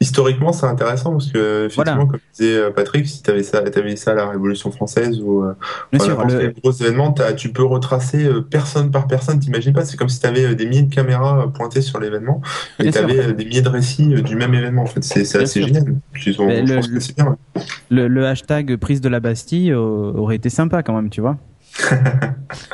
historiquement 0.00 0.52
c'est 0.52 0.66
intéressant 0.66 1.10
parce 1.12 1.26
que 1.32 1.66
effectivement 1.66 1.94
Voilà. 2.04 2.10
comme 2.10 2.20
disait 2.32 2.56
euh, 2.56 2.70
Patrick, 2.70 3.06
si 3.08 3.22
t'avais 3.22 3.42
ça, 3.42 3.62
t'avais 3.62 3.96
ça 3.96 4.12
à 4.12 4.14
la 4.14 4.28
Révolution 4.28 4.70
française 4.70 5.20
ou 5.20 5.42
euh, 5.42 5.54
n'importe 5.92 6.32
le- 6.32 6.54
gros 6.62 6.70
événement, 6.72 7.12
tu 7.36 7.52
peux 7.52 7.64
retracer 7.64 8.24
euh, 8.24 8.40
personne 8.40 8.90
par 8.92 9.06
personne, 9.08 9.40
t'imagines 9.40 9.72
pas, 9.72 9.84
c'est 9.84 9.96
comme 9.96 10.08
si 10.08 10.20
tu 10.20 10.26
avais 10.26 10.54
des 10.54 10.66
milliers 10.66 10.82
de 10.82 10.94
caméras 10.94 11.42
euh, 11.42 11.46
pointées 11.48 11.82
sur 11.82 11.98
l'événement 11.98 12.40
et 12.78 12.84
tu 12.84 12.92
sûr. 12.92 13.02
avais 13.02 13.32
des 13.32 13.44
milliers 13.44 13.62
de 13.62 13.68
récits 13.68 14.14
euh, 14.14 14.20
du 14.22 14.36
même 14.36 14.54
événement 14.54 14.82
en 14.82 14.86
fait, 14.86 15.02
c'est 15.02 15.20
assez 15.22 15.46
sûr. 15.46 15.66
génial. 15.66 15.96
Je 16.12 16.30
le- 16.30 16.74
pense 16.76 16.88
que 16.88 17.00
c'est 17.00 17.16
bien. 17.16 17.26
ouais. 17.56 17.62
le, 17.90 18.06
le 18.08 18.26
hashtag 18.26 18.76
prise 18.76 19.00
de 19.00 19.08
la 19.08 19.18
Bastille 19.20 19.72
euh, 19.72 19.78
aurait 19.78 20.36
été 20.36 20.48
sympa 20.50 20.82
quand 20.84 20.94
même, 20.94 21.10
tu 21.10 21.20
vois. 21.20 21.36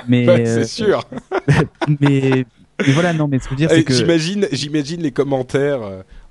mais, 0.08 0.26
Ouais, 0.28 0.46
euh, 0.48 0.62
c'est 0.62 0.64
sûr. 0.84 1.04
mais, 2.00 2.44
mais 2.86 2.92
voilà, 2.92 3.12
non, 3.12 3.28
mais 3.28 3.38
ce 3.38 3.44
que 3.48 3.50
je 3.50 3.50
veux 3.50 3.56
dire 3.56 3.70
Euh, 3.70 3.76
c'est 3.76 3.84
que... 3.84 3.92
J'imagine, 3.92 4.46
j'imagine 4.52 5.00
les 5.02 5.10
commentaires. 5.12 5.80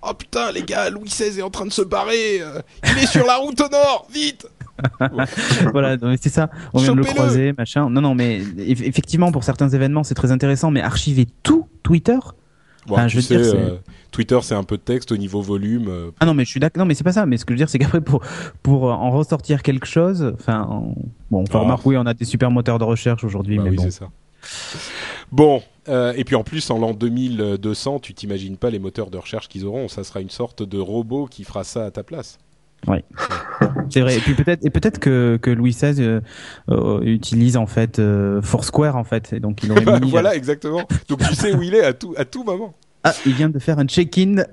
Oh 0.08 0.14
putain, 0.14 0.52
les 0.52 0.64
gars, 0.64 0.90
Louis 0.90 1.06
XVI 1.10 1.40
est 1.40 1.42
en 1.42 1.50
train 1.50 1.66
de 1.66 1.72
se 1.72 1.82
barrer. 1.82 2.42
euh, 2.42 2.62
il 2.98 3.04
est 3.04 3.08
sur 3.08 3.26
la 3.26 3.38
route 3.38 3.60
au 3.62 3.70
nord, 3.70 4.08
vite. 4.14 4.48
voilà, 5.72 5.98
c'est 6.20 6.30
ça. 6.30 6.50
On 6.74 6.80
vient 6.80 6.94
de 6.94 6.98
le 6.98 7.04
croiser, 7.04 7.54
machin. 7.58 7.90
Non, 7.90 8.02
non, 8.02 8.16
mais 8.16 8.40
eff- 8.40 8.84
effectivement, 8.84 9.32
pour 9.32 9.44
certains 9.44 9.70
événements, 9.70 10.04
c'est 10.04 10.16
très 10.16 10.32
intéressant, 10.32 10.72
mais 10.72 10.82
archiver 10.82 11.28
tout 11.44 11.68
Twitter? 11.84 12.18
Bon, 12.88 12.96
Enfin, 12.96 13.04
tu 13.06 13.12
je 13.12 13.16
veux 13.18 13.22
sais, 13.22 13.38
dire, 13.38 13.46
c'est- 13.46 13.56
euh, 13.58 13.78
Twitter, 14.12 14.38
c'est 14.42 14.56
un 14.56 14.64
peu 14.64 14.78
de 14.78 14.82
texte 14.82 15.12
au 15.12 15.18
niveau 15.18 15.42
volume. 15.42 15.88
euh, 15.90 16.12
Ah 16.20 16.26
non, 16.26 16.34
mais 16.34 16.44
je 16.44 16.50
suis 16.50 16.60
d'accord. 16.60 16.80
Non, 16.82 16.86
mais 16.86 16.96
c'est 16.96 17.04
pas 17.04 17.14
ça. 17.14 17.26
Mais 17.26 17.38
ce 17.38 17.46
que 17.46 17.54
je 17.54 17.56
veux 17.56 17.58
dire, 17.60 17.70
c'est 17.70 17.80
qu'après, 17.80 18.02
pour 18.02 18.22
pour 18.62 18.84
en 18.86 19.10
ressortir 19.12 19.62
quelque 19.64 19.86
chose, 19.88 20.34
enfin, 20.40 20.64
en- 20.70 20.96
bon, 21.32 21.44
enfin, 21.44 21.60
Ah. 21.60 21.64
remarque, 21.64 21.86
oui, 21.86 21.96
on 21.98 22.06
a 22.06 22.14
des 22.14 22.26
super 22.26 22.52
moteurs 22.52 22.80
de 22.80 22.84
recherche 22.84 23.24
aujourd'hui, 23.24 23.58
bah 23.58 23.64
mais 23.66 23.70
oui, 23.72 23.76
bon. 23.78 23.84
c'est 23.84 23.92
ça. 23.92 24.10
Bon, 25.32 25.64
euh, 25.90 26.14
et 26.16 26.24
puis 26.24 26.36
en 26.36 26.44
plus, 26.44 26.70
en 26.70 26.80
l'an 26.80 26.94
2200, 26.94 28.00
tu 28.00 28.14
t'imagines 28.14 28.58
pas 28.58 28.70
les 28.70 28.80
moteurs 28.80 29.10
de 29.10 29.18
recherche 29.18 29.48
qu'ils 29.48 29.66
auront. 29.66 29.88
Ça 29.88 30.04
sera 30.04 30.22
une 30.22 30.30
sorte 30.30 30.64
de 30.64 30.80
robot 30.80 31.26
qui 31.26 31.44
fera 31.44 31.64
ça 31.64 31.86
à 31.86 31.92
ta 31.92 32.04
place. 32.04 32.38
Oui, 32.88 32.98
c'est 33.90 34.02
vrai. 34.02 34.18
Et 34.18 34.20
puis 34.20 34.36
peut-être 34.36 34.66
et 34.66 34.70
peut-être 34.70 35.00
que 35.00 35.40
que 35.42 35.50
Louis 35.50 35.72
XVI 35.72 36.02
euh, 36.02 36.20
euh, 36.70 37.02
utilise 37.02 37.56
en 37.56 37.66
fait 37.66 38.02
Foursquare 38.42 38.98
en 38.98 39.06
fait, 39.06 39.32
et 39.32 39.40
donc 39.40 39.64
il 39.64 39.72
aurait 39.72 40.00
mis. 40.02 40.12
voilà, 40.12 40.36
exactement. 40.36 40.86
Donc 41.08 41.20
tu 41.20 41.34
sais 41.34 41.54
où 41.54 41.62
il 41.62 41.76
est 41.76 41.84
à 41.86 41.94
tout 41.94 42.14
à 42.18 42.26
tout 42.26 42.44
moment. 42.44 42.74
Ah, 43.06 43.14
il 43.26 43.34
vient 43.34 43.50
de 43.50 43.60
faire 43.60 43.80
un 43.80 43.86
check-in. 43.86 44.44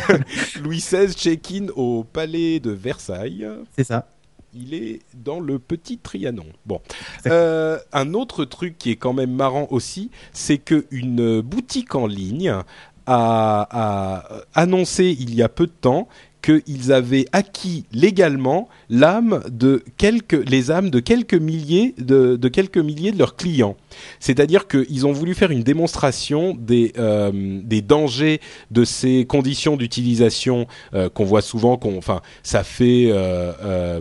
Louis 0.62 0.78
XVI 0.78 1.12
check-in 1.12 1.68
au 1.74 2.04
palais 2.04 2.60
de 2.60 2.70
Versailles. 2.70 3.48
C'est 3.76 3.84
ça. 3.84 4.11
Il 4.54 4.74
est 4.74 5.00
dans 5.14 5.40
le 5.40 5.58
petit 5.58 5.98
Trianon. 5.98 6.46
Bon, 6.66 6.80
euh, 7.26 7.78
un 7.92 8.14
autre 8.14 8.44
truc 8.44 8.76
qui 8.78 8.90
est 8.90 8.96
quand 8.96 9.12
même 9.12 9.32
marrant 9.32 9.66
aussi, 9.70 10.10
c'est 10.32 10.58
que 10.58 10.86
une 10.90 11.40
boutique 11.40 11.94
en 11.94 12.06
ligne 12.06 12.50
a, 12.50 12.64
a 13.06 14.24
annoncé 14.54 15.16
il 15.18 15.34
y 15.34 15.42
a 15.42 15.48
peu 15.48 15.66
de 15.66 15.72
temps 15.72 16.08
qu'ils 16.42 16.92
avaient 16.92 17.26
acquis 17.32 17.84
légalement 17.92 18.68
de 18.90 19.82
quelques, 19.96 20.48
les 20.48 20.70
âmes 20.70 20.90
de 20.90 21.00
quelques 21.00 21.34
milliers 21.34 21.94
de, 21.98 22.36
de 22.36 22.48
quelques 22.48 22.78
milliers 22.78 23.12
de 23.12 23.18
leurs 23.18 23.36
clients. 23.36 23.76
C'est-à-dire 24.20 24.66
qu'ils 24.68 25.06
ont 25.06 25.12
voulu 25.12 25.34
faire 25.34 25.50
une 25.50 25.62
démonstration 25.62 26.54
des, 26.58 26.92
euh, 26.98 27.60
des 27.62 27.80
dangers 27.80 28.40
de 28.70 28.84
ces 28.84 29.24
conditions 29.24 29.76
d'utilisation 29.76 30.66
euh, 30.94 31.08
qu'on 31.08 31.24
voit 31.24 31.42
souvent. 31.42 31.76
Qu'on, 31.76 31.96
enfin, 31.96 32.20
ça 32.42 32.64
fait 32.64 33.08
euh, 33.10 34.00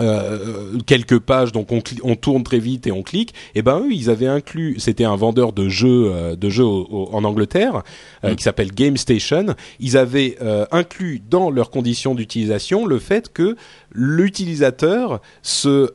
euh 0.00 0.30
euh, 0.30 0.78
quelques 0.86 1.18
pages, 1.18 1.52
donc 1.52 1.72
on, 1.72 1.82
on, 2.02 2.16
tourne 2.16 2.42
très 2.42 2.58
vite 2.58 2.86
et 2.86 2.92
on 2.92 3.02
clique. 3.02 3.30
Et 3.54 3.60
eh 3.60 3.62
ben 3.62 3.80
eux, 3.80 3.92
ils 3.92 4.10
avaient 4.10 4.26
inclus, 4.26 4.76
c'était 4.78 5.04
un 5.04 5.16
vendeur 5.16 5.52
de 5.52 5.68
jeux, 5.68 6.10
euh, 6.12 6.36
de 6.36 6.48
jeux 6.48 6.64
au, 6.64 6.86
au, 6.90 7.08
en 7.12 7.24
Angleterre 7.24 7.82
euh, 8.24 8.32
mm. 8.32 8.36
qui 8.36 8.42
s'appelle 8.42 8.72
Game 8.72 8.96
Station. 8.96 9.54
Ils 9.78 9.96
avaient 9.96 10.36
euh, 10.42 10.66
inclus 10.70 11.20
dans 11.28 11.50
leurs 11.50 11.70
conditions 11.70 12.14
d'utilisation 12.14 12.86
le 12.86 12.98
fait 12.98 13.32
que 13.32 13.56
l'utilisateur 13.92 15.20
se 15.42 15.90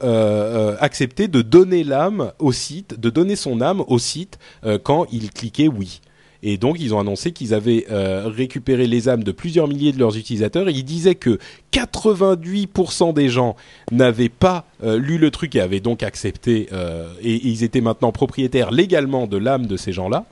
acceptait 0.80 1.28
de 1.28 1.42
donner 1.42 1.84
l'âme 1.84 2.32
au 2.40 2.52
site, 2.52 3.00
de 3.00 3.10
donner 3.10 3.36
son 3.36 3.62
âme 3.62 3.84
au 3.88 4.00
site 4.00 4.38
quand 4.84 5.06
il 5.12 5.32
cliquait 5.32 5.68
oui. 5.68 6.02
Et 6.48 6.58
donc, 6.58 6.78
ils 6.80 6.94
ont 6.94 7.00
annoncé 7.00 7.32
qu'ils 7.32 7.56
avaient 7.56 7.88
euh, 7.90 8.28
récupéré 8.28 8.86
les 8.86 9.10
âmes 9.10 9.24
de 9.24 9.32
plusieurs 9.32 9.68
milliers 9.68 9.92
de 9.92 9.98
leurs 9.98 10.16
utilisateurs. 10.16 10.70
Et 10.70 10.74
ils 10.74 10.86
disaient 10.86 11.16
que 11.16 11.40
88% 11.74 13.16
des 13.16 13.30
gens 13.30 13.56
n'avaient 13.92 14.30
pas 14.30 14.66
euh, 14.84 15.00
lu 15.00 15.18
le 15.18 15.32
truc 15.32 15.56
et 15.56 15.60
avaient 15.60 15.80
donc 15.80 16.04
accepté. 16.04 16.70
Euh, 16.72 17.08
et, 17.24 17.34
et, 17.34 17.48
ils 17.48 17.64
étaient 17.64 17.82
maintenant 17.82 18.12
propriétaires 18.12 18.70
légalement 18.70 19.26
de 19.26 19.38
l'âme 19.38 19.66
de 19.66 19.76
ces 19.76 19.92
gens-là. 19.92 20.26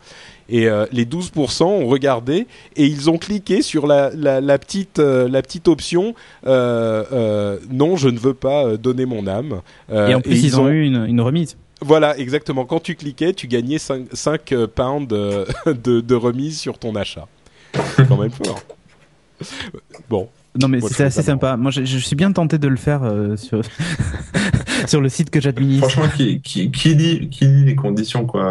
Et 0.49 0.67
les 0.91 1.05
12% 1.05 1.63
ont 1.63 1.87
regardé 1.87 2.47
et 2.75 2.85
ils 2.85 3.09
ont 3.09 3.17
cliqué 3.17 3.61
sur 3.61 3.87
la, 3.87 4.11
la, 4.13 4.41
la 4.41 4.57
petite, 4.59 4.99
la 4.99 5.41
petite 5.41 5.69
option 5.69 6.15
non, 6.45 7.95
je 7.95 8.09
ne 8.09 8.19
veux 8.19 8.33
pas 8.33 8.75
donner 8.75 9.05
mon 9.05 9.25
âme. 9.25 9.61
et 9.89 10.13
en 10.13 10.19
plus, 10.19 10.33
et 10.33 10.39
ils, 10.39 10.45
ils, 10.47 10.59
ont, 10.59 10.65
ont 10.65 10.69
eu 10.69 10.83
une, 10.83 11.05
une 11.07 11.21
remise. 11.21 11.55
Voilà, 11.83 12.17
exactement. 12.17 12.65
Quand 12.65 12.79
tu 12.79 12.95
cliquais, 12.95 13.33
tu 13.33 13.47
gagnais 13.47 13.77
5, 13.77 14.07
5 14.13 14.65
pounds 14.67 15.07
de, 15.07 15.45
de, 15.71 16.01
de, 16.01 16.15
remise 16.15 16.59
sur 16.59 16.77
ton 16.77 16.95
achat. 16.95 17.27
C'est 17.95 18.07
quand 18.07 18.17
même 18.17 18.31
fort. 18.31 18.61
Bon. 20.09 20.29
Non 20.59 20.67
mais 20.67 20.79
c'est 20.81 21.05
assez 21.05 21.23
sympa. 21.23 21.57
Moi, 21.57 21.71
je, 21.71 21.83
je, 21.83 21.97
suis 21.97 22.15
bien 22.15 22.31
tenté 22.31 22.57
de 22.57 22.67
le 22.67 22.75
faire 22.75 23.03
euh, 23.03 23.35
sur 23.37 23.61
sur 24.87 25.01
le 25.01 25.09
site 25.09 25.29
que 25.29 25.41
j'administre. 25.41 25.89
Franchement, 25.89 26.11
qui, 26.15 26.41
qui, 26.41 26.69
qui, 26.71 26.93
lit, 26.95 27.29
qui 27.29 27.45
lit 27.45 27.65
les 27.65 27.75
conditions 27.75 28.25
quoi. 28.25 28.43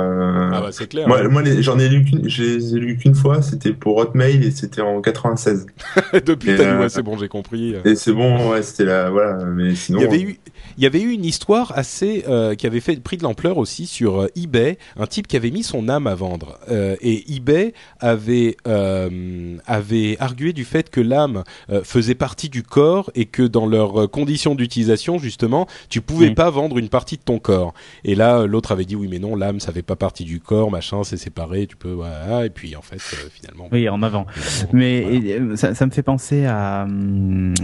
Ah 0.53 0.61
bah 0.61 0.68
c'est 0.72 0.88
clair. 0.88 1.07
Moi, 1.07 1.20
hein. 1.20 1.28
moi 1.28 1.42
j'en 1.61 1.78
ai 1.78 1.88
lu 1.88 2.05
qu'une, 2.05 2.28
j'ai 2.28 2.59
lu 2.59 2.96
qu'une 2.96 3.14
fois. 3.14 3.42
C'était 3.42 3.72
pour 3.72 3.96
Hotmail 3.98 4.44
et 4.44 4.50
c'était 4.50 4.82
en 4.82 5.00
96. 5.00 5.66
Depuis, 6.26 6.57
t'as 6.57 6.62
euh, 6.62 6.74
dit 6.74 6.82
ouais, 6.82 6.88
c'est 6.88 7.03
bon, 7.03 7.16
j'ai 7.16 7.28
compris. 7.28 7.74
Et 7.84 7.94
c'est 7.94 8.12
bon, 8.12 8.50
ouais, 8.50 8.62
c'était 8.62 8.84
la 8.84 9.11
voilà. 9.11 9.44
Mais 9.44 9.74
sinon. 9.74 10.00
Il 10.00 10.03
y 10.03 10.07
avait 10.07 10.22
eu 10.22 10.38
il 10.76 10.82
y 10.82 10.86
avait 10.86 11.00
eu 11.00 11.11
une 11.11 11.24
histoire 11.24 11.72
assez 11.76 12.24
euh, 12.28 12.55
qui 12.55 12.66
avait 12.66 12.80
fait 12.80 13.00
pris 13.00 13.16
de 13.16 13.22
l'ampleur 13.22 13.59
aussi 13.59 13.86
sur 13.86 14.22
euh, 14.22 14.28
eBay, 14.36 14.78
un 14.96 15.07
type 15.07 15.26
qui 15.26 15.36
avait 15.36 15.50
mis 15.50 15.62
son 15.62 15.88
âme 15.88 16.07
à 16.07 16.14
vendre 16.14 16.59
euh, 16.70 16.96
et 17.00 17.34
eBay 17.34 17.74
avait 18.00 18.57
euh, 18.66 19.57
avait 19.66 20.16
argué 20.20 20.53
du 20.53 20.64
fait 20.64 20.90
que 20.90 21.00
l'âme 21.00 21.44
euh, 21.70 21.82
faisait 21.93 22.14
partie 22.14 22.49
du 22.49 22.62
corps 22.62 23.11
et 23.14 23.26
que 23.26 23.43
dans 23.43 23.66
leurs 23.66 24.11
conditions 24.11 24.55
d'utilisation 24.55 25.18
justement, 25.18 25.66
tu 25.88 26.01
pouvais 26.01 26.30
mmh. 26.30 26.34
pas 26.34 26.51
vendre 26.51 26.78
une 26.78 26.88
partie 26.88 27.16
de 27.16 27.22
ton 27.22 27.38
corps. 27.38 27.74
Et 28.05 28.14
là 28.14 28.47
l'autre 28.47 28.72
avait 28.72 28.84
dit 28.84 28.97
oui 28.97 29.09
mais 29.11 29.18
non, 29.18 29.36
l'âme 29.36 29.61
ça 29.61 29.72
fait 29.72 29.82
pas 29.82 29.97
partie 29.97 30.24
du 30.24 30.40
corps, 30.40 30.70
machin, 30.70 31.05
c'est 31.05 31.16
séparé, 31.16 31.66
tu 31.66 31.76
peux 31.76 31.93
voilà 31.93 32.47
et 32.47 32.51
puis 32.51 32.74
en 32.76 32.82
fait 32.82 32.99
finalement 32.99 33.68
Oui, 33.70 33.88
en 33.88 34.03
avant. 34.03 34.26
Mais 34.72 35.03
voilà. 35.38 35.57
ça, 35.57 35.74
ça, 35.74 35.86
me 35.86 35.90
fait 35.90 36.03
penser 36.03 36.47
à 36.47 36.84
hum, 36.84 37.55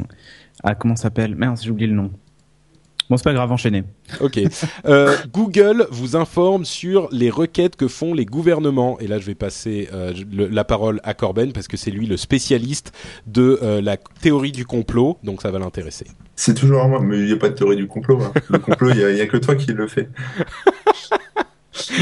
à 0.62 0.74
comment 0.74 0.96
s'appelle? 0.96 1.34
Merde, 1.34 1.58
j'ai 1.62 1.70
oublié 1.70 1.88
le 1.88 1.94
nom. 1.94 2.10
Bon, 3.10 3.16
c'est 3.16 3.24
pas 3.24 3.32
grave, 3.32 3.50
enchaînez. 3.50 3.84
Ok. 4.20 4.38
Euh, 4.86 5.16
Google 5.32 5.86
vous 5.90 6.16
informe 6.16 6.64
sur 6.64 7.08
les 7.10 7.30
requêtes 7.30 7.76
que 7.76 7.88
font 7.88 8.12
les 8.12 8.26
gouvernements. 8.26 8.98
Et 9.00 9.06
là, 9.06 9.18
je 9.18 9.26
vais 9.26 9.34
passer 9.34 9.88
euh, 9.92 10.12
le, 10.30 10.46
la 10.46 10.64
parole 10.64 11.00
à 11.04 11.14
Corben 11.14 11.52
parce 11.52 11.68
que 11.68 11.76
c'est 11.76 11.90
lui 11.90 12.06
le 12.06 12.16
spécialiste 12.16 12.92
de 13.26 13.58
euh, 13.62 13.80
la 13.80 13.96
théorie 13.96 14.52
du 14.52 14.66
complot. 14.66 15.18
Donc, 15.24 15.42
ça 15.42 15.50
va 15.50 15.58
l'intéresser. 15.58 16.06
C'est 16.36 16.54
toujours 16.54 16.82
à 16.82 16.88
moi, 16.88 17.00
mais 17.00 17.18
il 17.18 17.26
n'y 17.26 17.32
a 17.32 17.36
pas 17.36 17.48
de 17.48 17.54
théorie 17.54 17.76
du 17.76 17.86
complot. 17.86 18.20
Hein. 18.22 18.32
Le 18.50 18.58
complot, 18.58 18.90
il 18.90 18.96
n'y 18.96 19.20
a, 19.20 19.24
a, 19.24 19.26
que 19.26 19.38
toi 19.38 19.54
qui 19.54 19.72
le 19.72 19.88
fais. 19.88 20.08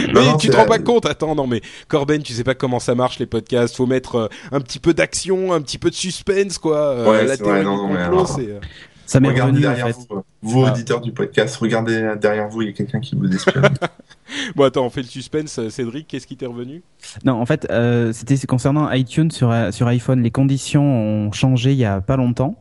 mais 0.08 0.24
non, 0.24 0.36
tu 0.36 0.48
te 0.48 0.56
rends 0.56 0.66
pas 0.66 0.78
compte, 0.78 1.06
attends, 1.06 1.34
non 1.34 1.46
mais 1.46 1.60
Corben, 1.88 2.22
tu 2.22 2.32
sais 2.32 2.44
pas 2.44 2.54
comment 2.54 2.78
ça 2.78 2.94
marche 2.94 3.18
les 3.18 3.26
podcasts, 3.26 3.76
faut 3.76 3.86
mettre 3.86 4.16
euh, 4.16 4.28
un 4.52 4.60
petit 4.60 4.78
peu 4.78 4.94
d'action, 4.94 5.52
un 5.52 5.60
petit 5.60 5.78
peu 5.78 5.90
de 5.90 5.94
suspense 5.94 6.58
quoi. 6.58 6.78
Euh, 6.78 7.10
ouais, 7.10 7.24
la 7.26 7.36
théorie 7.36 7.62
vrai, 7.62 7.64
non, 7.64 7.88
du 7.88 7.96
complot, 7.96 8.26
c'est 8.26 8.48
euh, 8.48 8.60
ça 9.06 9.20
m'est 9.20 9.28
regardez 9.28 9.52
revenu, 9.52 9.62
derrière 9.62 9.86
en 9.86 9.88
fait. 9.88 10.06
vous, 10.08 10.22
vous 10.42 10.64
ah. 10.64 10.72
auditeurs 10.72 11.00
du 11.00 11.12
podcast, 11.12 11.56
regardez 11.56 12.14
derrière 12.20 12.48
vous, 12.48 12.62
il 12.62 12.66
y 12.66 12.70
a 12.70 12.72
quelqu'un 12.72 13.00
qui 13.00 13.14
vous 13.14 13.32
espionne. 13.32 13.74
bon 14.56 14.64
attends, 14.64 14.84
on 14.84 14.90
fait 14.90 15.02
le 15.02 15.08
suspense. 15.08 15.68
Cédric, 15.68 16.08
qu'est-ce 16.08 16.26
qui 16.26 16.36
t'est 16.36 16.46
revenu? 16.46 16.82
Non, 17.24 17.34
en 17.34 17.46
fait, 17.46 17.66
euh, 17.70 18.12
c'était 18.12 18.36
concernant 18.46 18.90
iTunes 18.90 19.30
sur 19.30 19.54
sur 19.70 19.86
iPhone. 19.86 20.22
Les 20.22 20.30
conditions 20.30 20.84
ont 20.84 21.32
changé 21.32 21.72
il 21.72 21.78
y 21.78 21.84
a 21.84 22.00
pas 22.00 22.16
longtemps. 22.16 22.58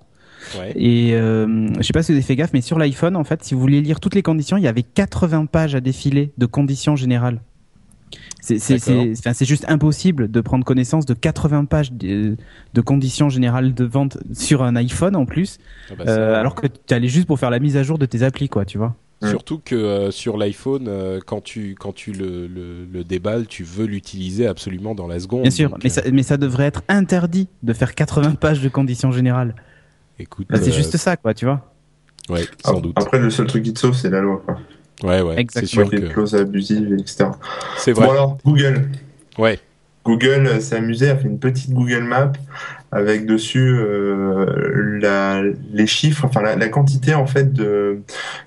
Ouais. 0.58 0.74
Et 0.76 1.14
euh, 1.14 1.68
je 1.78 1.82
sais 1.82 1.94
pas 1.94 2.04
si 2.04 2.12
vous 2.12 2.18
avez 2.18 2.26
fait 2.26 2.36
gaffe, 2.36 2.54
mais 2.54 2.62
sur 2.62 2.78
l'iPhone, 2.78 3.16
en 3.16 3.24
fait, 3.24 3.44
si 3.44 3.54
vous 3.54 3.60
voulez 3.60 3.82
lire 3.82 4.00
toutes 4.00 4.16
les 4.16 4.22
conditions, 4.22 4.58
il 4.58 4.64
y 4.64 4.68
avait 4.68 4.84
80 4.84 5.48
pages 5.48 5.76
à 5.76 5.82
défiler 5.82 6.34
de 6.38 6.46
conditions 6.46 6.96
générales. 6.96 7.42
C'est 8.46 9.46
juste 9.46 9.66
impossible 9.68 10.30
de 10.30 10.42
prendre 10.42 10.64
connaissance 10.64 11.06
de 11.06 11.14
80 11.14 11.66
pages 11.66 11.92
de, 11.92 12.38
de, 12.74 12.82
conditions 12.82 13.30
générales 13.30 13.74
de 13.74 13.86
vente 13.86 14.18
sur 14.34 14.64
un 14.64 14.76
iPhone 14.76 15.16
en 15.16 15.26
plus, 15.26 15.58
ah 15.90 15.94
bah 15.98 16.04
euh, 16.08 16.40
alors 16.40 16.56
que 16.56 16.68
tu 16.68 16.94
allais 16.94 17.08
juste 17.08 17.28
pour 17.28 17.40
faire 17.40 17.50
la 17.50 17.60
mise 17.60 17.78
à 17.78 17.84
jour 17.84 17.98
de 17.98 18.06
tes 18.06 18.24
applis, 18.24 18.50
quoi, 18.50 18.66
tu 18.66 18.78
vois. 18.78 18.96
Surtout 19.24 19.60
que 19.64 19.76
euh, 19.76 20.12
sur 20.12 20.38
l'iPhone, 20.38 20.86
euh, 20.88 21.20
quand 21.26 21.42
tu 21.42 21.76
quand 21.80 21.94
tu 21.94 22.12
le, 22.12 22.48
le, 22.48 22.86
le 22.86 23.04
déballes, 23.04 23.48
tu 23.48 23.64
veux 23.64 23.86
l'utiliser 23.86 24.46
absolument 24.46 24.94
dans 24.94 25.08
la 25.08 25.20
seconde. 25.20 25.44
Bien 25.44 25.52
sûr, 25.52 25.70
donc, 25.70 25.84
mais, 25.84 25.90
ça, 25.90 26.02
mais 26.12 26.22
ça 26.22 26.38
devrait 26.38 26.66
être 26.66 26.84
interdit 26.90 27.48
de 27.64 27.74
faire 27.74 27.96
80 27.96 28.36
pages 28.36 28.62
de 28.62 28.70
conditions 28.70 29.12
générales. 29.12 29.56
Écoute, 30.20 30.48
bah, 30.50 30.60
c'est 30.62 30.72
juste 30.72 30.98
ça, 30.98 31.18
quoi, 31.18 31.34
tu 31.34 31.46
vois. 31.46 31.72
Ouais, 32.30 32.46
sans 32.64 32.78
Ah, 32.78 32.82
doute. 32.82 32.94
Après, 32.98 33.20
le 33.20 33.30
seul 33.30 33.48
truc 33.48 33.64
qui 33.64 33.74
te 33.74 33.80
sauve, 33.80 33.96
c'est 33.96 34.10
la 34.10 34.22
loi. 34.22 34.42
Quoi. 34.46 34.58
Ouais, 35.04 35.22
ouais. 35.22 35.36
C'est 35.36 35.42
Exactement. 35.42 35.90
sûr 35.90 36.00
que. 36.00 36.08
clauses 36.08 36.36
abusives, 36.36 36.94
etc. 36.94 37.26
C'est 37.78 37.92
vrai. 37.92 38.06
Bon 38.06 38.12
alors, 38.12 38.38
Google. 38.46 38.90
Ouais. 39.38 39.60
Google 40.06 40.48
euh, 40.48 40.60
s'est 40.60 40.76
amusé 40.76 41.10
à 41.10 41.16
faire 41.18 41.26
une 41.26 41.40
petite 41.40 41.72
Google 41.72 42.04
Map 42.04 42.34
avec 42.92 43.26
dessus 43.26 43.76
euh, 43.78 45.00
la, 45.02 45.42
les 45.74 45.88
chiffres, 45.88 46.26
enfin 46.26 46.42
la, 46.42 46.56
la, 46.56 46.70
quantité 46.70 47.14
en 47.14 47.26
fait 47.26 47.52
de, 47.52 48.00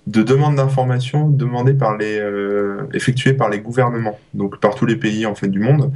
de 0.07 0.23
demandes 0.23 0.57
d'informations 0.57 1.29
demandées 1.29 1.75
par 1.75 1.97
les 1.99 2.19
euh, 2.19 2.83
effectuées 2.95 3.35
par 3.35 3.51
les 3.51 3.59
gouvernements, 3.59 4.19
donc 4.35 4.59
par 4.61 4.75
tous 4.75 4.87
les 4.87 4.97
pays 4.97 5.27
en 5.27 5.35
fait 5.35 5.49
du 5.49 5.61
monde. 5.61 5.93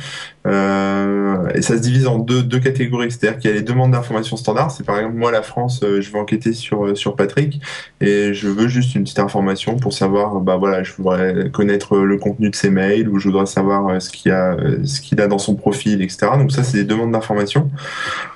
Euh, 0.47 1.49
et 1.55 1.62
ça 1.62 1.76
se 1.76 1.82
divise 1.82 2.07
en 2.07 2.18
deux, 2.18 2.43
deux 2.43 2.59
catégories, 2.59 3.11
c'est-à-dire 3.11 3.38
qu'il 3.38 3.51
y 3.51 3.53
a 3.53 3.57
les 3.57 3.62
demandes 3.62 3.93
d'informations 3.93 4.36
standards. 4.36 4.72
C'est 4.72 4.84
par 4.84 4.99
exemple 4.99 5.16
moi 5.16 5.30
la 5.30 5.43
France, 5.43 5.80
je 5.82 6.12
vais 6.12 6.18
enquêter 6.18 6.53
sur 6.53 6.97
sur 6.97 7.16
Patrick 7.16 7.61
et 8.01 8.34
je 8.34 8.49
veux 8.49 8.68
juste 8.68 8.95
une 8.95 9.05
petite 9.05 9.20
information 9.20 9.76
pour 9.76 9.93
savoir, 9.93 10.40
bah 10.40 10.57
voilà, 10.57 10.82
je 10.82 10.93
voudrais 10.93 11.49
connaître 11.51 11.97
le 11.97 12.18
contenu 12.18 12.51
de 12.51 12.57
ses 12.57 12.70
mails 12.70 13.09
ou 13.09 13.18
je 13.18 13.28
voudrais 13.28 13.47
savoir 13.47 14.01
ce 14.03 14.11
qu'il 14.11 14.32
a 14.32 14.57
ce 14.84 15.01
qu'il 15.01 15.20
a 15.20 15.26
dans 15.26 15.38
son 15.38 15.55
profil, 15.55 16.03
etc. 16.03 16.32
Donc 16.36 16.53
ça 16.53 16.64
c'est 16.64 16.78
des 16.78 16.84
demandes 16.84 17.12
d'informations. 17.12 17.70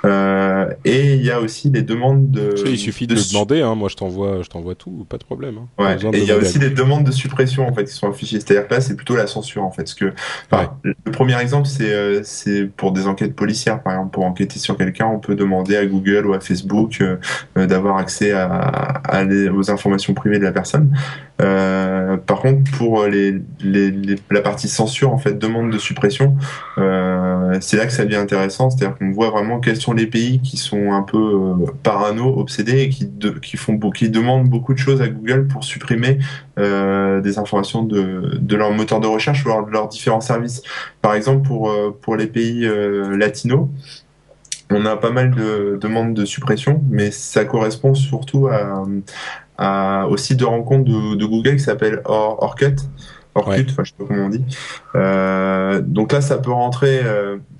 Euh, 0.07 0.69
et 0.85 1.15
il 1.15 1.25
y 1.25 1.31
a 1.31 1.41
aussi 1.41 1.71
des 1.71 1.83
demandes 1.83 2.31
de. 2.31 2.55
Il 2.67 2.79
suffit 2.79 3.07
de, 3.07 3.15
de 3.15 3.21
demander. 3.33 3.61
Hein. 3.61 3.75
Moi, 3.75 3.89
je 3.89 3.97
t'envoie, 3.97 4.43
je 4.43 4.49
t'envoie 4.49 4.75
tout, 4.75 5.05
pas 5.09 5.19
de 5.19 5.25
problème. 5.25 5.57
Hein. 5.59 5.83
Ouais. 5.83 5.97
Et 6.13 6.23
il 6.23 6.25
y 6.29 6.33
a 6.33 6.37
aussi 6.37 6.59
des 6.59 6.71
demandes 6.71 7.05
de 7.05 7.11
suppression 7.11 7.67
en 7.67 7.75
fait 7.75 7.85
qui 7.85 7.93
sont 7.93 8.09
affichées. 8.09 8.39
C'est-à-dire 8.41 8.69
que 8.69 8.75
là, 8.75 8.81
c'est 8.81 8.95
plutôt 8.97 9.17
la 9.17 9.27
censure 9.27 9.65
en 9.65 9.71
fait. 9.71 9.83
Parce 9.83 9.95
que, 9.95 10.07
ouais. 10.53 10.69
le 10.85 11.13
premier 11.13 11.41
exemple, 11.41 11.67
c'est 11.67 11.93
euh, 11.93 12.21
c'est 12.23 12.65
pour 12.77 12.93
des 12.93 13.07
enquêtes 13.07 13.35
policières, 13.35 13.83
par 13.83 13.95
exemple, 13.95 14.13
pour 14.13 14.25
enquêter 14.25 14.59
sur 14.59 14.77
quelqu'un, 14.77 15.07
on 15.07 15.19
peut 15.19 15.35
demander 15.35 15.77
à 15.77 15.85
Google 15.87 16.27
ou 16.27 16.35
à 16.35 16.41
Facebook 16.41 17.01
euh, 17.01 17.67
d'avoir 17.67 17.97
accès 17.99 18.33
à, 18.33 18.47
à 18.49 19.25
les, 19.25 19.49
aux 19.49 19.71
informations 19.71 20.15
privées 20.15 20.39
de 20.39 20.45
la 20.45 20.53
personne. 20.53 20.97
Euh, 21.43 22.17
par 22.17 22.41
contre, 22.41 22.71
pour 22.73 23.05
les, 23.07 23.33
les, 23.61 23.91
les- 23.91 24.17
la 24.31 24.41
partie 24.41 24.69
censure, 24.69 25.13
en 25.13 25.19
fait, 25.19 25.39
demande 25.39 25.71
de 25.71 25.79
suppression, 25.79 26.37
euh, 26.79 27.59
c'est 27.61 27.77
là 27.77 27.87
que 27.87 27.93
ça 27.93 28.05
devient 28.05 28.17
intéressant. 28.17 28.71
C'est-à-dire 28.71 28.97
qu'on 28.97 29.11
voit 29.11 29.31
vraiment 29.31 29.61
quels 29.61 29.77
sont 29.77 29.93
les 29.97 30.07
pays 30.07 30.41
qui 30.41 30.57
sont 30.57 30.93
un 30.93 31.03
peu 31.03 31.17
euh, 31.19 31.67
parano, 31.83 32.39
obsédés 32.39 32.83
et 32.83 32.89
qui, 32.89 33.07
de- 33.07 33.31
qui 33.31 33.57
font, 33.57 33.79
qui 33.91 34.09
demandent 34.11 34.49
beaucoup 34.49 34.73
de 34.75 34.79
choses 34.79 35.01
à 35.03 35.09
Google 35.09 35.47
pour 35.49 35.65
supprimer 35.65 36.19
euh, 36.59 37.21
des 37.21 37.39
informations 37.39 37.83
de, 37.83 38.39
de 38.41 38.57
leur 38.57 38.71
moteur 38.73 39.01
de 39.01 39.07
recherche 39.07 39.45
ou 39.45 39.49
de 39.67 39.71
leurs 39.71 39.89
différents 39.89 40.21
services. 40.21 40.63
Par 41.03 41.15
exemple, 41.15 41.47
pour, 41.47 41.71
euh, 41.71 41.97
pour 42.01 42.17
les 42.17 42.27
pays 42.27 42.65
euh, 42.67 43.17
latinos, 43.17 43.69
on 44.71 44.85
a 44.87 44.97
pas 44.97 45.11
mal 45.11 45.31
de 45.33 45.79
demandes 45.81 46.15
de 46.15 46.25
suppression, 46.25 46.83
mais 46.91 47.11
ça 47.11 47.45
correspond 47.45 47.95
surtout 47.95 48.49
à, 48.49 48.85
à, 49.59 50.07
au 50.09 50.17
site 50.17 50.39
de 50.41 50.45
rencontre 50.45 50.85
de, 50.91 51.15
de 51.15 51.25
Google 51.25 51.53
qui 51.57 51.61
s'appelle 51.63 52.01
Or, 52.05 52.43
Orcut. 52.43 52.77
Orcut, 53.37 53.51
Ouais. 53.51 53.85
je 53.85 53.91
sais 53.91 53.95
pas 53.99 54.05
comment 54.09 54.25
on 54.27 54.29
dit. 54.31 54.45
Euh, 54.95 55.81
donc 55.83 56.13
là, 56.13 56.21
ça 56.21 56.39
peut 56.39 56.51
rentrer, 56.51 57.01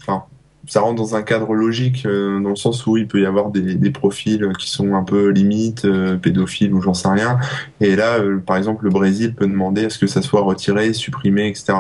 enfin, 0.01 0.25
ça 0.67 0.81
rentre 0.81 0.97
dans 0.97 1.15
un 1.15 1.23
cadre 1.23 1.55
logique 1.55 2.05
euh, 2.07 2.41
dans 2.41 2.51
le 2.51 2.57
sens 2.57 2.87
où 2.87 2.97
il 2.97 3.07
peut 3.07 3.21
y 3.21 3.27
avoir 3.27 3.51
des, 3.51 3.75
des 3.77 3.91
profils 3.91 4.49
qui 4.59 4.69
sont 4.69 4.95
un 4.95 5.05
peu 5.05 5.29
limites, 5.29 5.85
euh, 5.85 6.17
pédophiles 6.17 6.75
ou 6.75 6.81
j'en 6.83 6.95
sais 6.95 7.09
rien. 7.09 7.39
Et 7.81 7.95
là, 7.95 8.19
euh, 8.19 8.39
par 8.39 8.57
exemple, 8.57 8.85
le 8.85 8.91
Brésil 8.91 9.35
peut 9.35 9.47
demander 9.47 9.85
à 9.85 9.91
ce 9.91 9.99
que 9.99 10.07
ça 10.07 10.23
soit 10.23 10.43
retiré, 10.43 10.93
supprimé, 10.93 11.49
etc. 11.49 11.75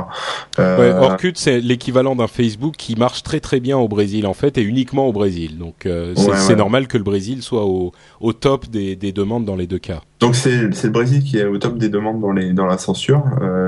Ouais, 0.58 0.92
Orkut, 0.92 1.32
c'est 1.36 1.60
l'équivalent 1.60 2.14
d'un 2.14 2.28
Facebook 2.28 2.74
qui 2.76 2.94
marche 2.96 3.22
très 3.22 3.40
très 3.40 3.60
bien 3.60 3.76
au 3.76 3.88
Brésil 3.88 4.26
en 4.26 4.34
fait 4.34 4.56
et 4.58 4.62
uniquement 4.62 5.08
au 5.08 5.12
Brésil. 5.12 5.58
Donc 5.58 5.74
c'est 5.82 5.90
Ouais, 5.90 6.14
c'est 6.36 6.50
ouais. 6.50 6.56
normal 6.56 6.86
que 6.86 6.96
le 6.96 7.04
Brésil 7.04 7.42
soit 7.42 7.64
au, 7.64 7.92
au 8.20 8.32
top 8.32 8.68
des, 8.68 8.96
des 8.96 9.12
demandes 9.12 9.44
dans 9.44 9.56
les 9.56 9.66
deux 9.66 9.78
cas. 9.78 10.00
Donc 10.20 10.34
c'est 10.34 10.62
le 10.62 10.88
Brésil 10.90 11.22
qui 11.22 11.38
est 11.38 11.44
au 11.44 11.58
top 11.58 11.76
des 11.76 11.88
demandes 11.88 12.20
dans 12.20 12.32
les 12.32 12.52
dans 12.52 12.64
la 12.66 12.78
censure, 12.78 13.22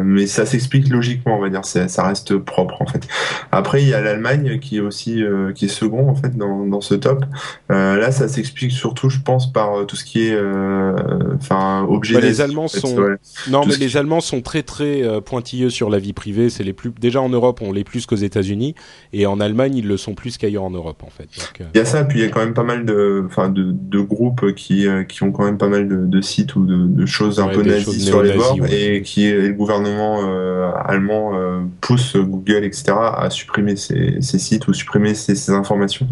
mais 0.05 0.27
ça 0.27 0.47
s'explique 0.47 0.89
logiquement, 0.89 1.37
on 1.37 1.43
va 1.43 1.51
dire, 1.51 1.65
ça 1.65 2.03
reste 2.07 2.37
propre 2.39 2.81
en 2.81 2.87
fait. 2.87 3.07
Après 3.53 3.83
il 3.83 3.89
y 3.89 3.95
a 3.95 4.01
l'Allemagne 4.01 4.59
qui 4.59 4.79
est 4.79 4.81
aussi 4.81 5.08
euh, 5.17 5.53
qui 5.53 5.65
est 5.67 5.69
second 5.69 6.09
en 6.09 6.15
fait 6.15 6.37
dans 6.37 6.67
dans 6.67 6.81
ce 6.81 6.95
top. 6.95 7.25
Euh, 7.71 7.97
là 7.97 8.13
ça 8.13 8.29
s'explique 8.29 8.73
surtout, 8.73 9.09
je 9.11 9.21
pense, 9.21 9.53
par 9.53 9.75
euh, 9.81 9.85
tout 9.85 9.97
ce 9.97 10.05
qui 10.05 10.27
est 10.29 10.39
enfin 11.37 11.87
objet. 11.89 12.15
Bah, 12.15 12.21
les 12.21 12.41
Allemands 12.41 12.65
en 12.65 12.69
fait, 12.69 12.81
sont- 12.81 12.97
ouais. 12.97 13.17
Non, 13.51 13.63
Tout 13.63 13.69
mais 13.71 13.77
les 13.77 13.87
qui- 13.89 13.99
Allemands 13.99 14.21
sont 14.21 14.41
très 14.41 14.63
très 14.63 15.03
pointilleux 15.23 15.71
sur 15.71 15.91
la 15.91 15.99
vie 15.99 16.13
privée. 16.13 16.51
C'est 16.51 16.65
les 16.65 16.73
plus 16.73 16.91
déjà 16.99 17.21
en 17.21 17.29
Europe, 17.29 17.61
on 17.63 17.73
l'est 17.73 17.85
plus 17.85 18.07
qu'aux 18.07 18.17
États-Unis, 18.17 18.75
et 19.13 19.27
en 19.27 19.41
Allemagne, 19.41 19.77
ils 19.77 19.87
le 19.87 19.97
sont 19.97 20.15
plus 20.15 20.37
qu'ailleurs 20.39 20.65
en 20.65 20.71
Europe 20.71 21.03
en 21.05 21.11
fait. 21.11 21.29
Donc, 21.39 21.69
Il 21.75 21.79
y 21.79 21.81
a 21.81 21.85
ça, 21.85 22.05
puis 22.05 22.19
il 22.21 22.23
y 22.25 22.27
a 22.27 22.31
quand 22.31 22.41
même 22.41 22.55
pas 22.55 22.65
mal 22.65 22.85
de, 22.85 23.25
enfin, 23.27 23.49
de, 23.49 23.73
de 23.73 24.01
groupes 24.01 24.55
qui, 24.55 24.87
qui 25.09 25.23
ont 25.23 25.33
quand 25.33 25.45
même 25.45 25.59
pas 25.59 25.69
mal 25.69 25.89
de, 25.89 25.97
de 26.07 26.21
sites 26.21 26.57
ou 26.57 26.65
de, 26.65 26.87
de 26.87 27.07
choses 27.07 27.41
un 27.41 27.49
peu 27.49 27.63
choses 27.79 28.03
sur 28.03 28.23
les 28.23 28.33
bords 28.35 28.59
ouais. 28.61 28.97
et 28.97 29.03
qui 29.03 29.25
et 29.25 29.49
le 29.49 29.53
gouvernement 29.55 30.21
allemand 30.85 31.33
pousse 31.81 32.17
Google, 32.17 32.65
etc., 32.65 32.93
à 32.99 33.31
supprimer 33.31 33.77
ces, 33.77 34.17
ces 34.21 34.39
sites 34.39 34.67
ou 34.69 34.73
supprimer 34.73 34.98
ces, 35.15 35.35
ces 35.35 35.53
informations 35.53 36.07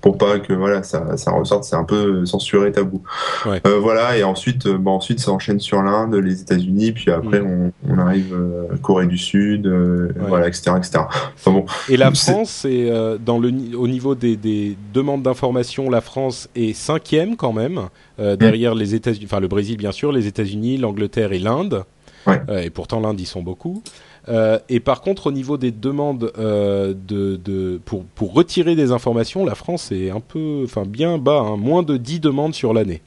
pour 0.00 0.18
pas 0.18 0.38
que 0.38 0.52
voilà 0.52 0.82
ça, 0.84 1.16
ça 1.16 1.32
ressorte. 1.32 1.64
C'est 1.64 1.74
un 1.76 1.82
peu 1.84 2.24
censuré, 2.26 2.70
tabou. 2.70 3.02
Ouais. 3.44 3.60
Euh, 3.66 3.78
voilà, 3.80 4.16
et 4.16 4.22
ensuite, 4.22 4.66
euh, 4.66 4.78
bah, 4.78 4.90
ensuite 4.92 5.18
ça 5.20 5.32
enchaîne 5.32 5.58
sur 5.58 5.82
l'Inde, 5.82 6.14
les 6.14 6.40
États-Unis, 6.42 6.92
puis 6.92 7.10
après 7.10 7.40
Mm. 7.40 7.72
on, 7.88 7.94
on 7.94 7.98
arrive 7.98 8.32
euh, 8.34 8.76
Corée 8.82 9.06
du 9.06 9.18
Sud, 9.18 9.66
euh, 9.66 10.06
Ouais. 10.16 10.28
voilà, 10.28 10.48
etc., 10.48 10.72
etc. 10.76 11.04
Enfin 11.34 11.50
bon, 11.50 11.66
Et 11.88 11.96
la 11.96 12.12
France, 12.12 12.64
euh, 12.68 13.18
dans 13.18 13.38
le 13.38 13.48
au 13.76 13.88
niveau 13.88 14.14
des, 14.14 14.36
des 14.36 14.76
demandes 14.94 15.22
d'information, 15.22 15.90
la 15.90 16.00
France 16.00 16.48
est 16.54 16.72
cinquième 16.72 17.36
quand 17.36 17.52
même, 17.52 17.80
euh, 18.20 18.36
derrière 18.36 18.74
les 18.74 18.94
États-Unis, 18.94 19.24
enfin 19.28 19.40
le 19.40 19.48
Brésil 19.48 19.76
bien 19.76 19.92
sûr, 19.92 20.12
les 20.12 20.26
États-Unis, 20.26 20.76
l'Angleterre 20.78 21.32
et 21.32 21.38
l'Inde. 21.38 21.84
Ouais. 22.26 22.40
Et 22.64 22.70
pourtant 22.70 23.00
l'Inde 23.00 23.20
ils 23.20 23.26
sont 23.26 23.42
beaucoup. 23.42 23.82
Euh, 24.28 24.58
et 24.68 24.80
par 24.80 25.02
contre, 25.02 25.28
au 25.28 25.32
niveau 25.32 25.56
des 25.56 25.70
demandes 25.70 26.32
euh, 26.38 26.94
de, 27.06 27.36
de 27.36 27.80
pour 27.84 28.04
pour 28.04 28.32
retirer 28.34 28.74
des 28.74 28.90
informations, 28.92 29.44
la 29.44 29.54
France 29.54 29.92
est 29.92 30.10
un 30.10 30.20
peu, 30.20 30.62
enfin 30.64 30.82
bien 30.86 31.16
bas, 31.18 31.40
hein, 31.46 31.56
moins 31.56 31.82
de 31.82 31.96
10 31.96 32.20
demandes 32.20 32.54
sur 32.54 32.74
l'année. 32.74 33.02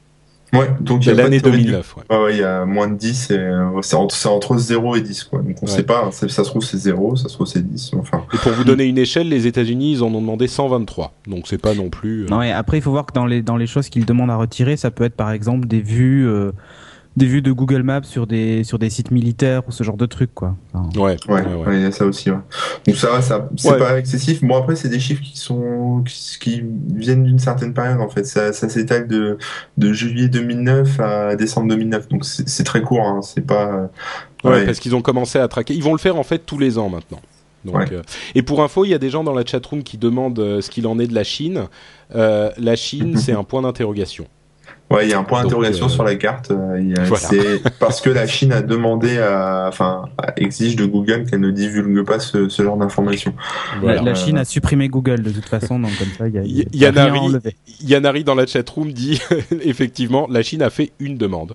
ouais, 0.54 0.68
donc 0.80 1.00
il 1.00 1.02
y 1.02 1.04
C'est 1.04 1.10
a 1.20 1.22
l'année 1.22 1.40
théorie 1.40 1.58
du 1.58 1.64
2009. 1.66 1.96
Ouais. 1.96 2.16
Ouais, 2.16 2.24
ouais, 2.24 2.34
il 2.36 2.40
y 2.40 2.42
a 2.42 2.64
moins 2.64 2.88
de 2.88 2.94
10, 2.96 3.30
et, 3.32 3.34
euh, 3.38 3.82
c'est 3.82 3.96
entre, 3.96 4.14
c'est 4.16 4.28
entre 4.28 4.56
0 4.56 4.96
et 4.96 5.00
10, 5.02 5.24
quoi. 5.24 5.40
Donc 5.42 5.56
on 5.62 5.66
Ouais. 5.66 5.70
sait 5.72 5.82
pas, 5.82 6.04
hein, 6.06 6.10
ça, 6.10 6.26
ça 6.28 6.42
se 6.42 6.48
trouve 6.48 6.64
c'est 6.64 6.78
0, 6.78 7.16
ça 7.16 7.28
se 7.28 7.34
trouve 7.34 7.46
c'est 7.46 7.64
10, 7.68 7.92
enfin. 7.98 8.24
Et 8.32 8.38
pour 8.38 8.52
vous 8.52 8.64
donner 8.64 8.84
une 8.84 8.98
échelle, 8.98 9.28
les 9.28 9.46
États-Unis 9.46 9.92
ils 9.92 10.02
en 10.02 10.06
ont 10.14 10.20
demandé 10.22 10.48
123. 10.48 11.12
Donc 11.28 11.46
c'est 11.48 11.60
pas 11.60 11.74
non 11.74 11.90
plus. 11.90 12.24
euh, 12.24 12.28
Non, 12.30 12.40
et 12.42 12.50
après, 12.50 12.78
il 12.78 12.80
faut 12.80 12.90
voir 12.90 13.04
que 13.06 13.12
dans 13.12 13.26
les, 13.26 13.42
dans 13.42 13.56
les 13.58 13.66
choses 13.66 13.90
qu'ils 13.90 14.06
demandent 14.06 14.30
à 14.30 14.36
retirer, 14.36 14.76
ça 14.78 14.90
peut 14.90 15.04
être 15.04 15.14
par 15.16 15.30
exemple 15.32 15.68
des 15.68 15.82
vues, 15.82 16.26
euh, 16.26 16.50
des 17.16 17.26
vues 17.26 17.42
de 17.42 17.50
Google 17.52 17.82
Maps 17.82 18.02
sur 18.04 18.26
des, 18.26 18.62
sur 18.64 18.78
des 18.78 18.88
sites 18.88 19.10
militaires 19.10 19.62
ou 19.68 19.72
ce 19.72 19.82
genre 19.82 19.96
de 19.96 20.06
trucs, 20.06 20.32
quoi. 20.34 20.54
Enfin, 20.72 20.88
Ouais, 21.00 21.16
Ouais, 21.28 21.34
ouais, 21.42 21.54
ouais. 21.54 21.66
ouais, 21.66 21.76
il 21.76 21.82
y 21.82 21.84
a 21.84 21.92
ça 21.92 22.06
aussi, 22.06 22.30
ouais. 22.30 22.38
Donc 22.86 22.96
ça 22.96 23.10
va, 23.10 23.20
ça, 23.20 23.48
c'est 23.56 23.70
Ouais. 23.72 23.78
pas 23.78 23.98
excessif. 23.98 24.42
Bon, 24.44 24.56
après, 24.56 24.76
c'est 24.76 24.88
des 24.88 25.00
chiffres 25.00 25.22
qui 25.22 25.36
sont, 25.38 26.02
qui, 26.06 26.38
qui 26.40 26.62
viennent 26.94 27.24
d'une 27.24 27.38
certaine 27.40 27.74
période, 27.74 28.00
en 28.00 28.08
fait. 28.08 28.24
Ça, 28.24 28.52
ça 28.52 28.68
s'étale 28.68 29.08
de, 29.08 29.38
de 29.76 29.92
juillet 29.92 30.28
2009 30.28 31.00
à 31.00 31.36
décembre 31.36 31.68
2009. 31.68 32.08
Donc 32.08 32.24
c'est 32.24 32.64
très 32.64 32.80
court, 32.80 33.02
hein. 33.06 33.20
C'est 33.22 33.44
pas, 33.46 33.66
euh, 33.66 33.86
Ouais, 34.44 34.50
ouais. 34.52 34.64
parce 34.66 34.78
qu'ils 34.80 34.94
ont 34.94 35.02
commencé 35.02 35.38
à 35.38 35.48
traquer. 35.48 35.74
Ils 35.74 35.82
vont 35.82 35.92
le 35.92 35.98
faire 35.98 36.16
en 36.16 36.22
fait 36.22 36.38
tous 36.46 36.58
les 36.58 36.78
ans 36.78 36.88
maintenant. 36.88 37.20
Donc, 37.64 37.74
Ouais. 37.74 37.92
euh, 37.92 38.02
et 38.34 38.40
pour 38.42 38.62
info, 38.62 38.86
il 38.86 38.88
y 38.88 38.94
a 38.94 38.98
des 38.98 39.10
gens 39.10 39.22
dans 39.22 39.34
la 39.34 39.44
chatroom 39.44 39.82
qui 39.82 39.98
demandent 39.98 40.38
euh, 40.38 40.60
ce 40.62 40.70
qu'il 40.70 40.86
en 40.86 40.98
est 40.98 41.06
de 41.06 41.14
la 41.14 41.24
Chine. 41.24 41.64
Euh, 42.14 42.50
la 42.56 42.74
Chine, 42.76 43.16
c'est 43.18 43.32
un 43.32 43.44
point 43.44 43.60
d'interrogation. 43.60 44.26
Ouais, 44.90 45.06
il 45.06 45.10
y 45.10 45.14
a 45.14 45.18
un 45.20 45.22
point 45.24 45.42
d'interrogation 45.44 45.86
euh, 45.86 45.88
sur 45.88 46.02
la 46.02 46.16
carte. 46.16 46.50
euh, 46.50 46.94
Voilà. 47.06 47.16
C'est 47.16 47.62
parce 47.78 48.00
que 48.00 48.10
la 48.10 48.26
Chine 48.26 48.52
a 48.52 48.60
demandé 48.60 49.18
à, 49.18 49.66
enfin, 49.68 50.06
exige 50.36 50.74
de 50.74 50.84
Google 50.84 51.26
qu'elle 51.30 51.38
ne 51.40 51.50
divulgue 51.52 52.04
pas 52.04 52.18
ce, 52.18 52.48
ce 52.48 52.62
genre 52.64 52.76
d'informations. 52.76 53.32
Voilà. 53.80 54.02
La, 54.02 54.10
la 54.10 54.14
Chine 54.16 54.36
a 54.36 54.44
supprimé 54.44 54.88
Google 54.88 55.22
de 55.22 55.30
toute 55.30 55.46
façon, 55.46 55.78
donc 55.78 55.96
comme 55.96 56.08
ça, 56.18 56.26
il 56.26 56.34
y 56.34 56.38
a, 56.38 56.42
Y- 56.42 56.62
a 56.86 56.90
rien 56.90 57.02
à 57.02 57.06
Yanari, 57.06 57.18
enlever. 57.20 57.56
Yanari 57.84 58.24
dans 58.24 58.34
la 58.34 58.46
chatroom 58.46 58.92
dit 58.92 59.20
effectivement, 59.62 60.26
la 60.28 60.42
Chine 60.42 60.62
a 60.62 60.70
fait 60.70 60.90
une 60.98 61.16
demande. 61.16 61.54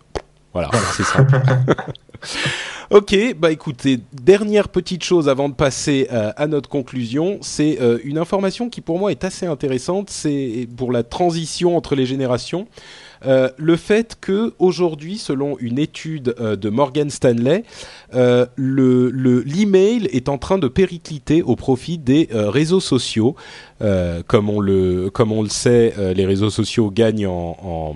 Voilà, 0.54 0.72
c'est 0.96 1.04
simple. 1.04 1.36
ok, 2.92 3.36
bah 3.38 3.52
écoutez, 3.52 4.00
dernière 4.14 4.70
petite 4.70 5.04
chose 5.04 5.28
avant 5.28 5.50
de 5.50 5.54
passer 5.54 6.08
euh, 6.14 6.32
à 6.38 6.48
notre 6.48 6.70
conclusion, 6.70 7.40
c'est 7.42 7.80
euh, 7.82 7.98
une 8.06 8.18
information 8.18 8.70
qui 8.70 8.80
pour 8.82 8.98
moi 9.00 9.12
est 9.12 9.24
assez 9.26 9.46
intéressante, 9.46 10.10
c'est 10.10 10.68
pour 10.78 10.92
la 10.94 11.04
transition 11.04 11.76
entre 11.76 11.96
les 11.96 12.06
générations. 12.06 12.68
Euh, 13.26 13.50
le 13.58 13.76
fait 13.76 14.18
que 14.20 14.54
aujourd'hui, 14.60 15.18
selon 15.18 15.58
une 15.60 15.80
étude 15.80 16.36
euh, 16.40 16.56
de 16.56 16.70
Morgan 16.70 17.10
Stanley, 17.10 17.64
euh, 18.14 18.46
le 18.56 19.10
le- 19.10 19.42
l'email 19.42 20.08
est 20.12 20.30
en 20.30 20.38
train 20.38 20.58
de 20.58 20.68
péricliter 20.68 21.42
au 21.42 21.56
profit 21.56 21.98
des 21.98 22.30
réseaux 22.32 22.80
sociaux. 22.80 23.36
Comme 24.28 24.50
on 24.50 24.62
le 24.62 25.10
sait, 25.50 25.94
les 26.16 26.26
réseaux 26.26 26.50
sociaux 26.50 26.90
gagnent 26.92 27.28
en, 27.28 27.96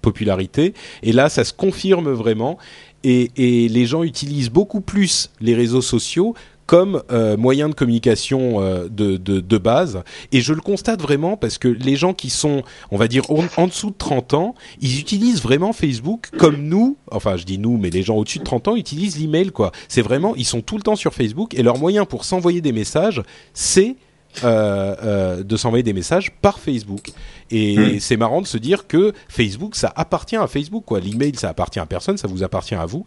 popularité. 0.00 0.74
Et 1.02 1.12
là, 1.12 1.28
ça 1.28 1.44
se 1.44 1.52
confirme 1.52 2.10
vraiment. 2.12 2.58
Et 3.04 3.30
les 3.68 3.86
gens 3.86 4.02
utilisent 4.02 4.50
beaucoup 4.50 4.80
plus 4.80 5.30
les 5.40 5.54
réseaux 5.54 5.82
sociaux 5.82 6.34
comme 6.68 7.02
euh, 7.10 7.38
moyen 7.38 7.70
de 7.70 7.74
communication 7.74 8.60
euh, 8.60 8.88
de, 8.90 9.16
de, 9.16 9.40
de 9.40 9.58
base. 9.58 10.02
Et 10.32 10.42
je 10.42 10.52
le 10.52 10.60
constate 10.60 11.00
vraiment 11.00 11.38
parce 11.38 11.56
que 11.56 11.66
les 11.66 11.96
gens 11.96 12.12
qui 12.12 12.28
sont, 12.28 12.62
on 12.90 12.98
va 12.98 13.08
dire, 13.08 13.28
en, 13.30 13.42
en 13.56 13.66
dessous 13.66 13.88
de 13.88 13.96
30 13.96 14.34
ans, 14.34 14.54
ils 14.82 15.00
utilisent 15.00 15.42
vraiment 15.42 15.72
Facebook 15.72 16.28
comme 16.36 16.62
nous, 16.62 16.98
enfin 17.10 17.38
je 17.38 17.44
dis 17.44 17.56
nous, 17.56 17.78
mais 17.78 17.88
les 17.88 18.02
gens 18.02 18.16
au-dessus 18.16 18.40
de 18.40 18.44
30 18.44 18.68
ans 18.68 18.76
utilisent 18.76 19.18
l'email, 19.18 19.50
quoi. 19.50 19.72
C'est 19.88 20.02
vraiment, 20.02 20.36
ils 20.36 20.44
sont 20.44 20.60
tout 20.60 20.76
le 20.76 20.82
temps 20.82 20.94
sur 20.94 21.14
Facebook 21.14 21.54
et 21.54 21.62
leur 21.62 21.78
moyen 21.78 22.04
pour 22.04 22.26
s'envoyer 22.26 22.60
des 22.60 22.72
messages, 22.72 23.22
c'est 23.54 23.96
euh, 24.44 24.94
euh, 25.02 25.42
de 25.42 25.56
s'envoyer 25.56 25.82
des 25.82 25.94
messages 25.94 26.30
par 26.30 26.60
Facebook. 26.60 27.10
Et 27.50 27.98
c'est 27.98 28.16
marrant 28.16 28.40
de 28.42 28.46
se 28.46 28.58
dire 28.58 28.86
que 28.86 29.12
Facebook, 29.28 29.74
ça 29.74 29.92
appartient 29.96 30.36
à 30.36 30.46
Facebook, 30.46 30.84
quoi. 30.84 31.00
L'email, 31.00 31.34
ça 31.34 31.48
appartient 31.48 31.80
à 31.80 31.86
personne, 31.86 32.18
ça 32.18 32.28
vous 32.28 32.44
appartient 32.44 32.74
à 32.74 32.86
vous. 32.86 33.04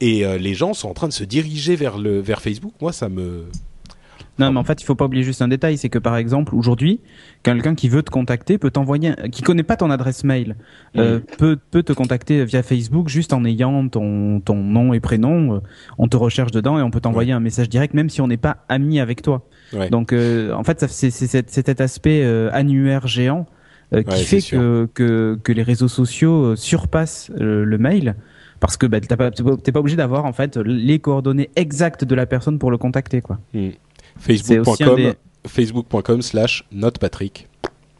Et 0.00 0.24
euh, 0.24 0.38
les 0.38 0.54
gens 0.54 0.74
sont 0.74 0.88
en 0.88 0.94
train 0.94 1.08
de 1.08 1.12
se 1.12 1.24
diriger 1.24 1.76
vers 1.76 1.98
le 1.98 2.20
vers 2.20 2.40
Facebook. 2.40 2.72
Moi, 2.80 2.92
ça 2.92 3.08
me 3.08 3.44
Non, 4.38 4.50
mais 4.52 4.58
en 4.58 4.64
fait, 4.64 4.82
il 4.82 4.84
faut 4.84 4.96
pas 4.96 5.04
oublier 5.04 5.22
juste 5.22 5.42
un 5.42 5.48
détail, 5.48 5.78
c'est 5.78 5.88
que 5.88 5.98
par 5.98 6.16
exemple, 6.16 6.54
aujourd'hui, 6.54 7.00
quelqu'un 7.42 7.74
qui 7.74 7.88
veut 7.88 8.02
te 8.02 8.10
contacter 8.10 8.58
peut 8.58 8.70
t'envoyer, 8.70 9.14
qui 9.30 9.42
connaît 9.42 9.62
pas 9.62 9.76
ton 9.76 9.90
adresse 9.90 10.24
mail, 10.24 10.56
euh, 10.96 11.20
peut 11.38 11.56
peut 11.70 11.82
te 11.82 11.92
contacter 11.92 12.44
via 12.44 12.62
Facebook 12.62 13.08
juste 13.08 13.32
en 13.32 13.44
ayant 13.44 13.88
ton 13.88 14.40
ton 14.40 14.56
nom 14.56 14.92
et 14.92 15.00
prénom. 15.00 15.54
euh, 15.54 15.60
On 15.98 16.08
te 16.08 16.16
recherche 16.16 16.50
dedans 16.50 16.78
et 16.78 16.82
on 16.82 16.90
peut 16.90 17.00
t'envoyer 17.00 17.32
un 17.32 17.40
message 17.40 17.68
direct, 17.68 17.94
même 17.94 18.10
si 18.10 18.20
on 18.20 18.26
n'est 18.26 18.36
pas 18.36 18.64
ami 18.68 18.98
avec 18.98 19.22
toi. 19.22 19.46
Ouais. 19.72 19.88
Donc, 19.90 20.12
euh, 20.12 20.52
en 20.52 20.64
fait, 20.64 20.84
c'est 20.88 21.10
cet, 21.10 21.80
aspect 21.80 22.24
annuaire 22.52 23.06
géant 23.06 23.46
qui 23.92 23.98
Ouais, 23.98 24.16
fait 24.16 24.40
que, 24.42 24.88
que 24.92 25.38
que 25.44 25.52
les 25.52 25.62
réseaux 25.62 25.88
sociaux 25.88 26.56
surpassent 26.56 27.30
le 27.38 27.78
mail. 27.78 28.16
Parce 28.66 28.76
que 28.78 28.86
bah, 28.86 29.00
t'es 29.00 29.16
pas, 29.72 29.78
obligé 29.80 29.96
d'avoir 29.96 30.24
en 30.24 30.32
fait 30.32 30.56
les 30.56 30.98
coordonnées 30.98 31.50
exactes 31.56 32.04
de 32.04 32.14
la 32.14 32.24
personne 32.26 32.58
pour 32.58 32.70
le 32.70 32.78
contacter 32.78 33.20
quoi. 33.20 33.38
Un 33.54 33.70
facebook.com 34.18 34.96
des- 34.96 35.12
facebook.com 35.46 36.22
slash 36.22 36.64
notepatrick. 36.72 37.48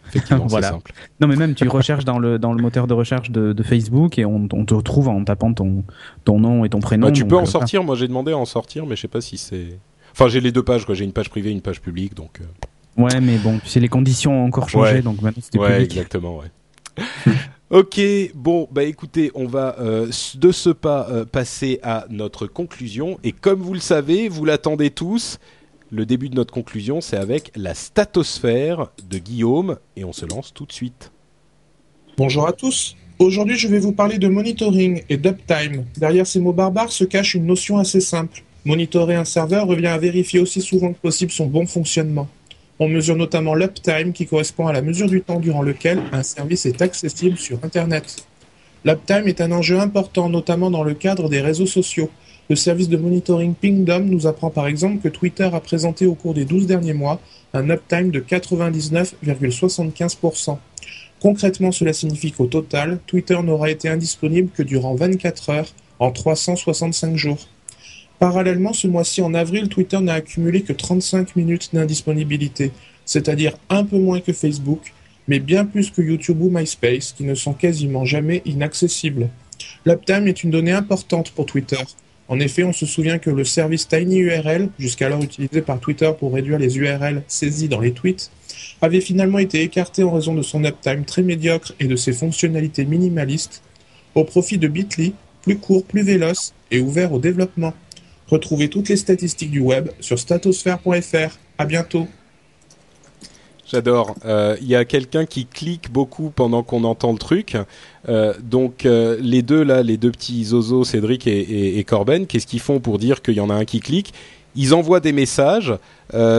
Effectivement, 0.09 0.47
Voilà. 0.49 0.69
c'est 0.69 0.73
simple. 0.75 0.93
Non, 1.21 1.27
mais 1.29 1.37
même 1.37 1.55
tu 1.55 1.69
recherches 1.69 2.05
dans 2.05 2.19
le 2.19 2.39
dans 2.39 2.53
le 2.53 2.63
moteur 2.63 2.87
de 2.87 2.95
recherche 2.95 3.31
de, 3.31 3.53
de 3.53 3.63
Facebook 3.63 4.19
et 4.19 4.25
on, 4.25 4.49
on 4.53 4.65
te 4.65 4.75
retrouve 4.75 5.09
en 5.09 5.23
tapant 5.25 5.53
ton 5.53 5.85
ton 6.25 6.39
nom 6.39 6.65
et 6.65 6.69
ton 6.71 6.81
prénom. 6.81 7.09
Bah, 7.09 7.13
tu 7.13 7.23
donc, 7.23 7.31
peux 7.31 7.37
en 7.37 7.43
euh, 7.43 7.47
sortir. 7.47 7.85
Moi, 7.85 7.95
j'ai 7.97 8.09
demandé 8.09 8.33
à 8.33 8.39
en 8.39 8.45
sortir, 8.47 8.87
mais 8.87 8.97
je 8.97 9.03
sais 9.03 9.09
pas 9.09 9.21
si 9.21 9.37
c'est. 9.37 9.79
Enfin, 10.13 10.29
j'ai 10.29 10.41
les 10.41 10.53
deux 10.53 10.63
pages. 10.63 10.87
quoi. 10.87 10.95
J'ai 10.95 11.05
une 11.05 11.13
page 11.13 11.29
privée, 11.31 11.51
une 11.51 11.61
page 11.63 11.81
publique, 11.81 12.15
donc. 12.15 12.41
euh, 12.41 12.45
Ouais, 13.03 13.21
mais 13.21 13.37
bon, 13.39 13.59
c'est 13.65 13.81
les 13.81 13.89
conditions 13.89 14.45
ont 14.45 14.47
encore 14.47 14.69
changé, 14.69 14.93
Ouais. 14.95 15.03
donc 15.03 15.21
maintenant 15.21 15.43
c'était 15.43 15.59
Ouais, 15.59 15.73
public. 15.79 15.93
exactement, 15.97 16.39
ouais. 16.39 16.47
ok, 17.75 18.01
bon, 18.37 18.69
bah 18.71 18.85
écoutez, 18.85 19.33
on 19.35 19.47
va 19.47 19.77
euh, 19.81 20.09
de 20.37 20.53
ce 20.53 20.71
pas 20.71 21.09
euh, 21.11 21.25
passer 21.25 21.81
à 21.83 22.07
notre 22.09 22.47
conclusion. 22.47 23.19
Et 23.25 23.33
comme 23.33 23.61
vous 23.61 23.75
le 23.75 23.81
savez, 23.81 24.29
vous 24.29 24.45
l'attendez 24.45 24.91
tous, 24.91 25.41
le 25.91 26.07
début 26.07 26.29
de 26.29 26.37
notre 26.37 26.55
conclusion, 26.55 27.01
c'est 27.01 27.17
avec 27.17 27.51
la 27.57 27.75
statosphère 27.75 28.93
de 29.11 29.19
Guillaume. 29.19 29.79
Et 29.97 30.05
on 30.05 30.13
se 30.13 30.25
lance 30.25 30.55
tout 30.55 30.67
de 30.67 30.73
suite. 30.73 31.11
Bonjour 32.17 32.47
à 32.47 32.53
tous. 32.53 32.95
Aujourd'hui, 33.19 33.59
je 33.59 33.67
vais 33.67 33.81
vous 33.81 33.93
parler 33.93 34.19
de 34.19 34.29
monitoring 34.29 35.03
et 35.09 35.17
d'uptime. 35.17 35.85
Derrière 35.97 36.29
ces 36.29 36.39
mots 36.39 36.53
barbares 36.53 36.93
se 36.93 37.03
cache 37.03 37.35
une 37.35 37.47
notion 37.47 37.79
assez 37.79 38.01
simple. 38.01 38.45
Monitorer 38.65 39.17
un 39.17 39.25
serveur 39.25 39.67
revient 39.67 39.89
à 39.89 39.99
vérifier 39.99 40.39
aussi 40.39 40.63
souvent 40.63 40.93
que 40.93 40.99
possible 40.99 41.33
son 41.33 41.47
bon 41.47 41.67
fonctionnement. 41.67 42.29
On 42.81 42.89
mesure 42.89 43.15
notamment 43.15 43.55
l'uptime 43.55 44.13
qui 44.13 44.27
correspond 44.27 44.67
à 44.67 44.73
la 44.73 44.83
mesure 44.83 45.09
du 45.09 45.23
temps 45.23 45.39
durant 45.39 45.63
lequel 45.63 46.03
un 46.11 46.25
service 46.25 46.67
est 46.67 46.83
accessible 46.83 47.39
sur 47.39 47.61
Internet. 47.63 48.27
L'uptime 48.85 49.29
est 49.29 49.41
un 49.41 49.53
enjeu 49.53 49.79
important, 49.79 50.29
notamment 50.29 50.73
dans 50.73 50.83
le 50.83 50.95
cadre 50.95 51.29
des 51.29 51.41
réseaux 51.41 51.67
sociaux. 51.67 52.11
Le 52.51 52.57
service 52.57 52.89
de 52.89 52.97
monitoring 52.97 53.55
Pingdom 53.55 54.01
nous 54.01 54.27
apprend 54.27 54.51
par 54.51 54.67
exemple 54.67 55.01
que 55.01 55.07
Twitter 55.09 55.49
a 55.53 55.61
présenté 55.61 56.05
au 56.05 56.15
cours 56.15 56.35
des 56.35 56.45
12 56.45 56.67
derniers 56.67 56.95
mois 56.95 57.21
un 57.53 57.71
uptime 57.71 58.11
de 58.11 58.19
99,75%. 58.21 60.59
Concrètement, 61.21 61.71
cela 61.71 61.93
signifie 61.93 62.33
qu'au 62.33 62.47
total, 62.47 62.99
Twitter 63.07 63.41
n'aura 63.41 63.71
été 63.71 63.89
indisponible 63.89 64.51
que 64.53 64.65
durant 64.65 64.97
24 64.97 65.51
heures 65.51 65.73
en 66.01 66.11
365 66.11 67.17
jours. 67.17 67.47
Parallèlement, 68.25 68.73
ce 68.73 68.87
mois-ci 68.87 69.21
en 69.21 69.35
avril, 69.35 69.69
Twitter 69.69 70.01
n'a 70.01 70.15
accumulé 70.15 70.63
que 70.63 70.73
35 70.73 71.37
minutes 71.37 71.69
d'indisponibilité, 71.75 72.73
c'est-à-dire 73.05 73.53
un 73.69 73.85
peu 73.85 73.99
moins 73.99 74.21
que 74.21 74.33
Facebook, 74.33 74.95
mais 75.29 75.41
bien 75.41 75.67
plus 75.67 75.91
que 75.91 76.01
YouTube 76.01 76.41
ou 76.41 76.49
MySpace, 76.49 77.13
qui 77.13 77.25
ne 77.25 77.35
sont 77.35 77.53
quasiment 77.53 78.07
jamais 78.07 78.41
inaccessibles. 78.47 79.29
L'uptime 79.85 80.27
est 80.27 80.43
une 80.43 80.51
donnée 80.51 80.73
importante 80.73 81.33
pour 81.33 81.45
Twitter. 81.45 81.77
En 82.29 82.41
effet, 82.41 82.65
on 82.65 82.73
se 82.73 82.87
souvient 82.87 83.19
que 83.19 83.29
le 83.29 83.45
service 83.45 83.89
TinyURL, 83.89 84.71
jusqu'alors 84.79 85.23
utilisé 85.23 85.61
par 85.61 85.79
Twitter 85.79 86.11
pour 86.19 86.33
réduire 86.33 86.59
les 86.59 86.79
URL 86.79 87.25
saisies 87.29 87.69
dans 87.69 87.81
les 87.81 87.93
tweets, 87.93 88.31
avait 88.81 89.03
finalement 89.03 89.39
été 89.39 89.61
écarté 89.61 90.03
en 90.03 90.13
raison 90.13 90.35
de 90.35 90.41
son 90.41 90.65
uptime 90.65 91.05
très 91.05 91.21
médiocre 91.21 91.75
et 91.79 91.89
de 91.89 91.97
ses 91.97 92.15
fonctionnalités 92.15 92.87
minimalistes, 92.87 93.61
au 94.15 94.25
profit 94.25 94.57
de 94.57 94.69
Bitly, 94.69 95.13
plus 95.43 95.59
court, 95.59 95.85
plus 95.85 96.03
véloce 96.03 96.55
et 96.71 96.81
ouvert 96.81 97.13
au 97.13 97.19
développement. 97.19 97.75
Retrouvez 98.29 98.69
toutes 98.69 98.89
les 98.89 98.97
statistiques 98.97 99.51
du 99.51 99.61
web 99.61 99.91
sur 100.01 100.19
statosphere.fr. 100.19 101.39
À 101.59 101.65
bientôt. 101.67 102.09
J'adore. 103.71 104.15
Euh, 104.25 104.57
Il 104.61 104.67
y 104.69 104.77
a 104.77 104.85
quelqu'un 104.85 105.25
qui 105.27 105.47
clique 105.47 105.91
beaucoup 105.91 106.31
pendant 106.35 106.63
qu'on 106.63 106.85
entend 106.85 107.13
le 107.13 107.19
truc. 107.19 107.57
Euh, 108.09 108.35
donc 108.43 108.85
euh, 108.87 109.17
les 109.21 109.43
deux 109.43 109.63
là, 109.63 109.83
les 109.83 109.97
deux 109.97 110.11
petits 110.11 110.45
zozos, 110.45 110.85
Cédric 110.85 111.27
et, 111.27 111.79
et- 111.79 111.85
Corben, 111.85 112.27
qu'est-ce 112.27 112.47
qu'ils 112.47 112.61
font 112.61 112.81
pour 112.81 112.99
dire 112.99 113.23
qu'il 113.23 113.35
y 113.35 113.41
en 113.41 113.51
a 113.51 113.55
un 113.55 113.65
qui 113.65 113.81
clique? 113.81 114.13
Ils 114.57 114.73
envoient 114.75 115.01
des 115.01 115.13
messages 115.13 115.75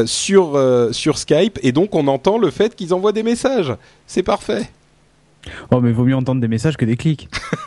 sur 0.06 0.58
sur 0.94 1.18
Skype 1.18 1.60
et 1.64 1.74
donc 1.74 1.94
on 1.96 2.08
entend 2.08 2.38
le 2.38 2.50
fait 2.50 2.74
qu'ils 2.74 2.94
envoient 2.94 3.12
des 3.12 3.24
messages. 3.24 3.74
C'est 4.08 4.24
parfait. 4.24 4.70
Oh, 5.72 5.82
mais 5.82 5.92
vaut 5.92 6.06
mieux 6.06 6.16
entendre 6.16 6.42
des 6.42 6.48
messages 6.48 6.78
que 6.78 6.86
des 6.86 6.98
clics. 6.98 7.30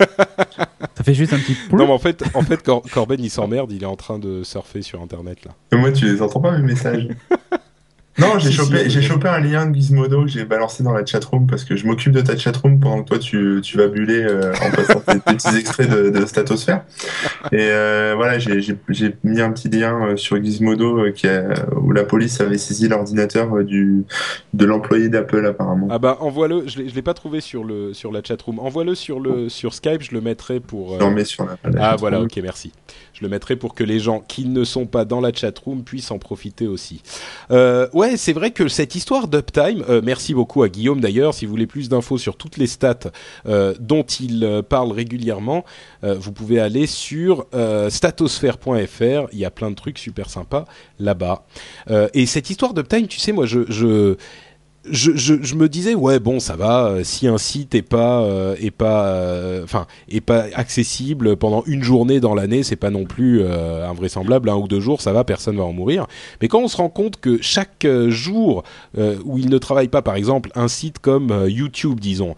ça 0.94 1.04
fait 1.04 1.14
juste 1.14 1.32
un 1.32 1.38
petit 1.38 1.56
Non 1.72 1.86
mais 1.86 1.92
en 1.92 1.98
fait, 1.98 2.22
en 2.34 2.42
fait 2.42 2.62
Cor- 2.62 2.82
Corben 2.92 3.20
il 3.20 3.30
s'emmerde, 3.30 3.72
il 3.72 3.82
est 3.82 3.86
en 3.86 3.96
train 3.96 4.18
de 4.18 4.42
surfer 4.42 4.82
sur 4.82 5.00
internet 5.02 5.44
là. 5.44 5.52
Mais 5.72 5.78
moi, 5.78 5.92
tu 5.92 6.06
les 6.06 6.20
entends 6.22 6.40
pas, 6.40 6.52
mes 6.58 6.62
messages? 6.64 7.08
Non, 8.18 8.38
j'ai 8.38 8.50
chopé, 8.50 8.90
j'ai 8.90 9.00
chopé 9.02 9.28
un 9.28 9.38
lien 9.40 9.66
de 9.66 9.74
Gizmodo 9.74 10.22
que 10.22 10.28
j'ai 10.28 10.44
balancé 10.44 10.82
dans 10.82 10.92
la 10.92 11.04
chatroom 11.06 11.46
parce 11.46 11.64
que 11.64 11.76
je 11.76 11.86
m'occupe 11.86 12.12
de 12.12 12.20
ta 12.20 12.36
chatroom 12.36 12.80
pendant 12.80 13.02
que 13.02 13.08
toi 13.08 13.18
tu, 13.18 13.60
tu 13.62 13.76
vas 13.76 13.86
buller 13.88 14.22
euh, 14.24 14.52
en 14.62 14.70
passant 14.70 15.00
tes 15.00 15.18
petits 15.20 15.56
extraits 15.56 15.88
de, 15.88 16.10
de 16.10 16.26
Statosphère. 16.26 16.84
Et 17.52 17.58
euh, 17.70 18.14
voilà, 18.16 18.38
j'ai 18.38 18.60
j'ai- 18.60 18.76
j'ai 18.88 19.14
mis 19.24 19.40
un 19.40 19.52
petit 19.52 19.68
lien 19.68 20.08
euh, 20.08 20.16
sur 20.16 20.42
Gizmodo 20.42 20.98
euh, 20.98 21.12
qui 21.12 21.28
a- 21.28 21.66
où 21.80 21.92
la 21.92 22.04
police 22.04 22.40
avait 22.40 22.58
saisi 22.58 22.88
l'ordinateur 22.88 23.54
euh, 23.56 23.64
du 23.64 24.04
de 24.52 24.64
l'employé 24.64 25.08
d'Apple 25.08 25.46
apparemment. 25.46 25.88
Ah 25.90 25.98
bah 25.98 26.16
envoie-le, 26.20 26.66
je 26.66 26.78
l'ai 26.80 26.88
je 26.88 26.94
l'ai 26.94 27.02
pas 27.02 27.14
trouvé 27.14 27.40
sur 27.40 27.62
le 27.64 27.94
sur 27.94 28.10
la 28.12 28.22
chatroom. 28.22 28.58
Envoie-le 28.58 28.94
sur 28.94 29.20
le 29.20 29.48
sur 29.48 29.74
Skype, 29.74 30.02
je 30.02 30.12
le 30.12 30.20
mettrai 30.20 30.58
pour. 30.60 30.90
Je 30.90 30.94
euh, 30.96 30.98
le 30.98 31.04
remets 31.04 31.24
sur 31.24 31.44
la, 31.46 31.56
la 31.70 31.90
Ah 31.90 31.96
voilà, 31.96 32.20
ok, 32.20 32.36
merci. 32.42 32.72
Je 33.14 33.22
le 33.24 33.28
mettrai 33.30 33.56
pour 33.56 33.74
que 33.74 33.84
les 33.84 33.98
gens 34.00 34.20
qui 34.20 34.44
ne 34.46 34.64
sont 34.64 34.86
pas 34.86 35.04
dans 35.04 35.20
la 35.20 35.32
chatroom 35.32 35.82
puissent 35.84 36.10
en 36.10 36.18
profiter 36.18 36.66
aussi. 36.66 37.02
Euh, 37.50 37.88
c'est 38.16 38.32
vrai 38.32 38.50
que 38.50 38.68
cette 38.68 38.94
histoire 38.94 39.28
d'uptime, 39.28 39.84
euh, 39.88 40.00
merci 40.02 40.34
beaucoup 40.34 40.62
à 40.62 40.68
Guillaume 40.68 41.00
d'ailleurs, 41.00 41.34
si 41.34 41.46
vous 41.46 41.50
voulez 41.50 41.66
plus 41.66 41.88
d'infos 41.88 42.18
sur 42.18 42.36
toutes 42.36 42.56
les 42.56 42.66
stats 42.66 43.10
euh, 43.46 43.74
dont 43.80 44.02
il 44.02 44.44
euh, 44.44 44.62
parle 44.62 44.92
régulièrement, 44.92 45.64
vous 46.02 46.32
pouvez 46.32 46.60
aller 46.60 46.86
sur 46.86 47.46
statosphere.fr, 47.88 49.28
il 49.32 49.38
y 49.38 49.44
a 49.44 49.50
plein 49.50 49.70
de 49.70 49.74
trucs 49.74 49.98
super 49.98 50.30
sympas 50.30 50.64
là-bas. 51.00 51.44
Et 52.14 52.26
cette 52.26 52.50
histoire 52.50 52.72
d'uptime, 52.72 53.08
tu 53.08 53.18
sais, 53.18 53.32
moi 53.32 53.46
je 53.46 54.16
je, 54.90 55.12
je, 55.16 55.34
je 55.42 55.54
me 55.54 55.68
disais 55.68 55.94
ouais 55.94 56.18
bon 56.18 56.40
ça 56.40 56.56
va 56.56 56.86
euh, 56.86 57.04
si 57.04 57.26
un 57.26 57.38
site 57.38 57.74
est 57.74 57.82
pas 57.82 58.22
euh, 58.22 58.56
est 58.60 58.70
pas 58.70 59.06
euh, 59.06 59.64
enfin 59.64 59.86
est 60.08 60.20
pas 60.20 60.46
accessible 60.54 61.36
pendant 61.36 61.62
une 61.66 61.82
journée 61.82 62.20
dans 62.20 62.34
l'année 62.34 62.62
c'est 62.62 62.76
pas 62.76 62.90
non 62.90 63.04
plus 63.04 63.42
euh, 63.42 63.88
invraisemblable. 63.88 64.48
Un 64.48 64.56
ou 64.56 64.68
deux 64.68 64.80
jours 64.80 65.00
ça 65.00 65.12
va 65.12 65.24
personne 65.24 65.56
va 65.56 65.64
en 65.64 65.72
mourir. 65.72 66.06
Mais 66.40 66.48
quand 66.48 66.60
on 66.60 66.68
se 66.68 66.76
rend 66.76 66.88
compte 66.88 67.20
que 67.20 67.38
chaque 67.42 67.84
euh, 67.84 68.10
jour 68.10 68.62
où 69.24 69.38
ils 69.38 69.48
ne 69.48 69.58
travaillent 69.58 69.88
pas 69.88 70.02
par 70.02 70.16
exemple 70.16 70.50
un 70.54 70.68
site 70.68 70.98
comme 70.98 71.46
YouTube 71.46 72.00
disons 72.00 72.34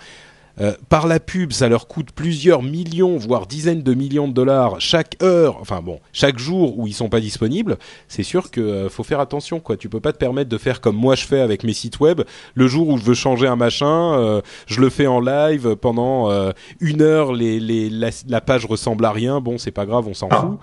euh, 0.60 0.72
par 0.88 1.06
la 1.06 1.20
pub, 1.20 1.52
ça 1.52 1.68
leur 1.68 1.86
coûte 1.88 2.10
plusieurs 2.12 2.62
millions, 2.62 3.16
voire 3.16 3.46
dizaines 3.46 3.82
de 3.82 3.94
millions 3.94 4.28
de 4.28 4.32
dollars 4.32 4.80
chaque 4.80 5.16
heure, 5.22 5.56
enfin 5.60 5.80
bon, 5.82 6.00
chaque 6.12 6.38
jour 6.38 6.78
où 6.78 6.86
ils 6.86 6.92
sont 6.92 7.08
pas 7.08 7.20
disponibles. 7.20 7.78
C'est 8.08 8.22
sûr 8.22 8.50
que 8.50 8.60
euh, 8.60 8.88
faut 8.88 9.02
faire 9.04 9.20
attention, 9.20 9.60
quoi. 9.60 9.76
Tu 9.76 9.88
peux 9.88 10.00
pas 10.00 10.12
te 10.12 10.18
permettre 10.18 10.50
de 10.50 10.58
faire 10.58 10.80
comme 10.80 10.96
moi 10.96 11.14
je 11.14 11.24
fais 11.24 11.40
avec 11.40 11.64
mes 11.64 11.72
sites 11.72 12.00
web. 12.00 12.22
Le 12.54 12.66
jour 12.66 12.88
où 12.88 12.98
je 12.98 13.04
veux 13.04 13.14
changer 13.14 13.46
un 13.46 13.56
machin, 13.56 14.14
euh, 14.18 14.40
je 14.66 14.80
le 14.80 14.90
fais 14.90 15.06
en 15.06 15.20
live 15.20 15.76
pendant 15.76 16.30
euh, 16.30 16.52
une 16.80 17.02
heure. 17.02 17.32
Les, 17.32 17.58
les, 17.60 17.88
la, 17.90 18.10
la 18.28 18.40
page 18.40 18.66
ressemble 18.66 19.04
à 19.04 19.12
rien. 19.12 19.40
Bon, 19.40 19.58
c'est 19.58 19.70
pas 19.70 19.86
grave, 19.86 20.06
on 20.08 20.14
s'en 20.14 20.28
Ah. 20.30 20.40
fout. 20.40 20.58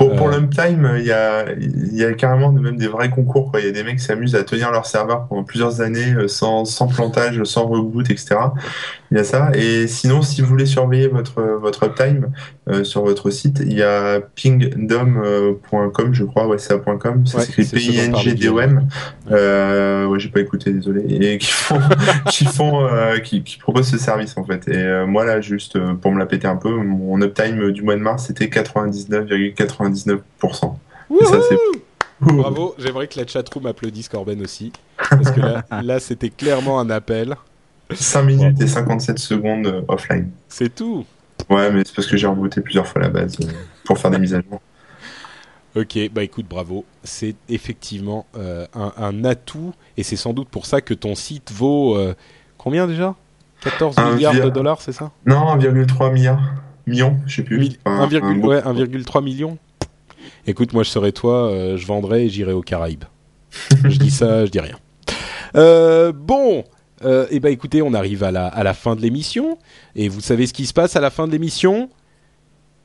Pour, 0.00 0.16
pour 0.16 0.28
Euh, 0.28 0.38
l'uptime, 0.38 0.94
il 0.98 1.04
y 1.04 1.12
a, 1.12 1.44
y 1.92 2.04
a 2.04 2.14
carrément 2.14 2.50
même 2.50 2.78
des 2.78 2.88
vrais 2.88 3.10
concours. 3.10 3.52
Il 3.58 3.66
y 3.66 3.68
a 3.68 3.70
des 3.70 3.84
mecs 3.84 3.98
qui 3.98 4.04
s'amusent 4.04 4.34
à 4.34 4.42
tenir 4.44 4.70
leur 4.70 4.86
serveur 4.86 5.26
pendant 5.28 5.44
plusieurs 5.44 5.82
années 5.82 6.14
euh, 6.14 6.26
sans, 6.26 6.64
sans 6.64 6.86
plantage, 6.86 7.42
sans 7.44 7.66
reboot, 7.66 8.10
etc. 8.10 8.36
Il 9.10 9.18
y 9.18 9.20
a 9.20 9.24
ça. 9.24 9.50
Et 9.52 9.86
sinon, 9.88 10.22
si 10.22 10.40
vous 10.40 10.48
voulez 10.48 10.64
surveiller 10.64 11.08
votre, 11.08 11.42
votre 11.42 11.84
uptime 11.84 12.32
euh, 12.70 12.84
sur 12.84 13.04
votre 13.04 13.30
site, 13.30 13.60
il 13.60 13.74
y 13.74 13.82
a 13.82 14.20
pingdom.com, 14.20 16.14
je 16.14 16.24
crois. 16.24 16.46
Ouais, 16.46 16.58
c'est 16.58 16.72
à 16.72 16.78
.com. 16.78 17.26
Ça 17.26 17.38
Ouais, 17.38 17.44
s'écrit 17.44 17.64
P-I-N-G-D-O-M. 17.64 18.88
Euh, 19.30 20.06
ouais, 20.06 20.18
j'ai 20.18 20.28
pas 20.28 20.40
écouté, 20.40 20.72
désolé. 20.72 21.04
Et 21.08 21.38
qui 21.38 21.50
font, 21.50 21.80
qui 22.30 22.44
font, 22.46 22.86
euh, 22.86 23.18
qui, 23.18 23.42
qui 23.42 23.58
proposent 23.58 23.88
ce 23.88 23.98
service 23.98 24.36
en 24.36 24.44
fait. 24.44 24.68
Et 24.68 24.76
euh, 24.76 25.06
moi 25.06 25.24
là, 25.24 25.40
juste 25.40 25.76
euh, 25.76 25.94
pour 25.94 26.12
me 26.12 26.18
la 26.18 26.26
péter 26.26 26.46
un 26.46 26.56
peu, 26.56 26.70
mon 26.70 27.20
uptime 27.20 27.72
du 27.72 27.82
mois 27.82 27.96
de 27.96 28.00
mars 28.00 28.26
c'était 28.26 28.46
99,99%. 28.46 30.20
Et 31.20 31.24
ça, 31.24 31.38
c'est 31.48 31.56
Bravo, 32.20 32.74
j'aimerais 32.78 33.08
que 33.08 33.18
la 33.18 33.26
chatroom 33.26 33.66
applaudisse 33.66 34.08
Corben 34.08 34.42
aussi. 34.42 34.72
Parce 35.08 35.30
que 35.30 35.40
là, 35.40 35.64
là 35.82 36.00
c'était 36.00 36.28
clairement 36.28 36.78
un 36.78 36.90
appel. 36.90 37.34
5 37.92 38.22
minutes 38.22 38.60
et 38.60 38.66
57 38.66 39.18
secondes 39.18 39.66
euh, 39.66 39.80
offline. 39.88 40.30
C'est 40.48 40.74
tout. 40.74 41.04
Ouais, 41.48 41.70
mais 41.70 41.82
c'est 41.84 41.94
parce 41.94 42.06
que 42.06 42.16
j'ai 42.16 42.26
rebooté 42.26 42.60
plusieurs 42.60 42.86
fois 42.86 43.00
la 43.02 43.08
base 43.08 43.36
euh, 43.40 43.46
pour 43.84 43.98
faire 43.98 44.10
des 44.10 44.18
mises 44.18 44.34
à 44.34 44.40
jour. 44.42 44.60
Ok, 45.76 45.98
bah 46.12 46.24
écoute, 46.24 46.46
bravo. 46.48 46.84
C'est 47.04 47.36
effectivement 47.48 48.26
euh, 48.36 48.66
un, 48.74 48.92
un 48.96 49.24
atout 49.24 49.72
et 49.96 50.02
c'est 50.02 50.16
sans 50.16 50.32
doute 50.32 50.48
pour 50.48 50.66
ça 50.66 50.80
que 50.80 50.94
ton 50.94 51.14
site 51.14 51.52
vaut 51.52 51.96
euh, 51.96 52.14
combien 52.58 52.86
déjà? 52.88 53.14
14 53.60 53.98
Un 53.98 54.14
milliards 54.14 54.32
via- 54.32 54.44
de 54.44 54.50
dollars, 54.50 54.80
c'est 54.80 54.92
ça? 54.92 55.12
Non, 55.26 55.54
1,3 55.56 56.12
milliard. 56.12 56.40
Millions, 56.86 57.18
je 57.26 57.36
sais 57.36 57.42
plus. 57.42 57.58
Mille- 57.58 57.76
Enfin, 57.84 58.06
1,3 58.08 58.24
un 58.24 58.34
beau- 58.38 58.48
ouais, 58.48 58.60
1,3 58.62 59.22
million. 59.22 59.58
Écoute, 60.46 60.72
moi 60.72 60.82
je 60.82 60.88
serais 60.90 61.12
toi, 61.12 61.50
euh, 61.50 61.76
je 61.76 61.86
vendrais 61.86 62.24
et 62.24 62.28
j'irais 62.30 62.52
aux 62.52 62.62
Caraïbes. 62.62 63.04
je 63.84 63.96
dis 63.98 64.10
ça, 64.10 64.46
je 64.46 64.50
dis 64.50 64.60
rien. 64.60 64.76
Euh, 65.56 66.12
bon, 66.12 66.64
euh, 67.04 67.26
et 67.30 67.40
bah 67.40 67.50
écoutez, 67.50 67.82
on 67.82 67.94
arrive 67.94 68.24
à 68.24 68.30
la, 68.30 68.46
à 68.46 68.62
la 68.62 68.74
fin 68.74 68.96
de 68.96 69.00
l'émission. 69.00 69.58
Et 69.96 70.08
vous 70.08 70.20
savez 70.20 70.46
ce 70.46 70.52
qui 70.52 70.66
se 70.66 70.72
passe 70.72 70.96
à 70.96 71.00
la 71.00 71.10
fin 71.10 71.26
de 71.26 71.32
l'émission? 71.32 71.88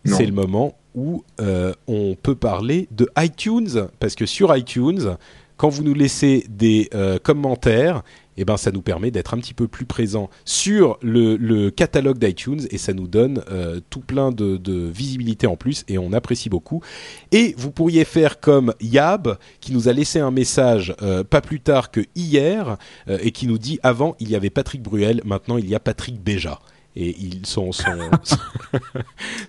C'est 0.06 0.26
le 0.28 0.34
moment 0.34 0.78
où 0.94 1.24
euh, 1.42 1.74
on 1.88 2.16
peut 2.16 2.36
parler 2.36 2.88
de 2.92 3.10
iTunes. 3.18 3.88
Parce 4.00 4.14
que 4.14 4.28
sur 4.28 4.56
iTunes, 4.56 5.18
quand 5.58 5.70
vous 5.70 5.84
nous 5.84 5.96
laissez 5.96 6.46
des 6.48 6.90
euh, 6.94 7.18
commentaires, 7.18 8.04
eh 8.38 8.46
ben 8.46 8.58
ça 8.58 8.72
nous 8.72 8.82
permet 8.82 9.12
d'être 9.12 9.34
un 9.34 9.38
petit 9.38 9.54
peu 9.54 9.68
plus 9.68 9.86
présent 9.86 10.30
sur 10.44 10.98
le, 11.02 11.70
catalogue 11.70 12.18
d'iTunes 12.18 12.62
et 12.70 12.78
ça 12.78 12.94
nous 12.94 13.08
donne 13.08 13.44
euh, 13.52 13.80
tout 13.90 14.02
plein 14.02 14.32
de, 14.32 14.58
de, 14.58 14.88
visibilité 14.88 15.48
en 15.48 15.56
plus 15.56 15.84
et 15.88 15.98
on 15.98 16.14
apprécie 16.14 16.50
beaucoup. 16.50 16.82
Et 17.32 17.56
vous 17.58 17.72
pourriez 17.72 18.06
faire 18.06 18.40
comme 18.40 18.74
Yab 18.82 19.38
qui 19.60 19.74
nous 19.74 19.90
a 19.90 19.94
laissé 19.94 20.20
un 20.20 20.32
message 20.32 20.96
euh, 21.02 21.24
pas 21.24 21.42
plus 21.42 21.60
tard 21.60 21.92
que 21.92 22.02
hier 22.16 22.78
euh, 23.08 23.18
et 23.22 23.32
qui 23.32 23.48
nous 23.48 23.58
dit 23.58 23.80
avant 23.84 24.16
il 24.20 24.30
y 24.30 24.36
avait 24.36 24.50
Patrick 24.50 24.82
Bruel, 24.82 25.22
maintenant 25.26 25.58
il 25.58 25.68
y 25.68 25.76
a 25.76 25.80
Patrick 25.80 26.22
Béja 26.22 26.60
et 26.96 27.16
il, 27.20 27.46
son, 27.46 27.72
son, 27.72 28.10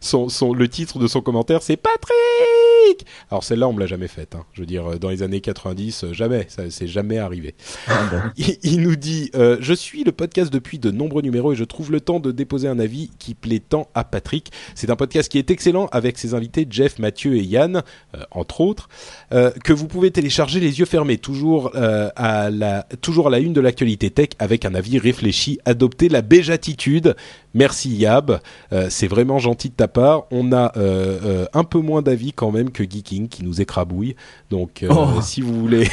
son, 0.28 0.52
le 0.52 0.68
titre 0.68 0.98
de 0.98 1.06
son 1.06 1.20
commentaire, 1.20 1.62
c'est 1.62 1.76
Patrick. 1.76 3.06
Alors 3.30 3.44
celle-là, 3.44 3.68
on 3.68 3.72
me 3.72 3.80
l'a 3.80 3.86
jamais 3.86 4.08
faite. 4.08 4.34
Hein. 4.34 4.44
Je 4.52 4.60
veux 4.60 4.66
dire, 4.66 4.98
dans 4.98 5.10
les 5.10 5.22
années 5.22 5.40
90, 5.40 6.04
euh, 6.04 6.12
jamais, 6.12 6.46
ça 6.48 6.68
c'est 6.70 6.86
jamais 6.86 7.18
arrivé. 7.18 7.54
Ah 7.88 8.32
il, 8.62 8.80
nous 8.80 8.96
dit, 8.96 9.30
euh, 9.34 9.56
je 9.60 9.74
suis 9.74 10.04
le 10.04 10.12
podcast 10.12 10.52
depuis 10.52 10.78
de 10.78 10.90
nombreux 10.90 11.22
numéros 11.22 11.52
et 11.52 11.56
je 11.56 11.64
trouve 11.64 11.92
le 11.92 12.00
temps 12.00 12.20
de 12.20 12.32
déposer 12.32 12.68
un 12.68 12.78
avis 12.78 13.10
qui 13.18 13.34
plaît 13.34 13.60
tant 13.60 13.88
à 13.94 14.04
Patrick. 14.04 14.50
C'est 14.74 14.90
un 14.90 14.96
podcast 14.96 15.30
qui 15.30 15.38
est 15.38 15.50
excellent 15.50 15.86
avec 15.92 16.18
ses 16.18 16.34
invités 16.34 16.66
Jeff, 16.68 16.98
Mathieu 16.98 17.36
et 17.36 17.42
Yann, 17.42 17.82
euh, 18.14 18.22
entre 18.30 18.60
autres, 18.60 18.88
que 19.30 19.72
vous 19.72 19.86
pouvez 19.86 20.10
télécharger 20.10 20.60
les 20.60 20.78
yeux 20.78 20.84
fermés, 20.84 21.18
toujours 21.18 21.72
à 21.74 22.50
la, 22.50 22.86
toujours 23.00 23.28
à 23.28 23.30
la 23.30 23.38
une 23.38 23.52
de 23.52 23.60
l'actualité 23.60 24.10
tech 24.10 24.30
avec 24.38 24.64
un 24.64 24.74
avis 24.74 24.98
réfléchi. 24.98 25.58
Adoptez 25.64 26.08
la 26.08 26.22
béjatitude 26.22 27.16
Merci 27.56 27.88
Yab, 27.88 28.40
euh, 28.74 28.88
c'est 28.90 29.06
vraiment 29.06 29.38
gentil 29.38 29.70
de 29.70 29.74
ta 29.74 29.88
part. 29.88 30.24
On 30.30 30.52
a 30.52 30.72
euh, 30.76 31.18
euh, 31.24 31.46
un 31.54 31.64
peu 31.64 31.78
moins 31.78 32.02
d'avis 32.02 32.34
quand 32.34 32.50
même 32.52 32.70
que 32.70 32.82
Geeking 32.82 33.28
qui 33.28 33.44
nous 33.44 33.62
écrabouille. 33.62 34.14
Donc 34.50 34.84
oh. 34.90 35.08
si 35.22 35.40
vous 35.40 35.58
voulez, 35.58 35.88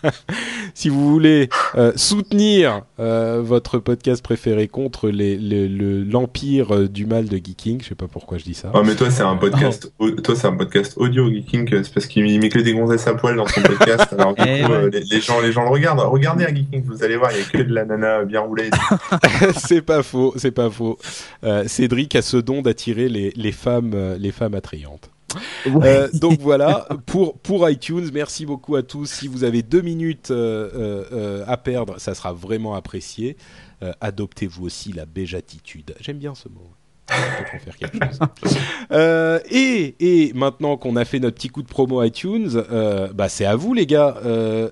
si 0.74 0.88
vous 0.88 1.06
voulez 1.10 1.50
soutenir 1.94 2.84
votre 2.96 3.78
podcast 3.78 4.24
préféré 4.24 4.66
contre 4.66 5.10
l'empire 5.10 6.88
du 6.88 7.04
mal 7.04 7.26
de 7.26 7.36
Geeking, 7.36 7.82
je 7.82 7.88
sais 7.88 7.94
pas 7.94 8.08
pourquoi 8.08 8.38
je 8.38 8.44
dis 8.44 8.54
ça. 8.54 8.70
Oh, 8.72 8.82
mais 8.82 8.94
toi 8.94 9.10
c'est 9.10 9.22
un 9.22 9.36
podcast, 9.36 9.92
oh. 9.98 10.10
toi 10.10 10.34
c'est 10.34 10.46
un 10.46 10.56
podcast 10.56 10.94
audio 10.96 11.28
Geeking, 11.28 11.68
c'est 11.84 11.92
parce 11.92 12.06
qu'il 12.06 12.24
met 12.40 12.48
que 12.48 12.60
des 12.60 12.72
gonzesses 12.72 13.06
à 13.06 13.14
poil 13.14 13.36
dans 13.36 13.46
son 13.46 13.60
podcast. 13.60 14.06
Alors 14.18 14.34
du 14.34 14.42
eh 14.46 14.90
les, 14.90 15.20
gens, 15.20 15.38
les 15.42 15.52
gens 15.52 15.64
le 15.64 15.70
regardent. 15.70 16.00
Regardez 16.00 16.46
à 16.46 16.54
Geeking, 16.54 16.82
vous 16.86 17.04
allez 17.04 17.18
voir, 17.18 17.30
il 17.32 17.40
y 17.40 17.42
a 17.42 17.44
que 17.44 17.68
de 17.68 17.74
la 17.74 17.84
nana 17.84 18.24
bien 18.24 18.40
roulée. 18.40 18.70
c'est 19.58 19.82
pas 19.82 20.02
faux, 20.02 20.32
c'est 20.36 20.50
pas 20.58 20.70
faux. 20.70 20.98
Euh, 21.44 21.68
Cédric 21.68 22.16
a 22.16 22.22
ce 22.22 22.36
don 22.36 22.62
d'attirer 22.62 23.08
les, 23.08 23.30
les, 23.36 23.52
femmes, 23.52 23.92
euh, 23.94 24.18
les 24.18 24.32
femmes 24.32 24.54
attrayantes. 24.54 25.08
Euh, 25.66 26.08
donc 26.14 26.40
voilà 26.40 26.88
pour 27.06 27.38
pour 27.38 27.68
iTunes. 27.68 28.10
Merci 28.12 28.44
beaucoup 28.44 28.74
à 28.76 28.82
tous. 28.82 29.06
Si 29.06 29.28
vous 29.28 29.44
avez 29.44 29.62
deux 29.62 29.82
minutes 29.82 30.32
à 30.32 31.56
perdre, 31.58 32.00
ça 32.00 32.14
sera 32.14 32.32
vraiment 32.32 32.74
apprécié. 32.74 33.36
Adoptez-vous 34.00 34.64
aussi 34.64 34.92
la 34.92 35.06
béjatitude. 35.06 35.94
J'aime 36.00 36.18
bien 36.18 36.34
ce 36.34 36.48
mot. 36.48 36.72
Faire 37.08 37.76
quelque 37.76 38.04
chose. 38.04 38.18
euh, 38.92 39.38
et, 39.50 39.94
et 40.00 40.32
maintenant 40.32 40.76
qu'on 40.76 40.96
a 40.96 41.04
fait 41.04 41.20
notre 41.20 41.36
petit 41.36 41.48
coup 41.48 41.62
de 41.62 41.68
promo 41.68 42.02
iTunes, 42.02 42.64
bah 43.14 43.28
c'est 43.28 43.44
à 43.44 43.54
vous 43.54 43.74
les 43.74 43.86
gars. 43.86 44.16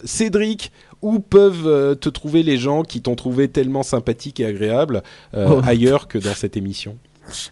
Cédric, 0.04 0.72
où 1.02 1.18
peuvent 1.18 1.66
euh, 1.66 1.94
te 1.94 2.08
trouver 2.08 2.42
les 2.42 2.56
gens 2.56 2.82
qui 2.82 3.02
t'ont 3.02 3.16
trouvé 3.16 3.48
tellement 3.48 3.82
sympathique 3.82 4.40
et 4.40 4.46
agréable 4.46 5.02
euh, 5.34 5.48
oh. 5.50 5.60
ailleurs 5.64 6.08
que 6.08 6.18
dans 6.18 6.34
cette 6.34 6.56
émission? 6.56 6.96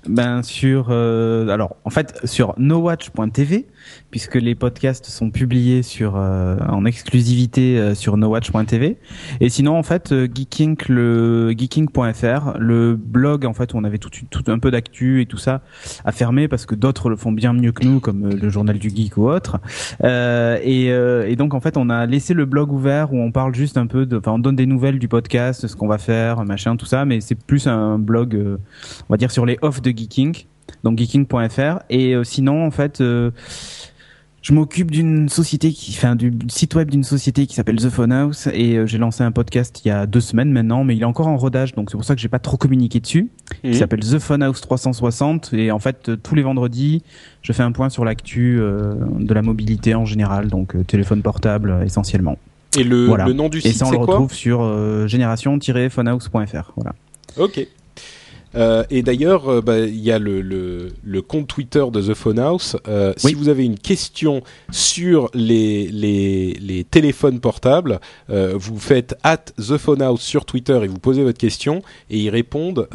Ben 0.08 0.42
sur 0.42 0.88
euh, 0.90 1.48
alors 1.48 1.76
en 1.84 1.90
fait 1.90 2.20
sur 2.24 2.54
nowatch.tv 2.58 3.66
puisque 4.10 4.36
les 4.36 4.54
podcasts 4.54 5.06
sont 5.06 5.30
publiés 5.30 5.82
sur 5.82 6.14
euh, 6.16 6.56
en 6.68 6.84
exclusivité 6.84 7.78
euh, 7.78 7.94
sur 7.94 8.16
nowatch.tv 8.16 8.96
et 9.40 9.48
sinon 9.48 9.76
en 9.76 9.82
fait 9.82 10.12
euh, 10.12 10.28
geeking 10.32 10.76
le 10.88 11.52
geeking.fr 11.56 12.58
le 12.58 12.94
blog 12.94 13.44
en 13.44 13.54
fait 13.54 13.74
où 13.74 13.78
on 13.78 13.84
avait 13.84 13.98
tout, 13.98 14.10
tout 14.30 14.44
un 14.46 14.58
peu 14.58 14.70
d'actu 14.70 15.20
et 15.20 15.26
tout 15.26 15.36
ça 15.36 15.62
a 16.04 16.12
fermé 16.12 16.48
parce 16.48 16.66
que 16.66 16.74
d'autres 16.74 17.10
le 17.10 17.16
font 17.16 17.32
bien 17.32 17.52
mieux 17.52 17.72
que 17.72 17.84
nous 17.84 18.00
comme 18.00 18.30
le 18.30 18.50
journal 18.50 18.78
du 18.78 18.90
geek 18.90 19.16
ou 19.16 19.28
autre. 19.28 19.58
Et, 20.02 20.86
et 20.86 21.36
donc 21.36 21.54
en 21.54 21.60
fait 21.60 21.76
on 21.76 21.90
a 21.90 22.06
laissé 22.06 22.34
le 22.34 22.44
blog 22.44 22.72
ouvert 22.72 23.12
où 23.12 23.18
on 23.18 23.32
parle 23.32 23.54
juste 23.54 23.76
un 23.76 23.86
peu 23.86 24.06
de 24.06 24.18
enfin 24.18 24.32
on 24.32 24.38
donne 24.38 24.56
des 24.56 24.66
nouvelles 24.66 24.98
du 24.98 25.08
podcast 25.08 25.66
ce 25.66 25.76
qu'on 25.76 25.88
va 25.88 25.98
faire 25.98 26.44
machin 26.44 26.76
tout 26.76 26.86
ça 26.86 27.04
mais 27.04 27.20
c'est 27.20 27.34
plus 27.34 27.66
un 27.66 27.98
blog 27.98 28.38
on 29.08 29.12
va 29.12 29.16
dire 29.16 29.30
sur 29.30 29.46
les 29.46 29.58
off 29.64 29.82
de 29.82 29.90
geeking 29.90 30.44
donc 30.82 30.98
geeking.fr 30.98 31.80
et 31.90 32.14
sinon 32.24 32.66
en 32.66 32.70
fait 32.70 33.02
je 34.44 34.52
m'occupe 34.52 34.90
d'une 34.90 35.30
société 35.30 35.72
qui, 35.72 35.92
enfin, 35.96 36.16
du 36.16 36.30
site 36.48 36.74
web 36.74 36.90
d'une 36.90 37.02
société 37.02 37.46
qui 37.46 37.54
s'appelle 37.54 37.76
The 37.76 37.88
Phone 37.88 38.12
House 38.12 38.46
et 38.52 38.76
euh, 38.76 38.86
j'ai 38.86 38.98
lancé 38.98 39.24
un 39.24 39.32
podcast 39.32 39.80
il 39.82 39.88
y 39.88 39.90
a 39.90 40.04
deux 40.04 40.20
semaines 40.20 40.52
maintenant, 40.52 40.84
mais 40.84 40.94
il 40.94 41.00
est 41.00 41.06
encore 41.06 41.28
en 41.28 41.38
rodage, 41.38 41.74
donc 41.74 41.88
c'est 41.88 41.96
pour 41.96 42.04
ça 42.04 42.14
que 42.14 42.20
j'ai 42.20 42.28
pas 42.28 42.38
trop 42.38 42.58
communiqué 42.58 43.00
dessus. 43.00 43.30
Il 43.62 43.70
mhm. 43.70 43.76
s'appelle 43.76 44.00
The 44.00 44.18
Phone 44.18 44.42
House 44.42 44.60
360 44.60 45.54
et 45.54 45.70
en 45.70 45.78
fait 45.78 46.10
euh, 46.10 46.16
tous 46.22 46.34
les 46.34 46.42
vendredis, 46.42 47.02
je 47.40 47.54
fais 47.54 47.62
un 47.62 47.72
point 47.72 47.88
sur 47.88 48.04
l'actu 48.04 48.58
euh, 48.60 48.96
de 49.18 49.32
la 49.32 49.40
mobilité 49.40 49.94
en 49.94 50.04
général, 50.04 50.48
donc 50.48 50.74
téléphone 50.86 51.22
portable 51.22 51.80
essentiellement. 51.82 52.36
Et 52.76 52.84
le, 52.84 53.06
le 53.06 53.32
nom 53.32 53.48
du 53.48 53.62
site, 53.62 53.72
c'est 53.72 53.78
quoi? 53.78 53.88
Et 53.88 53.92
ça 53.92 53.96
on 53.96 53.98
le 53.98 54.06
retrouve 54.06 54.34
sur 54.34 55.08
génération-phonehouse.fr. 55.08 56.72
Voilà. 56.76 56.94
Ok. 57.38 57.66
Euh, 58.56 58.84
et 58.90 59.02
d'ailleurs, 59.02 59.48
euh, 59.48 59.60
bah, 59.60 59.80
il 59.80 60.00
y 60.00 60.12
a 60.12 60.18
le, 60.18 60.40
le, 60.40 60.92
le, 61.02 61.22
compte 61.22 61.48
Twitter 61.48 61.84
de 61.92 62.00
The 62.00 62.14
Phone 62.14 62.38
House. 62.38 62.76
Euh, 62.88 63.12
Si 63.16 63.34
vous 63.34 63.48
avez 63.48 63.64
une 63.64 63.78
question 63.78 64.42
sur 64.70 65.30
les, 65.34 65.88
les, 65.88 66.54
les 66.60 66.84
téléphones 66.84 67.40
portables, 67.40 68.00
euh, 68.30 68.54
vous 68.56 68.78
faites 68.78 69.16
at 69.22 69.44
The 69.58 69.76
Phone 69.76 70.02
House 70.02 70.22
sur 70.22 70.44
Twitter 70.44 70.78
et 70.82 70.86
vous 70.86 70.98
posez 70.98 71.22
votre 71.22 71.38
question 71.38 71.82
et 72.10 72.18
ils 72.18 72.30
répondent 72.30 72.88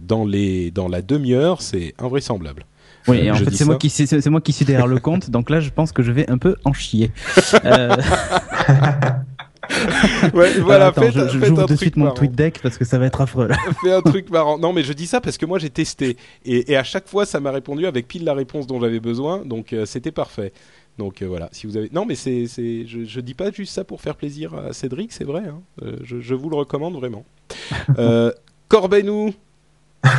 dans, 0.00 0.24
les, 0.24 0.70
dans 0.70 0.88
la 0.88 1.02
demi-heure. 1.02 1.62
C'est 1.62 1.94
invraisemblable. 1.98 2.64
Oui, 3.08 3.18
et 3.18 3.30
en 3.30 3.36
fait, 3.36 3.52
c'est 3.52 3.64
moi 3.64 3.76
qui 3.76 3.88
c'est 3.88 4.26
moi 4.26 4.40
qui 4.40 4.52
suis 4.52 4.64
derrière 4.64 4.88
le 4.88 4.98
compte, 4.98 5.30
donc 5.30 5.48
là, 5.48 5.60
je 5.60 5.70
pense 5.70 5.92
que 5.92 6.02
je 6.02 6.10
vais 6.10 6.28
un 6.28 6.38
peu 6.38 6.56
en 6.64 6.72
chier. 6.72 7.12
ouais, 10.34 10.58
voilà, 10.60 10.86
attends, 10.88 11.10
je, 11.10 11.28
j'ouvre 11.28 11.66
de 11.66 11.76
suite 11.76 11.96
mon 11.96 12.10
tweet 12.10 12.32
deck 12.32 12.60
parce 12.62 12.78
que 12.78 12.84
ça 12.84 12.98
va 12.98 13.06
être 13.06 13.20
affreux. 13.20 13.46
Là. 13.48 13.56
fais 13.82 13.92
un 13.92 14.02
truc 14.02 14.30
marrant. 14.30 14.58
Non, 14.58 14.72
mais 14.72 14.82
je 14.82 14.92
dis 14.92 15.06
ça 15.06 15.20
parce 15.20 15.38
que 15.38 15.46
moi 15.46 15.58
j'ai 15.58 15.70
testé 15.70 16.16
et, 16.44 16.72
et, 16.72 16.76
à 16.76 16.84
chaque 16.84 17.08
fois 17.08 17.26
ça 17.26 17.40
m'a 17.40 17.50
répondu 17.50 17.86
avec 17.86 18.08
pile 18.08 18.24
la 18.24 18.34
réponse 18.34 18.66
dont 18.66 18.80
j'avais 18.80 19.00
besoin, 19.00 19.44
donc 19.44 19.72
euh, 19.72 19.86
c'était 19.86 20.12
parfait. 20.12 20.52
Donc 20.98 21.20
euh, 21.20 21.26
voilà, 21.26 21.48
si 21.52 21.66
vous 21.66 21.76
avez 21.76 21.90
non 21.92 22.06
mais 22.06 22.14
c'est 22.14 22.46
c'est 22.46 22.86
je, 22.86 23.04
je 23.04 23.20
dis 23.20 23.34
pas 23.34 23.50
juste 23.50 23.74
ça 23.74 23.84
pour 23.84 24.00
faire 24.00 24.16
plaisir 24.16 24.54
à 24.54 24.72
Cédric, 24.72 25.12
c'est 25.12 25.24
vrai. 25.24 25.42
Hein. 25.46 25.60
Euh, 25.82 25.96
je, 26.02 26.20
je, 26.20 26.34
vous 26.34 26.48
le 26.48 26.56
recommande 26.56 26.94
vraiment. 26.94 27.24
euh, 27.98 28.32
Corbenou, 28.68 29.34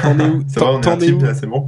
t'en 0.04 0.20
es 0.20 0.30
où? 0.30 0.44
T'en 0.44 1.00
es 1.00 1.12
où? 1.12 1.22
C'est 1.34 1.48
bon. 1.48 1.68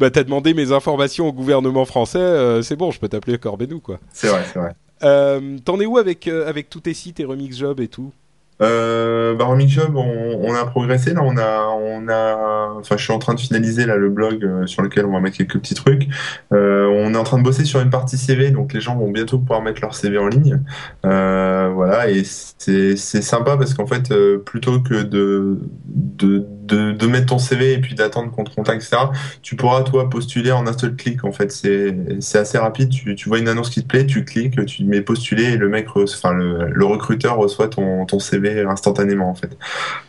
bah 0.00 0.10
t'as 0.10 0.24
demandé 0.24 0.54
mes 0.54 0.72
informations 0.72 1.28
au 1.28 1.32
gouvernement 1.32 1.84
français, 1.84 2.62
c'est 2.62 2.76
bon, 2.76 2.90
je 2.90 2.98
peux 2.98 3.08
t'appeler 3.08 3.38
Corbenou 3.38 3.80
quoi. 3.80 3.98
C'est 4.12 4.28
vrai, 4.28 4.42
c'est 4.52 4.58
vrai. 4.58 4.74
Euh, 5.02 5.58
T'en 5.64 5.80
es 5.80 5.86
où 5.86 5.98
avec, 5.98 6.28
euh, 6.28 6.48
avec 6.48 6.70
tous 6.70 6.80
tes 6.80 6.94
sites 6.94 7.20
et 7.20 7.24
Remix 7.24 7.56
Job 7.56 7.80
et 7.80 7.88
tout? 7.88 8.12
Euh, 8.60 9.36
bah, 9.36 9.44
Remix 9.44 9.70
Job, 9.70 9.96
on, 9.96 10.54
a 10.54 10.64
progressé. 10.66 11.14
Là, 11.14 11.20
on 11.22 11.36
a, 11.36 11.68
on 11.68 12.08
a, 12.08 12.80
je 12.82 12.96
suis 12.96 13.12
en 13.12 13.20
train 13.20 13.34
de 13.34 13.40
finaliser 13.40 13.86
là 13.86 13.96
le 13.96 14.10
blog 14.10 14.42
euh, 14.44 14.66
sur 14.66 14.82
lequel 14.82 15.06
on 15.06 15.12
va 15.12 15.20
mettre 15.20 15.36
quelques 15.36 15.58
petits 15.60 15.74
trucs. 15.74 16.08
On 16.50 17.14
est 17.14 17.16
en 17.16 17.22
train 17.22 17.38
de 17.38 17.44
bosser 17.44 17.64
sur 17.64 17.80
une 17.80 17.90
partie 17.90 18.18
CV, 18.18 18.50
donc 18.50 18.72
les 18.72 18.80
gens 18.80 18.96
vont 18.96 19.10
bientôt 19.10 19.38
pouvoir 19.38 19.62
mettre 19.62 19.80
leur 19.80 19.94
CV 19.94 20.18
en 20.18 20.26
ligne. 20.26 20.60
Voilà, 21.04 22.10
et 22.10 22.24
c'est 22.24 22.96
sympa 22.96 23.56
parce 23.56 23.74
qu'en 23.74 23.86
fait, 23.86 24.12
plutôt 24.44 24.80
que 24.80 25.02
de 25.02 25.58
de, 26.68 26.92
de, 26.92 27.06
mettre 27.06 27.26
ton 27.26 27.38
CV 27.38 27.72
et 27.72 27.78
puis 27.78 27.94
d'attendre 27.94 28.30
qu'on 28.30 28.44
te 28.44 28.54
contacte, 28.54 28.82
etc. 28.82 29.02
Tu 29.42 29.56
pourras 29.56 29.82
toi 29.82 30.08
postuler 30.08 30.52
en 30.52 30.66
un 30.66 30.76
seul 30.76 30.94
clic. 30.94 31.24
En 31.24 31.32
fait, 31.32 31.50
c'est 31.50 32.38
assez 32.38 32.58
rapide. 32.58 32.90
Tu, 32.90 33.14
tu 33.14 33.28
vois 33.28 33.38
une 33.38 33.48
annonce 33.48 33.70
qui 33.70 33.82
te 33.82 33.86
plaît, 33.88 34.06
tu 34.06 34.24
cliques, 34.24 34.64
tu 34.66 34.84
mets 34.84 35.00
postuler 35.00 35.44
et 35.44 35.56
le 35.56 35.68
mec, 35.68 35.88
enfin 35.96 36.32
le, 36.32 36.68
le 36.68 36.84
recruteur 36.84 37.36
reçoit 37.36 37.68
ton 37.68 38.06
ton 38.06 38.18
CV 38.18 38.62
instantanément 38.62 39.30
en 39.30 39.34
fait 39.34 39.56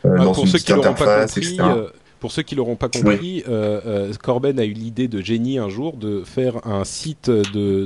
euh, 0.05 0.15
ah, 0.17 0.23
dans 0.23 0.33
une 0.33 0.51
petite 0.51 0.71
interface, 0.71 1.33
compris, 1.33 1.53
etc. 1.53 1.63
Euh, 1.63 1.89
pour 2.19 2.31
ceux 2.31 2.41
qui 2.41 2.55
l'auront 2.55 2.75
pas 2.75 2.89
compris, 2.89 3.43
euh, 3.47 3.79
euh, 3.85 4.13
Corben 4.21 4.59
a 4.59 4.65
eu 4.65 4.73
l'idée 4.73 5.07
de 5.07 5.21
génie 5.21 5.57
un 5.57 5.69
jour 5.69 5.95
de 5.95 6.23
faire 6.23 6.65
un 6.67 6.83
site 6.83 7.29
de 7.29 7.85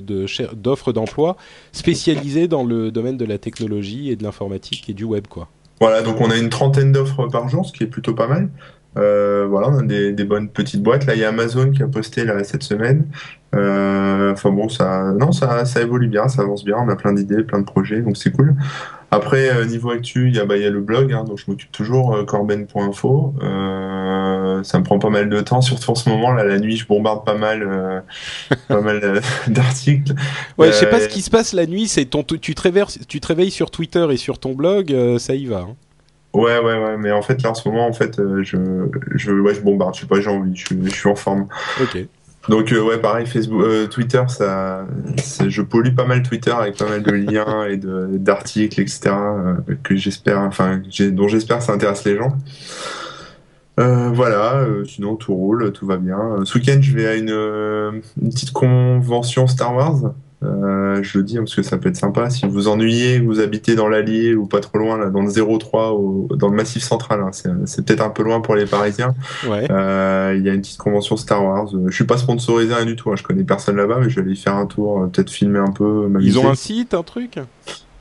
d'offres 0.53 0.91
d'emploi 0.91 1.37
spécialisé 1.71 2.47
dans 2.47 2.63
le 2.63 2.91
domaine 2.91 3.17
de 3.17 3.25
la 3.25 3.37
technologie 3.37 4.09
et 4.09 4.15
de 4.15 4.23
l'informatique 4.23 4.89
et 4.89 4.93
du 4.93 5.03
web, 5.03 5.27
quoi. 5.27 5.49
Voilà, 5.83 6.01
donc 6.01 6.21
on 6.21 6.31
a 6.31 6.37
une 6.37 6.47
trentaine 6.47 6.93
d'offres 6.93 7.27
par 7.27 7.49
jour, 7.49 7.65
ce 7.65 7.73
qui 7.73 7.83
est 7.83 7.87
plutôt 7.87 8.13
pas 8.13 8.27
mal. 8.27 8.47
Euh, 8.95 9.45
voilà, 9.49 9.67
on 9.67 9.79
a 9.79 9.83
des, 9.83 10.23
bonnes 10.23 10.47
petites 10.47 10.81
boîtes. 10.81 11.05
Là, 11.05 11.13
il 11.13 11.19
y 11.19 11.25
a 11.25 11.27
Amazon 11.27 11.71
qui 11.71 11.83
a 11.83 11.87
posté 11.89 12.25
cette 12.45 12.63
semaine. 12.63 13.05
Euh, 13.53 14.31
enfin 14.31 14.49
bon, 14.51 14.69
ça, 14.69 15.11
non, 15.11 15.33
ça, 15.33 15.65
ça 15.65 15.81
évolue 15.81 16.07
bien, 16.07 16.29
ça 16.29 16.43
avance 16.43 16.63
bien. 16.63 16.77
On 16.77 16.87
a 16.87 16.95
plein 16.95 17.11
d'idées, 17.11 17.43
plein 17.43 17.59
de 17.59 17.65
projets, 17.65 17.99
donc 17.99 18.15
c'est 18.15 18.31
cool. 18.31 18.55
Après, 19.11 19.49
euh, 19.49 19.65
niveau 19.65 19.91
actu, 19.91 20.29
il 20.29 20.35
y 20.37 20.39
a, 20.39 20.45
bah, 20.45 20.55
le 20.55 20.79
blog, 20.79 21.11
hein, 21.11 21.25
donc 21.25 21.37
je 21.37 21.51
m'occupe 21.51 21.73
toujours 21.73 22.25
corben.info. 22.27 23.33
ça 24.61 24.77
me 24.77 24.83
prend 24.83 24.99
pas 24.99 25.09
mal 25.09 25.29
de 25.29 25.41
temps, 25.41 25.61
surtout 25.61 25.89
en 25.91 25.95
ce 25.95 26.07
moment 26.09 26.31
là, 26.33 26.43
la 26.43 26.59
nuit, 26.59 26.77
je 26.77 26.85
bombarde 26.85 27.25
pas 27.25 27.33
mal, 27.35 27.63
euh, 27.63 27.99
pas 28.67 28.81
mal 28.81 28.99
euh, 29.03 29.19
d'articles. 29.47 30.13
Ouais, 30.57 30.67
je 30.67 30.73
sais 30.73 30.85
pas 30.89 30.97
Euh, 30.97 31.03
ce 31.03 31.07
qui 31.07 31.21
se 31.23 31.29
passe 31.31 31.53
la 31.53 31.65
nuit. 31.65 31.87
C'est 31.87 32.05
ton, 32.05 32.23
tu 32.23 32.53
te 32.53 32.61
réveilles, 32.61 32.85
tu 33.07 33.19
te 33.19 33.27
réveilles 33.27 33.51
sur 33.51 33.71
Twitter 33.71 34.05
et 34.11 34.17
sur 34.17 34.37
ton 34.37 34.53
blog, 34.53 34.91
euh, 34.93 35.17
ça 35.17 35.33
y 35.33 35.45
va. 35.45 35.59
hein. 35.69 35.75
Ouais, 36.33 36.57
ouais, 36.59 36.83
ouais, 36.83 36.97
mais 36.97 37.11
en 37.11 37.21
fait 37.21 37.41
là 37.43 37.51
en 37.51 37.53
ce 37.53 37.67
moment, 37.69 37.87
en 37.87 37.93
fait, 37.93 38.19
euh, 38.19 38.43
je, 38.43 38.57
je, 39.15 39.31
ouais, 39.31 39.53
je 39.55 39.61
bombarde. 39.61 39.95
Je 39.95 40.01
sais 40.01 40.07
pas, 40.07 40.19
j'ai 40.19 40.29
envie, 40.29 40.55
je, 40.55 40.65
suis- 40.65 40.79
je 40.85 40.89
suis 40.89 41.09
en 41.09 41.15
forme. 41.15 41.47
Ok. 41.81 41.97
Donc 42.49 42.73
euh, 42.73 42.81
ouais, 42.81 42.97
pareil, 42.97 43.25
Facebook, 43.25 43.63
euh, 43.63 43.87
Twitter, 43.87 44.21
ça, 44.27 44.85
je 45.47 45.61
pollue 45.61 45.95
pas 45.95 46.03
mal 46.05 46.23
Twitter 46.23 46.51
avec 46.51 46.75
pas 46.75 46.89
mal 46.89 47.01
de 47.01 47.11
liens 47.11 47.65
et 47.67 47.77
de 47.77 48.09
d'articles, 48.17 48.81
etc. 48.81 49.11
euh, 49.15 49.53
que 49.81 49.95
j'espère, 49.95 50.39
enfin, 50.39 50.81
dont 51.11 51.27
j'espère 51.29 51.59
que 51.59 51.63
ça 51.63 51.71
intéresse 51.71 52.03
les 52.03 52.17
gens. 52.17 52.35
Euh, 53.79 54.09
voilà, 54.13 54.57
euh, 54.57 54.85
sinon 54.85 55.15
tout 55.15 55.33
roule, 55.33 55.71
tout 55.71 55.85
va 55.87 55.97
bien. 55.97 56.19
Euh, 56.19 56.45
Ce 56.45 56.57
week-end, 56.57 56.77
je 56.79 56.93
vais 56.95 57.07
à 57.07 57.15
une, 57.15 57.31
euh, 57.31 57.91
une 58.21 58.29
petite 58.29 58.51
convention 58.51 59.47
Star 59.47 59.75
Wars. 59.75 60.13
Euh, 60.43 61.01
je 61.01 61.17
le 61.19 61.23
dis 61.23 61.37
hein, 61.37 61.41
parce 61.43 61.55
que 61.55 61.63
ça 61.63 61.77
peut 61.77 61.87
être 61.87 61.95
sympa. 61.95 62.29
Si 62.29 62.45
vous 62.45 62.51
vous 62.51 62.67
ennuyez, 62.67 63.19
vous 63.19 63.39
habitez 63.39 63.75
dans 63.75 63.87
l'Allier 63.87 64.35
ou 64.35 64.45
pas 64.45 64.59
trop 64.59 64.77
loin, 64.77 64.97
là, 64.97 65.09
dans 65.09 65.21
le 65.21 65.29
03, 65.31 65.93
au- 65.93 66.27
dans 66.35 66.49
le 66.49 66.55
Massif 66.55 66.83
Central, 66.83 67.21
hein, 67.21 67.29
c'est 67.65 67.85
peut-être 67.85 68.01
un 68.01 68.09
peu 68.09 68.23
loin 68.23 68.41
pour 68.41 68.55
les 68.55 68.65
Parisiens. 68.65 69.15
Ouais. 69.49 69.65
Euh, 69.71 70.35
Il 70.37 70.43
y 70.45 70.49
a 70.49 70.53
une 70.53 70.59
petite 70.61 70.77
convention 70.79 71.15
Star 71.15 71.43
Wars. 71.43 71.69
Je 71.87 71.95
suis 71.95 72.03
pas 72.03 72.17
sponsorisé 72.17 72.73
rien 72.73 72.85
du 72.85 72.95
tout. 72.97 73.09
hein. 73.09 73.15
Je 73.15 73.23
connais 73.23 73.43
personne 73.45 73.77
là-bas, 73.77 73.99
mais 74.01 74.09
je 74.09 74.15
vais 74.17 74.21
aller 74.21 74.33
y 74.33 74.37
faire 74.37 74.55
un 74.55 74.65
tour, 74.65 75.07
peut-être 75.13 75.29
filmer 75.31 75.59
un 75.59 75.71
peu. 75.71 76.09
Ils 76.19 76.37
ont 76.37 76.49
un 76.49 76.55
site, 76.55 76.93
un 76.93 77.03
truc? 77.03 77.39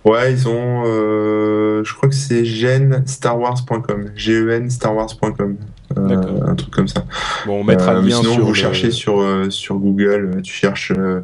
Ouais, 0.05 0.33
ils 0.33 0.49
ont. 0.49 0.83
Euh, 0.87 1.85
je 1.85 1.95
crois 1.95 2.09
que 2.09 2.15
c'est 2.15 2.45
genstarwars.com. 2.45 4.11
G-E-N 4.17 4.69
starwars.com. 4.69 5.57
Euh, 5.97 6.07
D'accord. 6.09 6.49
un 6.49 6.55
truc 6.55 6.71
comme 6.75 6.89
ça. 6.89 7.05
Bon, 7.47 7.61
on 7.61 7.65
mettra 7.65 7.93
Euh, 7.95 8.01
le 8.01 8.09
lien 8.09 8.17
sinon, 8.17 8.33
sur 8.33 8.43
vous 8.43 8.49
le- 8.49 8.55
cherchez 8.55 8.91
sur 8.91 9.21
euh, 9.21 9.51
sur 9.51 9.77
Google, 9.77 10.33
euh, 10.37 10.41
tu 10.41 10.53
cherches 10.53 10.91
euh, 10.97 11.21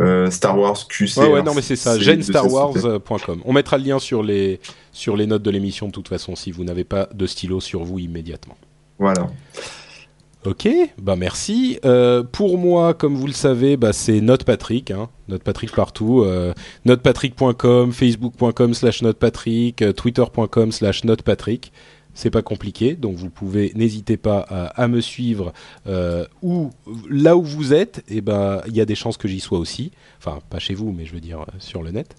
euh, 0.00 0.30
Star 0.30 0.58
Wars 0.58 0.78
QC. 0.88 1.18
Ouais, 1.20 1.28
ouais, 1.28 1.42
non, 1.42 1.52
mais 1.54 1.60
c'est 1.62 1.76
ça, 1.76 1.98
genstarwars.com. 1.98 3.40
On 3.44 3.52
mettra 3.52 3.78
le 3.78 3.84
lien 3.84 3.98
sur 3.98 4.22
les, 4.22 4.60
sur 4.92 5.16
les 5.16 5.26
notes 5.26 5.42
de 5.42 5.50
l'émission 5.50 5.86
de 5.88 5.92
toute 5.92 6.08
façon 6.08 6.36
si 6.36 6.52
vous 6.52 6.64
n'avez 6.64 6.84
pas 6.84 7.08
de 7.12 7.26
stylo 7.26 7.60
sur 7.60 7.84
vous 7.84 7.98
immédiatement. 7.98 8.56
Voilà. 8.98 9.26
Ok, 10.44 10.68
bah 10.98 11.14
merci. 11.14 11.78
Euh, 11.84 12.24
pour 12.24 12.58
moi, 12.58 12.94
comme 12.94 13.14
vous 13.14 13.28
le 13.28 13.32
savez, 13.32 13.76
bah 13.76 13.92
c'est 13.92 14.20
NotePatrick, 14.20 14.90
hein, 14.90 15.08
NotePatrick 15.28 15.70
partout, 15.70 16.22
euh, 16.22 16.52
notepatrick.com, 16.84 17.92
facebook.com 17.92 18.74
slash 18.74 19.02
notepatrick, 19.02 19.82
euh, 19.82 19.92
twitter.com 19.92 20.72
slash 20.72 21.04
notepatrick. 21.04 21.72
C'est 22.14 22.30
pas 22.30 22.42
compliqué, 22.42 22.94
donc 22.94 23.16
vous 23.16 23.30
pouvez, 23.30 23.70
n'hésitez 23.76 24.16
pas 24.16 24.40
à, 24.40 24.88
me 24.88 25.00
suivre 25.00 25.52
euh, 25.86 26.26
ou 26.42 26.70
là 27.08 27.36
où 27.36 27.42
vous 27.42 27.72
êtes, 27.72 28.02
et 28.08 28.20
ben 28.20 28.62
il 28.66 28.76
y 28.76 28.80
a 28.80 28.84
des 28.84 28.96
chances 28.96 29.16
que 29.16 29.28
j'y 29.28 29.40
sois 29.40 29.58
aussi. 29.58 29.92
Enfin, 30.18 30.40
pas 30.50 30.58
chez 30.58 30.74
vous, 30.74 30.90
mais 30.92 31.06
je 31.06 31.14
veux 31.14 31.20
dire 31.20 31.46
sur 31.60 31.84
le 31.84 31.92
net. 31.92 32.16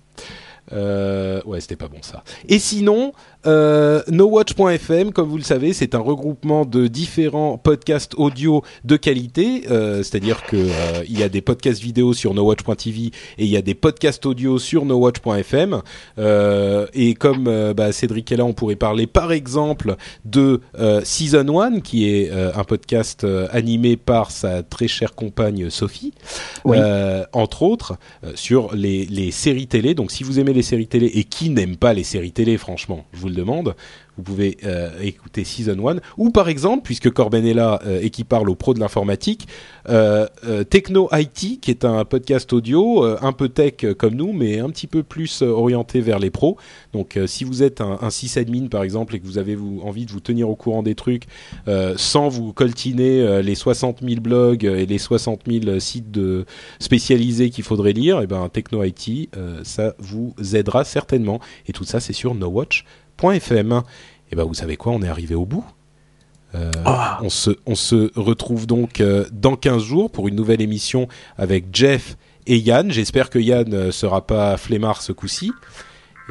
Ouais, 0.72 1.60
c'était 1.60 1.76
pas 1.76 1.90
bon 1.90 2.02
ça. 2.02 2.24
Et 2.48 2.58
sinon, 2.58 3.12
euh, 3.46 4.02
NoWatch.fm, 4.10 5.12
comme 5.12 5.30
vous 5.30 5.38
le 5.38 5.44
savez, 5.44 5.74
c'est 5.74 5.96
un 5.96 6.00
regroupement 6.00 6.66
de 6.66 6.88
différents 6.88 7.58
podcasts 7.58 8.14
audio 8.16 8.64
de 8.84 8.96
qualité. 8.96 9.64
Euh, 9.70 10.04
C'est-à-dire 10.04 10.44
que 10.44 10.56
euh, 10.58 11.04
il 11.08 11.18
y 11.20 11.24
a 11.24 11.30
des 11.30 11.42
podcasts 11.42 11.82
vidéo 11.82 12.14
sur 12.14 12.34
NoWatch.tv 12.34 13.08
et 13.08 13.12
il 13.46 13.48
y 13.50 13.58
a 13.58 13.62
des 13.62 13.74
podcasts 13.76 14.26
audio 14.26 14.60
sur 14.60 14.86
NoWatch.fm. 14.86 15.82
Euh, 16.18 16.88
et 16.94 17.14
comme 17.14 17.48
euh, 17.48 17.74
bah, 17.74 17.92
Cédric 17.92 18.32
est 18.32 18.38
là, 18.38 18.46
on 18.46 18.54
pourrait 18.54 18.76
parler 18.76 19.08
par 19.08 19.32
exemple 19.32 19.96
de 20.26 20.62
euh, 20.80 21.02
Season 21.04 21.60
1, 21.60 21.80
qui 21.82 22.10
est 22.10 22.32
euh, 22.32 22.52
un 22.56 22.64
podcast 22.64 23.26
animé 23.52 23.98
par 23.98 24.32
sa 24.32 24.64
très 24.64 24.88
chère 24.88 25.16
compagne 25.16 25.70
Sophie, 25.70 26.14
Oui. 26.66 26.78
euh, 26.80 27.24
entre 27.34 27.64
autres, 27.64 27.98
sur 28.36 28.74
les, 28.76 29.06
les 29.06 29.32
séries 29.32 29.68
télé. 29.68 29.94
Donc 29.96 30.12
si 30.12 30.24
vous 30.24 30.40
aimez 30.40 30.54
les 30.54 30.62
séries 30.62 30.88
télé 30.88 31.08
et 31.14 31.24
qui 31.24 31.50
n'aime 31.50 31.76
pas 31.78 31.94
les 31.94 32.04
séries 32.04 32.32
télé, 32.32 32.58
franchement, 32.58 33.06
je 33.14 33.20
vous 33.20 33.33
demande, 33.34 33.76
vous 34.18 34.24
pouvez 34.24 34.58
euh, 34.64 34.92
écouter 35.02 35.44
Season 35.44 35.88
1. 35.88 35.98
Ou 36.18 36.30
par 36.30 36.50
exemple, 36.50 36.84
puisque 36.84 37.10
Corben 37.10 37.46
est 37.46 37.54
là 37.54 37.80
euh, 37.86 38.00
et 38.02 38.10
qui 38.10 38.24
parle 38.24 38.50
aux 38.50 38.56
pros 38.56 38.74
de 38.74 38.80
l'informatique, 38.80 39.48
euh, 39.90 40.28
Techno 40.70 41.10
IT, 41.12 41.60
qui 41.62 41.72
est 41.72 41.84
un 41.86 42.06
podcast 42.06 42.54
audio, 42.54 43.04
un 43.04 43.32
peu 43.32 43.50
tech 43.50 43.86
comme 43.98 44.16
nous, 44.16 44.34
mais 44.34 44.60
un 44.60 44.70
petit 44.70 44.88
peu 44.88 45.04
plus 45.04 45.42
orienté 45.42 46.00
vers 46.00 46.20
les 46.20 46.30
pros. 46.30 46.58
Donc 46.94 47.20
si 47.26 47.44
vous 47.44 47.64
êtes 47.64 47.82
un, 47.82 48.10
sysadmin 48.10 48.68
par 48.68 48.84
exemple 48.84 49.16
et 49.16 49.20
que 49.20 49.26
vous 49.26 49.38
avez 49.38 49.58
envie 49.84 50.06
de 50.06 50.12
vous 50.12 50.20
tenir 50.20 50.50
au 50.50 50.56
courant 50.56 50.84
des 50.84 50.96
trucs 50.96 51.24
sans 51.96 52.30
vous 52.30 52.54
coltiner 52.54 53.42
les 53.42 53.56
60 53.56 54.00
000 54.02 54.22
blogs 54.22 54.66
et 54.66 54.86
les 54.86 54.98
60 54.98 55.42
000 55.48 55.80
sites 55.80 56.20
spécialisés 56.80 57.50
qu'il 57.50 57.64
faudrait 57.64 57.94
lire, 57.94 58.22
et 58.22 58.28
ben 58.28 58.48
Techno 58.50 58.84
IT, 58.84 59.30
ça 59.64 59.96
vous 59.98 60.34
aidera 60.54 60.84
certainement. 60.84 61.40
Et 61.68 61.74
tout 61.74 61.86
ça, 61.86 62.00
c'est 62.00 62.14
sur 62.14 62.36
Et 64.32 64.36
ben 64.36 64.44
vous 64.44 64.54
savez 64.54 64.78
quoi, 64.78 64.92
on 64.94 65.02
est 65.02 65.08
arrivé 65.08 65.36
au 65.36 65.46
bout. 65.46 65.66
Euh, 66.56 66.72
on, 67.22 67.30
se, 67.30 67.52
on 67.66 67.76
se 67.76 68.12
retrouve 68.20 68.68
donc 68.68 69.02
euh, 69.02 69.26
dans 69.32 69.56
15 69.56 69.84
jours 69.84 70.12
pour 70.12 70.28
une 70.28 70.36
nouvelle 70.36 70.62
émission 70.62 71.08
avec 71.38 71.66
Jeff 71.74 72.16
et 72.46 72.58
Yann. 72.58 72.92
J'espère 72.92 73.30
que 73.30 73.40
Yann 73.40 73.68
ne 73.68 73.92
sera 73.92 74.26
pas 74.26 74.58
flemmard 74.58 75.02
ce 75.02 75.12
coup-ci. 75.12 75.52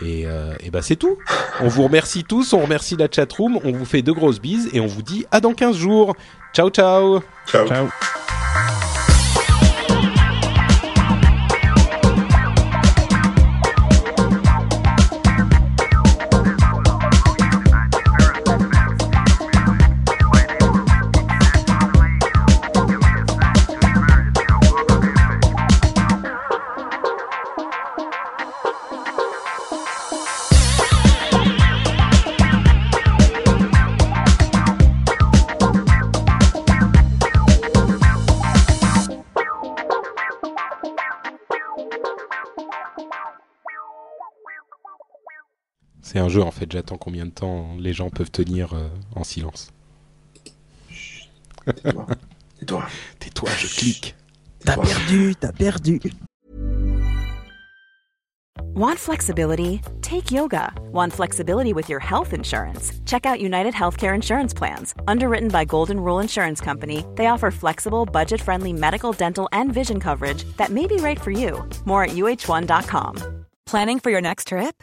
Et, 0.01 0.23
euh, 0.27 0.55
et 0.61 0.71
ben 0.71 0.81
c'est 0.81 0.97
tout. 0.97 1.19
On 1.61 1.69
vous 1.69 1.83
remercie 1.83 2.25
tous, 2.25 2.53
on 2.53 2.61
remercie 2.61 2.97
la 2.97 3.09
chatroom, 3.11 3.59
on 3.65 3.73
vous 3.73 3.85
fait 3.85 4.03
de 4.03 4.13
grosses 4.13 4.41
bises 4.41 4.71
et 4.73 4.81
on 4.81 4.87
vous 4.87 5.03
dit 5.03 5.27
à 5.31 5.41
dans 5.41 5.55
15 5.55 5.77
jours. 5.77 6.15
Ciao 6.55 6.71
ciao 6.71 7.21
Ciao. 7.47 7.67
Ciao. 7.67 7.89
C'est 46.13 46.19
un 46.19 46.29
jeu 46.29 46.43
en 46.43 46.51
fait, 46.51 46.71
j'attends 46.71 46.99
combien 46.99 47.25
de 47.25 47.31
temps 47.31 47.75
les 47.79 47.95
gens 47.95 48.11
peuvent 48.11 48.31
tenir 48.31 48.75
euh, 48.75 48.87
en 49.17 49.25
silence. 49.25 49.71
Et 51.67 52.67
toi 52.67 52.87
Tais-toi, 53.19 53.49
je 53.59 53.67
clique. 53.67 54.15
T'as 54.63 54.77
perdu, 54.77 55.35
t'as 55.41 55.53
perdu. 55.53 56.03
Want 58.75 58.99
flexibility? 58.99 59.81
Take 60.03 60.31
yoga. 60.31 60.75
Want 60.93 61.15
flexibility 61.15 61.73
with 61.73 61.89
your 61.89 62.01
health 62.01 62.35
insurance? 62.35 62.93
Check 63.07 63.25
out 63.25 63.41
United 63.41 63.73
Healthcare 63.73 64.15
Insurance 64.15 64.53
Plans. 64.53 64.95
Underwritten 65.09 65.49
by 65.49 65.65
Golden 65.65 65.99
Rule 65.99 66.21
Insurance 66.21 66.61
Company, 66.61 67.07
they 67.15 67.29
offer 67.29 67.51
flexible, 67.51 68.05
budget 68.05 68.43
friendly 68.43 68.75
medical, 68.75 69.13
dental, 69.13 69.49
and 69.53 69.73
vision 69.73 69.99
coverage 69.99 70.45
that 70.59 70.71
may 70.71 70.87
be 70.87 70.97
right 70.97 71.19
for 71.19 71.31
you. 71.31 71.67
More 71.87 72.05
at 72.05 72.11
uh1.com. 72.11 73.45
Planning 73.65 73.99
for 73.99 74.11
your 74.11 74.21
next 74.21 74.49
trip? 74.49 74.83